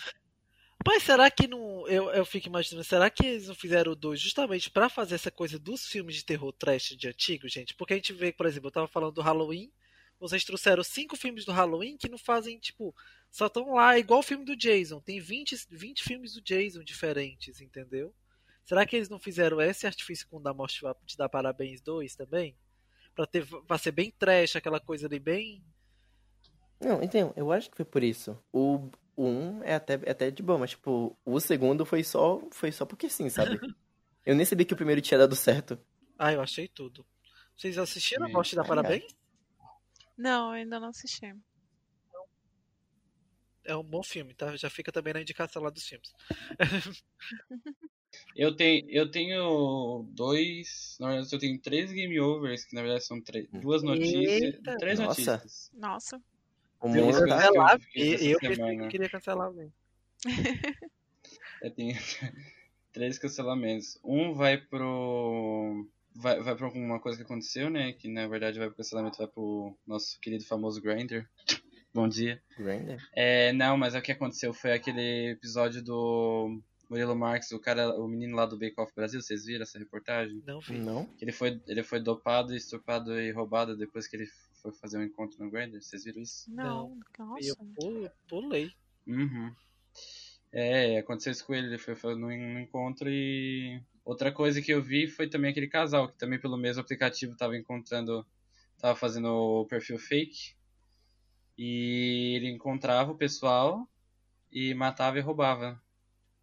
Mas 0.86 1.02
será 1.02 1.32
que 1.32 1.48
não. 1.48 1.88
Eu, 1.88 2.12
eu 2.12 2.26
fico 2.26 2.48
imaginando, 2.48 2.84
será 2.84 3.10
que 3.10 3.26
eles 3.26 3.48
não 3.48 3.56
fizeram 3.56 3.94
o 3.94 3.96
2 3.96 4.20
justamente 4.20 4.70
pra 4.70 4.88
fazer 4.88 5.16
essa 5.16 5.32
coisa 5.32 5.58
dos 5.58 5.88
filmes 5.88 6.16
de 6.16 6.24
terror 6.24 6.54
trash 6.54 6.96
de 6.96 7.08
antigo, 7.08 7.48
gente? 7.50 7.74
Porque 7.74 7.94
a 7.94 7.96
gente 7.96 8.14
vê, 8.14 8.32
por 8.32 8.46
exemplo, 8.46 8.68
eu 8.68 8.72
tava 8.72 8.88
falando 8.88 9.14
do 9.14 9.22
Halloween, 9.22 9.72
vocês 10.20 10.46
trouxeram 10.46 10.84
cinco 10.84 11.16
filmes 11.16 11.44
do 11.44 11.52
Halloween 11.52 11.98
que 11.98 12.08
não 12.08 12.20
fazem, 12.20 12.60
tipo, 12.60 12.96
só 13.32 13.48
estão 13.48 13.74
lá, 13.74 13.98
igual 13.98 14.20
o 14.20 14.24
filme 14.24 14.46
do 14.46 14.56
Jason. 14.56 15.00
Tem 15.02 15.20
20, 15.20 15.68
20 15.72 16.04
filmes 16.04 16.34
do 16.34 16.42
Jason 16.42 16.84
diferentes, 16.84 17.60
entendeu? 17.60 18.14
Será 18.64 18.86
que 18.86 18.96
eles 18.96 19.10
não 19.10 19.20
fizeram 19.20 19.60
esse 19.62 19.88
artifício 19.88 20.28
com 20.28 20.38
o 20.38 20.40
da 20.42 20.54
Morte 20.54 20.82
te 21.06 21.18
dar 21.18 21.30
parabéns 21.30 21.82
2 21.82 22.16
também? 22.16 22.56
Pra, 23.16 23.26
ter, 23.26 23.46
pra 23.66 23.78
ser 23.78 23.92
bem 23.92 24.12
trash, 24.12 24.56
aquela 24.56 24.80
coisa 24.80 25.08
ali 25.08 25.20
bem. 25.20 25.64
Não, 26.80 27.02
então, 27.02 27.34
eu 27.36 27.52
acho 27.52 27.70
que 27.72 27.78
foi 27.78 27.86
por 27.86 28.04
isso. 28.04 28.38
O, 28.52 28.90
o 29.16 29.28
um 29.28 29.64
é 29.64 29.76
até, 29.76 29.94
é 30.04 30.12
até 30.12 30.32
de 30.32 30.44
boa, 30.44 30.60
mas 30.60 30.72
tipo, 30.72 31.18
o 31.26 31.40
segundo 31.40 31.86
foi 31.86 32.04
só, 32.04 32.42
foi 32.52 32.72
só 32.72 32.86
porque 32.86 33.10
sim, 33.10 33.30
sabe? 33.30 33.60
Eu 34.26 34.36
nem 34.36 34.46
sabia 34.46 34.66
que 34.66 34.74
o 34.74 34.78
primeiro 34.78 35.02
tinha 35.02 35.20
dado 35.20 35.36
certo. 35.36 35.80
Ah, 36.18 36.34
eu 36.34 36.42
achei 36.42 36.68
tudo. 36.68 37.06
Vocês 37.56 37.78
assistiram 37.78 38.26
a 38.26 38.30
Morte 38.30 38.50
te 38.50 38.56
dar 38.56 38.64
ai, 38.64 38.68
parabéns? 38.68 39.16
Não, 40.18 40.48
eu 40.48 40.54
ainda 40.54 40.80
não 40.80 40.90
assisti. 40.90 41.32
É 43.64 43.76
um 43.76 43.84
bom 43.84 44.02
filme, 44.02 44.34
tá? 44.34 44.56
Já 44.56 44.68
fica 44.68 44.92
também 44.92 45.14
na 45.14 45.22
indicação 45.22 45.62
lá 45.62 45.70
dos 45.70 45.88
filmes. 45.88 46.12
Eu 48.36 48.56
tenho, 48.56 48.86
eu 48.90 49.10
tenho 49.10 50.06
dois. 50.14 50.98
Na 51.00 51.10
verdade, 51.10 51.34
eu 51.34 51.40
tenho 51.40 51.62
três 51.62 51.92
game 51.92 52.20
overs, 52.20 52.66
que 52.66 52.76
na 52.76 52.82
verdade 52.82 53.06
são 53.06 53.22
três, 53.22 53.48
duas 53.52 53.84
notícias. 53.84 54.42
Eita. 54.42 54.78
Três 54.78 55.00
Nossa. 55.00 55.22
notícias. 55.22 55.72
Nossa. 55.74 56.22
O 56.86 56.88
mundo 56.88 57.26
tá... 57.28 57.48
eu 57.48 57.54
Cancelar, 57.54 57.80
eu, 57.96 58.40
que 58.40 58.88
queria 58.90 59.10
cancelar 59.10 59.48
alguém. 59.48 59.74
Eu 61.62 61.72
tenho 61.72 61.96
três 62.94 63.18
cancelamentos. 63.18 63.98
Um 64.04 64.34
vai 64.34 64.58
pro. 64.58 65.88
Vai, 66.14 66.40
vai 66.42 66.56
pra 66.56 66.68
alguma 66.68 67.00
coisa 67.00 67.18
que 67.18 67.24
aconteceu, 67.24 67.72
né? 67.72 67.92
Que 67.94 68.08
na 68.08 68.28
verdade 68.28 68.60
vai 68.60 68.68
pro 68.68 68.78
cancelamento, 68.78 69.18
vai 69.18 69.28
pro 69.28 69.76
nosso 69.88 70.20
querido 70.20 70.46
famoso 70.46 70.80
Grindr. 70.80 71.28
Bom 71.92 72.08
dia. 72.08 72.40
Grindr? 72.56 73.02
É, 73.16 73.52
não, 73.54 73.78
mas 73.78 73.96
o 73.96 74.02
que 74.02 74.12
aconteceu 74.12 74.54
foi 74.54 74.74
aquele 74.74 75.32
episódio 75.32 75.82
do 75.82 76.62
Murilo 76.88 77.16
Marx, 77.16 77.52
o 77.52 77.60
cara, 77.60 77.96
o 78.00 78.08
menino 78.08 78.36
lá 78.36 78.46
do 78.46 78.60
Bake 78.60 78.80
Off 78.80 78.94
Brasil, 78.96 79.22
vocês 79.22 79.46
viram 79.46 79.64
essa 79.64 79.80
reportagem? 79.80 80.44
Não 80.46 80.60
vi. 80.60 80.78
Não? 80.78 81.10
Ele 81.20 81.32
foi, 81.32 81.60
ele 81.68 81.82
foi 81.82 82.00
dopado, 82.00 82.56
estuprado 82.56 83.20
e 83.20 83.32
roubado 83.32 83.76
depois 83.76 84.08
que 84.08 84.18
ele 84.18 84.28
foi 84.72 84.80
fazer 84.80 84.98
um 84.98 85.04
encontro 85.04 85.44
no 85.44 85.52
Grindr, 85.52 85.82
vocês 85.82 86.04
viram 86.04 86.22
isso? 86.22 86.52
Não, 86.52 86.98
E 87.40 87.48
eu 87.48 87.56
nossa. 87.56 87.56
pu- 87.76 88.10
pulei. 88.28 88.74
Uhum. 89.06 89.54
É, 90.52 90.98
aconteceu 90.98 91.32
isso 91.32 91.46
com 91.46 91.54
ele, 91.54 91.68
ele 91.68 91.78
foi, 91.78 92.16
no, 92.16 92.28
no 92.28 92.60
encontro 92.60 93.10
e. 93.10 93.82
Outra 94.04 94.32
coisa 94.32 94.62
que 94.62 94.72
eu 94.72 94.82
vi 94.82 95.08
foi 95.08 95.28
também 95.28 95.50
aquele 95.52 95.68
casal, 95.68 96.08
que 96.08 96.18
também 96.18 96.40
pelo 96.40 96.58
mesmo 96.58 96.82
aplicativo 96.82 97.36
tava 97.36 97.58
encontrando. 97.58 98.26
Tava 98.78 98.96
fazendo 98.96 99.28
o 99.28 99.66
perfil 99.66 99.98
fake. 99.98 100.56
E 101.58 102.34
ele 102.36 102.50
encontrava 102.50 103.12
o 103.12 103.18
pessoal 103.18 103.88
e 104.52 104.74
matava 104.74 105.18
e 105.18 105.22
roubava. 105.22 105.82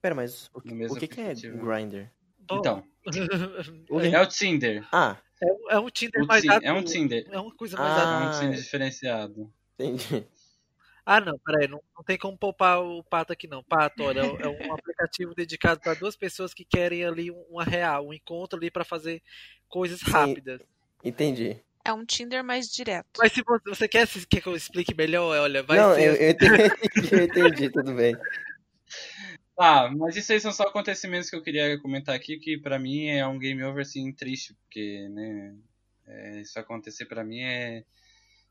Pera, 0.01 0.15
mas 0.15 0.51
o, 0.55 0.61
No 0.65 0.75
mesmo 0.75 0.97
o 0.97 1.01
que, 1.01 1.07
que 1.09 1.21
é. 1.21 1.35
Grindr? 1.35 2.11
Então, 2.41 2.85
O 3.05 3.11
quê? 4.01 4.07
é 4.09 4.21
o 4.21 4.27
Tinder. 4.27 4.87
Ah, 4.93 5.21
é, 5.43 5.53
um- 5.53 5.71
é 5.71 5.79
um 5.81 5.91
Tinder 5.91 6.23
O 6.23 6.27
mais 6.27 6.45
adulto. 6.47 6.67
é 6.67 6.73
um 6.73 6.83
Tinder. 6.85 7.27
É 7.31 7.41
uma 7.41 7.55
coisa 7.55 7.77
mais 7.77 7.93
Ah. 7.93 8.01
É 8.01 8.05
adulta. 8.05 8.37
um 8.37 8.41
Tinder 8.41 8.59
diferenciado. 8.61 9.53
entendi. 9.79 10.27
Ah, 11.05 11.21
não, 11.21 11.37
peraí, 11.39 11.67
não, 11.67 11.83
não 11.97 12.05
tem 12.05 12.17
como 12.17 12.39
poupar 12.39 12.81
o 12.81 13.03
Pato 13.03 13.33
aqui 13.33 13.49
não. 13.49 13.61
Pato, 13.65 14.05
olha, 14.05 14.21
é 14.21 14.49
um 14.49 14.73
aplicativo 14.73 15.35
dedicado 15.35 15.81
para 15.81 15.95
duas 15.95 16.15
pessoas 16.15 16.55
que 16.55 16.65
querem 16.65 17.05
ali 17.05 17.29
um- 17.31 17.45
uma 17.51 17.65
real, 17.65 18.07
um 18.07 18.15
encontro 18.15 18.57
ali 18.57 18.71
para 18.71 18.85
fazer 18.85 19.21
coisas 19.69 19.99
Sim. 19.99 20.11
rápidas. 20.13 20.61
Entendi. 21.03 21.57
É 21.85 21.93
um 21.93 22.05
Tinder 22.05 22.45
mais 22.45 22.67
direto. 22.69 23.09
Mas 23.19 23.33
se 23.33 23.43
você, 23.43 23.63
você 23.69 23.89
quer 23.89 24.07
se- 24.07 24.25
quer 24.25 24.41
que 24.41 24.47
eu 24.47 24.55
explique 24.55 24.95
melhor, 24.95 25.37
olha, 25.37 25.65
vai 25.65 25.77
não, 25.81 25.95
ser. 25.97 26.03
eu, 26.07 26.15
eu 26.15 26.31
entendi, 26.31 26.53
eu 27.13 27.25
entendi, 27.25 27.71
tudo 27.71 27.93
bem. 27.95 28.17
Tá, 29.57 29.91
mas 29.95 30.17
isso 30.17 30.33
aí 30.33 30.41
são 30.41 30.51
só 30.53 30.65
acontecimentos 30.65 31.29
que 31.29 31.37
eu 31.37 31.43
queria 31.43 31.79
comentar 31.81 32.15
aqui, 32.15 32.39
que 32.39 32.57
pra 32.57 32.79
mim 32.79 33.09
é 33.09 33.27
um 33.27 33.39
game 33.39 33.63
over 33.63 33.83
assim 33.83 34.11
triste, 34.13 34.55
porque, 34.55 35.09
né, 35.11 35.55
é, 36.07 36.41
isso 36.41 36.59
acontecer 36.59 37.05
pra 37.07 37.23
mim 37.25 37.41
é 37.41 37.85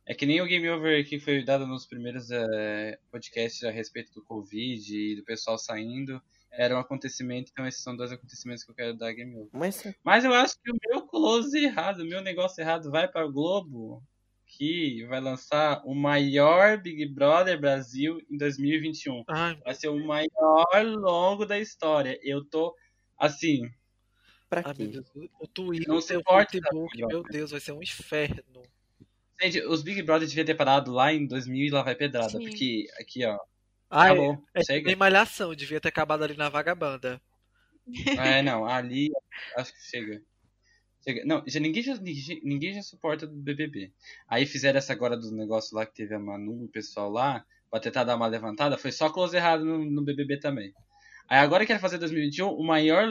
é 0.05 0.15
que 0.15 0.25
nem 0.25 0.41
o 0.41 0.47
game 0.47 0.69
over 0.69 1.07
que 1.07 1.19
foi 1.19 1.43
dado 1.43 1.67
nos 1.67 1.85
primeiros 1.85 2.31
é, 2.31 2.99
podcasts 3.11 3.63
a 3.63 3.71
respeito 3.71 4.11
do 4.13 4.23
Covid 4.23 4.97
e 4.97 5.15
do 5.15 5.23
pessoal 5.23 5.57
saindo, 5.57 6.21
era 6.51 6.75
um 6.75 6.79
acontecimento, 6.79 7.51
então 7.51 7.67
esses 7.67 7.83
são 7.83 7.95
dois 7.95 8.11
acontecimentos 8.11 8.63
que 8.63 8.71
eu 8.71 8.75
quero 8.75 8.97
dar 8.97 9.13
game 9.13 9.35
over. 9.35 9.49
Mas 9.53 9.83
Mas 10.03 10.25
eu 10.25 10.33
acho 10.33 10.55
que 10.61 10.71
o 10.71 10.77
meu 10.89 11.07
close 11.07 11.57
errado, 11.57 12.01
o 12.01 12.05
meu 12.05 12.21
negócio 12.21 12.61
errado 12.61 12.91
vai 12.91 13.07
pra 13.07 13.27
Globo, 13.27 14.03
que 14.51 15.05
vai 15.05 15.21
lançar 15.21 15.81
o 15.85 15.95
maior 15.95 16.77
Big 16.77 17.05
Brother 17.07 17.59
Brasil 17.59 18.19
em 18.29 18.37
2021. 18.37 19.23
Ai, 19.29 19.57
Vai 19.63 19.73
ser 19.73 19.87
o 19.87 20.05
maior 20.05 20.85
longo 20.85 21.45
da 21.45 21.57
história. 21.57 22.19
Eu 22.21 22.43
tô 22.43 22.75
assim. 23.17 23.69
pra 24.49 24.61
quê? 24.73 24.91
O 25.39 25.47
Twitter, 25.47 25.87
Não 25.87 25.97
o 25.97 26.01
seu 26.01 26.19
suporto 26.19 26.51
Facebook, 26.51 26.97
essa 26.97 27.07
meu 27.07 27.23
Deus, 27.23 27.51
vai 27.51 27.59
ser 27.59 27.71
um 27.71 27.81
inferno. 27.81 28.61
Gente, 29.41 29.61
os 29.61 29.81
Big 29.81 30.03
Brother 30.03 30.27
deviam 30.27 30.45
ter 30.45 30.55
parado 30.55 30.91
lá 30.91 31.11
em 31.13 31.25
2000 31.25 31.65
e 31.67 31.69
lá 31.69 31.81
vai 31.81 31.95
pedrada. 31.95 32.29
Sim. 32.29 32.39
Porque 32.39 32.87
aqui, 32.99 33.25
ó. 33.25 33.39
Ai, 33.89 34.11
Acabou. 34.11 34.43
é 34.53 34.63
Chega. 34.63 34.87
nem 34.87 34.95
malhação, 34.95 35.55
devia 35.55 35.79
ter 35.81 35.89
acabado 35.89 36.23
ali 36.23 36.35
na 36.35 36.49
vagabanda. 36.49 37.21
É, 38.19 38.41
não. 38.43 38.65
Ali, 38.65 39.09
acho 39.57 39.73
que 39.73 39.81
chega. 39.81 40.21
Não, 41.25 41.43
já, 41.47 41.59
ninguém, 41.59 41.81
já, 41.81 41.95
ninguém, 42.43 42.73
já 42.73 42.81
suporta 42.83 43.25
do 43.25 43.35
BBB. 43.35 43.91
Aí 44.27 44.45
fizeram 44.45 44.77
essa 44.77 44.93
agora 44.93 45.17
do 45.17 45.31
negócio 45.31 45.75
lá 45.75 45.85
que 45.85 45.93
teve 45.95 46.13
a 46.13 46.19
Manu, 46.19 46.65
o 46.65 46.69
pessoal 46.69 47.09
lá, 47.09 47.43
pra 47.69 47.79
tentar 47.79 48.03
dar 48.03 48.15
uma 48.15 48.27
levantada. 48.27 48.77
Foi 48.77 48.91
só 48.91 49.09
close 49.09 49.35
errado 49.35 49.65
no, 49.65 49.83
no 49.83 50.03
BBB 50.03 50.39
também. 50.39 50.73
Aí 51.27 51.39
agora 51.39 51.65
quer 51.65 51.79
fazer 51.79 51.97
2021 51.97 52.49
o 52.49 52.63
maior 52.63 53.09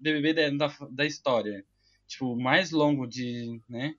BBB 0.00 0.34
da, 0.34 0.50
da, 0.68 0.76
da 0.90 1.06
história. 1.06 1.64
Tipo, 2.06 2.34
o 2.34 2.42
mais 2.42 2.70
longo 2.70 3.06
de. 3.06 3.60
né? 3.68 3.94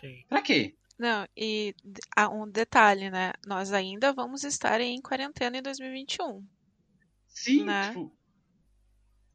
Sim. 0.00 0.24
Pra 0.28 0.42
quê? 0.42 0.76
Não, 0.98 1.26
e 1.36 1.74
ah, 2.16 2.28
um 2.28 2.48
detalhe, 2.48 3.08
né? 3.10 3.32
Nós 3.46 3.72
ainda 3.72 4.12
vamos 4.12 4.44
estar 4.44 4.80
em 4.80 5.00
quarentena 5.00 5.58
em 5.58 5.62
2021. 5.62 6.44
Sim, 7.28 7.64
Né? 7.64 7.88
tipo. 7.88 8.12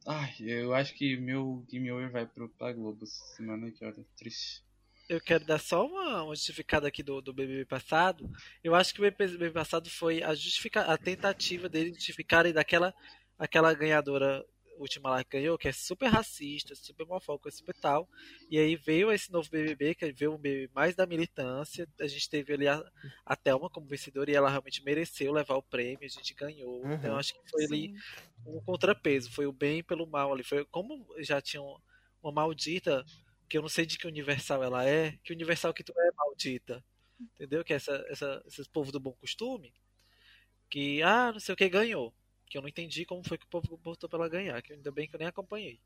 Ai, 0.06 0.34
eu 0.40 0.74
acho 0.74 0.94
que 0.94 1.16
meu 1.16 1.64
Game 1.68 1.90
Over 1.90 2.10
vai 2.10 2.26
pro, 2.26 2.48
pra 2.48 2.72
Globo 2.72 3.06
semana 3.06 3.70
que 3.70 3.84
olha, 3.84 4.04
triste. 4.16 4.62
Eu 5.08 5.20
quero 5.20 5.44
dar 5.44 5.58
só 5.58 5.86
uma, 5.86 6.22
uma 6.22 6.34
justificada 6.34 6.88
aqui 6.88 7.02
do, 7.02 7.20
do 7.20 7.32
BBB 7.32 7.64
passado. 7.66 8.30
Eu 8.62 8.74
acho 8.74 8.94
que 8.94 9.00
o 9.00 9.02
BBB 9.02 9.50
passado 9.50 9.88
foi 9.90 10.22
a, 10.22 10.34
justifica, 10.34 10.82
a 10.82 10.96
tentativa 10.96 11.68
deles 11.68 11.94
justificarem 11.96 12.52
daquela 12.52 12.94
aquela 13.38 13.74
ganhadora 13.74 14.44
última 14.76 15.10
lá 15.10 15.24
que 15.24 15.30
ganhou, 15.38 15.56
que 15.58 15.68
é 15.68 15.72
super 15.72 16.08
racista, 16.08 16.74
super 16.74 17.04
homofóbica, 17.04 17.50
super 17.50 17.74
tal. 17.76 18.08
E 18.50 18.58
aí 18.58 18.76
veio 18.76 19.10
esse 19.12 19.30
novo 19.32 19.48
BBB, 19.50 19.94
que 19.94 20.12
veio 20.12 20.34
um 20.34 20.38
BBB 20.38 20.70
mais 20.74 20.94
da 20.94 21.06
militância. 21.06 21.88
A 22.00 22.06
gente 22.06 22.28
teve 22.28 22.52
ali 22.52 22.68
a, 22.68 22.84
a 23.24 23.36
Thelma 23.36 23.70
como 23.70 23.86
vencedora 23.86 24.30
e 24.30 24.34
ela 24.34 24.50
realmente 24.50 24.82
mereceu 24.84 25.32
levar 25.32 25.56
o 25.56 25.62
prêmio, 25.62 26.04
a 26.04 26.08
gente 26.08 26.34
ganhou. 26.34 26.82
Uhum. 26.82 26.92
Então 26.94 27.16
acho 27.16 27.34
que 27.34 27.50
foi 27.50 27.66
Sim. 27.66 27.74
ali 27.74 27.94
um 28.46 28.60
contrapeso, 28.60 29.30
foi 29.30 29.46
o 29.46 29.52
bem 29.52 29.82
pelo 29.82 30.06
mal 30.06 30.32
ali. 30.32 30.42
Foi 30.44 30.64
como 30.66 31.06
já 31.18 31.40
tinha 31.40 31.62
um- 31.62 31.78
uma 32.22 32.32
maldita, 32.32 33.04
que 33.48 33.58
eu 33.58 33.62
não 33.62 33.68
sei 33.68 33.84
de 33.86 33.98
que 33.98 34.06
universal 34.06 34.62
ela 34.62 34.84
é, 34.84 35.12
que 35.22 35.32
universal 35.32 35.74
que 35.74 35.84
tu 35.84 35.92
é 35.96 36.10
maldita. 36.16 36.82
Entendeu? 37.20 37.64
Que 37.64 37.72
é 37.72 37.76
essa, 37.76 38.04
essa, 38.08 38.42
esses 38.46 38.66
povos 38.66 38.90
do 38.92 38.98
bom 38.98 39.12
costume. 39.12 39.72
Que, 40.68 41.02
ah, 41.02 41.30
não 41.32 41.38
sei 41.38 41.52
o 41.52 41.56
que 41.56 41.68
ganhou. 41.68 42.12
Que 42.48 42.58
eu 42.58 42.62
não 42.62 42.68
entendi 42.68 43.04
como 43.04 43.26
foi 43.26 43.38
que 43.38 43.44
o 43.44 43.48
povo 43.48 43.76
botou 43.76 44.08
pra 44.08 44.18
ela 44.18 44.28
ganhar. 44.28 44.60
Que 44.62 44.72
ainda 44.74 44.90
bem 44.92 45.08
que 45.08 45.14
eu 45.14 45.18
nem 45.18 45.28
acompanhei. 45.28 45.80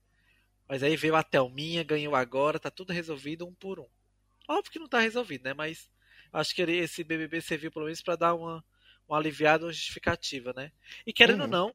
Mas 0.68 0.82
aí 0.82 0.96
veio 0.96 1.16
a 1.16 1.22
Thelminha, 1.22 1.82
ganhou 1.82 2.14
agora, 2.14 2.58
tá 2.58 2.70
tudo 2.70 2.92
resolvido 2.92 3.46
um 3.46 3.54
por 3.54 3.80
um. 3.80 3.88
Óbvio 4.48 4.72
que 4.72 4.78
não 4.78 4.88
tá 4.88 5.00
resolvido, 5.00 5.44
né? 5.44 5.54
Mas 5.54 5.88
acho 6.32 6.54
que 6.54 6.62
esse 6.62 7.02
BBB 7.02 7.40
serviu 7.40 7.72
pelo 7.72 7.86
menos 7.86 8.02
pra 8.02 8.16
dar 8.16 8.34
uma, 8.34 8.64
uma 9.08 9.18
aliviada, 9.18 9.64
uma 9.64 9.72
justificativa, 9.72 10.52
né? 10.52 10.70
E 11.06 11.12
querendo 11.12 11.40
ou 11.42 11.46
Uhum. 11.46 11.50
não, 11.50 11.74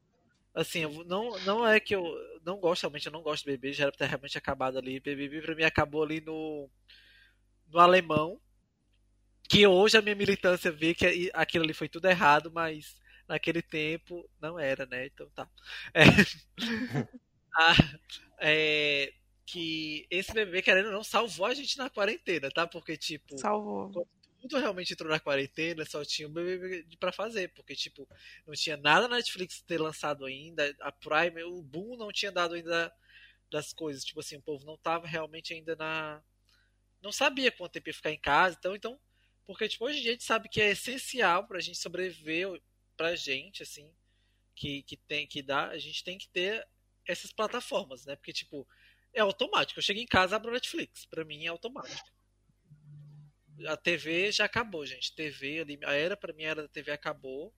assim, 0.54 0.82
não, 1.06 1.40
não 1.40 1.68
é 1.68 1.80
que 1.80 1.96
eu 1.96 2.04
não 2.46 2.58
gosto, 2.60 2.84
realmente, 2.84 3.08
eu 3.08 3.12
não 3.12 3.24
gosto 3.24 3.46
de 3.46 3.52
BBB, 3.52 3.74
já 3.74 3.84
era 3.86 3.92
pra 3.92 4.00
ter 4.00 4.10
realmente 4.10 4.38
acabado 4.38 4.78
ali. 4.78 5.00
BBB 5.00 5.42
pra 5.42 5.56
mim 5.56 5.64
acabou 5.64 6.04
ali 6.04 6.22
no, 6.22 6.70
no 7.68 7.80
alemão. 7.80 8.40
Que 9.50 9.68
hoje 9.68 9.98
a 9.98 10.02
minha 10.02 10.16
militância 10.16 10.72
vê 10.72 10.94
que 10.96 11.30
aquilo 11.34 11.64
ali 11.64 11.74
foi 11.74 11.88
tudo 11.90 12.08
errado, 12.08 12.52
mas 12.52 12.96
naquele 13.34 13.64
tempo 13.64 14.30
não 14.40 14.60
era, 14.60 14.86
né? 14.86 15.08
Então 15.08 15.28
tá. 15.32 15.50
É. 15.94 16.04
Ah, 17.56 17.76
é, 18.40 19.14
que 19.46 20.08
esse 20.10 20.34
bebê, 20.34 20.64
querendo 20.64 20.88
ou 20.88 20.92
não, 20.92 21.04
salvou 21.04 21.46
a 21.46 21.54
gente 21.54 21.78
na 21.78 21.88
quarentena, 21.88 22.50
tá? 22.50 22.66
Porque, 22.66 22.98
tipo, 22.98 23.38
Salvou. 23.38 23.92
tudo 24.42 24.58
realmente 24.58 24.92
entrou 24.92 25.08
na 25.08 25.20
quarentena, 25.20 25.86
só 25.86 26.04
tinha 26.04 26.28
o 26.28 26.32
BBB 26.32 26.98
pra 27.00 27.12
fazer, 27.12 27.54
porque, 27.54 27.76
tipo, 27.76 28.10
não 28.48 28.56
tinha 28.56 28.76
nada 28.76 29.08
na 29.08 29.18
Netflix 29.18 29.62
ter 29.62 29.80
lançado 29.80 30.26
ainda, 30.26 30.76
a 30.82 30.92
Prime, 30.92 31.44
o 31.44 31.62
boom 31.62 31.96
não 31.96 32.12
tinha 32.12 32.32
dado 32.32 32.56
ainda 32.56 32.92
das 33.52 33.72
coisas, 33.72 34.04
tipo 34.04 34.20
assim, 34.20 34.38
o 34.38 34.42
povo 34.42 34.66
não 34.66 34.76
tava 34.76 35.06
realmente 35.06 35.54
ainda 35.54 35.76
na... 35.76 36.24
não 37.04 37.12
sabia 37.12 37.52
quanto 37.52 37.74
tempo 37.74 37.90
ia 37.90 37.94
ficar 37.94 38.12
em 38.12 38.20
casa, 38.20 38.58
então, 38.58 38.76
então 38.76 39.00
porque, 39.46 39.68
tipo, 39.68 39.86
hoje 39.86 40.00
em 40.00 40.02
dia 40.02 40.12
a 40.12 40.14
gente 40.14 40.24
sabe 40.24 40.50
que 40.50 40.62
é 40.62 40.72
essencial 40.72 41.46
pra 41.46 41.60
gente 41.60 41.78
sobreviver, 41.78 42.62
pra 43.04 43.16
gente, 43.16 43.64
assim, 43.64 43.92
que, 44.56 44.82
que 44.84 44.96
tem 44.96 45.28
que 45.28 45.42
dar, 45.42 45.70
a 45.70 45.78
gente 45.78 46.04
tem 46.04 46.18
que 46.18 46.30
ter 46.30 46.66
essas 47.06 47.34
plataformas, 47.34 48.06
né, 48.06 48.16
porque, 48.16 48.32
tipo, 48.32 48.66
é 49.14 49.20
automático, 49.20 49.80
eu 49.80 49.84
chego 49.84 50.00
em 50.00 50.08
casa, 50.08 50.36
abro 50.36 50.52
Netflix, 50.52 51.06
pra 51.06 51.26
mim 51.26 51.46
é 51.46 51.50
automático 51.50 52.14
a 53.68 53.78
TV 53.78 54.32
já 54.32 54.46
acabou, 54.46 54.86
gente. 54.86 55.14
TV 55.14 55.60
ali, 55.60 55.80
a 55.84 55.94
era 55.94 56.18
pra 56.18 56.34
mim 56.34 56.44
era 56.44 56.64
da 56.64 56.68
TV 56.68 56.92
acabou. 56.92 57.54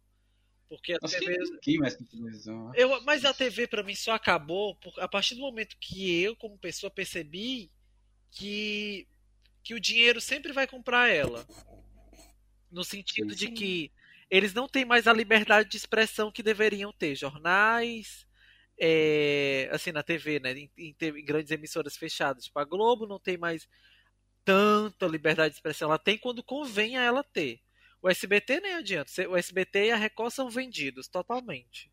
Porque 0.68 0.94
a 0.94 0.98
Nossa, 1.02 1.20
TV. 1.20 1.38
quem 1.62 1.78
mais 1.78 1.96
televisão? 1.96 2.74
Eu, 2.76 3.00
mas 3.02 3.24
a 3.24 3.34
TV 3.34 3.68
pra 3.68 3.84
mim 3.84 3.94
só 3.94 4.14
acabou 4.14 4.76
por, 4.76 5.00
a 5.00 5.08
partir 5.08 5.36
do 5.36 5.42
momento 5.42 5.78
que 5.80 6.22
eu, 6.22 6.36
como 6.36 6.58
pessoa, 6.58 6.90
percebi 6.90 7.72
que, 8.32 9.08
que 9.64 9.76
o 9.76 9.80
dinheiro 9.80 10.20
sempre 10.20 10.52
vai 10.52 10.66
comprar 10.66 11.08
ela. 11.08 11.46
No 12.72 12.84
sentido 12.84 13.36
de 13.36 13.52
que 13.52 13.92
eles 14.30 14.54
não 14.54 14.68
têm 14.68 14.86
mais 14.86 15.08
a 15.08 15.14
liberdade 15.14 15.70
de 15.70 15.78
expressão 15.78 16.32
que 16.32 16.44
deveriam 16.44 16.92
ter. 16.92 17.16
Jornais, 17.16 18.26
é, 18.80 19.70
assim, 19.72 19.92
na 19.92 20.04
TV, 20.04 20.40
né? 20.40 20.54
Em, 20.54 20.72
em 20.78 20.96
em 21.00 21.26
grandes 21.26 21.52
emissoras 21.52 21.96
fechadas. 21.96 22.46
Tipo, 22.46 22.60
a 22.60 22.66
Globo 22.66 23.06
não 23.06 23.20
tem 23.20 23.38
mais 23.38 23.68
tanta 24.44 25.08
liberdade 25.08 25.52
de 25.52 25.58
expressão. 25.58 25.90
Ela 25.90 26.00
tem 26.00 26.18
quando 26.18 26.44
convém 26.44 26.98
a 26.98 27.04
ela 27.04 27.24
ter. 27.24 27.62
O 28.02 28.10
SBT 28.10 28.60
nem 28.62 28.74
adianta. 28.74 29.12
O 29.30 29.36
SBT 29.36 29.88
e 29.88 29.92
a 29.92 29.96
Record 29.96 30.32
são 30.32 30.50
vendidos 30.50 31.08
totalmente. 31.08 31.92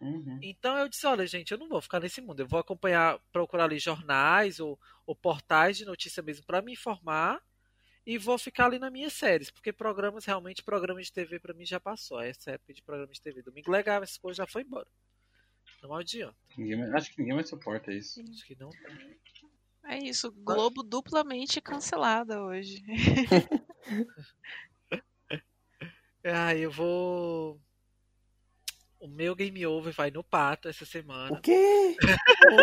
Uhum. 0.00 0.38
Então 0.42 0.78
eu 0.78 0.88
disse, 0.88 1.06
olha, 1.06 1.26
gente, 1.26 1.52
eu 1.52 1.58
não 1.58 1.68
vou 1.68 1.80
ficar 1.80 2.00
nesse 2.00 2.20
mundo. 2.20 2.40
Eu 2.40 2.46
vou 2.46 2.60
acompanhar, 2.60 3.18
procurar 3.32 3.64
ali 3.64 3.78
jornais 3.78 4.60
ou, 4.60 4.78
ou 5.06 5.14
portais 5.14 5.76
de 5.76 5.84
notícia 5.84 6.22
mesmo 6.22 6.44
para 6.46 6.62
me 6.62 6.72
informar 6.72 7.40
e 8.10 8.18
vou 8.18 8.36
ficar 8.36 8.66
ali 8.66 8.76
nas 8.76 8.90
minhas 8.90 9.12
séries, 9.12 9.52
porque 9.52 9.72
programas 9.72 10.24
realmente, 10.24 10.64
programas 10.64 11.06
de 11.06 11.12
TV 11.12 11.38
para 11.38 11.54
mim 11.54 11.64
já 11.64 11.78
passou. 11.78 12.20
Essa 12.20 12.50
época 12.50 12.74
de 12.74 12.82
programas 12.82 13.14
de 13.18 13.22
TV, 13.22 13.40
Domingo 13.40 13.70
Legal, 13.70 14.02
essas 14.02 14.18
coisas 14.18 14.36
já 14.36 14.48
foi 14.48 14.62
embora. 14.62 14.88
Não 15.80 15.94
adianta. 15.94 16.34
Ninguém 16.58 16.82
acho 16.92 17.12
que 17.12 17.20
ninguém 17.20 17.36
mais 17.36 17.48
suporta 17.48 17.92
isso. 17.92 18.20
Acho 18.20 18.44
que 18.44 18.56
não. 18.56 18.68
É 19.84 19.98
isso, 19.98 20.32
Globo 20.32 20.82
duplamente 20.82 21.60
cancelada 21.60 22.42
hoje. 22.42 22.82
Ah, 26.24 26.52
eu 26.58 26.72
vou. 26.72 27.60
O 29.00 29.08
meu 29.08 29.34
game 29.34 29.66
over 29.66 29.94
vai 29.94 30.10
no 30.10 30.22
pato 30.22 30.68
essa 30.68 30.84
O 30.84 30.86
semana. 30.86 31.40
quê? 31.42 31.96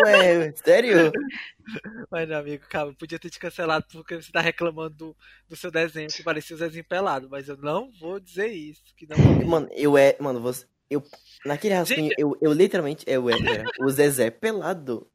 Ué, 0.04 0.52
sério? 0.54 1.10
Mas, 2.10 2.28
meu 2.28 2.38
amigo, 2.38 2.64
calma, 2.68 2.92
eu 2.92 2.96
podia 2.96 3.18
ter 3.18 3.28
te 3.28 3.40
cancelado 3.40 3.84
porque 3.92 4.14
você 4.22 4.30
tá 4.30 4.40
reclamando 4.40 4.94
do, 4.94 5.16
do 5.48 5.56
seu 5.56 5.68
desenho 5.70 6.08
que 6.08 6.22
parecia 6.22 6.54
o 6.54 6.58
Zezinho 6.58 6.84
pelado, 6.84 7.28
mas 7.28 7.48
eu 7.48 7.56
não 7.56 7.90
vou 8.00 8.18
dizer 8.20 8.46
isso. 8.48 8.82
Que 8.96 9.06
não 9.06 9.18
mesmo. 9.18 9.50
Mano, 9.50 9.68
eu 9.72 9.98
é. 9.98 10.16
Mano, 10.20 10.40
você. 10.40 10.64
Eu, 10.88 11.02
naquele 11.44 11.74
rascunho, 11.74 12.10
eu, 12.16 12.38
eu 12.40 12.52
literalmente. 12.52 13.04
Eu 13.06 13.28
era 13.28 13.64
o 13.80 13.90
Zezé 13.90 14.30
pelado. 14.30 15.10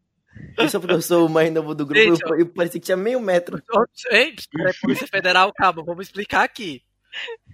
E 0.59 0.69
só 0.69 0.79
porque 0.79 0.93
eu 0.93 1.01
sou 1.01 1.27
o 1.27 1.29
mais 1.29 1.51
novo 1.51 1.73
do 1.73 1.85
grupo, 1.85 2.03
Gente, 2.03 2.21
eu, 2.21 2.39
eu 2.39 2.49
parecia 2.49 2.79
que 2.79 2.85
tinha 2.85 2.97
meio 2.97 3.19
metro. 3.19 3.61
Ei, 4.11 4.35
Polícia 4.81 5.07
Federal, 5.07 5.51
calma, 5.53 5.83
vamos 5.85 6.07
explicar 6.07 6.43
aqui. 6.43 6.83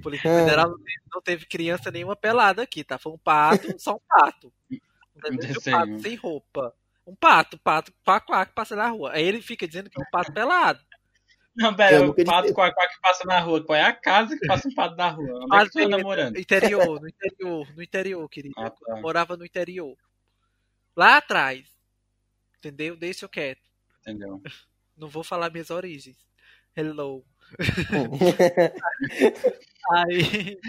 Polícia 0.02 0.30
Ah. 0.32 0.40
Federal 0.46 0.70
não 1.14 1.22
teve, 1.22 1.46
criança 1.46 1.92
nenhuma 1.92 2.16
pelada 2.16 2.62
aqui, 2.64 2.84
tá? 2.84 2.98
Foi 2.98 3.12
um 3.12 3.18
pato, 3.18 3.68
só 3.80 3.96
um 3.96 4.00
pato. 4.08 4.54
Um 5.22 5.34
um 5.34 5.38
pato 5.72 6.00
sem 6.00 6.16
roupa. 6.16 6.74
Um 7.06 7.14
pato, 7.14 7.58
pato, 7.60 7.92
quá, 8.06 8.22
quá, 8.22 8.46
que 8.46 8.54
passa 8.54 8.74
na 8.74 8.88
rua. 8.88 9.12
Aí 9.12 9.24
ele 9.26 9.42
fica 9.42 9.68
dizendo 9.68 9.90
que 9.90 10.00
é 10.00 10.02
um 10.02 10.10
pato 10.10 10.32
pelado. 10.32 10.80
Não, 11.54 11.76
pera, 11.76 12.02
o 12.02 12.06
nunca 12.08 12.24
pato 12.24 12.48
disse- 12.48 12.62
a 12.62 12.72
que 12.88 13.02
passa 13.02 13.26
na 13.26 13.38
rua. 13.42 13.62
Qual 13.66 13.76
é 13.78 13.84
a 13.84 13.92
casa 13.92 14.38
que 14.40 14.48
passa 14.48 14.70
um 14.70 14.74
pato 14.74 14.96
na 14.96 15.10
rua? 15.10 15.44
Onde 15.44 15.56
é 15.58 15.60
que 15.66 15.72
tu 15.72 15.74
vezes, 15.80 15.90
namorando? 15.92 16.34
No 16.36 16.40
interior, 16.40 17.02
no 17.02 17.08
interior, 17.10 17.76
no 17.76 17.84
interior, 17.84 18.30
querido. 18.30 18.56
Ah, 18.58 18.70
tá. 18.70 18.78
Eu 18.96 19.02
morava 19.02 19.36
no 19.36 19.44
interior. 19.44 19.98
Lá 20.96 21.18
atrás. 21.18 21.68
Entendeu? 22.60 22.96
Deixa 22.96 23.26
eu 23.26 23.30
quieto. 23.30 23.62
Entendeu? 24.02 24.42
Não 24.96 25.10
vou 25.10 25.24
falar 25.24 25.50
minhas 25.52 25.70
origens. 25.70 26.16
Hello. 26.78 27.26
Aí. 29.92 30.60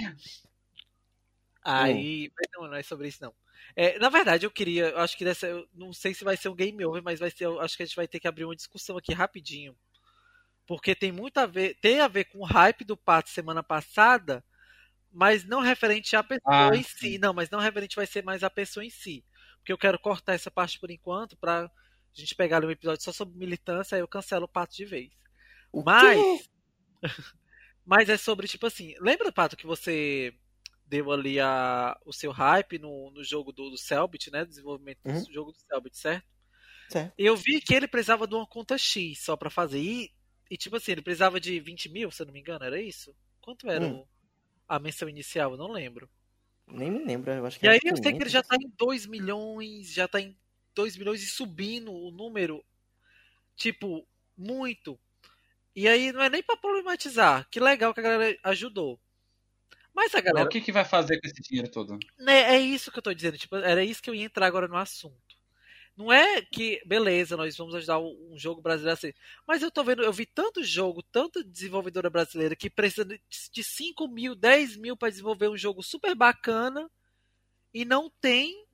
Aí. 1.63 2.33
Mas 2.37 2.47
não, 2.55 2.69
não 2.69 2.75
é 2.77 2.83
sobre 2.83 3.09
isso, 3.09 3.23
não. 3.23 3.35
É, 3.77 3.99
na 3.99 4.09
verdade, 4.09 4.47
eu 4.47 4.51
queria. 4.51 4.89
Eu 4.89 4.99
acho 4.99 5.17
que 5.17 5.25
dessa. 5.25 5.47
Eu 5.47 5.69
não 5.75 5.93
sei 5.93 6.15
se 6.15 6.25
vai 6.25 6.37
ser 6.37 6.49
um 6.49 6.55
game 6.55 6.85
over, 6.85 7.03
mas 7.03 7.21
vai 7.21 7.31
ser. 7.31 7.47
Acho 7.61 7.77
que 7.77 7.83
a 7.83 7.87
gente 7.87 7.97
vai 7.97 8.09
ter 8.09 8.19
que 8.19 8.29
abrir 8.29 8.45
uma 8.45 8.57
discussão 8.57 8.97
aqui 8.97 9.13
rapidinho. 9.13 9.77
Porque 10.67 10.95
tem 10.95 11.13
muito 11.13 11.39
a 11.39 11.47
ver. 11.47 11.77
Tem 11.81 12.01
a 12.01 12.09
ver 12.09 12.25
com 12.25 12.39
o 12.39 12.45
hype 12.45 12.85
do 12.85 12.97
Pato 12.97 13.31
semana 13.31 13.63
passada, 13.63 14.45
mas 15.13 15.45
não 15.45 15.61
referente 15.61 16.17
à 16.17 16.23
pessoa 16.23 16.71
Ah, 16.71 16.77
em 16.77 16.83
si. 16.83 17.19
Não, 17.19 17.33
mas 17.35 17.51
não 17.51 17.61
referente 17.61 17.97
vai 17.97 18.07
ser 18.07 18.25
mais 18.25 18.43
a 18.43 18.51
pessoa 18.51 18.85
em 18.85 18.91
si. 18.91 19.25
Porque 19.59 19.73
eu 19.73 19.79
quero 19.79 19.99
cortar 19.99 20.35
essa 20.35 20.51
parte 20.51 20.79
por 20.79 20.91
enquanto 20.91 21.37
pra 21.37 21.71
gente 22.13 22.35
pegar 22.35 22.57
ali 22.57 22.67
um 22.67 22.71
episódio 22.71 23.05
só 23.05 23.13
sobre 23.13 23.39
militância, 23.39 23.95
aí 23.97 24.03
eu 24.03 24.09
cancelo 24.09 24.47
o 24.47 24.49
Pato 24.49 24.75
de 24.75 24.85
vez. 24.85 25.11
O 25.73 25.83
Mas. 25.83 26.19
quê? 26.19 26.45
Mas 27.85 28.09
é 28.09 28.17
sobre, 28.17 28.47
tipo 28.49 28.67
assim, 28.67 28.95
lembra, 29.01 29.33
Pato, 29.33 29.57
que 29.57 29.67
você 29.67 30.35
deu 30.87 31.11
ali 31.13 31.41
a, 31.41 31.99
o 32.05 32.13
seu 32.13 32.33
hype 32.33 32.79
no, 32.79 33.11
no 33.13 33.25
jogo 33.25 33.53
do, 33.53 33.71
do 33.71 33.79
Selbit, 33.79 34.31
né? 34.31 34.45
Desenvolvimento 34.45 35.01
Uhum. 35.05 35.27
do 35.27 35.33
jogo 35.33 35.53
do 35.53 35.59
Selbit, 35.59 35.97
certo? 35.99 36.27
Certo. 36.89 37.17
Eu 37.19 37.37
vi 37.37 37.61
que 37.61 37.75
ele 37.75 37.89
precisava 37.89 38.27
de 38.27 38.35
uma 38.35 38.47
conta 38.47 38.79
X 38.79 39.21
só 39.25 39.37
pra 39.37 39.51
fazer. 39.51 39.81
E, 39.81 40.13
e 40.51 40.57
tipo 40.59 40.77
assim, 40.77 40.93
ele 40.93 41.03
precisava 41.03 41.41
de 41.41 41.61
20 41.61 41.89
mil, 41.91 42.11
se 42.11 42.23
eu 42.23 42.27
não 42.27 42.35
me 42.35 42.41
engano, 42.41 42.65
era 42.65 42.81
isso? 42.81 43.17
Quanto 43.43 43.71
era 43.71 43.87
Hum. 43.87 43.91
o- 43.91 44.09
a 44.69 44.79
menção 44.81 45.09
inicial? 45.09 45.53
Eu 45.53 45.59
não 45.59 45.73
lembro. 45.73 46.11
Nem 46.67 46.91
me 46.91 47.05
lembro, 47.05 47.31
eu 47.33 47.45
acho 47.45 47.59
que 47.61 47.63
E 47.63 47.69
aí 47.69 47.79
eu 47.85 47.95
sei 48.03 48.13
que 48.13 48.23
ele 48.23 48.31
500. 48.31 48.31
já 48.31 48.43
tá 48.43 48.57
em 48.57 48.71
2 48.79 49.07
milhões, 49.07 49.93
já 49.93 50.09
tá 50.09 50.21
em 50.21 50.37
2 50.75 50.97
milhões 50.97 51.23
e 51.23 51.27
subindo 51.27 51.93
o 51.93 52.11
número, 52.11 52.65
tipo, 53.57 54.07
muito. 54.37 55.01
E 55.75 55.89
aí 55.89 56.13
não 56.13 56.23
é 56.23 56.29
nem 56.29 56.43
pra 56.43 56.57
problematizar. 56.57 57.49
Que 57.51 57.61
legal 57.61 57.95
que 57.95 58.01
a 58.01 58.03
galera 58.03 58.39
ajudou. 58.45 59.01
Mas 59.95 60.15
a 60.15 60.21
galera. 60.21 60.47
o 60.47 60.49
que, 60.49 60.61
que 60.61 60.73
vai 60.73 60.85
fazer 60.85 61.21
com 61.21 61.27
esse 61.27 61.43
dinheiro 61.43 61.71
todo? 61.71 61.99
Né, 62.19 62.55
é 62.55 62.59
isso 62.59 62.91
que 62.91 62.99
eu 62.99 63.03
tô 63.03 63.13
dizendo. 63.13 63.39
Tipo, 63.39 63.57
era 63.57 63.85
isso 63.85 64.03
que 64.03 64.09
eu 64.09 64.15
ia 64.15 64.25
entrar 64.25 64.47
agora 64.47 64.69
no 64.69 64.77
assunto. 64.77 65.31
Não 65.97 66.11
é 66.11 66.41
que, 66.41 66.81
beleza, 66.87 67.37
nós 67.37 67.55
vamos 67.57 67.75
ajudar 67.75 67.99
um 67.99 68.33
jogo 68.35 68.63
brasileiro 68.63 68.95
assim. 68.95 69.13
Mas 69.47 69.63
eu 69.63 69.71
tô 69.71 69.85
vendo, 69.85 70.03
eu 70.03 70.13
vi 70.13 70.25
tanto 70.25 70.65
jogo, 70.65 71.03
tanta 71.03 71.45
desenvolvedora 71.45 72.09
brasileira 72.09 72.57
que 72.57 72.71
precisa 72.71 73.05
de 73.05 73.63
5 73.63 74.09
mil, 74.09 74.35
10 74.35 74.77
mil 74.77 74.97
para 74.97 75.11
desenvolver 75.11 75.49
um 75.49 75.57
jogo 75.57 75.83
super 75.83 76.15
bacana 76.15 76.91
e 77.75 77.85
não 77.85 78.11
tem. 78.21 78.65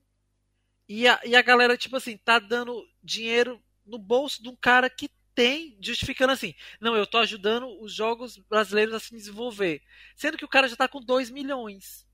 E 0.87 1.05
a, 1.07 1.19
e 1.25 1.35
a 1.35 1.41
galera, 1.41 1.75
tipo 1.75 1.97
assim, 1.97 2.15
tá 2.15 2.39
dando 2.39 2.87
dinheiro 3.03 3.61
no 3.85 3.97
bolso 3.97 4.41
de 4.41 4.47
um 4.47 4.55
cara 4.55 4.89
que 4.89 5.09
tem, 5.37 5.77
justificando 5.79 6.33
assim, 6.33 6.55
não, 6.81 6.95
eu 6.95 7.05
tô 7.05 7.19
ajudando 7.19 7.67
os 7.79 7.93
jogos 7.93 8.39
brasileiros 8.49 8.91
a 8.95 8.99
se 8.99 9.11
desenvolver. 9.15 9.83
Sendo 10.15 10.35
que 10.35 10.43
o 10.43 10.47
cara 10.47 10.67
já 10.67 10.75
tá 10.75 10.87
com 10.87 10.99
2 10.99 11.29
milhões 11.29 12.07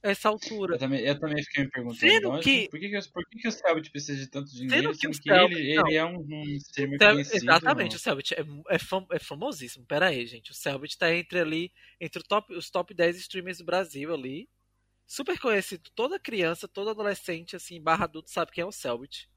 essa 0.00 0.28
altura. 0.28 0.76
Eu 0.76 0.78
também, 0.78 1.00
eu 1.00 1.18
também 1.18 1.42
fiquei 1.42 1.64
me 1.64 1.70
perguntando, 1.70 1.98
Sendo 1.98 2.40
que- 2.40 2.68
por, 2.70 2.78
que, 2.78 2.88
que, 2.88 3.08
por 3.12 3.24
que, 3.28 3.38
que 3.40 3.48
o 3.48 3.50
Selbit 3.50 3.90
precisa 3.90 4.20
de 4.20 4.30
tanto 4.30 4.52
dinheiro, 4.54 4.92
que 4.92 4.98
sendo 4.98 5.20
que, 5.20 5.28
Selbit- 5.28 5.58
ele, 5.58 5.72
ele 5.80 5.94
é 5.96 6.04
um, 6.04 6.20
um 6.20 6.42
streamer 6.58 6.98
conhecido. 7.00 7.36
Exatamente, 7.38 7.90
não? 7.90 7.96
o 7.96 7.98
Selbit 7.98 8.34
é, 8.34 8.44
é, 8.68 8.78
fam- 8.78 9.06
é 9.10 9.18
famosíssimo. 9.18 9.84
Pera 9.84 10.06
aí, 10.06 10.24
gente. 10.24 10.52
O 10.52 10.54
Selbit 10.54 10.96
tá 10.96 11.12
entre 11.12 11.40
ali, 11.40 11.72
entre 12.00 12.20
o 12.20 12.24
top, 12.24 12.54
os 12.54 12.70
top 12.70 12.94
10 12.94 13.16
streamers 13.18 13.58
do 13.58 13.64
Brasil 13.64 14.14
ali. 14.14 14.48
Super 15.08 15.40
conhecido. 15.40 15.90
Toda 15.92 16.20
criança, 16.20 16.68
todo 16.68 16.88
adolescente, 16.90 17.56
assim, 17.56 17.82
barra 17.82 18.04
adulto, 18.04 18.30
sabe 18.30 18.52
quem 18.52 18.62
é 18.62 18.64
o 18.64 18.70
Selbit. 18.70 19.28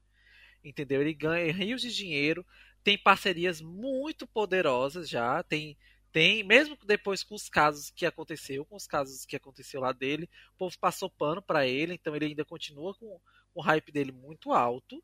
Entendeu? 0.62 1.00
Ele 1.00 1.12
ganha 1.12 1.52
rios 1.52 1.82
de 1.82 1.92
dinheiro, 1.94 2.46
tem 2.84 2.98
parcerias 2.98 3.60
muito 3.60 4.26
poderosas 4.26 5.08
já, 5.08 5.42
tem 5.42 5.76
tem, 6.12 6.44
mesmo 6.44 6.78
depois 6.86 7.24
com 7.24 7.34
os 7.34 7.48
casos 7.48 7.90
que 7.90 8.06
aconteceu, 8.06 8.64
com 8.64 8.76
os 8.76 8.86
casos 8.86 9.26
que 9.26 9.34
aconteceu 9.34 9.80
lá 9.80 9.90
dele, 9.90 10.30
o 10.54 10.58
povo 10.58 10.78
passou 10.78 11.10
pano 11.10 11.42
pra 11.42 11.66
ele, 11.66 11.94
então 11.94 12.14
ele 12.14 12.26
ainda 12.26 12.44
continua 12.44 12.94
com 12.94 13.20
o 13.52 13.60
hype 13.60 13.90
dele 13.90 14.12
muito 14.12 14.52
alto, 14.52 15.02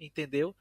entendeu? 0.00 0.52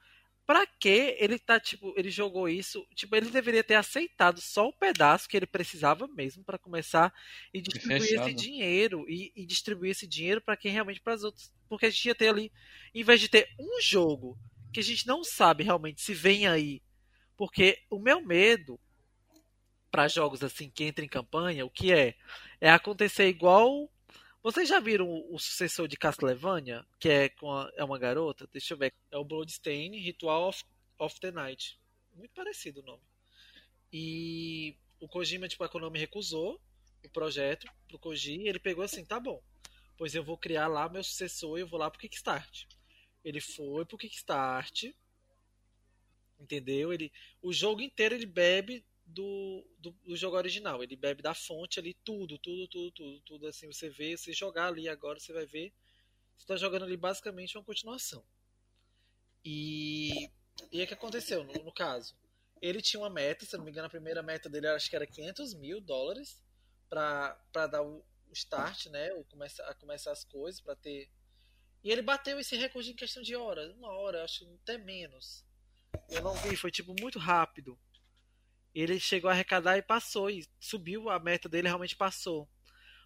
Pra 0.45 0.67
que 0.67 1.15
ele 1.17 1.39
tá, 1.39 1.59
tipo, 1.59 1.95
ele 1.97 2.11
jogou 2.11 2.47
isso, 2.47 2.85
tipo, 2.93 3.15
ele 3.15 3.31
deveria 3.31 3.63
ter 3.63 3.73
aceitado 3.73 4.39
só 4.39 4.67
o 4.67 4.73
pedaço 4.73 5.27
que 5.27 5.35
ele 5.35 5.47
precisava 5.47 6.07
mesmo 6.07 6.43
pra 6.43 6.59
começar 6.59 7.11
e 7.51 7.59
distribuir 7.59 7.97
esse 7.97 8.09
fechado. 8.09 8.35
dinheiro 8.35 9.03
e, 9.09 9.31
e 9.35 9.47
distribuir 9.47 9.89
esse 9.93 10.05
dinheiro 10.05 10.41
pra 10.41 10.55
quem 10.55 10.71
realmente 10.71 11.01
para 11.01 11.15
os 11.15 11.23
outros, 11.23 11.51
porque 11.67 11.87
a 11.87 11.89
gente 11.89 12.05
ia 12.05 12.13
ter 12.13 12.27
ali, 12.27 12.51
em 12.93 13.03
vez 13.03 13.19
de 13.19 13.29
ter 13.29 13.49
um 13.59 13.81
jogo 13.81 14.37
que 14.75 14.81
a 14.81 14.83
gente 14.83 15.07
não 15.07 15.23
sabe 15.23 15.63
realmente 15.63 16.01
se 16.01 16.13
vem 16.13 16.49
aí, 16.49 16.81
porque 17.37 17.81
o 17.89 17.97
meu 17.97 18.19
medo 18.19 18.77
para 19.89 20.09
jogos 20.09 20.43
assim 20.43 20.69
que 20.69 20.83
entram 20.83 21.05
em 21.05 21.07
campanha, 21.09 21.65
o 21.65 21.69
que 21.69 21.93
é? 21.93 22.13
É 22.59 22.69
acontecer 22.69 23.29
igual. 23.29 23.89
Vocês 24.43 24.67
já 24.67 24.81
viram 24.81 25.07
o, 25.09 25.39
sucessor 25.39 25.87
de 25.87 25.95
Castlevania, 25.95 26.85
que 26.99 27.07
é 27.07 27.29
com 27.29 27.53
a- 27.53 27.71
é 27.77 27.85
uma 27.85 27.97
garota? 27.97 28.49
Deixa 28.51 28.73
eu 28.73 28.77
ver. 28.77 28.93
É 29.09 29.17
o 29.17 29.23
Bloodstain 29.23 29.91
Ritual 29.97 30.49
of, 30.49 30.61
of 30.99 31.17
the 31.21 31.31
Night. 31.31 31.79
Muito 32.13 32.33
parecido 32.33 32.81
o 32.81 32.83
nome. 32.83 33.03
E 33.93 34.75
o 34.99 35.07
Kojima, 35.07 35.47
tipo, 35.47 35.63
a 35.63 35.69
Konami 35.69 35.99
recusou 35.99 36.59
o 37.01 37.09
projeto 37.09 37.65
pro 37.87 37.97
Koji 37.97 38.45
ele 38.45 38.59
pegou 38.59 38.83
assim, 38.83 39.05
tá 39.05 39.21
bom. 39.21 39.41
Pois 39.95 40.13
eu 40.13 40.21
vou 40.23 40.37
criar 40.37 40.67
lá 40.67 40.89
meu 40.89 41.01
sucessor 41.01 41.57
e 41.57 41.61
eu 41.61 41.67
vou 41.67 41.79
lá 41.79 41.89
pro 41.89 42.01
Kickstart. 42.01 42.65
Ele 43.25 43.41
foi 43.41 43.83
pro 43.85 43.97
Kickstart. 43.97 44.93
Entendeu? 46.39 46.93
Ele, 46.93 47.11
o 47.41 47.51
jogo 47.51 47.81
inteiro 47.81 48.13
ele 48.15 48.25
bebe 48.25 48.85
do, 49.05 49.65
do, 49.79 49.91
do 50.05 50.15
jogo 50.15 50.37
original. 50.37 50.83
Ele 50.83 50.95
bebe 50.95 51.21
da 51.21 51.33
fonte 51.33 51.79
ali, 51.79 51.93
tudo, 52.05 52.37
tudo, 52.37 52.67
tudo, 52.67 52.91
tudo, 52.91 53.19
tudo. 53.21 53.47
Assim, 53.47 53.67
você 53.67 53.89
vê, 53.89 54.15
você 54.15 54.31
jogar 54.31 54.67
ali 54.67 54.87
agora, 54.87 55.19
você 55.19 55.33
vai 55.33 55.45
ver. 55.45 55.73
Você 56.37 56.45
tá 56.45 56.55
jogando 56.55 56.85
ali 56.85 56.95
basicamente 56.95 57.57
uma 57.57 57.63
continuação. 57.63 58.23
E. 59.43 60.29
E 60.71 60.81
o 60.81 60.87
que 60.87 60.93
aconteceu 60.93 61.43
no, 61.43 61.53
no 61.63 61.73
caso? 61.73 62.15
Ele 62.61 62.81
tinha 62.81 62.99
uma 62.99 63.09
meta, 63.09 63.45
se 63.45 63.57
não 63.57 63.65
me 63.65 63.71
engano, 63.71 63.87
a 63.87 63.89
primeira 63.89 64.23
meta 64.23 64.49
dele 64.49 64.67
acho 64.67 64.89
que 64.89 64.95
era 64.95 65.05
500 65.05 65.53
mil 65.53 65.81
dólares 65.81 66.41
pra 66.89 67.37
dar 67.53 67.81
o, 67.81 67.97
o 68.29 68.33
start, 68.33 68.87
né? 68.87 69.13
O 69.13 69.23
começa, 69.25 69.63
a 69.65 69.73
começar 69.73 70.11
as 70.11 70.23
coisas, 70.23 70.61
pra 70.61 70.75
ter. 70.75 71.09
E 71.85 71.91
ele 71.91 72.01
bateu 72.01 72.39
esse 72.39 72.57
recorde 72.57 72.89
em 72.89 72.95
questão 72.95 73.21
de 73.21 73.35
hora, 73.35 73.71
uma 73.73 73.89
hora, 73.89 74.23
acho 74.23 74.43
até 74.63 74.75
menos. 74.75 75.45
Eu 76.09 76.23
não 76.23 76.33
vi, 76.33 76.55
foi 76.55 76.71
tipo 76.71 76.95
muito 76.99 77.19
rápido. 77.19 77.79
Ele 78.73 78.99
chegou 78.99 79.29
a 79.29 79.33
arrecadar 79.33 79.77
e 79.77 79.83
passou, 79.83 80.27
e 80.27 80.49
subiu 80.59 81.11
a 81.11 81.19
meta 81.19 81.47
dele, 81.47 81.67
realmente 81.67 81.95
passou. 81.95 82.49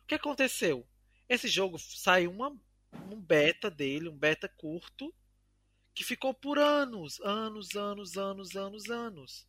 O 0.02 0.08
que 0.08 0.16
aconteceu? 0.16 0.88
Esse 1.28 1.50
jogo 1.50 1.78
saiu 1.78 2.32
uma, 2.32 2.58
um 3.12 3.20
beta 3.20 3.70
dele, 3.70 4.08
um 4.08 4.18
beta 4.18 4.48
curto, 4.48 5.14
que 5.94 6.06
ficou 6.06 6.34
por 6.34 6.58
anos, 6.58 7.20
anos, 7.20 7.76
anos, 7.76 8.18
anos, 8.18 8.56
anos, 8.56 8.90
anos. 8.90 9.48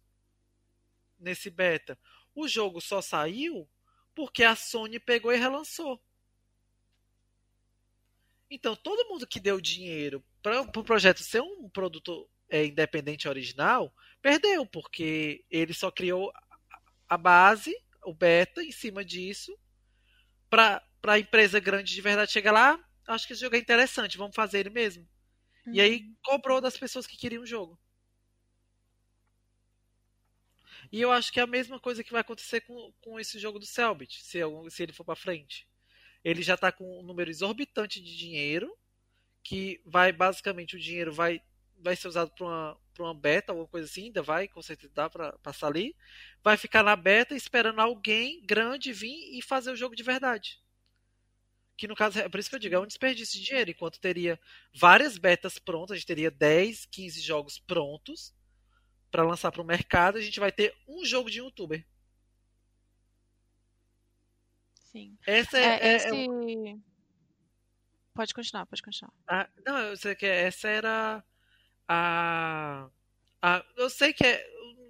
Nesse 1.17 1.51
beta. 1.51 1.97
O 2.35 2.49
jogo 2.49 2.81
só 2.81 3.01
saiu 3.01 3.71
porque 4.13 4.43
a 4.43 4.57
Sony 4.57 4.99
pegou 4.99 5.33
e 5.33 5.37
relançou. 5.37 6.03
Então, 8.51 8.75
todo 8.75 9.09
mundo 9.09 9.27
que 9.27 9.39
deu 9.39 9.61
dinheiro 9.61 10.25
para 10.43 10.63
o 10.63 10.73
pro 10.73 10.83
projeto 10.83 11.23
ser 11.23 11.41
um 11.41 11.69
produto 11.69 12.29
é, 12.51 12.67
independente 12.67 13.29
original, 13.29 13.95
perdeu, 14.21 14.67
porque 14.67 15.45
ele 15.49 15.73
só 15.73 15.91
criou 15.91 16.33
a 17.09 17.17
base, 17.17 17.75
o 18.05 18.13
beta, 18.13 18.63
em 18.63 18.73
cima 18.73 19.05
disso, 19.05 19.57
para 20.49 20.83
a 21.07 21.19
empresa 21.19 21.61
grande 21.61 21.95
de 21.95 22.01
verdade 22.01 22.33
chegar 22.33 22.53
lá, 22.53 22.85
acho 23.07 23.27
que 23.27 23.33
esse 23.33 23.43
jogo 23.43 23.57
é 23.57 23.59
interessante, 23.59 24.19
vamos 24.19 24.35
fazer 24.35 24.61
ele 24.61 24.71
mesmo. 24.71 25.09
E 25.73 25.81
aí 25.81 26.11
cobrou 26.23 26.61
das 26.61 26.77
pessoas 26.77 27.07
que 27.07 27.17
queriam 27.17 27.43
o 27.43 27.47
jogo. 27.47 27.79
E 30.93 31.01
eu 31.01 31.13
acho 31.13 31.33
que 31.33 31.39
é 31.39 31.43
a 31.43 31.47
mesma 31.47 31.79
coisa 31.79 32.03
que 32.03 32.13
vai 32.13 32.21
acontecer 32.21 32.63
com, 32.63 32.93
com 33.01 33.21
esse 33.21 33.39
jogo 33.39 33.59
do 33.59 33.67
Selbit, 33.67 34.23
se, 34.25 34.41
se 34.71 34.83
ele 34.83 34.93
for 34.93 35.05
pra 35.05 35.15
frente. 35.15 35.69
Ele 36.25 36.43
já 36.43 36.57
tá 36.57 36.71
com 36.71 37.01
um 37.01 37.03
número 37.03 37.31
exorbitante 37.31 38.01
de 38.01 38.17
dinheiro, 38.17 38.77
que 39.43 39.81
vai, 39.85 40.13
basicamente, 40.13 40.77
o 40.77 40.79
dinheiro 40.79 41.13
vai, 41.13 41.41
vai 41.79 41.97
ser 41.97 42.09
usado 42.09 42.31
pra 42.33 42.47
uma, 42.47 42.81
pra 42.95 43.05
uma 43.05 43.15
beta, 43.15 43.53
alguma 43.53 43.69
coisa 43.69 43.87
assim, 43.87 44.05
ainda 44.07 44.23
vai, 44.23 44.47
com 44.47 44.61
certeza 44.63 44.93
dá 44.95 45.09
pra 45.09 45.33
passar 45.39 45.69
ali. 45.69 45.97
Vai 46.43 46.57
ficar 46.57 46.83
na 46.83 46.95
beta 46.95 47.35
esperando 47.35 47.81
alguém 47.81 48.45
grande 48.45 48.93
vir 48.93 49.39
e 49.39 49.43
fazer 49.43 49.71
o 49.71 49.77
jogo 49.77 49.97
de 49.97 50.03
verdade. 50.03 50.61
Que 51.77 51.89
no 51.89 51.97
caso, 51.97 52.19
é 52.19 52.29
por 52.29 52.39
isso 52.39 52.51
que 52.51 52.57
eu 52.57 52.61
digo, 52.61 52.75
é 52.75 52.79
um 52.79 52.87
desperdício 52.87 53.41
de 53.41 53.47
dinheiro, 53.47 53.71
enquanto 53.71 53.99
teria 53.99 54.39
várias 54.75 55.17
betas 55.17 55.59
prontas, 55.59 55.93
a 55.93 55.97
gente 55.97 56.07
teria 56.07 56.31
10, 56.31 56.85
15 56.85 57.21
jogos 57.23 57.59
prontos 57.59 58.35
para 59.11 59.25
lançar 59.25 59.51
para 59.51 59.63
o 59.63 59.65
mercado, 59.65 60.19
a 60.19 60.21
gente 60.21 60.39
vai 60.39 60.53
ter 60.53 60.75
um 60.87 61.05
jogo 61.05 61.31
de 61.31 61.39
youtuber. 61.39 61.85
Sim. 64.91 65.17
Essa 65.27 65.59
é, 65.59 65.63
É, 65.63 65.89
é- 65.89 65.97
esse... 65.97 66.09
é- 66.09 66.77
Pode 68.13 68.35
continuar, 68.35 68.67
pode 68.67 68.83
continuar. 68.83 69.13
a- 69.29 69.49
não, 69.65 69.79
eu 69.79 69.97
sei 69.97 70.15
que 70.15 70.27
essa 70.27 70.69
era 70.69 71.25
a, 71.89 72.89
a 73.41 73.65
eu 73.77 73.89
sei 73.89 74.13
que 74.13 74.25
é, 74.27 74.45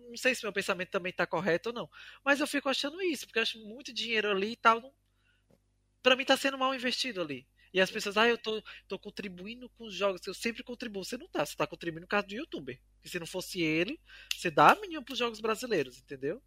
não 0.09 0.16
sei 0.16 0.35
se 0.35 0.43
meu 0.43 0.52
pensamento 0.52 0.90
também 0.90 1.10
está 1.10 1.27
correto 1.27 1.68
ou 1.68 1.74
não, 1.74 1.90
mas 2.24 2.40
eu 2.40 2.47
fico 2.47 2.68
achando 2.68 3.01
isso, 3.02 3.27
porque 3.27 3.39
eu 3.39 3.43
acho 3.43 3.59
muito 3.60 3.93
dinheiro 3.93 4.31
ali 4.31 4.52
e 4.52 4.56
tal, 4.56 4.81
não, 4.81 4.93
para 6.02 6.16
mim 6.16 6.24
tá 6.24 6.36
sendo 6.36 6.59
mal 6.59 6.74
investido 6.74 7.20
ali. 7.20 7.47
E 7.72 7.81
as 7.81 7.89
pessoas, 7.90 8.16
ah, 8.16 8.27
eu 8.27 8.36
tô, 8.36 8.60
tô 8.89 8.98
contribuindo 8.98 9.68
com 9.70 9.85
os 9.85 9.94
jogos, 9.94 10.27
eu 10.27 10.35
sempre 10.35 10.60
contribuo. 10.64 11.05
Você 11.05 11.16
não 11.16 11.28
tá, 11.28 11.47
você 11.47 11.55
tá 11.55 11.68
contribuindo 11.68 12.01
no 12.01 12.09
caso 12.09 12.27
do 12.27 12.35
youtuber. 12.35 12.81
Porque 12.97 13.09
se 13.09 13.20
não 13.20 13.27
fosse 13.28 13.62
ele, 13.62 14.01
você 14.35 14.51
dá 14.51 14.72
a 14.72 14.74
mínima 14.74 15.05
pros 15.05 15.16
jogos 15.16 15.40
brasileiros, 15.40 15.97
entendeu? 16.01 16.43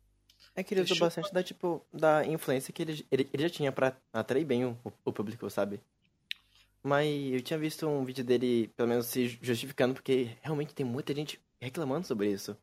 É 0.56 0.64
que 0.64 0.74
ele 0.74 0.82
usou 0.82 0.98
bastante 0.98 1.34
da, 1.34 1.42
tipo, 1.44 1.84
da 1.92 2.26
influência 2.26 2.74
que 2.74 2.82
ele, 2.82 3.06
ele, 3.12 3.30
ele 3.34 3.44
já 3.44 3.50
tinha 3.50 3.72
pra 3.72 3.98
atrair 4.12 4.46
bem 4.46 4.66
o, 4.66 4.78
o 5.04 5.12
público, 5.12 5.50
sabe? 5.50 5.80
Mas 6.84 7.08
eu 7.34 7.42
tinha 7.42 7.58
visto 7.58 7.88
um 7.88 8.04
vídeo 8.04 8.24
dele, 8.24 8.68
pelo 8.76 8.90
menos, 8.90 9.06
se 9.08 9.28
justificando, 9.42 9.94
porque 9.94 10.36
realmente 10.42 10.76
tem 10.76 10.86
muita 10.86 11.14
gente 11.16 11.40
reclamando 11.62 12.06
sobre 12.06 12.30
isso. 12.30 12.58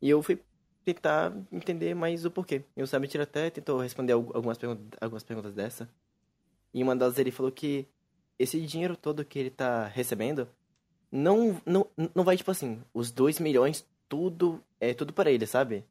E 0.00 0.08
eu 0.08 0.22
fui 0.22 0.40
tentar 0.84 1.32
entender 1.50 1.94
mais 1.94 2.24
o 2.24 2.30
porquê. 2.30 2.62
E 2.76 2.82
o 2.82 2.86
Sabit 2.86 3.16
ele 3.16 3.24
até 3.24 3.50
tentou 3.50 3.80
responder 3.80 4.12
algu- 4.12 4.32
algumas, 4.34 4.56
pergun 4.56 4.78
algumas 5.00 5.24
perguntas 5.24 5.52
dessa. 5.52 5.88
E 6.72 6.82
uma 6.82 6.94
delas 6.94 7.18
ele 7.18 7.30
falou 7.32 7.50
que 7.50 7.86
esse 8.38 8.60
dinheiro 8.60 8.96
todo 8.96 9.24
que 9.24 9.38
ele 9.38 9.50
tá 9.50 9.86
recebendo 9.88 10.48
não, 11.10 11.60
não, 11.66 11.86
não 12.14 12.24
vai, 12.24 12.36
tipo 12.36 12.50
assim, 12.50 12.80
os 12.94 13.10
2 13.10 13.40
milhões, 13.40 13.84
tudo 14.08 14.62
é 14.80 14.94
tudo 14.94 15.12
para 15.12 15.30
ele, 15.30 15.46
sabe? 15.46 15.84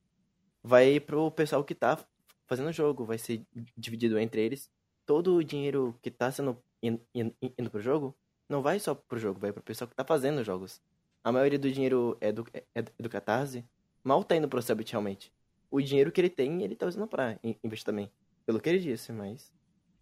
Vai 0.63 0.99
pro 0.99 1.31
pessoal 1.31 1.63
que 1.63 1.73
tá 1.75 1.97
fazendo 2.45 2.69
o 2.69 2.73
jogo, 2.73 3.05
vai 3.05 3.17
ser 3.17 3.45
dividido 3.77 4.17
entre 4.19 4.41
eles. 4.41 4.69
Todo 5.05 5.35
o 5.35 5.43
dinheiro 5.43 5.97
que 6.01 6.11
tá 6.11 6.31
sendo 6.31 6.61
in- 6.83 6.99
in- 7.13 7.33
indo 7.57 7.69
pro 7.71 7.81
jogo 7.81 8.15
não 8.47 8.61
vai 8.61 8.79
só 8.79 8.93
pro 8.95 9.19
jogo, 9.19 9.39
vai 9.39 9.51
pro 9.53 9.63
pessoal 9.63 9.87
que 9.87 9.95
tá 9.95 10.03
fazendo 10.03 10.39
os 10.39 10.45
jogos. 10.45 10.81
A 11.23 11.31
maioria 11.31 11.59
do 11.59 11.71
dinheiro 11.71 12.17
é 12.19 12.31
do, 12.31 12.45
é, 12.53 12.63
é 12.75 12.81
do 12.81 13.09
Catarse, 13.09 13.65
mal 14.03 14.23
tá 14.23 14.35
indo 14.35 14.47
pro 14.47 14.61
Subit 14.61 14.91
realmente. 14.91 15.31
O 15.71 15.81
dinheiro 15.81 16.11
que 16.11 16.19
ele 16.21 16.29
tem, 16.29 16.63
ele 16.63 16.75
tá 16.75 16.87
usando 16.87 17.07
pra 17.07 17.37
in- 17.43 17.55
investir 17.63 17.85
também. 17.85 18.11
Pelo 18.45 18.59
que 18.59 18.67
ele 18.69 18.79
disse, 18.79 19.11
mas. 19.11 19.51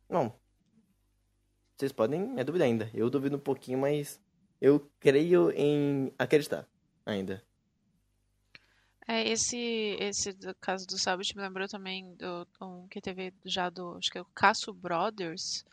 Não. 0.09 0.33
Vocês 1.75 1.91
podem. 1.91 2.39
É 2.39 2.43
dúvida 2.43 2.63
ainda. 2.63 2.89
Eu 2.93 3.09
duvido 3.09 3.35
um 3.35 3.39
pouquinho, 3.39 3.79
mas. 3.79 4.19
eu 4.61 4.89
creio 4.99 5.51
em 5.51 6.11
acreditar 6.17 6.67
ainda. 7.05 7.43
É, 9.07 9.27
esse, 9.29 9.57
esse 9.99 10.33
do 10.33 10.53
caso 10.55 10.85
do 10.85 10.97
Sabbath 10.97 11.33
me 11.35 11.41
lembrou 11.41 11.67
também 11.67 12.13
do 12.15 12.47
um 12.61 12.87
que 12.89 12.99
teve 13.01 13.33
já 13.45 13.69
do, 13.69 13.95
acho 13.97 14.09
que 14.11 14.17
é 14.17 14.21
o 14.21 14.25
Casso 14.35 14.73
Brothers, 14.73 15.63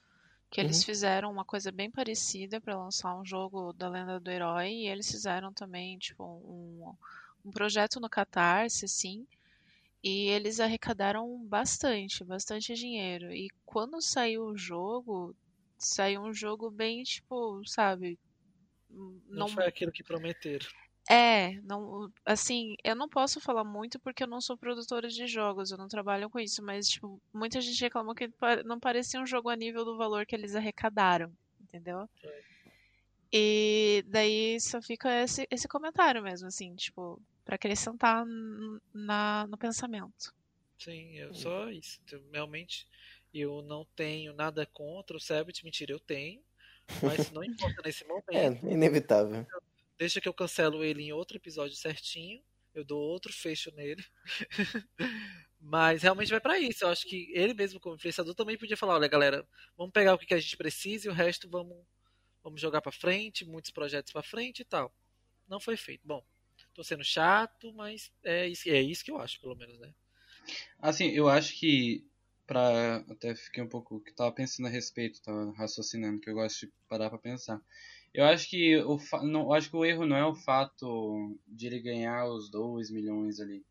que 0.50 0.60
eles 0.60 0.82
Uhum. 0.82 0.84
fizeram 0.84 1.32
uma 1.32 1.44
coisa 1.44 1.72
bem 1.72 1.90
parecida 1.90 2.60
para 2.60 2.78
lançar 2.78 3.14
um 3.18 3.24
jogo 3.26 3.72
da 3.74 3.88
Lenda 3.88 4.20
do 4.20 4.30
Herói, 4.30 4.70
e 4.70 4.88
eles 4.88 5.10
fizeram 5.10 5.52
também, 5.52 5.98
tipo, 5.98 6.24
um, 6.24 6.94
um 7.44 7.50
projeto 7.52 8.00
no 8.00 8.10
Catarse, 8.10 8.84
assim, 8.86 9.26
e 10.04 10.28
eles 10.30 10.60
arrecadaram 10.60 11.44
bastante, 11.46 12.24
bastante 12.24 12.74
dinheiro. 12.74 13.32
E 13.32 13.48
quando 13.66 14.00
saiu 14.02 14.44
o 14.46 14.56
jogo, 14.58 15.36
saiu 15.78 16.22
um 16.22 16.34
jogo 16.34 16.70
bem, 16.70 17.02
tipo, 17.04 17.62
sabe, 17.66 18.18
Não, 19.34 19.46
foi 19.46 19.66
aquilo 19.66 19.92
que 19.92 20.02
prometeram. 20.02 20.66
É, 21.10 21.60
não, 21.62 22.10
assim, 22.24 22.76
eu 22.82 22.94
não 22.96 23.08
posso 23.08 23.40
falar 23.40 23.64
muito 23.64 24.00
porque 24.00 24.22
eu 24.22 24.26
não 24.28 24.40
sou 24.40 24.56
produtora 24.56 25.08
de 25.08 25.26
jogos, 25.26 25.70
eu 25.70 25.78
não 25.78 25.88
trabalho 25.88 26.30
com 26.30 26.38
isso, 26.40 26.62
mas, 26.62 26.88
tipo, 26.88 27.20
muita 27.32 27.60
gente 27.60 27.80
reclamou 27.80 28.14
que 28.14 28.30
não 28.64 28.80
parecia 28.80 29.20
um 29.20 29.26
jogo 29.26 29.50
a 29.50 29.56
nível 29.56 29.84
do 29.84 29.96
valor 29.96 30.24
que 30.26 30.34
eles 30.34 30.54
arrecadaram, 30.54 31.32
entendeu? 31.60 32.08
E 33.32 34.04
daí 34.06 34.60
só 34.60 34.80
fica 34.80 35.22
esse, 35.22 35.46
esse 35.50 35.66
comentário 35.68 36.22
mesmo, 36.22 36.46
assim, 36.46 36.74
tipo, 36.76 37.20
pra 37.44 37.56
acrescentar 37.56 38.24
na, 38.94 39.46
no 39.48 39.58
pensamento. 39.58 40.32
Sim, 40.78 41.18
eu 41.18 41.34
só 41.34 41.70
isso. 41.70 42.00
Realmente, 42.32 42.86
eu 43.32 43.62
não 43.62 43.84
tenho 43.96 44.32
nada 44.34 44.66
contra 44.66 45.16
o 45.16 45.20
Sabbath. 45.20 45.62
Mentira, 45.64 45.92
eu 45.92 46.00
tenho. 46.00 46.42
Mas 47.02 47.30
não 47.30 47.42
importa 47.42 47.82
nesse 47.84 48.04
É, 48.32 48.48
momento. 48.48 48.68
inevitável. 48.70 49.46
Deixa 49.98 50.20
que 50.20 50.28
eu 50.28 50.34
cancelo 50.34 50.84
ele 50.84 51.02
em 51.02 51.12
outro 51.12 51.36
episódio 51.36 51.76
certinho. 51.76 52.42
Eu 52.74 52.84
dou 52.84 53.00
outro 53.00 53.32
fecho 53.32 53.70
nele. 53.72 54.04
Mas 55.60 56.02
realmente 56.02 56.30
vai 56.30 56.40
pra 56.40 56.58
isso. 56.58 56.84
Eu 56.84 56.88
acho 56.88 57.06
que 57.06 57.32
ele 57.34 57.54
mesmo, 57.54 57.80
como 57.80 57.94
influenciador, 57.96 58.34
também 58.34 58.58
podia 58.58 58.76
falar: 58.76 58.94
olha, 58.94 59.08
galera, 59.08 59.46
vamos 59.76 59.92
pegar 59.92 60.14
o 60.14 60.18
que 60.18 60.34
a 60.34 60.40
gente 60.40 60.56
precisa 60.56 61.06
e 61.06 61.10
o 61.10 61.14
resto 61.14 61.48
vamos, 61.48 61.86
vamos 62.42 62.60
jogar 62.60 62.82
pra 62.82 62.92
frente, 62.92 63.44
muitos 63.44 63.70
projetos 63.70 64.12
pra 64.12 64.22
frente 64.22 64.60
e 64.60 64.64
tal. 64.64 64.94
Não 65.48 65.60
foi 65.60 65.76
feito. 65.76 66.02
Bom, 66.06 66.24
tô 66.74 66.84
sendo 66.84 67.04
chato, 67.04 67.72
mas 67.74 68.12
é 68.24 68.48
isso, 68.48 68.68
é 68.68 68.80
isso 68.82 69.04
que 69.04 69.10
eu 69.12 69.18
acho, 69.20 69.40
pelo 69.40 69.56
menos, 69.56 69.78
né? 69.80 69.94
Assim, 70.78 71.06
eu 71.10 71.28
acho 71.28 71.58
que 71.58 72.06
pra 72.46 72.96
até 73.08 73.34
fiquei 73.34 73.62
um 73.62 73.68
pouco 73.68 74.00
que 74.00 74.12
tava 74.12 74.32
pensando 74.32 74.66
a 74.66 74.70
respeito, 74.70 75.22
tava 75.22 75.52
raciocinando 75.56 76.20
que 76.20 76.28
eu 76.28 76.34
gosto 76.34 76.66
de 76.66 76.72
parar 76.88 77.08
pra 77.10 77.18
pensar. 77.18 77.60
Eu 78.14 78.24
acho 78.26 78.48
que 78.48 78.76
o 78.76 78.96
não, 79.24 79.52
acho 79.52 79.68
que 79.68 79.76
o 79.76 79.84
erro 79.84 80.06
não 80.06 80.16
é 80.16 80.24
o 80.24 80.36
fato 80.36 81.36
de 81.48 81.66
ele 81.66 81.80
ganhar 81.80 82.26
os 82.26 82.48
2 82.48 82.90
milhões 82.90 83.40
ali. 83.40 83.64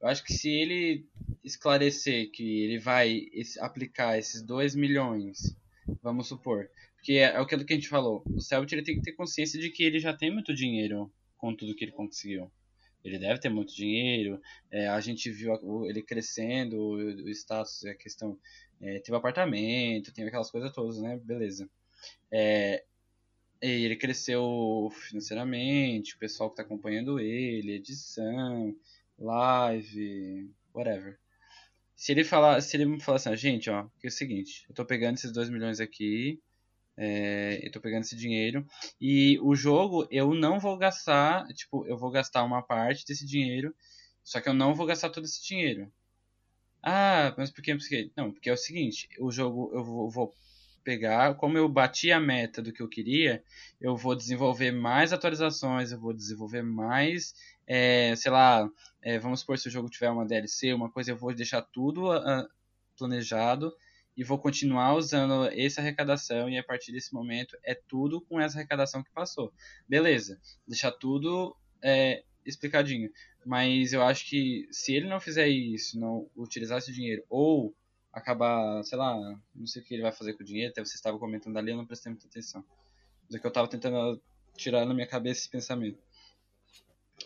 Eu 0.00 0.06
acho 0.06 0.24
que 0.24 0.32
se 0.32 0.48
ele 0.48 1.04
esclarecer 1.42 2.30
que 2.30 2.62
ele 2.62 2.78
vai 2.78 3.26
aplicar 3.60 4.16
esses 4.16 4.40
2 4.40 4.76
milhões, 4.76 5.56
vamos 6.00 6.28
supor, 6.28 6.70
porque 6.94 7.14
é, 7.14 7.22
é 7.22 7.36
aquilo 7.36 7.64
que 7.64 7.72
a 7.72 7.76
gente 7.76 7.88
falou, 7.88 8.22
o 8.26 8.40
Celtic 8.40 8.72
ele 8.72 8.84
tem 8.84 8.94
que 8.94 9.02
ter 9.02 9.12
consciência 9.12 9.58
de 9.58 9.68
que 9.70 9.82
ele 9.82 9.98
já 9.98 10.16
tem 10.16 10.30
muito 10.32 10.54
dinheiro 10.54 11.12
com 11.36 11.54
tudo 11.54 11.74
que 11.74 11.84
ele 11.84 11.92
conseguiu. 11.92 12.50
Ele 13.02 13.18
deve 13.18 13.40
ter 13.40 13.48
muito 13.48 13.74
dinheiro, 13.74 14.40
é, 14.70 14.88
a 14.88 15.00
gente 15.00 15.30
viu 15.30 15.86
ele 15.86 16.02
crescendo, 16.02 16.76
o, 16.78 17.28
status, 17.30 17.84
a 17.84 17.94
questão. 17.94 18.38
é, 18.80 19.00
teve 19.00 19.16
apartamento, 19.16 20.12
teve 20.12 20.28
aquelas 20.28 20.50
coisas 20.50 20.72
todas, 20.72 20.98
né? 20.98 21.16
Beleza. 21.16 21.68
É, 22.30 22.84
ele 23.60 23.96
cresceu 23.96 24.90
financeiramente, 24.92 26.14
o 26.14 26.18
pessoal 26.18 26.50
que 26.50 26.56
tá 26.56 26.62
acompanhando 26.62 27.18
ele, 27.20 27.72
edição, 27.72 28.74
live, 29.18 30.50
whatever. 30.74 31.18
Se 31.96 32.12
ele 32.12 32.24
falar, 32.24 32.60
se 32.62 32.76
ele 32.76 32.86
me 32.86 33.00
falar 33.00 33.16
assim, 33.16 33.30
"Ah, 33.30 33.36
gente, 33.36 33.70
ó, 33.70 33.88
que 34.00 34.06
é 34.06 34.10
o 34.10 34.12
seguinte, 34.12 34.64
eu 34.68 34.74
tô 34.74 34.84
pegando 34.86 35.16
esses 35.16 35.32
2 35.32 35.50
milhões 35.50 35.80
aqui, 35.80 36.40
é, 36.96 37.60
eu 37.66 37.72
tô 37.72 37.80
pegando 37.80 38.02
esse 38.02 38.16
dinheiro, 38.16 38.66
e 39.00 39.38
o 39.40 39.54
jogo 39.56 40.06
eu 40.10 40.34
não 40.34 40.60
vou 40.60 40.76
gastar, 40.78 41.46
tipo, 41.54 41.86
eu 41.86 41.98
vou 41.98 42.10
gastar 42.10 42.44
uma 42.44 42.62
parte 42.62 43.06
desse 43.06 43.26
dinheiro, 43.26 43.74
só 44.24 44.40
que 44.40 44.48
eu 44.48 44.54
não 44.54 44.74
vou 44.74 44.86
gastar 44.86 45.10
todo 45.10 45.24
esse 45.24 45.44
dinheiro. 45.46 45.92
Ah, 46.82 47.34
mas 47.38 47.50
por 47.50 47.62
que? 47.62 47.76
Não, 48.16 48.32
porque 48.32 48.50
é 48.50 48.52
o 48.52 48.56
seguinte, 48.56 49.08
o 49.20 49.30
jogo 49.30 49.70
eu 49.74 49.84
vou, 49.84 50.10
vou 50.10 50.34
pegar, 50.84 51.34
como 51.34 51.58
eu 51.58 51.68
bati 51.68 52.10
a 52.10 52.20
meta 52.20 52.62
do 52.62 52.72
que 52.72 52.82
eu 52.82 52.88
queria, 52.88 53.42
eu 53.80 53.96
vou 53.96 54.14
desenvolver 54.14 54.72
mais 54.72 55.12
atualizações, 55.12 55.92
eu 55.92 55.98
vou 55.98 56.12
desenvolver 56.12 56.62
mais, 56.62 57.34
é, 57.66 58.14
sei 58.16 58.30
lá, 58.30 58.68
é, 59.02 59.18
vamos 59.18 59.40
supor 59.40 59.58
se 59.58 59.68
o 59.68 59.70
jogo 59.70 59.88
tiver 59.88 60.10
uma 60.10 60.26
DLC, 60.26 60.72
uma 60.72 60.90
coisa, 60.90 61.10
eu 61.10 61.16
vou 61.16 61.34
deixar 61.34 61.62
tudo 61.62 62.10
ah, 62.10 62.48
planejado 62.96 63.72
e 64.16 64.24
vou 64.24 64.38
continuar 64.38 64.94
usando 64.94 65.46
essa 65.52 65.80
arrecadação 65.80 66.48
e 66.50 66.58
a 66.58 66.64
partir 66.64 66.90
desse 66.90 67.14
momento 67.14 67.56
é 67.62 67.74
tudo 67.74 68.20
com 68.20 68.40
essa 68.40 68.58
arrecadação 68.58 69.02
que 69.02 69.12
passou. 69.12 69.52
Beleza, 69.88 70.40
deixar 70.66 70.90
tudo 70.90 71.56
é, 71.80 72.24
explicadinho. 72.44 73.10
Mas 73.46 73.92
eu 73.92 74.02
acho 74.02 74.28
que 74.28 74.66
se 74.72 74.92
ele 74.92 75.08
não 75.08 75.20
fizer 75.20 75.46
isso, 75.48 75.98
não 75.98 76.28
utilizar 76.36 76.78
esse 76.78 76.92
dinheiro 76.92 77.24
ou 77.28 77.74
acabar, 78.12 78.82
sei 78.84 78.98
lá, 78.98 79.14
não 79.54 79.66
sei 79.66 79.82
o 79.82 79.84
que 79.84 79.94
ele 79.94 80.02
vai 80.02 80.12
fazer 80.12 80.34
com 80.34 80.42
o 80.42 80.46
dinheiro, 80.46 80.70
até 80.70 80.84
você 80.84 80.94
estava 80.94 81.18
comentando 81.18 81.56
ali, 81.56 81.70
eu 81.70 81.76
não 81.76 81.86
prestei 81.86 82.10
muita 82.10 82.26
atenção. 82.26 82.64
Mas 83.24 83.34
é 83.34 83.38
que 83.38 83.46
eu 83.46 83.50
estava 83.50 83.68
tentando 83.68 84.20
tirar 84.56 84.84
na 84.84 84.94
minha 84.94 85.06
cabeça 85.06 85.40
esse 85.40 85.48
pensamento. 85.48 85.98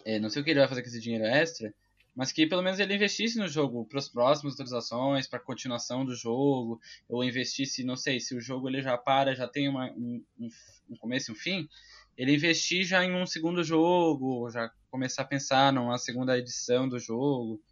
É, 0.04 0.18
não 0.18 0.30
sei 0.30 0.42
o 0.42 0.44
que 0.44 0.50
ele 0.50 0.60
vai 0.60 0.68
fazer 0.68 0.82
com 0.82 0.88
esse 0.88 1.00
dinheiro 1.00 1.24
extra, 1.24 1.72
mas 2.14 2.30
que 2.30 2.46
pelo 2.46 2.62
menos 2.62 2.78
ele 2.78 2.94
investisse 2.94 3.38
no 3.38 3.48
jogo 3.48 3.86
para 3.86 3.98
as 3.98 4.08
próximas 4.08 4.54
atualizações, 4.54 5.26
para 5.26 5.38
a 5.38 5.42
continuação 5.42 6.04
do 6.04 6.14
jogo, 6.14 6.80
ou 7.08 7.24
investisse, 7.24 7.84
não 7.84 7.96
sei, 7.96 8.20
se 8.20 8.34
o 8.34 8.40
jogo 8.40 8.68
ele 8.68 8.82
já 8.82 8.98
para, 8.98 9.34
já 9.34 9.48
tem 9.48 9.68
uma, 9.68 9.90
um, 9.92 10.22
um, 10.38 10.96
começo 10.98 11.30
e 11.30 11.32
um 11.32 11.36
fim, 11.36 11.68
ele 12.16 12.34
investir 12.34 12.84
já 12.84 13.02
em 13.04 13.14
um 13.14 13.26
segundo 13.26 13.64
jogo, 13.64 14.50
já 14.50 14.70
começar 14.90 15.22
a 15.22 15.26
pensar 15.26 15.72
numa 15.72 15.96
segunda 15.96 16.36
edição 16.36 16.86
do 16.86 16.98
jogo, 16.98 17.62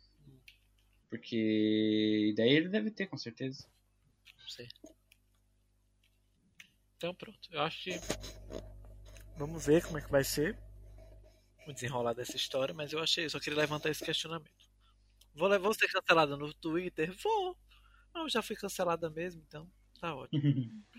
porque 1.10 2.32
daí 2.36 2.50
ele 2.50 2.68
deve 2.68 2.90
ter, 2.90 3.08
com 3.08 3.18
certeza. 3.18 3.66
Não 4.38 4.48
sei. 4.48 4.68
Então 6.96 7.14
pronto. 7.14 7.38
Eu 7.50 7.60
acho 7.62 7.82
que. 7.82 7.90
Vamos 9.36 9.66
ver 9.66 9.82
como 9.84 9.98
é 9.98 10.02
que 10.02 10.10
vai 10.10 10.22
ser 10.22 10.56
o 11.66 11.72
desenrolar 11.72 12.12
dessa 12.12 12.36
história, 12.36 12.74
mas 12.74 12.92
eu 12.92 13.00
achei, 13.00 13.24
eu 13.24 13.30
só 13.30 13.40
queria 13.40 13.58
levantar 13.58 13.90
esse 13.90 14.04
questionamento. 14.04 14.50
Vou, 15.34 15.60
vou 15.60 15.74
ser 15.74 15.88
cancelada 15.88 16.36
no 16.36 16.52
Twitter? 16.54 17.14
Vou. 17.22 17.56
Não, 18.14 18.28
já 18.28 18.42
fui 18.42 18.56
cancelada 18.56 19.08
mesmo, 19.10 19.42
então 19.46 19.70
tá 20.00 20.14
ótimo. 20.14 20.40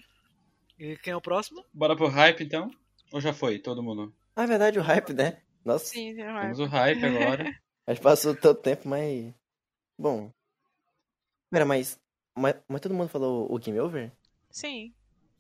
E 0.80 0.98
quem 0.98 1.14
é 1.14 1.16
o 1.16 1.22
próximo? 1.22 1.64
Bora 1.72 1.96
pro 1.96 2.08
hype 2.08 2.44
então? 2.44 2.72
Ou 3.14 3.22
já 3.22 3.32
foi, 3.32 3.60
todo 3.60 3.84
mundo? 3.84 4.12
Na 4.36 4.48
verdade, 4.48 4.80
o 4.80 4.82
hype, 4.82 5.14
né? 5.14 5.40
Nossa, 5.64 5.86
Sim, 5.86 6.16
tem 6.16 6.26
Vamos 6.26 6.60
o 6.60 6.66
hype 6.66 7.06
agora. 7.06 7.44
mas 7.86 8.00
passou 8.00 8.36
tanto 8.36 8.64
tempo, 8.64 8.90
mas. 8.90 9.32
Bom. 10.02 10.34
Pera, 11.52 11.64
mas. 11.64 12.00
Mas, 12.36 12.56
mas 12.68 12.82
todo 12.82 12.96
mundo 12.96 13.08
falou 13.08 13.46
o 13.54 13.60
Game 13.60 13.80
Over? 13.80 14.12
Sim. 14.50 14.96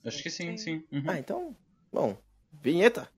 Acho 0.05 0.21
que 0.21 0.29
sim, 0.29 0.55
Sim. 0.55 0.81
sim. 0.81 0.88
Uhum. 0.91 1.09
Ah, 1.09 1.17
então. 1.17 1.57
Bom. 1.91 2.15
Vinheta! 2.51 3.09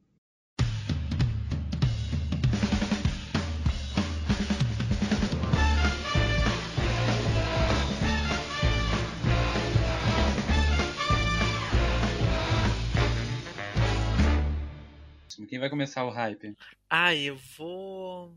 Quem 15.49 15.59
vai 15.59 15.69
começar 15.69 16.03
o 16.05 16.09
hype? 16.09 16.55
Ah, 16.89 17.13
eu 17.13 17.35
vou. 17.35 18.35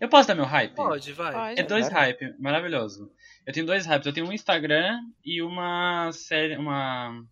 Eu 0.00 0.08
posso 0.08 0.28
dar 0.28 0.34
meu 0.34 0.44
hype? 0.44 0.74
Pode, 0.74 1.12
vai. 1.12 1.32
Pode. 1.32 1.60
É 1.60 1.62
dois 1.62 1.88
hype, 1.88 2.34
maravilhoso. 2.38 3.10
Eu 3.46 3.52
tenho 3.52 3.66
dois 3.66 3.86
hypes. 3.86 4.06
Eu 4.06 4.12
tenho 4.12 4.26
um 4.26 4.32
Instagram 4.32 5.00
e 5.24 5.42
uma 5.42 6.10
série, 6.12 6.56
uma 6.56 7.24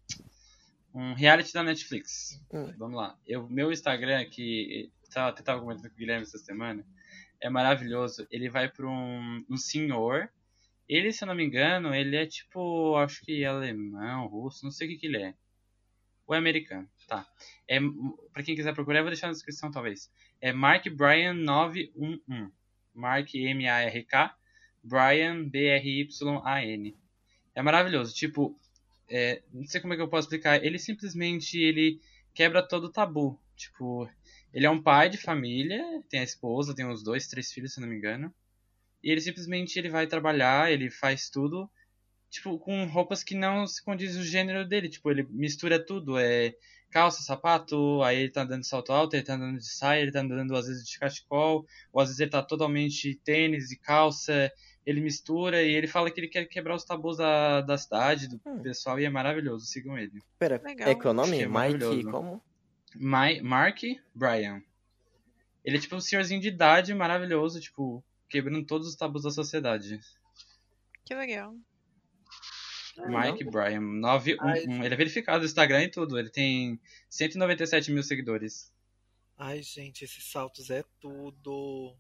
um 0.95 1.13
reality 1.13 1.53
da 1.53 1.63
Netflix. 1.63 2.43
Hum. 2.53 2.73
Vamos 2.79 2.97
lá. 2.97 3.17
Eu, 3.27 3.49
meu 3.49 3.71
Instagram 3.71 4.25
que 4.27 4.91
tá, 5.13 5.29
até 5.29 5.43
tava 5.43 5.61
comentando 5.61 5.89
com 5.89 5.95
o 5.95 5.99
Guilherme 5.99 6.23
essa 6.23 6.39
semana 6.39 6.85
é 7.41 7.49
maravilhoso. 7.49 8.27
Ele 8.31 8.49
vai 8.49 8.69
para 8.69 8.87
um, 8.87 9.45
um 9.49 9.57
senhor. 9.57 10.29
Ele, 10.89 11.13
se 11.13 11.23
eu 11.23 11.29
não 11.29 11.35
me 11.35 11.45
engano, 11.45 11.95
ele 11.95 12.17
é 12.17 12.27
tipo, 12.27 12.97
acho 12.97 13.23
que 13.23 13.45
alemão, 13.45 14.27
russo, 14.27 14.65
não 14.65 14.71
sei 14.71 14.89
o 14.89 14.91
que 14.91 14.97
que 14.97 15.07
ele 15.07 15.23
é. 15.23 15.35
Ou 16.27 16.35
é 16.35 16.39
americano, 16.39 16.89
tá. 17.07 17.27
É, 17.67 17.79
para 18.33 18.43
quem 18.43 18.55
quiser 18.55 18.75
procurar, 18.75 18.99
eu 18.99 19.05
vou 19.05 19.11
deixar 19.11 19.29
na 19.29 19.33
descrição 19.33 19.71
talvez. 19.71 20.11
É 20.41 20.53
Mark 20.53 20.89
Bryan 20.91 21.35
911. 21.35 22.53
Mark 22.95 23.33
M-A-R-K, 23.35 24.35
Brian 24.83 25.49
B-R-Y-A-N. 25.49 26.97
É 27.55 27.63
maravilhoso. 27.63 28.15
Tipo, 28.15 28.59
é, 29.09 29.43
não 29.53 29.65
sei 29.67 29.81
como 29.81 29.93
é 29.93 29.97
que 29.97 30.03
eu 30.03 30.09
posso 30.09 30.27
explicar. 30.27 30.63
Ele 30.65 30.79
simplesmente 30.79 31.59
ele 31.59 32.01
quebra 32.35 32.63
todo 32.63 32.85
o 32.85 32.93
tabu. 32.93 33.41
Tipo, 33.57 34.09
ele 34.53 34.67
é 34.67 34.71
um 34.71 34.83
pai 34.83 35.09
de 35.09 35.17
família, 35.17 35.83
tem 36.09 36.21
a 36.21 36.25
esposa, 36.25 36.75
tem 36.75 36.87
uns 36.87 37.03
dois, 37.03 37.29
três 37.29 37.53
filhos, 37.53 37.75
se 37.75 37.81
não 37.81 37.89
me 37.89 37.97
engano. 37.97 38.33
E 39.03 39.11
ele 39.11 39.21
simplesmente 39.21 39.79
ele 39.79 39.89
vai 39.89 40.07
trabalhar, 40.07 40.73
ele 40.73 40.91
faz 40.91 41.31
tudo, 41.31 41.71
tipo, 42.31 42.59
com 42.59 42.85
roupas 42.87 43.23
que 43.23 43.35
não 43.35 43.67
se 43.67 43.83
condiz 43.83 44.17
o 44.17 44.23
gênero 44.23 44.67
dele. 44.67 44.89
Tipo, 44.89 45.11
ele 45.11 45.27
mistura 45.31 45.85
tudo, 45.85 46.19
é 46.19 46.55
calça, 46.91 47.23
sapato, 47.23 48.03
aí 48.03 48.19
ele 48.19 48.31
tá 48.31 48.43
andando 48.43 48.63
de 48.63 48.67
salto 48.67 48.93
alto, 48.93 49.15
ele 49.15 49.23
tá 49.23 49.35
andando 49.35 49.59
de 49.59 49.69
saia, 49.69 50.01
ele 50.01 50.13
tá 50.13 50.21
andando 50.21 50.57
às 50.57 50.67
vezes 50.67 50.89
de 50.89 50.99
cachecol, 50.99 51.67
ou 51.93 52.01
às 52.01 52.09
vezes 52.09 52.21
ele 52.21 52.31
tá 52.31 52.43
totalmente 52.43 53.15
tênis 53.23 53.71
e 53.71 53.79
calça, 53.79 54.51
ele 54.87 55.01
mistura 55.03 55.63
e 55.63 55.75
ele 55.75 55.87
fala 55.87 56.11
que 56.11 56.19
ele 56.19 56.29
quer 56.29 56.47
quebrar 56.47 56.75
os 56.75 56.85
tabus 56.85 57.19
da, 57.19 57.61
da 57.61 57.77
cidade, 57.77 58.29
do 58.29 58.41
Hum. 58.47 58.63
pessoal, 58.63 58.99
e 58.99 59.05
é 59.05 59.11
maravilhoso, 59.11 59.67
sigam 59.67 59.99
ele. 59.99 60.23
Pera, 60.39 60.61
Legal. 60.65 60.89
é 60.89 60.95
que 60.95 61.07
é 61.07 61.11
o 61.11 61.13
nome? 61.13 61.45
Achei 61.45 61.47
Mike, 61.47 62.05
como? 62.05 62.43
My, 62.95 63.41
Mark 63.43 63.83
Bryan. 64.15 64.63
Ele 65.63 65.77
é 65.77 65.81
tipo 65.81 65.95
um 65.95 66.01
senhorzinho 66.01 66.41
de 66.41 66.49
idade 66.49 66.95
maravilhoso, 66.95 67.61
tipo, 67.61 68.03
quebrando 68.31 68.65
todos 68.65 68.89
os 68.89 68.97
tabus 68.97 69.25
da 69.25 69.31
sociedade. 69.31 70.01
Que 71.05 71.15
legal. 71.15 71.55
Mike 73.07 73.45
Bryan, 73.45 73.81
911. 73.81 74.41
Ai. 74.41 74.85
Ele 74.87 74.95
é 74.95 74.97
verificado 74.97 75.41
no 75.41 75.45
Instagram 75.45 75.85
e 75.85 75.91
tudo. 75.91 76.19
Ele 76.19 76.31
tem 76.31 76.81
197 77.09 77.91
mil 77.93 78.03
seguidores. 78.03 78.73
Ai, 79.37 79.63
gente, 79.63 80.05
esses 80.05 80.25
saltos 80.25 80.71
é 80.71 80.85
tudo. 81.01 81.95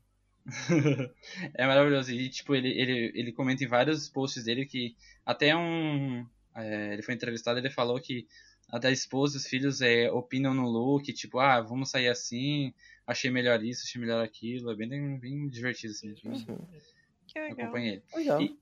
é 1.55 1.67
maravilhoso. 1.67 2.13
E, 2.13 2.29
tipo, 2.29 2.55
ele, 2.55 2.69
ele, 2.69 3.13
ele 3.15 3.33
comenta 3.33 3.63
em 3.63 3.69
vários 3.69 4.09
posts 4.09 4.45
dele 4.45 4.67
que 4.67 4.97
até 5.25 5.55
um. 5.55 6.27
é, 6.55 6.93
ele 6.95 7.03
foi 7.03 7.15
entrevistado 7.15 7.59
ele 7.59 7.71
falou 7.71 8.01
que 8.01 8.27
até 8.71 8.89
a 8.89 8.93
esposa 8.93 9.37
e 9.37 9.39
os 9.39 9.47
filhos 9.47 9.81
é, 9.81 10.11
opinam 10.11 10.53
no 10.53 10.69
look, 10.69 11.13
tipo, 11.13 11.39
ah, 11.39 11.61
vamos 11.61 11.91
sair 11.91 12.09
assim, 12.09 12.75
achei 13.07 13.31
melhor 13.31 13.63
isso, 13.63 13.85
achei 13.85 14.01
melhor 14.01 14.23
aquilo. 14.23 14.71
É 14.71 14.75
bem, 14.75 15.19
bem 15.19 15.49
divertido, 15.49 15.93
assim. 15.93 16.15
Uhum. 16.25 16.59
Que 17.27 17.39
Eu 17.39 17.43
legal. 17.45 17.65
acompanhei 17.65 17.93
ele. 17.93 18.03
Legal. 18.15 18.43
E- 18.43 18.59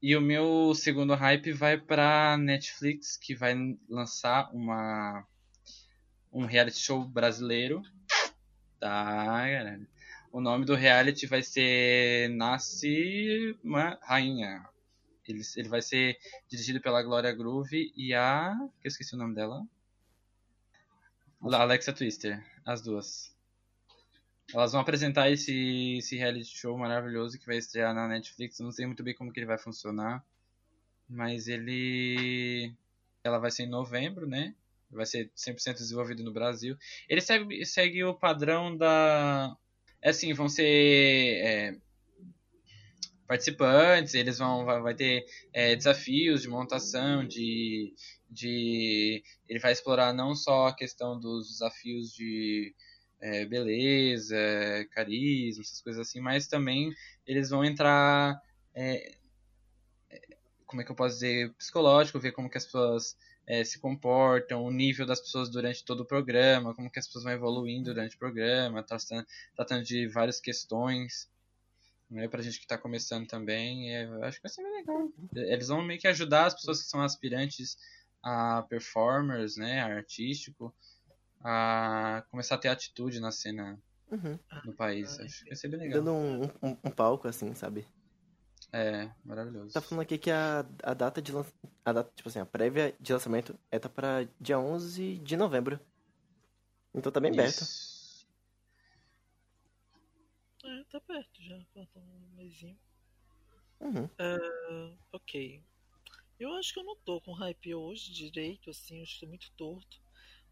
E 0.00 0.16
o 0.16 0.20
meu 0.20 0.72
segundo 0.74 1.14
hype 1.14 1.52
vai 1.52 1.76
pra 1.76 2.36
Netflix, 2.36 3.16
que 3.16 3.34
vai 3.34 3.54
lançar 3.88 4.48
uma 4.54 5.26
um 6.32 6.44
reality 6.44 6.78
show 6.78 7.04
brasileiro. 7.04 7.82
Tá, 8.78 9.48
galera. 9.48 9.88
O 10.30 10.40
nome 10.40 10.64
do 10.64 10.74
reality 10.74 11.26
vai 11.26 11.42
ser 11.42 12.28
Nasce 12.30 13.58
uma 13.64 13.98
Rainha. 14.02 14.64
Ele, 15.26 15.42
ele 15.56 15.68
vai 15.68 15.82
ser 15.82 16.16
dirigido 16.48 16.80
pela 16.80 17.02
Glória 17.02 17.32
Groove 17.32 17.92
e 17.96 18.14
a. 18.14 18.54
que 18.80 18.86
eu 18.86 18.90
esqueci 18.90 19.14
o 19.14 19.18
nome 19.18 19.34
dela. 19.34 19.66
A 21.42 21.56
Alexa 21.60 21.92
Twister, 21.92 22.44
as 22.64 22.82
duas. 22.82 23.36
Elas 24.52 24.72
vão 24.72 24.80
apresentar 24.80 25.30
esse, 25.30 25.98
esse 25.98 26.16
reality 26.16 26.56
show 26.56 26.76
maravilhoso 26.76 27.38
que 27.38 27.46
vai 27.46 27.58
estrear 27.58 27.94
na 27.94 28.08
Netflix. 28.08 28.58
Eu 28.58 28.64
não 28.64 28.72
sei 28.72 28.86
muito 28.86 29.02
bem 29.02 29.14
como 29.14 29.32
que 29.32 29.38
ele 29.38 29.46
vai 29.46 29.58
funcionar. 29.58 30.24
Mas 31.08 31.48
ele. 31.48 32.72
Ela 33.22 33.38
vai 33.38 33.50
ser 33.50 33.64
em 33.64 33.68
novembro, 33.68 34.26
né? 34.26 34.54
Vai 34.90 35.04
ser 35.04 35.30
100% 35.36 35.74
desenvolvido 35.74 36.22
no 36.22 36.32
Brasil. 36.32 36.76
Ele 37.08 37.20
segue, 37.20 37.64
segue 37.66 38.04
o 38.04 38.14
padrão 38.14 38.74
da. 38.74 39.54
É 40.00 40.10
assim, 40.10 40.32
vão 40.32 40.48
ser. 40.48 40.64
é, 40.64 41.76
participantes, 43.26 44.14
eles 44.14 44.38
vão. 44.38 44.64
Vai, 44.64 44.80
vai 44.80 44.94
ter 44.94 45.26
é, 45.52 45.76
desafios 45.76 46.40
de 46.40 46.48
montação, 46.48 47.26
de, 47.26 47.94
de. 48.30 49.22
Ele 49.46 49.58
vai 49.58 49.72
explorar 49.72 50.14
não 50.14 50.34
só 50.34 50.68
a 50.68 50.74
questão 50.74 51.20
dos 51.20 51.48
desafios 51.48 52.12
de 52.14 52.74
é, 53.20 53.44
beleza, 53.44 54.36
carisma, 54.92 55.62
essas 55.62 55.80
coisas 55.80 56.08
assim, 56.08 56.20
mas 56.20 56.46
também 56.46 56.92
eles 57.26 57.50
vão 57.50 57.64
entrar, 57.64 58.40
é, 58.74 59.16
é, 60.10 60.20
como 60.66 60.82
é 60.82 60.84
que 60.84 60.90
eu 60.90 60.96
posso 60.96 61.14
dizer, 61.14 61.52
psicológico, 61.54 62.20
ver 62.20 62.32
como 62.32 62.48
que 62.48 62.58
as 62.58 62.64
pessoas 62.64 63.16
é, 63.46 63.64
se 63.64 63.78
comportam, 63.78 64.62
o 64.62 64.70
nível 64.70 65.06
das 65.06 65.20
pessoas 65.20 65.50
durante 65.50 65.84
todo 65.84 66.00
o 66.00 66.06
programa, 66.06 66.74
como 66.74 66.90
que 66.90 66.98
as 66.98 67.06
pessoas 67.06 67.24
vão 67.24 67.32
evoluindo 67.32 67.92
durante 67.94 68.14
o 68.14 68.18
programa, 68.18 68.82
tratando, 68.82 69.26
tratando 69.56 69.84
de 69.84 70.06
várias 70.06 70.40
questões, 70.40 71.28
né, 72.10 72.28
pra 72.28 72.42
gente 72.42 72.60
que 72.60 72.66
tá 72.66 72.78
começando 72.78 73.26
também, 73.26 73.94
é, 73.94 74.04
acho 74.22 74.38
que 74.38 74.42
vai 74.42 74.50
ser 74.50 74.62
bem 74.62 74.72
legal. 74.72 75.08
Eles 75.34 75.68
vão 75.68 75.82
meio 75.82 76.00
que 76.00 76.08
ajudar 76.08 76.46
as 76.46 76.54
pessoas 76.54 76.82
que 76.82 76.88
são 76.88 77.02
aspirantes 77.02 77.76
a 78.22 78.62
performers, 78.62 79.56
né, 79.56 79.80
a 79.80 79.96
artístico, 79.96 80.74
a 81.40 82.24
começar 82.30 82.54
a 82.56 82.58
ter 82.58 82.68
atitude 82.68 83.20
na 83.20 83.30
cena 83.30 83.80
Uhum. 84.10 84.38
no 84.64 84.72
país. 84.72 85.18
Acho 85.20 85.40
que 85.40 85.50
vai 85.50 85.56
ser 85.56 85.68
bem 85.68 85.80
legal. 85.80 86.02
Dando 86.02 86.12
um, 86.12 86.44
um, 86.62 86.76
um 86.84 86.90
palco, 86.90 87.28
assim, 87.28 87.54
sabe? 87.54 87.86
É, 88.72 89.10
maravilhoso. 89.24 89.72
Tá 89.72 89.80
falando 89.80 90.02
aqui 90.02 90.18
que 90.18 90.30
a, 90.30 90.60
a 90.82 90.94
data 90.94 91.22
de 91.22 91.32
lançamento. 91.32 91.70
A 91.84 91.92
data, 91.92 92.12
tipo 92.14 92.28
assim, 92.28 92.38
a 92.38 92.46
prévia 92.46 92.94
de 93.00 93.12
lançamento 93.12 93.58
é 93.70 93.78
tá 93.78 93.88
pra 93.88 94.26
dia 94.40 94.58
11 94.58 95.18
de 95.18 95.36
novembro. 95.36 95.80
Então 96.94 97.10
tá 97.12 97.20
bem 97.20 97.34
perto. 97.34 97.62
Isso. 97.62 98.26
É, 100.64 100.84
tá 100.90 101.00
perto 101.00 101.42
já, 101.42 101.58
falta 101.72 101.98
um 101.98 102.34
mesinho. 102.36 102.78
Uhum. 103.80 104.08
Ah, 104.18 104.94
ok. 105.12 105.62
Eu 106.38 106.52
acho 106.54 106.72
que 106.74 106.80
eu 106.80 106.84
não 106.84 106.96
tô 106.96 107.20
com 107.20 107.32
hype 107.32 107.74
hoje 107.74 108.12
direito, 108.12 108.70
assim, 108.70 108.98
eu 108.98 109.04
estou 109.04 109.28
muito 109.28 109.50
torto. 109.52 110.00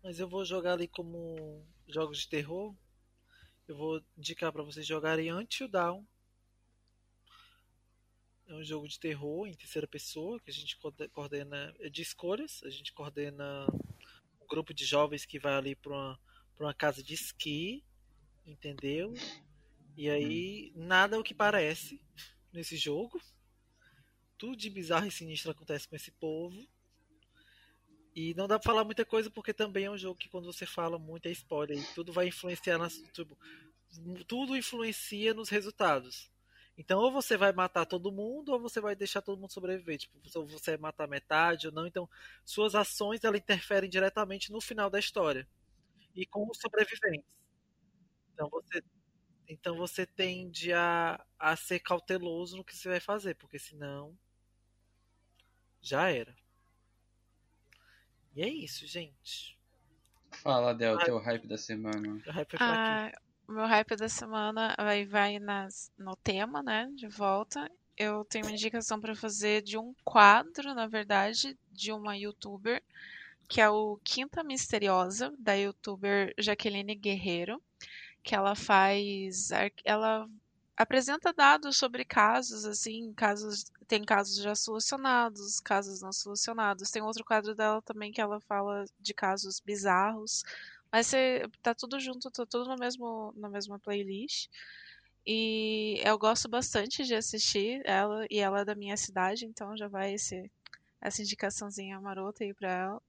Mas 0.07 0.21
eu 0.21 0.29
vou 0.29 0.45
jogar 0.45 0.75
ali 0.75 0.87
como 0.87 1.67
jogos 1.89 2.19
de 2.19 2.29
terror. 2.29 2.73
Eu 3.67 3.77
vou 3.77 4.01
indicar 4.17 4.53
pra 4.53 4.63
vocês 4.63 4.87
jogarem 4.87 5.33
Until 5.33 5.67
Dawn. 5.67 6.05
É 8.47 8.55
um 8.55 8.63
jogo 8.63 8.87
de 8.87 9.01
terror 9.01 9.49
em 9.49 9.55
terceira 9.55 9.89
pessoa 9.89 10.39
que 10.39 10.49
a 10.49 10.55
gente 10.55 10.77
coorde- 10.77 11.09
coordena 11.09 11.75
é 11.81 11.89
de 11.89 12.03
escolhas. 12.03 12.63
A 12.63 12.71
gente 12.71 12.93
coordena 12.93 13.67
um 14.41 14.47
grupo 14.47 14.73
de 14.73 14.85
jovens 14.85 15.27
que 15.27 15.41
vai 15.41 15.55
ali 15.55 15.75
pra 15.75 15.91
uma, 15.91 16.21
pra 16.55 16.67
uma 16.67 16.75
casa 16.75 17.03
de 17.03 17.13
esqui, 17.13 17.83
entendeu? 18.47 19.13
E 19.97 20.09
aí 20.09 20.73
nada 20.77 21.17
é 21.17 21.19
o 21.19 21.25
que 21.25 21.35
parece 21.35 22.01
nesse 22.53 22.77
jogo. 22.77 23.21
Tudo 24.39 24.57
de 24.57 24.71
bizarro 24.71 25.09
e 25.09 25.11
sinistro 25.11 25.51
acontece 25.51 25.89
com 25.89 25.97
esse 25.97 26.13
povo. 26.13 26.65
E 28.17 28.33
não 28.33 28.49
dá 28.49 28.59
pra 28.59 28.73
falar 28.73 28.83
muita 28.83 29.05
coisa 29.05 29.31
porque 29.31 29.53
também 29.53 29.85
é 29.85 29.91
um 29.91 29.99
jogo 29.99 30.19
que 30.19 30.31
quando 30.31 30.47
você 30.51 30.65
fala 30.65 30.99
muito 30.99 31.27
é 31.27 31.31
spoiler. 31.33 31.79
E 31.79 31.95
tudo 31.95 32.15
vai 32.15 32.29
influenciar 32.29 32.79
nas. 32.79 32.95
Tipo, 33.13 33.37
tudo 34.27 34.57
influencia 34.57 35.35
nos 35.35 35.51
resultados. 35.51 36.33
Então 36.79 36.99
ou 36.99 37.13
você 37.13 37.37
vai 37.37 37.53
matar 37.53 37.85
todo 37.85 38.11
mundo 38.11 38.53
ou 38.53 38.59
você 38.59 38.81
vai 38.81 38.97
deixar 38.97 39.21
todo 39.21 39.39
mundo 39.39 39.53
sobreviver. 39.53 39.99
Tipo, 39.99 40.19
ou 40.35 40.47
você 40.47 40.73
vai 40.73 40.81
matar 40.81 41.07
metade 41.07 41.67
ou 41.67 41.73
não. 41.75 41.87
Então, 41.87 42.09
suas 42.43 42.75
ações 42.75 43.23
ela 43.23 43.37
interferem 43.37 43.91
diretamente 43.91 44.51
no 44.51 44.63
final 44.63 44.89
da 44.89 44.99
história. 44.99 45.47
E 46.15 46.25
com 46.25 46.49
os 46.51 46.59
sobreviventes. 46.59 47.37
Então 48.33 48.49
você 48.49 48.83
então 49.49 49.77
você 49.77 50.07
tende 50.07 50.73
a, 50.73 51.25
a 51.39 51.55
ser 51.55 51.81
cauteloso 51.81 52.57
no 52.57 52.65
que 52.65 52.75
você 52.75 52.89
vai 52.89 53.01
fazer, 53.01 53.35
porque 53.37 53.59
senão 53.59 54.19
já 55.81 56.11
era. 56.11 56.35
E 58.37 58.43
é 58.43 58.49
isso, 58.49 58.87
gente. 58.87 59.57
Fala, 60.31 60.75
Del, 60.75 60.99
teu 60.99 61.19
hype 61.19 61.47
da 61.47 61.57
semana. 61.57 62.21
O 62.27 62.31
hype 62.31 62.51
fraquinho. 62.59 62.61
Ah, 62.61 63.11
o 63.49 63.53
meu 63.53 63.65
hype 63.65 63.97
da 63.97 64.11
semana 64.11 64.75
vai, 64.77 65.07
vai 65.07 65.39
nas, 65.39 65.91
no 65.97 66.15
tema, 66.17 66.63
né? 66.63 66.91
De 66.95 67.09
volta. 67.09 67.71
Eu 67.97 68.27
tenho 68.27 68.45
uma 68.45 68.53
indicação 68.53 69.01
para 69.01 69.15
fazer 69.15 69.63
de 69.63 69.79
um 69.79 69.95
quadro, 70.05 70.75
na 70.75 70.87
verdade, 70.87 71.57
de 71.73 71.91
uma 71.91 72.15
youtuber, 72.15 72.83
que 73.49 73.59
é 73.59 73.71
o 73.71 73.99
Quinta 74.05 74.45
Misteriosa, 74.45 75.33
da 75.39 75.55
youtuber 75.55 76.35
Jaqueline 76.37 76.95
Guerreiro, 76.95 77.63
que 78.23 78.35
ela 78.35 78.55
faz. 78.55 79.49
Ela 79.83 80.29
apresenta 80.77 81.33
dados 81.33 81.77
sobre 81.79 82.05
casos, 82.05 82.65
assim, 82.65 83.13
casos. 83.15 83.65
Tem 83.89 84.05
casos 84.05 84.37
já 84.37 84.55
solucionados, 84.55 85.61
casos 85.61 86.03
não 86.03 86.13
solucionados. 86.13 86.91
Tem 86.91 87.03
outro 87.03 87.25
quadro 87.25 87.55
dela 87.55 87.81
também 87.83 88.13
que 88.13 88.21
ela 88.21 88.41
fala 88.41 88.85
de 89.01 89.15
casos 89.15 89.61
bizarros. 89.61 90.43
Mas 90.93 91.07
você, 91.09 91.49
tá 91.63 91.75
tudo 91.75 91.99
junto, 92.01 92.31
tá 92.31 92.45
tudo 92.47 92.69
no 92.69 92.77
mesmo, 92.77 93.33
na 93.37 93.49
mesma 93.49 93.79
playlist. 93.79 94.49
E 95.27 96.01
eu 96.05 96.19
gosto 96.19 96.49
bastante 96.49 97.05
de 97.05 97.15
assistir 97.15 97.83
ela, 97.85 98.27
e 98.31 98.39
ela 98.39 98.61
é 98.61 98.65
da 98.65 98.77
minha 98.77 98.97
cidade, 98.97 99.45
então 99.45 99.77
já 99.77 99.89
vai 99.89 100.15
esse, 100.15 100.51
essa 101.01 101.21
indicaçãozinha 101.21 102.01
marota 102.01 102.45
aí 102.45 102.55
pra 102.55 102.71
ela. 102.71 103.03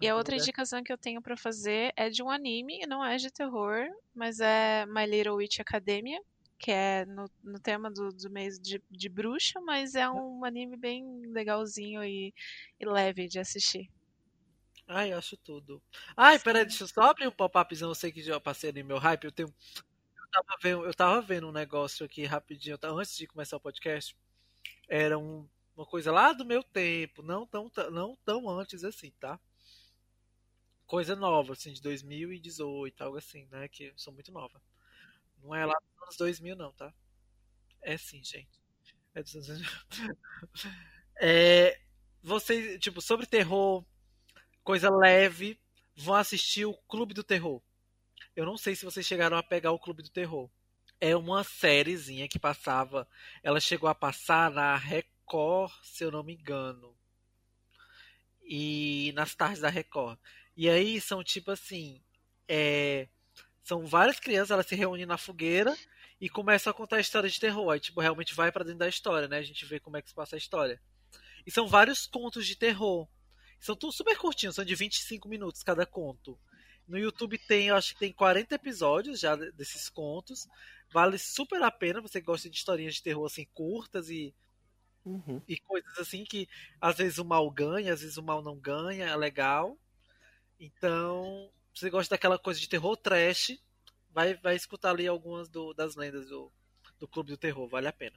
E 0.00 0.06
a 0.06 0.14
outra 0.14 0.36
indicação 0.36 0.82
que 0.82 0.92
eu 0.92 0.98
tenho 0.98 1.22
pra 1.22 1.36
fazer 1.36 1.92
é 1.96 2.10
de 2.10 2.22
um 2.22 2.30
anime, 2.30 2.86
não 2.86 3.02
é 3.02 3.16
de 3.16 3.30
terror, 3.30 3.86
mas 4.14 4.40
é 4.40 4.84
My 4.86 5.06
Little 5.06 5.36
Witch 5.36 5.60
Academia, 5.60 6.20
que 6.58 6.72
é 6.72 7.04
no, 7.04 7.30
no 7.42 7.60
tema 7.60 7.90
do, 7.90 8.10
do 8.10 8.30
mês 8.30 8.58
de, 8.58 8.82
de 8.90 9.08
bruxa, 9.08 9.60
mas 9.60 9.94
é 9.94 10.10
um 10.10 10.44
anime 10.44 10.76
bem 10.76 11.22
legalzinho 11.26 12.02
e, 12.02 12.34
e 12.80 12.84
leve 12.84 13.28
de 13.28 13.38
assistir. 13.38 13.88
Ai, 14.86 15.12
eu 15.12 15.18
acho 15.18 15.36
tudo. 15.36 15.82
Ai, 16.16 16.38
peraí, 16.38 16.64
deixa 16.64 16.84
eu 16.84 16.88
só 16.88 17.02
abrir 17.02 17.28
um 17.28 17.30
pop-upzão. 17.30 17.90
Eu 17.90 17.94
sei 17.94 18.10
que 18.10 18.22
já 18.22 18.40
passei 18.40 18.70
ali 18.70 18.82
meu 18.82 18.98
hype. 18.98 19.24
Eu 19.24 19.32
tenho. 19.32 19.48
Eu 19.48 20.30
tava 20.30 20.58
vendo, 20.62 20.84
eu 20.84 20.94
tava 20.94 21.20
vendo 21.20 21.48
um 21.48 21.52
negócio 21.52 22.04
aqui 22.06 22.24
rapidinho, 22.24 22.78
tá, 22.78 22.88
antes 22.88 23.16
de 23.16 23.26
começar 23.26 23.56
o 23.56 23.60
podcast. 23.60 24.16
Era 24.88 25.18
um, 25.18 25.46
uma 25.76 25.86
coisa 25.86 26.10
lá 26.10 26.32
do 26.32 26.44
meu 26.44 26.62
tempo, 26.62 27.22
não 27.22 27.46
tão, 27.46 27.70
não 27.92 28.16
tão 28.24 28.48
antes 28.48 28.82
assim, 28.82 29.10
tá? 29.20 29.38
Coisa 30.86 31.14
nova, 31.14 31.52
assim, 31.52 31.72
de 31.72 31.82
2018, 31.82 33.02
algo 33.02 33.18
assim, 33.18 33.46
né? 33.50 33.68
Que 33.68 33.84
eu 33.84 33.92
sou 33.96 34.12
muito 34.12 34.32
nova. 34.32 34.60
Não 35.42 35.54
é 35.54 35.64
lá 35.64 35.74
dos 35.74 36.02
anos 36.02 36.16
2000, 36.16 36.56
não, 36.56 36.72
tá? 36.72 36.92
É 37.82 37.96
sim, 37.96 38.22
gente. 38.22 38.60
É 39.14 39.22
dos 39.22 39.34
anos... 39.34 39.86
é, 41.20 41.80
vocês, 42.22 42.78
tipo, 42.80 43.00
sobre 43.00 43.26
terror, 43.26 43.84
coisa 44.62 44.90
leve, 44.90 45.58
vão 45.96 46.14
assistir 46.14 46.64
o 46.64 46.74
Clube 46.74 47.14
do 47.14 47.24
Terror. 47.24 47.62
Eu 48.36 48.46
não 48.46 48.56
sei 48.56 48.76
se 48.76 48.84
vocês 48.84 49.04
chegaram 49.06 49.36
a 49.36 49.42
pegar 49.42 49.72
o 49.72 49.78
Clube 49.78 50.02
do 50.02 50.10
Terror. 50.10 50.50
É 51.00 51.16
uma 51.16 51.42
sériezinha 51.42 52.28
que 52.28 52.38
passava. 52.38 53.08
Ela 53.42 53.60
chegou 53.60 53.88
a 53.88 53.94
passar 53.94 54.50
na 54.50 54.76
Record, 54.76 55.72
se 55.82 56.04
eu 56.04 56.10
não 56.10 56.22
me 56.22 56.34
engano. 56.34 56.96
E 58.42 59.12
nas 59.14 59.34
tardes 59.34 59.60
da 59.60 59.68
Record. 59.68 60.18
E 60.56 60.68
aí 60.68 61.00
são 61.00 61.22
tipo 61.22 61.50
assim. 61.50 62.02
É, 62.48 63.08
são 63.68 63.84
várias 63.86 64.18
crianças, 64.18 64.50
elas 64.50 64.66
se 64.66 64.74
reúnem 64.74 65.04
na 65.04 65.18
fogueira 65.18 65.76
e 66.18 66.26
começam 66.30 66.70
a 66.70 66.74
contar 66.74 66.96
a 66.96 67.00
história 67.00 67.28
de 67.28 67.38
terror. 67.38 67.70
Aí, 67.70 67.78
tipo, 67.78 68.00
realmente 68.00 68.34
vai 68.34 68.50
para 68.50 68.64
dentro 68.64 68.78
da 68.78 68.88
história, 68.88 69.28
né? 69.28 69.36
A 69.36 69.42
gente 69.42 69.66
vê 69.66 69.78
como 69.78 69.98
é 69.98 70.02
que 70.02 70.08
se 70.08 70.14
passa 70.14 70.36
a 70.36 70.38
história. 70.38 70.80
E 71.46 71.50
são 71.50 71.68
vários 71.68 72.06
contos 72.06 72.46
de 72.46 72.56
terror. 72.56 73.06
São 73.60 73.76
tudo 73.76 73.92
super 73.92 74.16
curtinhos, 74.16 74.54
são 74.54 74.64
de 74.64 74.74
25 74.74 75.28
minutos 75.28 75.62
cada 75.62 75.84
conto. 75.84 76.38
No 76.86 76.98
YouTube 76.98 77.36
tem, 77.36 77.68
eu 77.68 77.76
acho 77.76 77.92
que 77.92 78.00
tem 78.00 78.10
40 78.12 78.54
episódios 78.54 79.20
já 79.20 79.36
desses 79.36 79.90
contos. 79.90 80.48
Vale 80.90 81.18
super 81.18 81.62
a 81.62 81.70
pena, 81.70 82.00
você 82.00 82.22
gosta 82.22 82.48
de 82.48 82.56
historinhas 82.56 82.94
de 82.94 83.02
terror 83.02 83.26
assim 83.26 83.46
curtas 83.52 84.08
e 84.08 84.34
Uhum. 85.04 85.42
e 85.46 85.58
coisas 85.58 85.98
assim 85.98 86.24
que 86.24 86.48
às 86.80 86.96
vezes 86.96 87.18
o 87.18 87.24
mal 87.24 87.50
ganha, 87.50 87.92
às 87.92 88.00
vezes 88.00 88.16
o 88.16 88.22
mal 88.22 88.42
não 88.42 88.58
ganha, 88.58 89.06
é 89.06 89.16
legal. 89.16 89.78
Então, 90.60 91.50
se 91.74 91.80
você 91.80 91.90
gosta 91.90 92.14
daquela 92.14 92.38
coisa 92.38 92.58
de 92.60 92.68
terror 92.68 92.96
trash, 92.96 93.58
vai, 94.12 94.34
vai 94.34 94.56
escutar 94.56 94.90
ali 94.90 95.06
algumas 95.06 95.48
do- 95.48 95.72
das 95.74 95.94
lendas 95.96 96.28
do, 96.28 96.50
do 96.98 97.06
Clube 97.08 97.30
do 97.30 97.36
Terror, 97.36 97.68
vale 97.68 97.88
a 97.88 97.92
pena. 97.92 98.16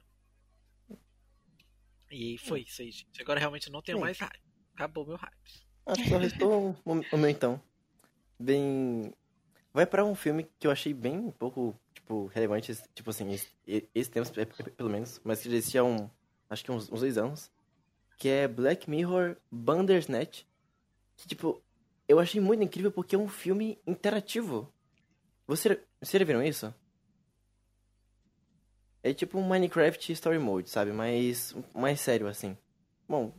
E 2.10 2.36
foi 2.38 2.60
isso 2.62 2.82
aí, 2.82 2.90
gente. 2.90 3.20
Agora 3.22 3.40
realmente 3.40 3.70
não 3.70 3.80
tenho 3.80 3.98
Sim. 3.98 4.04
mais 4.04 4.18
hype. 4.18 4.42
Acabou 4.74 5.06
meu 5.06 5.16
hype. 5.16 5.62
Acho 5.86 6.02
que 6.02 6.08
só 6.08 6.18
restou 6.18 6.76
o 6.84 7.16
meu 7.18 7.30
então. 7.30 7.60
Bem. 8.38 9.12
Vai 9.72 9.86
pra 9.86 10.04
um 10.04 10.14
filme 10.14 10.46
que 10.58 10.66
eu 10.66 10.70
achei 10.70 10.92
bem 10.92 11.18
um 11.18 11.30
pouco, 11.30 11.74
tipo, 11.94 12.26
relevante, 12.26 12.74
tipo 12.94 13.08
assim, 13.08 13.32
esse, 13.32 13.48
esse 13.94 14.10
tempo, 14.10 14.30
pe- 14.30 14.44
pe- 14.44 14.70
pelo 14.70 14.90
menos, 14.90 15.20
mas 15.24 15.40
que 15.40 15.48
já 15.50 15.56
existia 15.56 15.80
há 15.80 15.84
um. 15.84 16.10
Acho 16.50 16.62
que 16.64 16.70
uns, 16.70 16.90
uns 16.92 17.00
dois 17.00 17.16
anos. 17.16 17.50
Que 18.18 18.28
é 18.28 18.46
Black 18.48 18.88
Mirror 18.90 19.36
Bandersnatch. 19.50 20.42
Que, 21.16 21.28
tipo, 21.28 21.62
eu 22.12 22.20
achei 22.20 22.40
muito 22.40 22.62
incrível 22.62 22.92
porque 22.92 23.16
é 23.16 23.18
um 23.18 23.28
filme 23.28 23.78
interativo. 23.86 24.72
Você, 25.46 25.82
vocês 26.00 26.22
viram 26.26 26.42
isso? 26.42 26.72
É 29.02 29.12
tipo 29.12 29.38
um 29.38 29.46
Minecraft 29.48 30.12
Story 30.12 30.38
Mode, 30.38 30.70
sabe? 30.70 30.92
Mas 30.92 31.54
mais 31.74 32.00
sério, 32.00 32.28
assim. 32.28 32.56
Bom, 33.08 33.32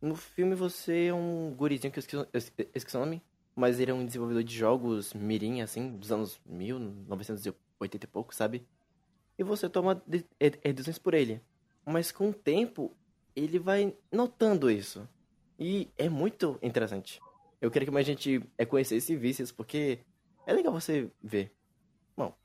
no 0.00 0.14
filme 0.14 0.54
você 0.54 1.06
é 1.06 1.14
um 1.14 1.54
gurizinho 1.54 1.92
que 1.92 1.98
eu 1.98 2.00
esqueci, 2.00 2.16
eu 2.62 2.70
esqueci 2.74 2.96
o 2.96 3.00
nome, 3.00 3.22
mas 3.54 3.78
ele 3.78 3.90
é 3.90 3.94
um 3.94 4.06
desenvolvedor 4.06 4.42
de 4.42 4.56
jogos 4.56 5.12
mirim, 5.12 5.60
assim, 5.60 5.96
dos 5.96 6.10
anos 6.10 6.40
1980 6.46 8.04
e 8.04 8.08
pouco, 8.08 8.34
sabe? 8.34 8.66
E 9.38 9.42
você 9.44 9.68
toma 9.68 10.02
de- 10.06 10.24
de- 10.40 10.72
decisões 10.72 10.98
por 10.98 11.14
ele. 11.14 11.40
Mas 11.84 12.10
com 12.10 12.30
o 12.30 12.34
tempo, 12.34 12.96
ele 13.36 13.58
vai 13.58 13.94
notando 14.10 14.70
isso. 14.70 15.06
E 15.58 15.90
é 15.98 16.08
muito 16.08 16.58
interessante. 16.62 17.20
Eu 17.60 17.70
queria 17.70 17.86
que 17.86 17.92
mais 17.92 18.06
gente 18.06 18.40
é, 18.56 18.64
conhecesse 18.64 19.12
e 19.12 19.16
visse 19.16 19.42
isso, 19.42 19.54
porque 19.54 19.98
é 20.46 20.52
legal 20.52 20.72
você 20.72 21.10
ver. 21.22 21.52
Bom, 22.16 22.36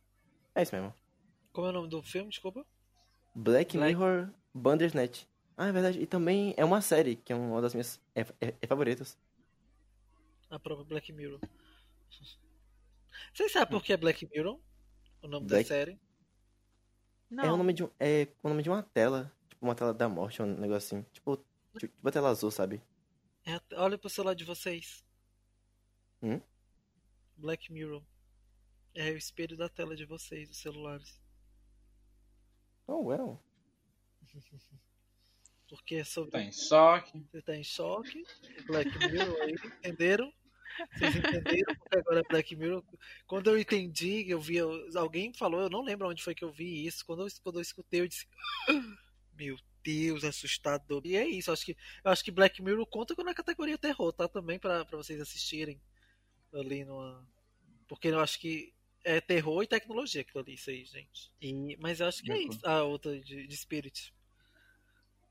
é 0.56 0.64
isso 0.64 0.76
mesmo. 0.76 0.94
Como 1.52 1.68
é 1.68 1.70
o 1.70 1.74
nome 1.74 1.88
do 1.90 2.02
filme, 2.02 2.30
desculpa? 2.30 2.66
Black 3.36 3.78
Black- 3.78 3.78
Mirror 3.78 4.32
Bandersnatch. 4.54 5.26
Ah, 5.56 5.68
é 5.68 5.72
verdade. 5.72 6.00
E 6.02 6.08
também 6.08 6.54
é 6.58 6.66
uma 6.66 6.82
série, 6.82 7.16
que 7.16 7.32
é 7.32 7.36
uma 7.36 7.62
das 7.62 7.74
minhas 7.76 8.02
é, 8.16 8.22
é- 8.42 8.56
é 8.62 8.68
favoritas. 8.68 9.18
A 10.50 10.60
própria 10.60 10.86
Black 10.86 11.12
Mirror. 11.14 11.40
Vocês 13.34 13.52
sabem 13.52 13.70
por 13.70 13.84
que 13.84 13.94
é 13.94 13.98
Black 13.98 14.28
Mirror? 14.32 14.60
O 15.22 15.28
nome 15.28 15.48
Black- 15.48 15.70
da 15.70 15.76
série? 15.76 16.00
Não. 17.30 17.44
É 17.46 17.52
o 17.52 17.58
nome 17.58 17.74
de 17.74 17.84
um, 17.84 17.90
é 18.00 18.28
o 18.44 18.50
nome 18.50 18.62
de 18.62 18.70
uma 18.70 18.84
tela, 18.84 19.32
tipo 19.50 19.66
uma 19.66 19.74
tela 19.76 19.94
da 19.94 20.08
morte, 20.10 20.42
um 20.42 20.46
negocinho. 20.46 21.04
Tipo, 21.12 21.38
tipo 21.80 21.94
uma 22.02 22.12
tela 22.12 22.30
azul, 22.30 22.52
sabe? 22.52 22.82
É 23.46 23.60
olha 23.76 23.98
pro 23.98 24.10
celular 24.10 24.34
de 24.36 24.44
vocês. 24.46 25.04
Hum? 26.22 26.42
Black 27.36 27.72
Mirror. 27.72 28.04
É 28.96 29.10
o 29.12 29.18
espelho 29.18 29.58
da 29.58 29.68
tela 29.68 29.96
de 29.96 30.06
vocês, 30.06 30.50
os 30.50 30.58
celulares. 30.58 31.20
Oh, 32.88 33.04
well. 33.06 33.44
Porque 35.68 35.96
é 35.96 36.04
sobre. 36.04 36.32
Tá 36.32 36.42
em 36.42 36.52
choque. 36.52 37.26
Você 37.32 37.42
tá 37.42 37.56
em 37.56 37.64
choque. 37.64 38.24
Black 38.68 38.90
Mirror 39.10 39.42
aí, 39.42 39.56
entenderam? 39.66 40.32
Vocês 40.94 41.16
entenderam 41.16 41.76
porque 41.76 41.98
agora 42.00 42.20
é 42.20 42.30
Black 42.30 42.56
Mirror? 42.56 42.84
Quando 43.28 43.50
eu 43.50 43.60
entendi, 43.60 44.30
eu 44.30 44.40
vi. 44.40 44.58
Alguém 44.96 45.34
falou, 45.34 45.62
eu 45.62 45.70
não 45.70 45.82
lembro 45.82 46.08
onde 46.08 46.24
foi 46.24 46.36
que 46.36 46.44
eu 46.44 46.52
vi 46.52 46.86
isso. 46.86 47.06
Quando 47.06 47.26
eu, 47.26 47.34
quando 47.42 47.58
eu 47.58 47.62
escutei, 47.62 48.02
eu 48.02 48.08
disse. 48.08 48.28
"Ah, 48.70 48.98
Meu 49.34 49.58
Deus, 49.84 50.24
assustador. 50.24 51.02
E 51.06 51.16
é 51.16 51.28
isso, 51.28 51.52
acho 51.52 51.66
que, 51.66 51.78
eu 52.04 52.12
acho 52.12 52.24
que 52.24 52.32
Black 52.32 52.62
Mirror 52.62 52.86
conta 52.86 53.14
na 53.24 53.34
categoria 53.34 53.78
terror, 53.78 54.12
tá? 54.14 54.28
Também 54.28 54.58
pra, 54.58 54.86
pra 54.86 54.98
vocês 54.98 55.20
assistirem 55.20 55.82
ali 56.54 56.86
numa. 56.86 57.28
Porque 57.88 58.08
eu 58.08 58.20
acho 58.20 58.40
que 58.40 58.74
é 59.04 59.20
terror 59.20 59.62
e 59.64 59.68
tecnologia 59.68 60.22
aquilo 60.22 60.40
ali, 60.40 60.54
isso 60.54 60.70
aí, 60.70 60.86
gente. 60.86 61.32
E, 61.42 61.78
mas 61.78 62.00
eu 62.00 62.08
acho 62.08 62.24
que 62.24 62.32
é 62.32 62.36
De 62.36 62.48
isso. 62.48 62.66
A 62.66 62.84
outra 62.84 63.20
de, 63.20 63.46
de 63.46 63.58
Spirit. 63.58 64.14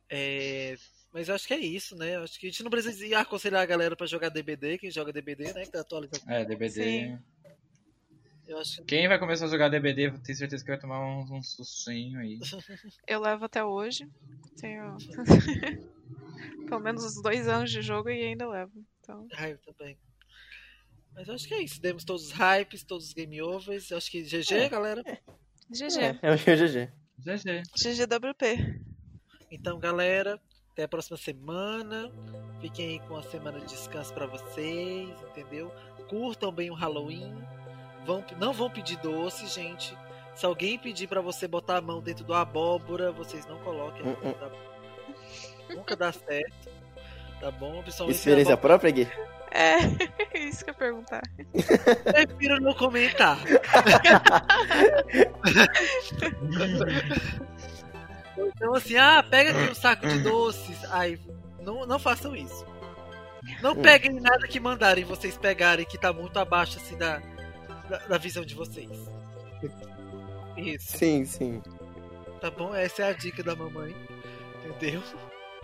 É, 0.08 0.76
mas 1.10 1.28
eu 1.28 1.34
acho 1.34 1.46
que 1.46 1.54
é 1.54 1.58
isso, 1.58 1.96
né? 1.96 2.16
Eu 2.16 2.22
acho 2.22 2.38
que 2.38 2.46
a 2.46 2.50
gente 2.50 2.62
não 2.62 2.70
precisa 2.70 3.18
aconselhar 3.18 3.62
a 3.62 3.66
galera 3.66 3.96
pra 3.96 4.06
jogar 4.06 4.28
DBD, 4.28 4.78
quem 4.78 4.90
joga 4.90 5.12
DBD, 5.12 5.52
né? 5.54 5.64
Que 5.64 5.72
tá 5.72 5.80
atualizado. 5.80 6.30
É, 6.30 6.44
DBD. 6.44 6.70
Sim. 6.70 7.18
Eu 8.52 8.58
acho 8.58 8.76
que 8.78 8.84
Quem 8.84 9.08
vai 9.08 9.18
começar 9.18 9.46
a 9.46 9.48
jogar 9.48 9.68
DBD, 9.70 10.10
tenho 10.18 10.38
certeza 10.38 10.62
que 10.62 10.70
vai 10.70 10.78
tomar 10.78 11.00
um, 11.00 11.38
um 11.38 11.42
sustinho 11.42 12.18
aí. 12.20 12.38
Eu 13.08 13.20
levo 13.20 13.46
até 13.46 13.64
hoje. 13.64 14.06
Tenho 14.60 14.96
pelo 16.68 16.80
menos 16.80 17.04
uns 17.04 17.22
dois 17.22 17.48
anos 17.48 17.70
de 17.70 17.80
jogo 17.82 18.10
e 18.10 18.22
ainda 18.22 18.48
levo. 18.48 18.72
Então, 19.00 19.26
Ah, 19.34 19.48
eu 19.48 19.58
também. 19.58 19.98
Mas 21.14 21.28
eu 21.28 21.34
acho 21.34 21.48
que 21.48 21.54
é 21.54 21.62
isso. 21.62 21.80
Demos 21.80 22.04
todos 22.04 22.26
os 22.26 22.32
hypes, 22.32 22.84
todos 22.84 23.06
os 23.08 23.12
game 23.12 23.40
overs. 23.42 23.90
Eu 23.90 23.96
acho 23.96 24.10
que 24.10 24.22
GG, 24.22 24.52
É. 24.54 24.68
galera. 24.68 25.02
GG. 25.70 25.98
É, 26.00 26.18
é 26.22 26.32
o 26.32 26.36
GG. 26.36 26.90
GG. 27.18 27.62
GGWP. 27.76 28.80
Então, 29.50 29.78
galera, 29.78 30.40
até 30.72 30.84
a 30.84 30.88
próxima 30.88 31.16
semana. 31.16 32.10
Fiquem 32.60 32.90
aí 33.00 33.08
com 33.08 33.16
a 33.16 33.22
semana 33.22 33.60
de 33.60 33.66
descanso 33.66 34.12
pra 34.14 34.26
vocês, 34.26 35.08
entendeu? 35.30 35.70
Curtam 36.08 36.52
bem 36.52 36.70
o 36.70 36.74
Halloween. 36.74 37.34
Vão, 38.04 38.24
não 38.38 38.52
vão 38.52 38.68
pedir 38.70 38.96
doce, 38.98 39.46
gente. 39.46 39.96
Se 40.34 40.44
alguém 40.46 40.78
pedir 40.78 41.06
pra 41.06 41.20
você 41.20 41.46
botar 41.46 41.76
a 41.76 41.80
mão 41.80 42.00
dentro 42.00 42.24
do 42.24 42.34
abóbora, 42.34 43.12
vocês 43.12 43.46
não 43.46 43.58
coloquem. 43.58 44.00
a 44.02 44.04
mão 44.06 44.16
dentro 44.22 44.40
da- 44.40 45.74
Nunca 45.74 45.94
dá 45.96 46.12
certo. 46.12 46.70
Tá 47.40 47.50
bom? 47.50 47.82
Se 47.90 48.02
a 48.02 48.06
Experiência 48.06 48.54
abóbora- 48.54 48.78
própria, 48.78 48.90
Gui? 48.90 49.08
É, 49.54 50.38
isso 50.38 50.64
que 50.64 50.70
eu 50.70 50.72
ia 50.72 50.78
perguntar. 50.78 51.20
Prefiro 52.04 52.58
não 52.58 52.72
comentar. 52.72 53.36
então 58.38 58.74
assim, 58.74 58.96
ah, 58.96 59.22
pega 59.28 59.50
aqui 59.50 59.70
um 59.70 59.74
saco 59.74 60.06
de 60.06 60.20
doces. 60.20 60.78
Ai, 60.90 61.18
não, 61.60 61.86
não 61.86 61.98
façam 61.98 62.34
isso. 62.34 62.64
Não 63.60 63.72
Hum. 63.72 63.82
peguem 63.82 64.12
nada 64.20 64.46
que 64.46 64.60
mandarem 64.60 65.04
vocês 65.04 65.36
pegarem 65.36 65.84
que 65.84 65.98
tá 65.98 66.12
muito 66.12 66.38
abaixo 66.38 66.78
assim 66.78 66.96
da, 66.96 67.20
da, 67.88 67.98
da 67.98 68.18
visão 68.18 68.44
de 68.44 68.54
vocês. 68.54 68.90
Isso, 70.56 70.98
Sim, 70.98 71.24
sim. 71.24 71.62
tá 72.40 72.50
bom? 72.50 72.74
Essa 72.74 73.02
é 73.02 73.08
a 73.10 73.12
dica 73.12 73.42
da 73.42 73.54
mamãe. 73.56 73.94
Entendeu? 74.66 75.02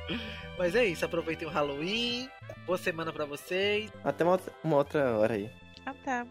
Mas 0.58 0.74
é 0.74 0.84
isso, 0.86 1.04
aproveitem 1.04 1.46
o 1.46 1.50
Halloween. 1.50 2.28
Boa 2.66 2.78
semana 2.78 3.12
pra 3.12 3.24
vocês. 3.26 3.90
Até 4.02 4.24
uma 4.24 4.40
uma 4.64 4.76
outra 4.76 5.18
hora 5.18 5.34
aí. 5.34 5.50
Até. 5.84 6.26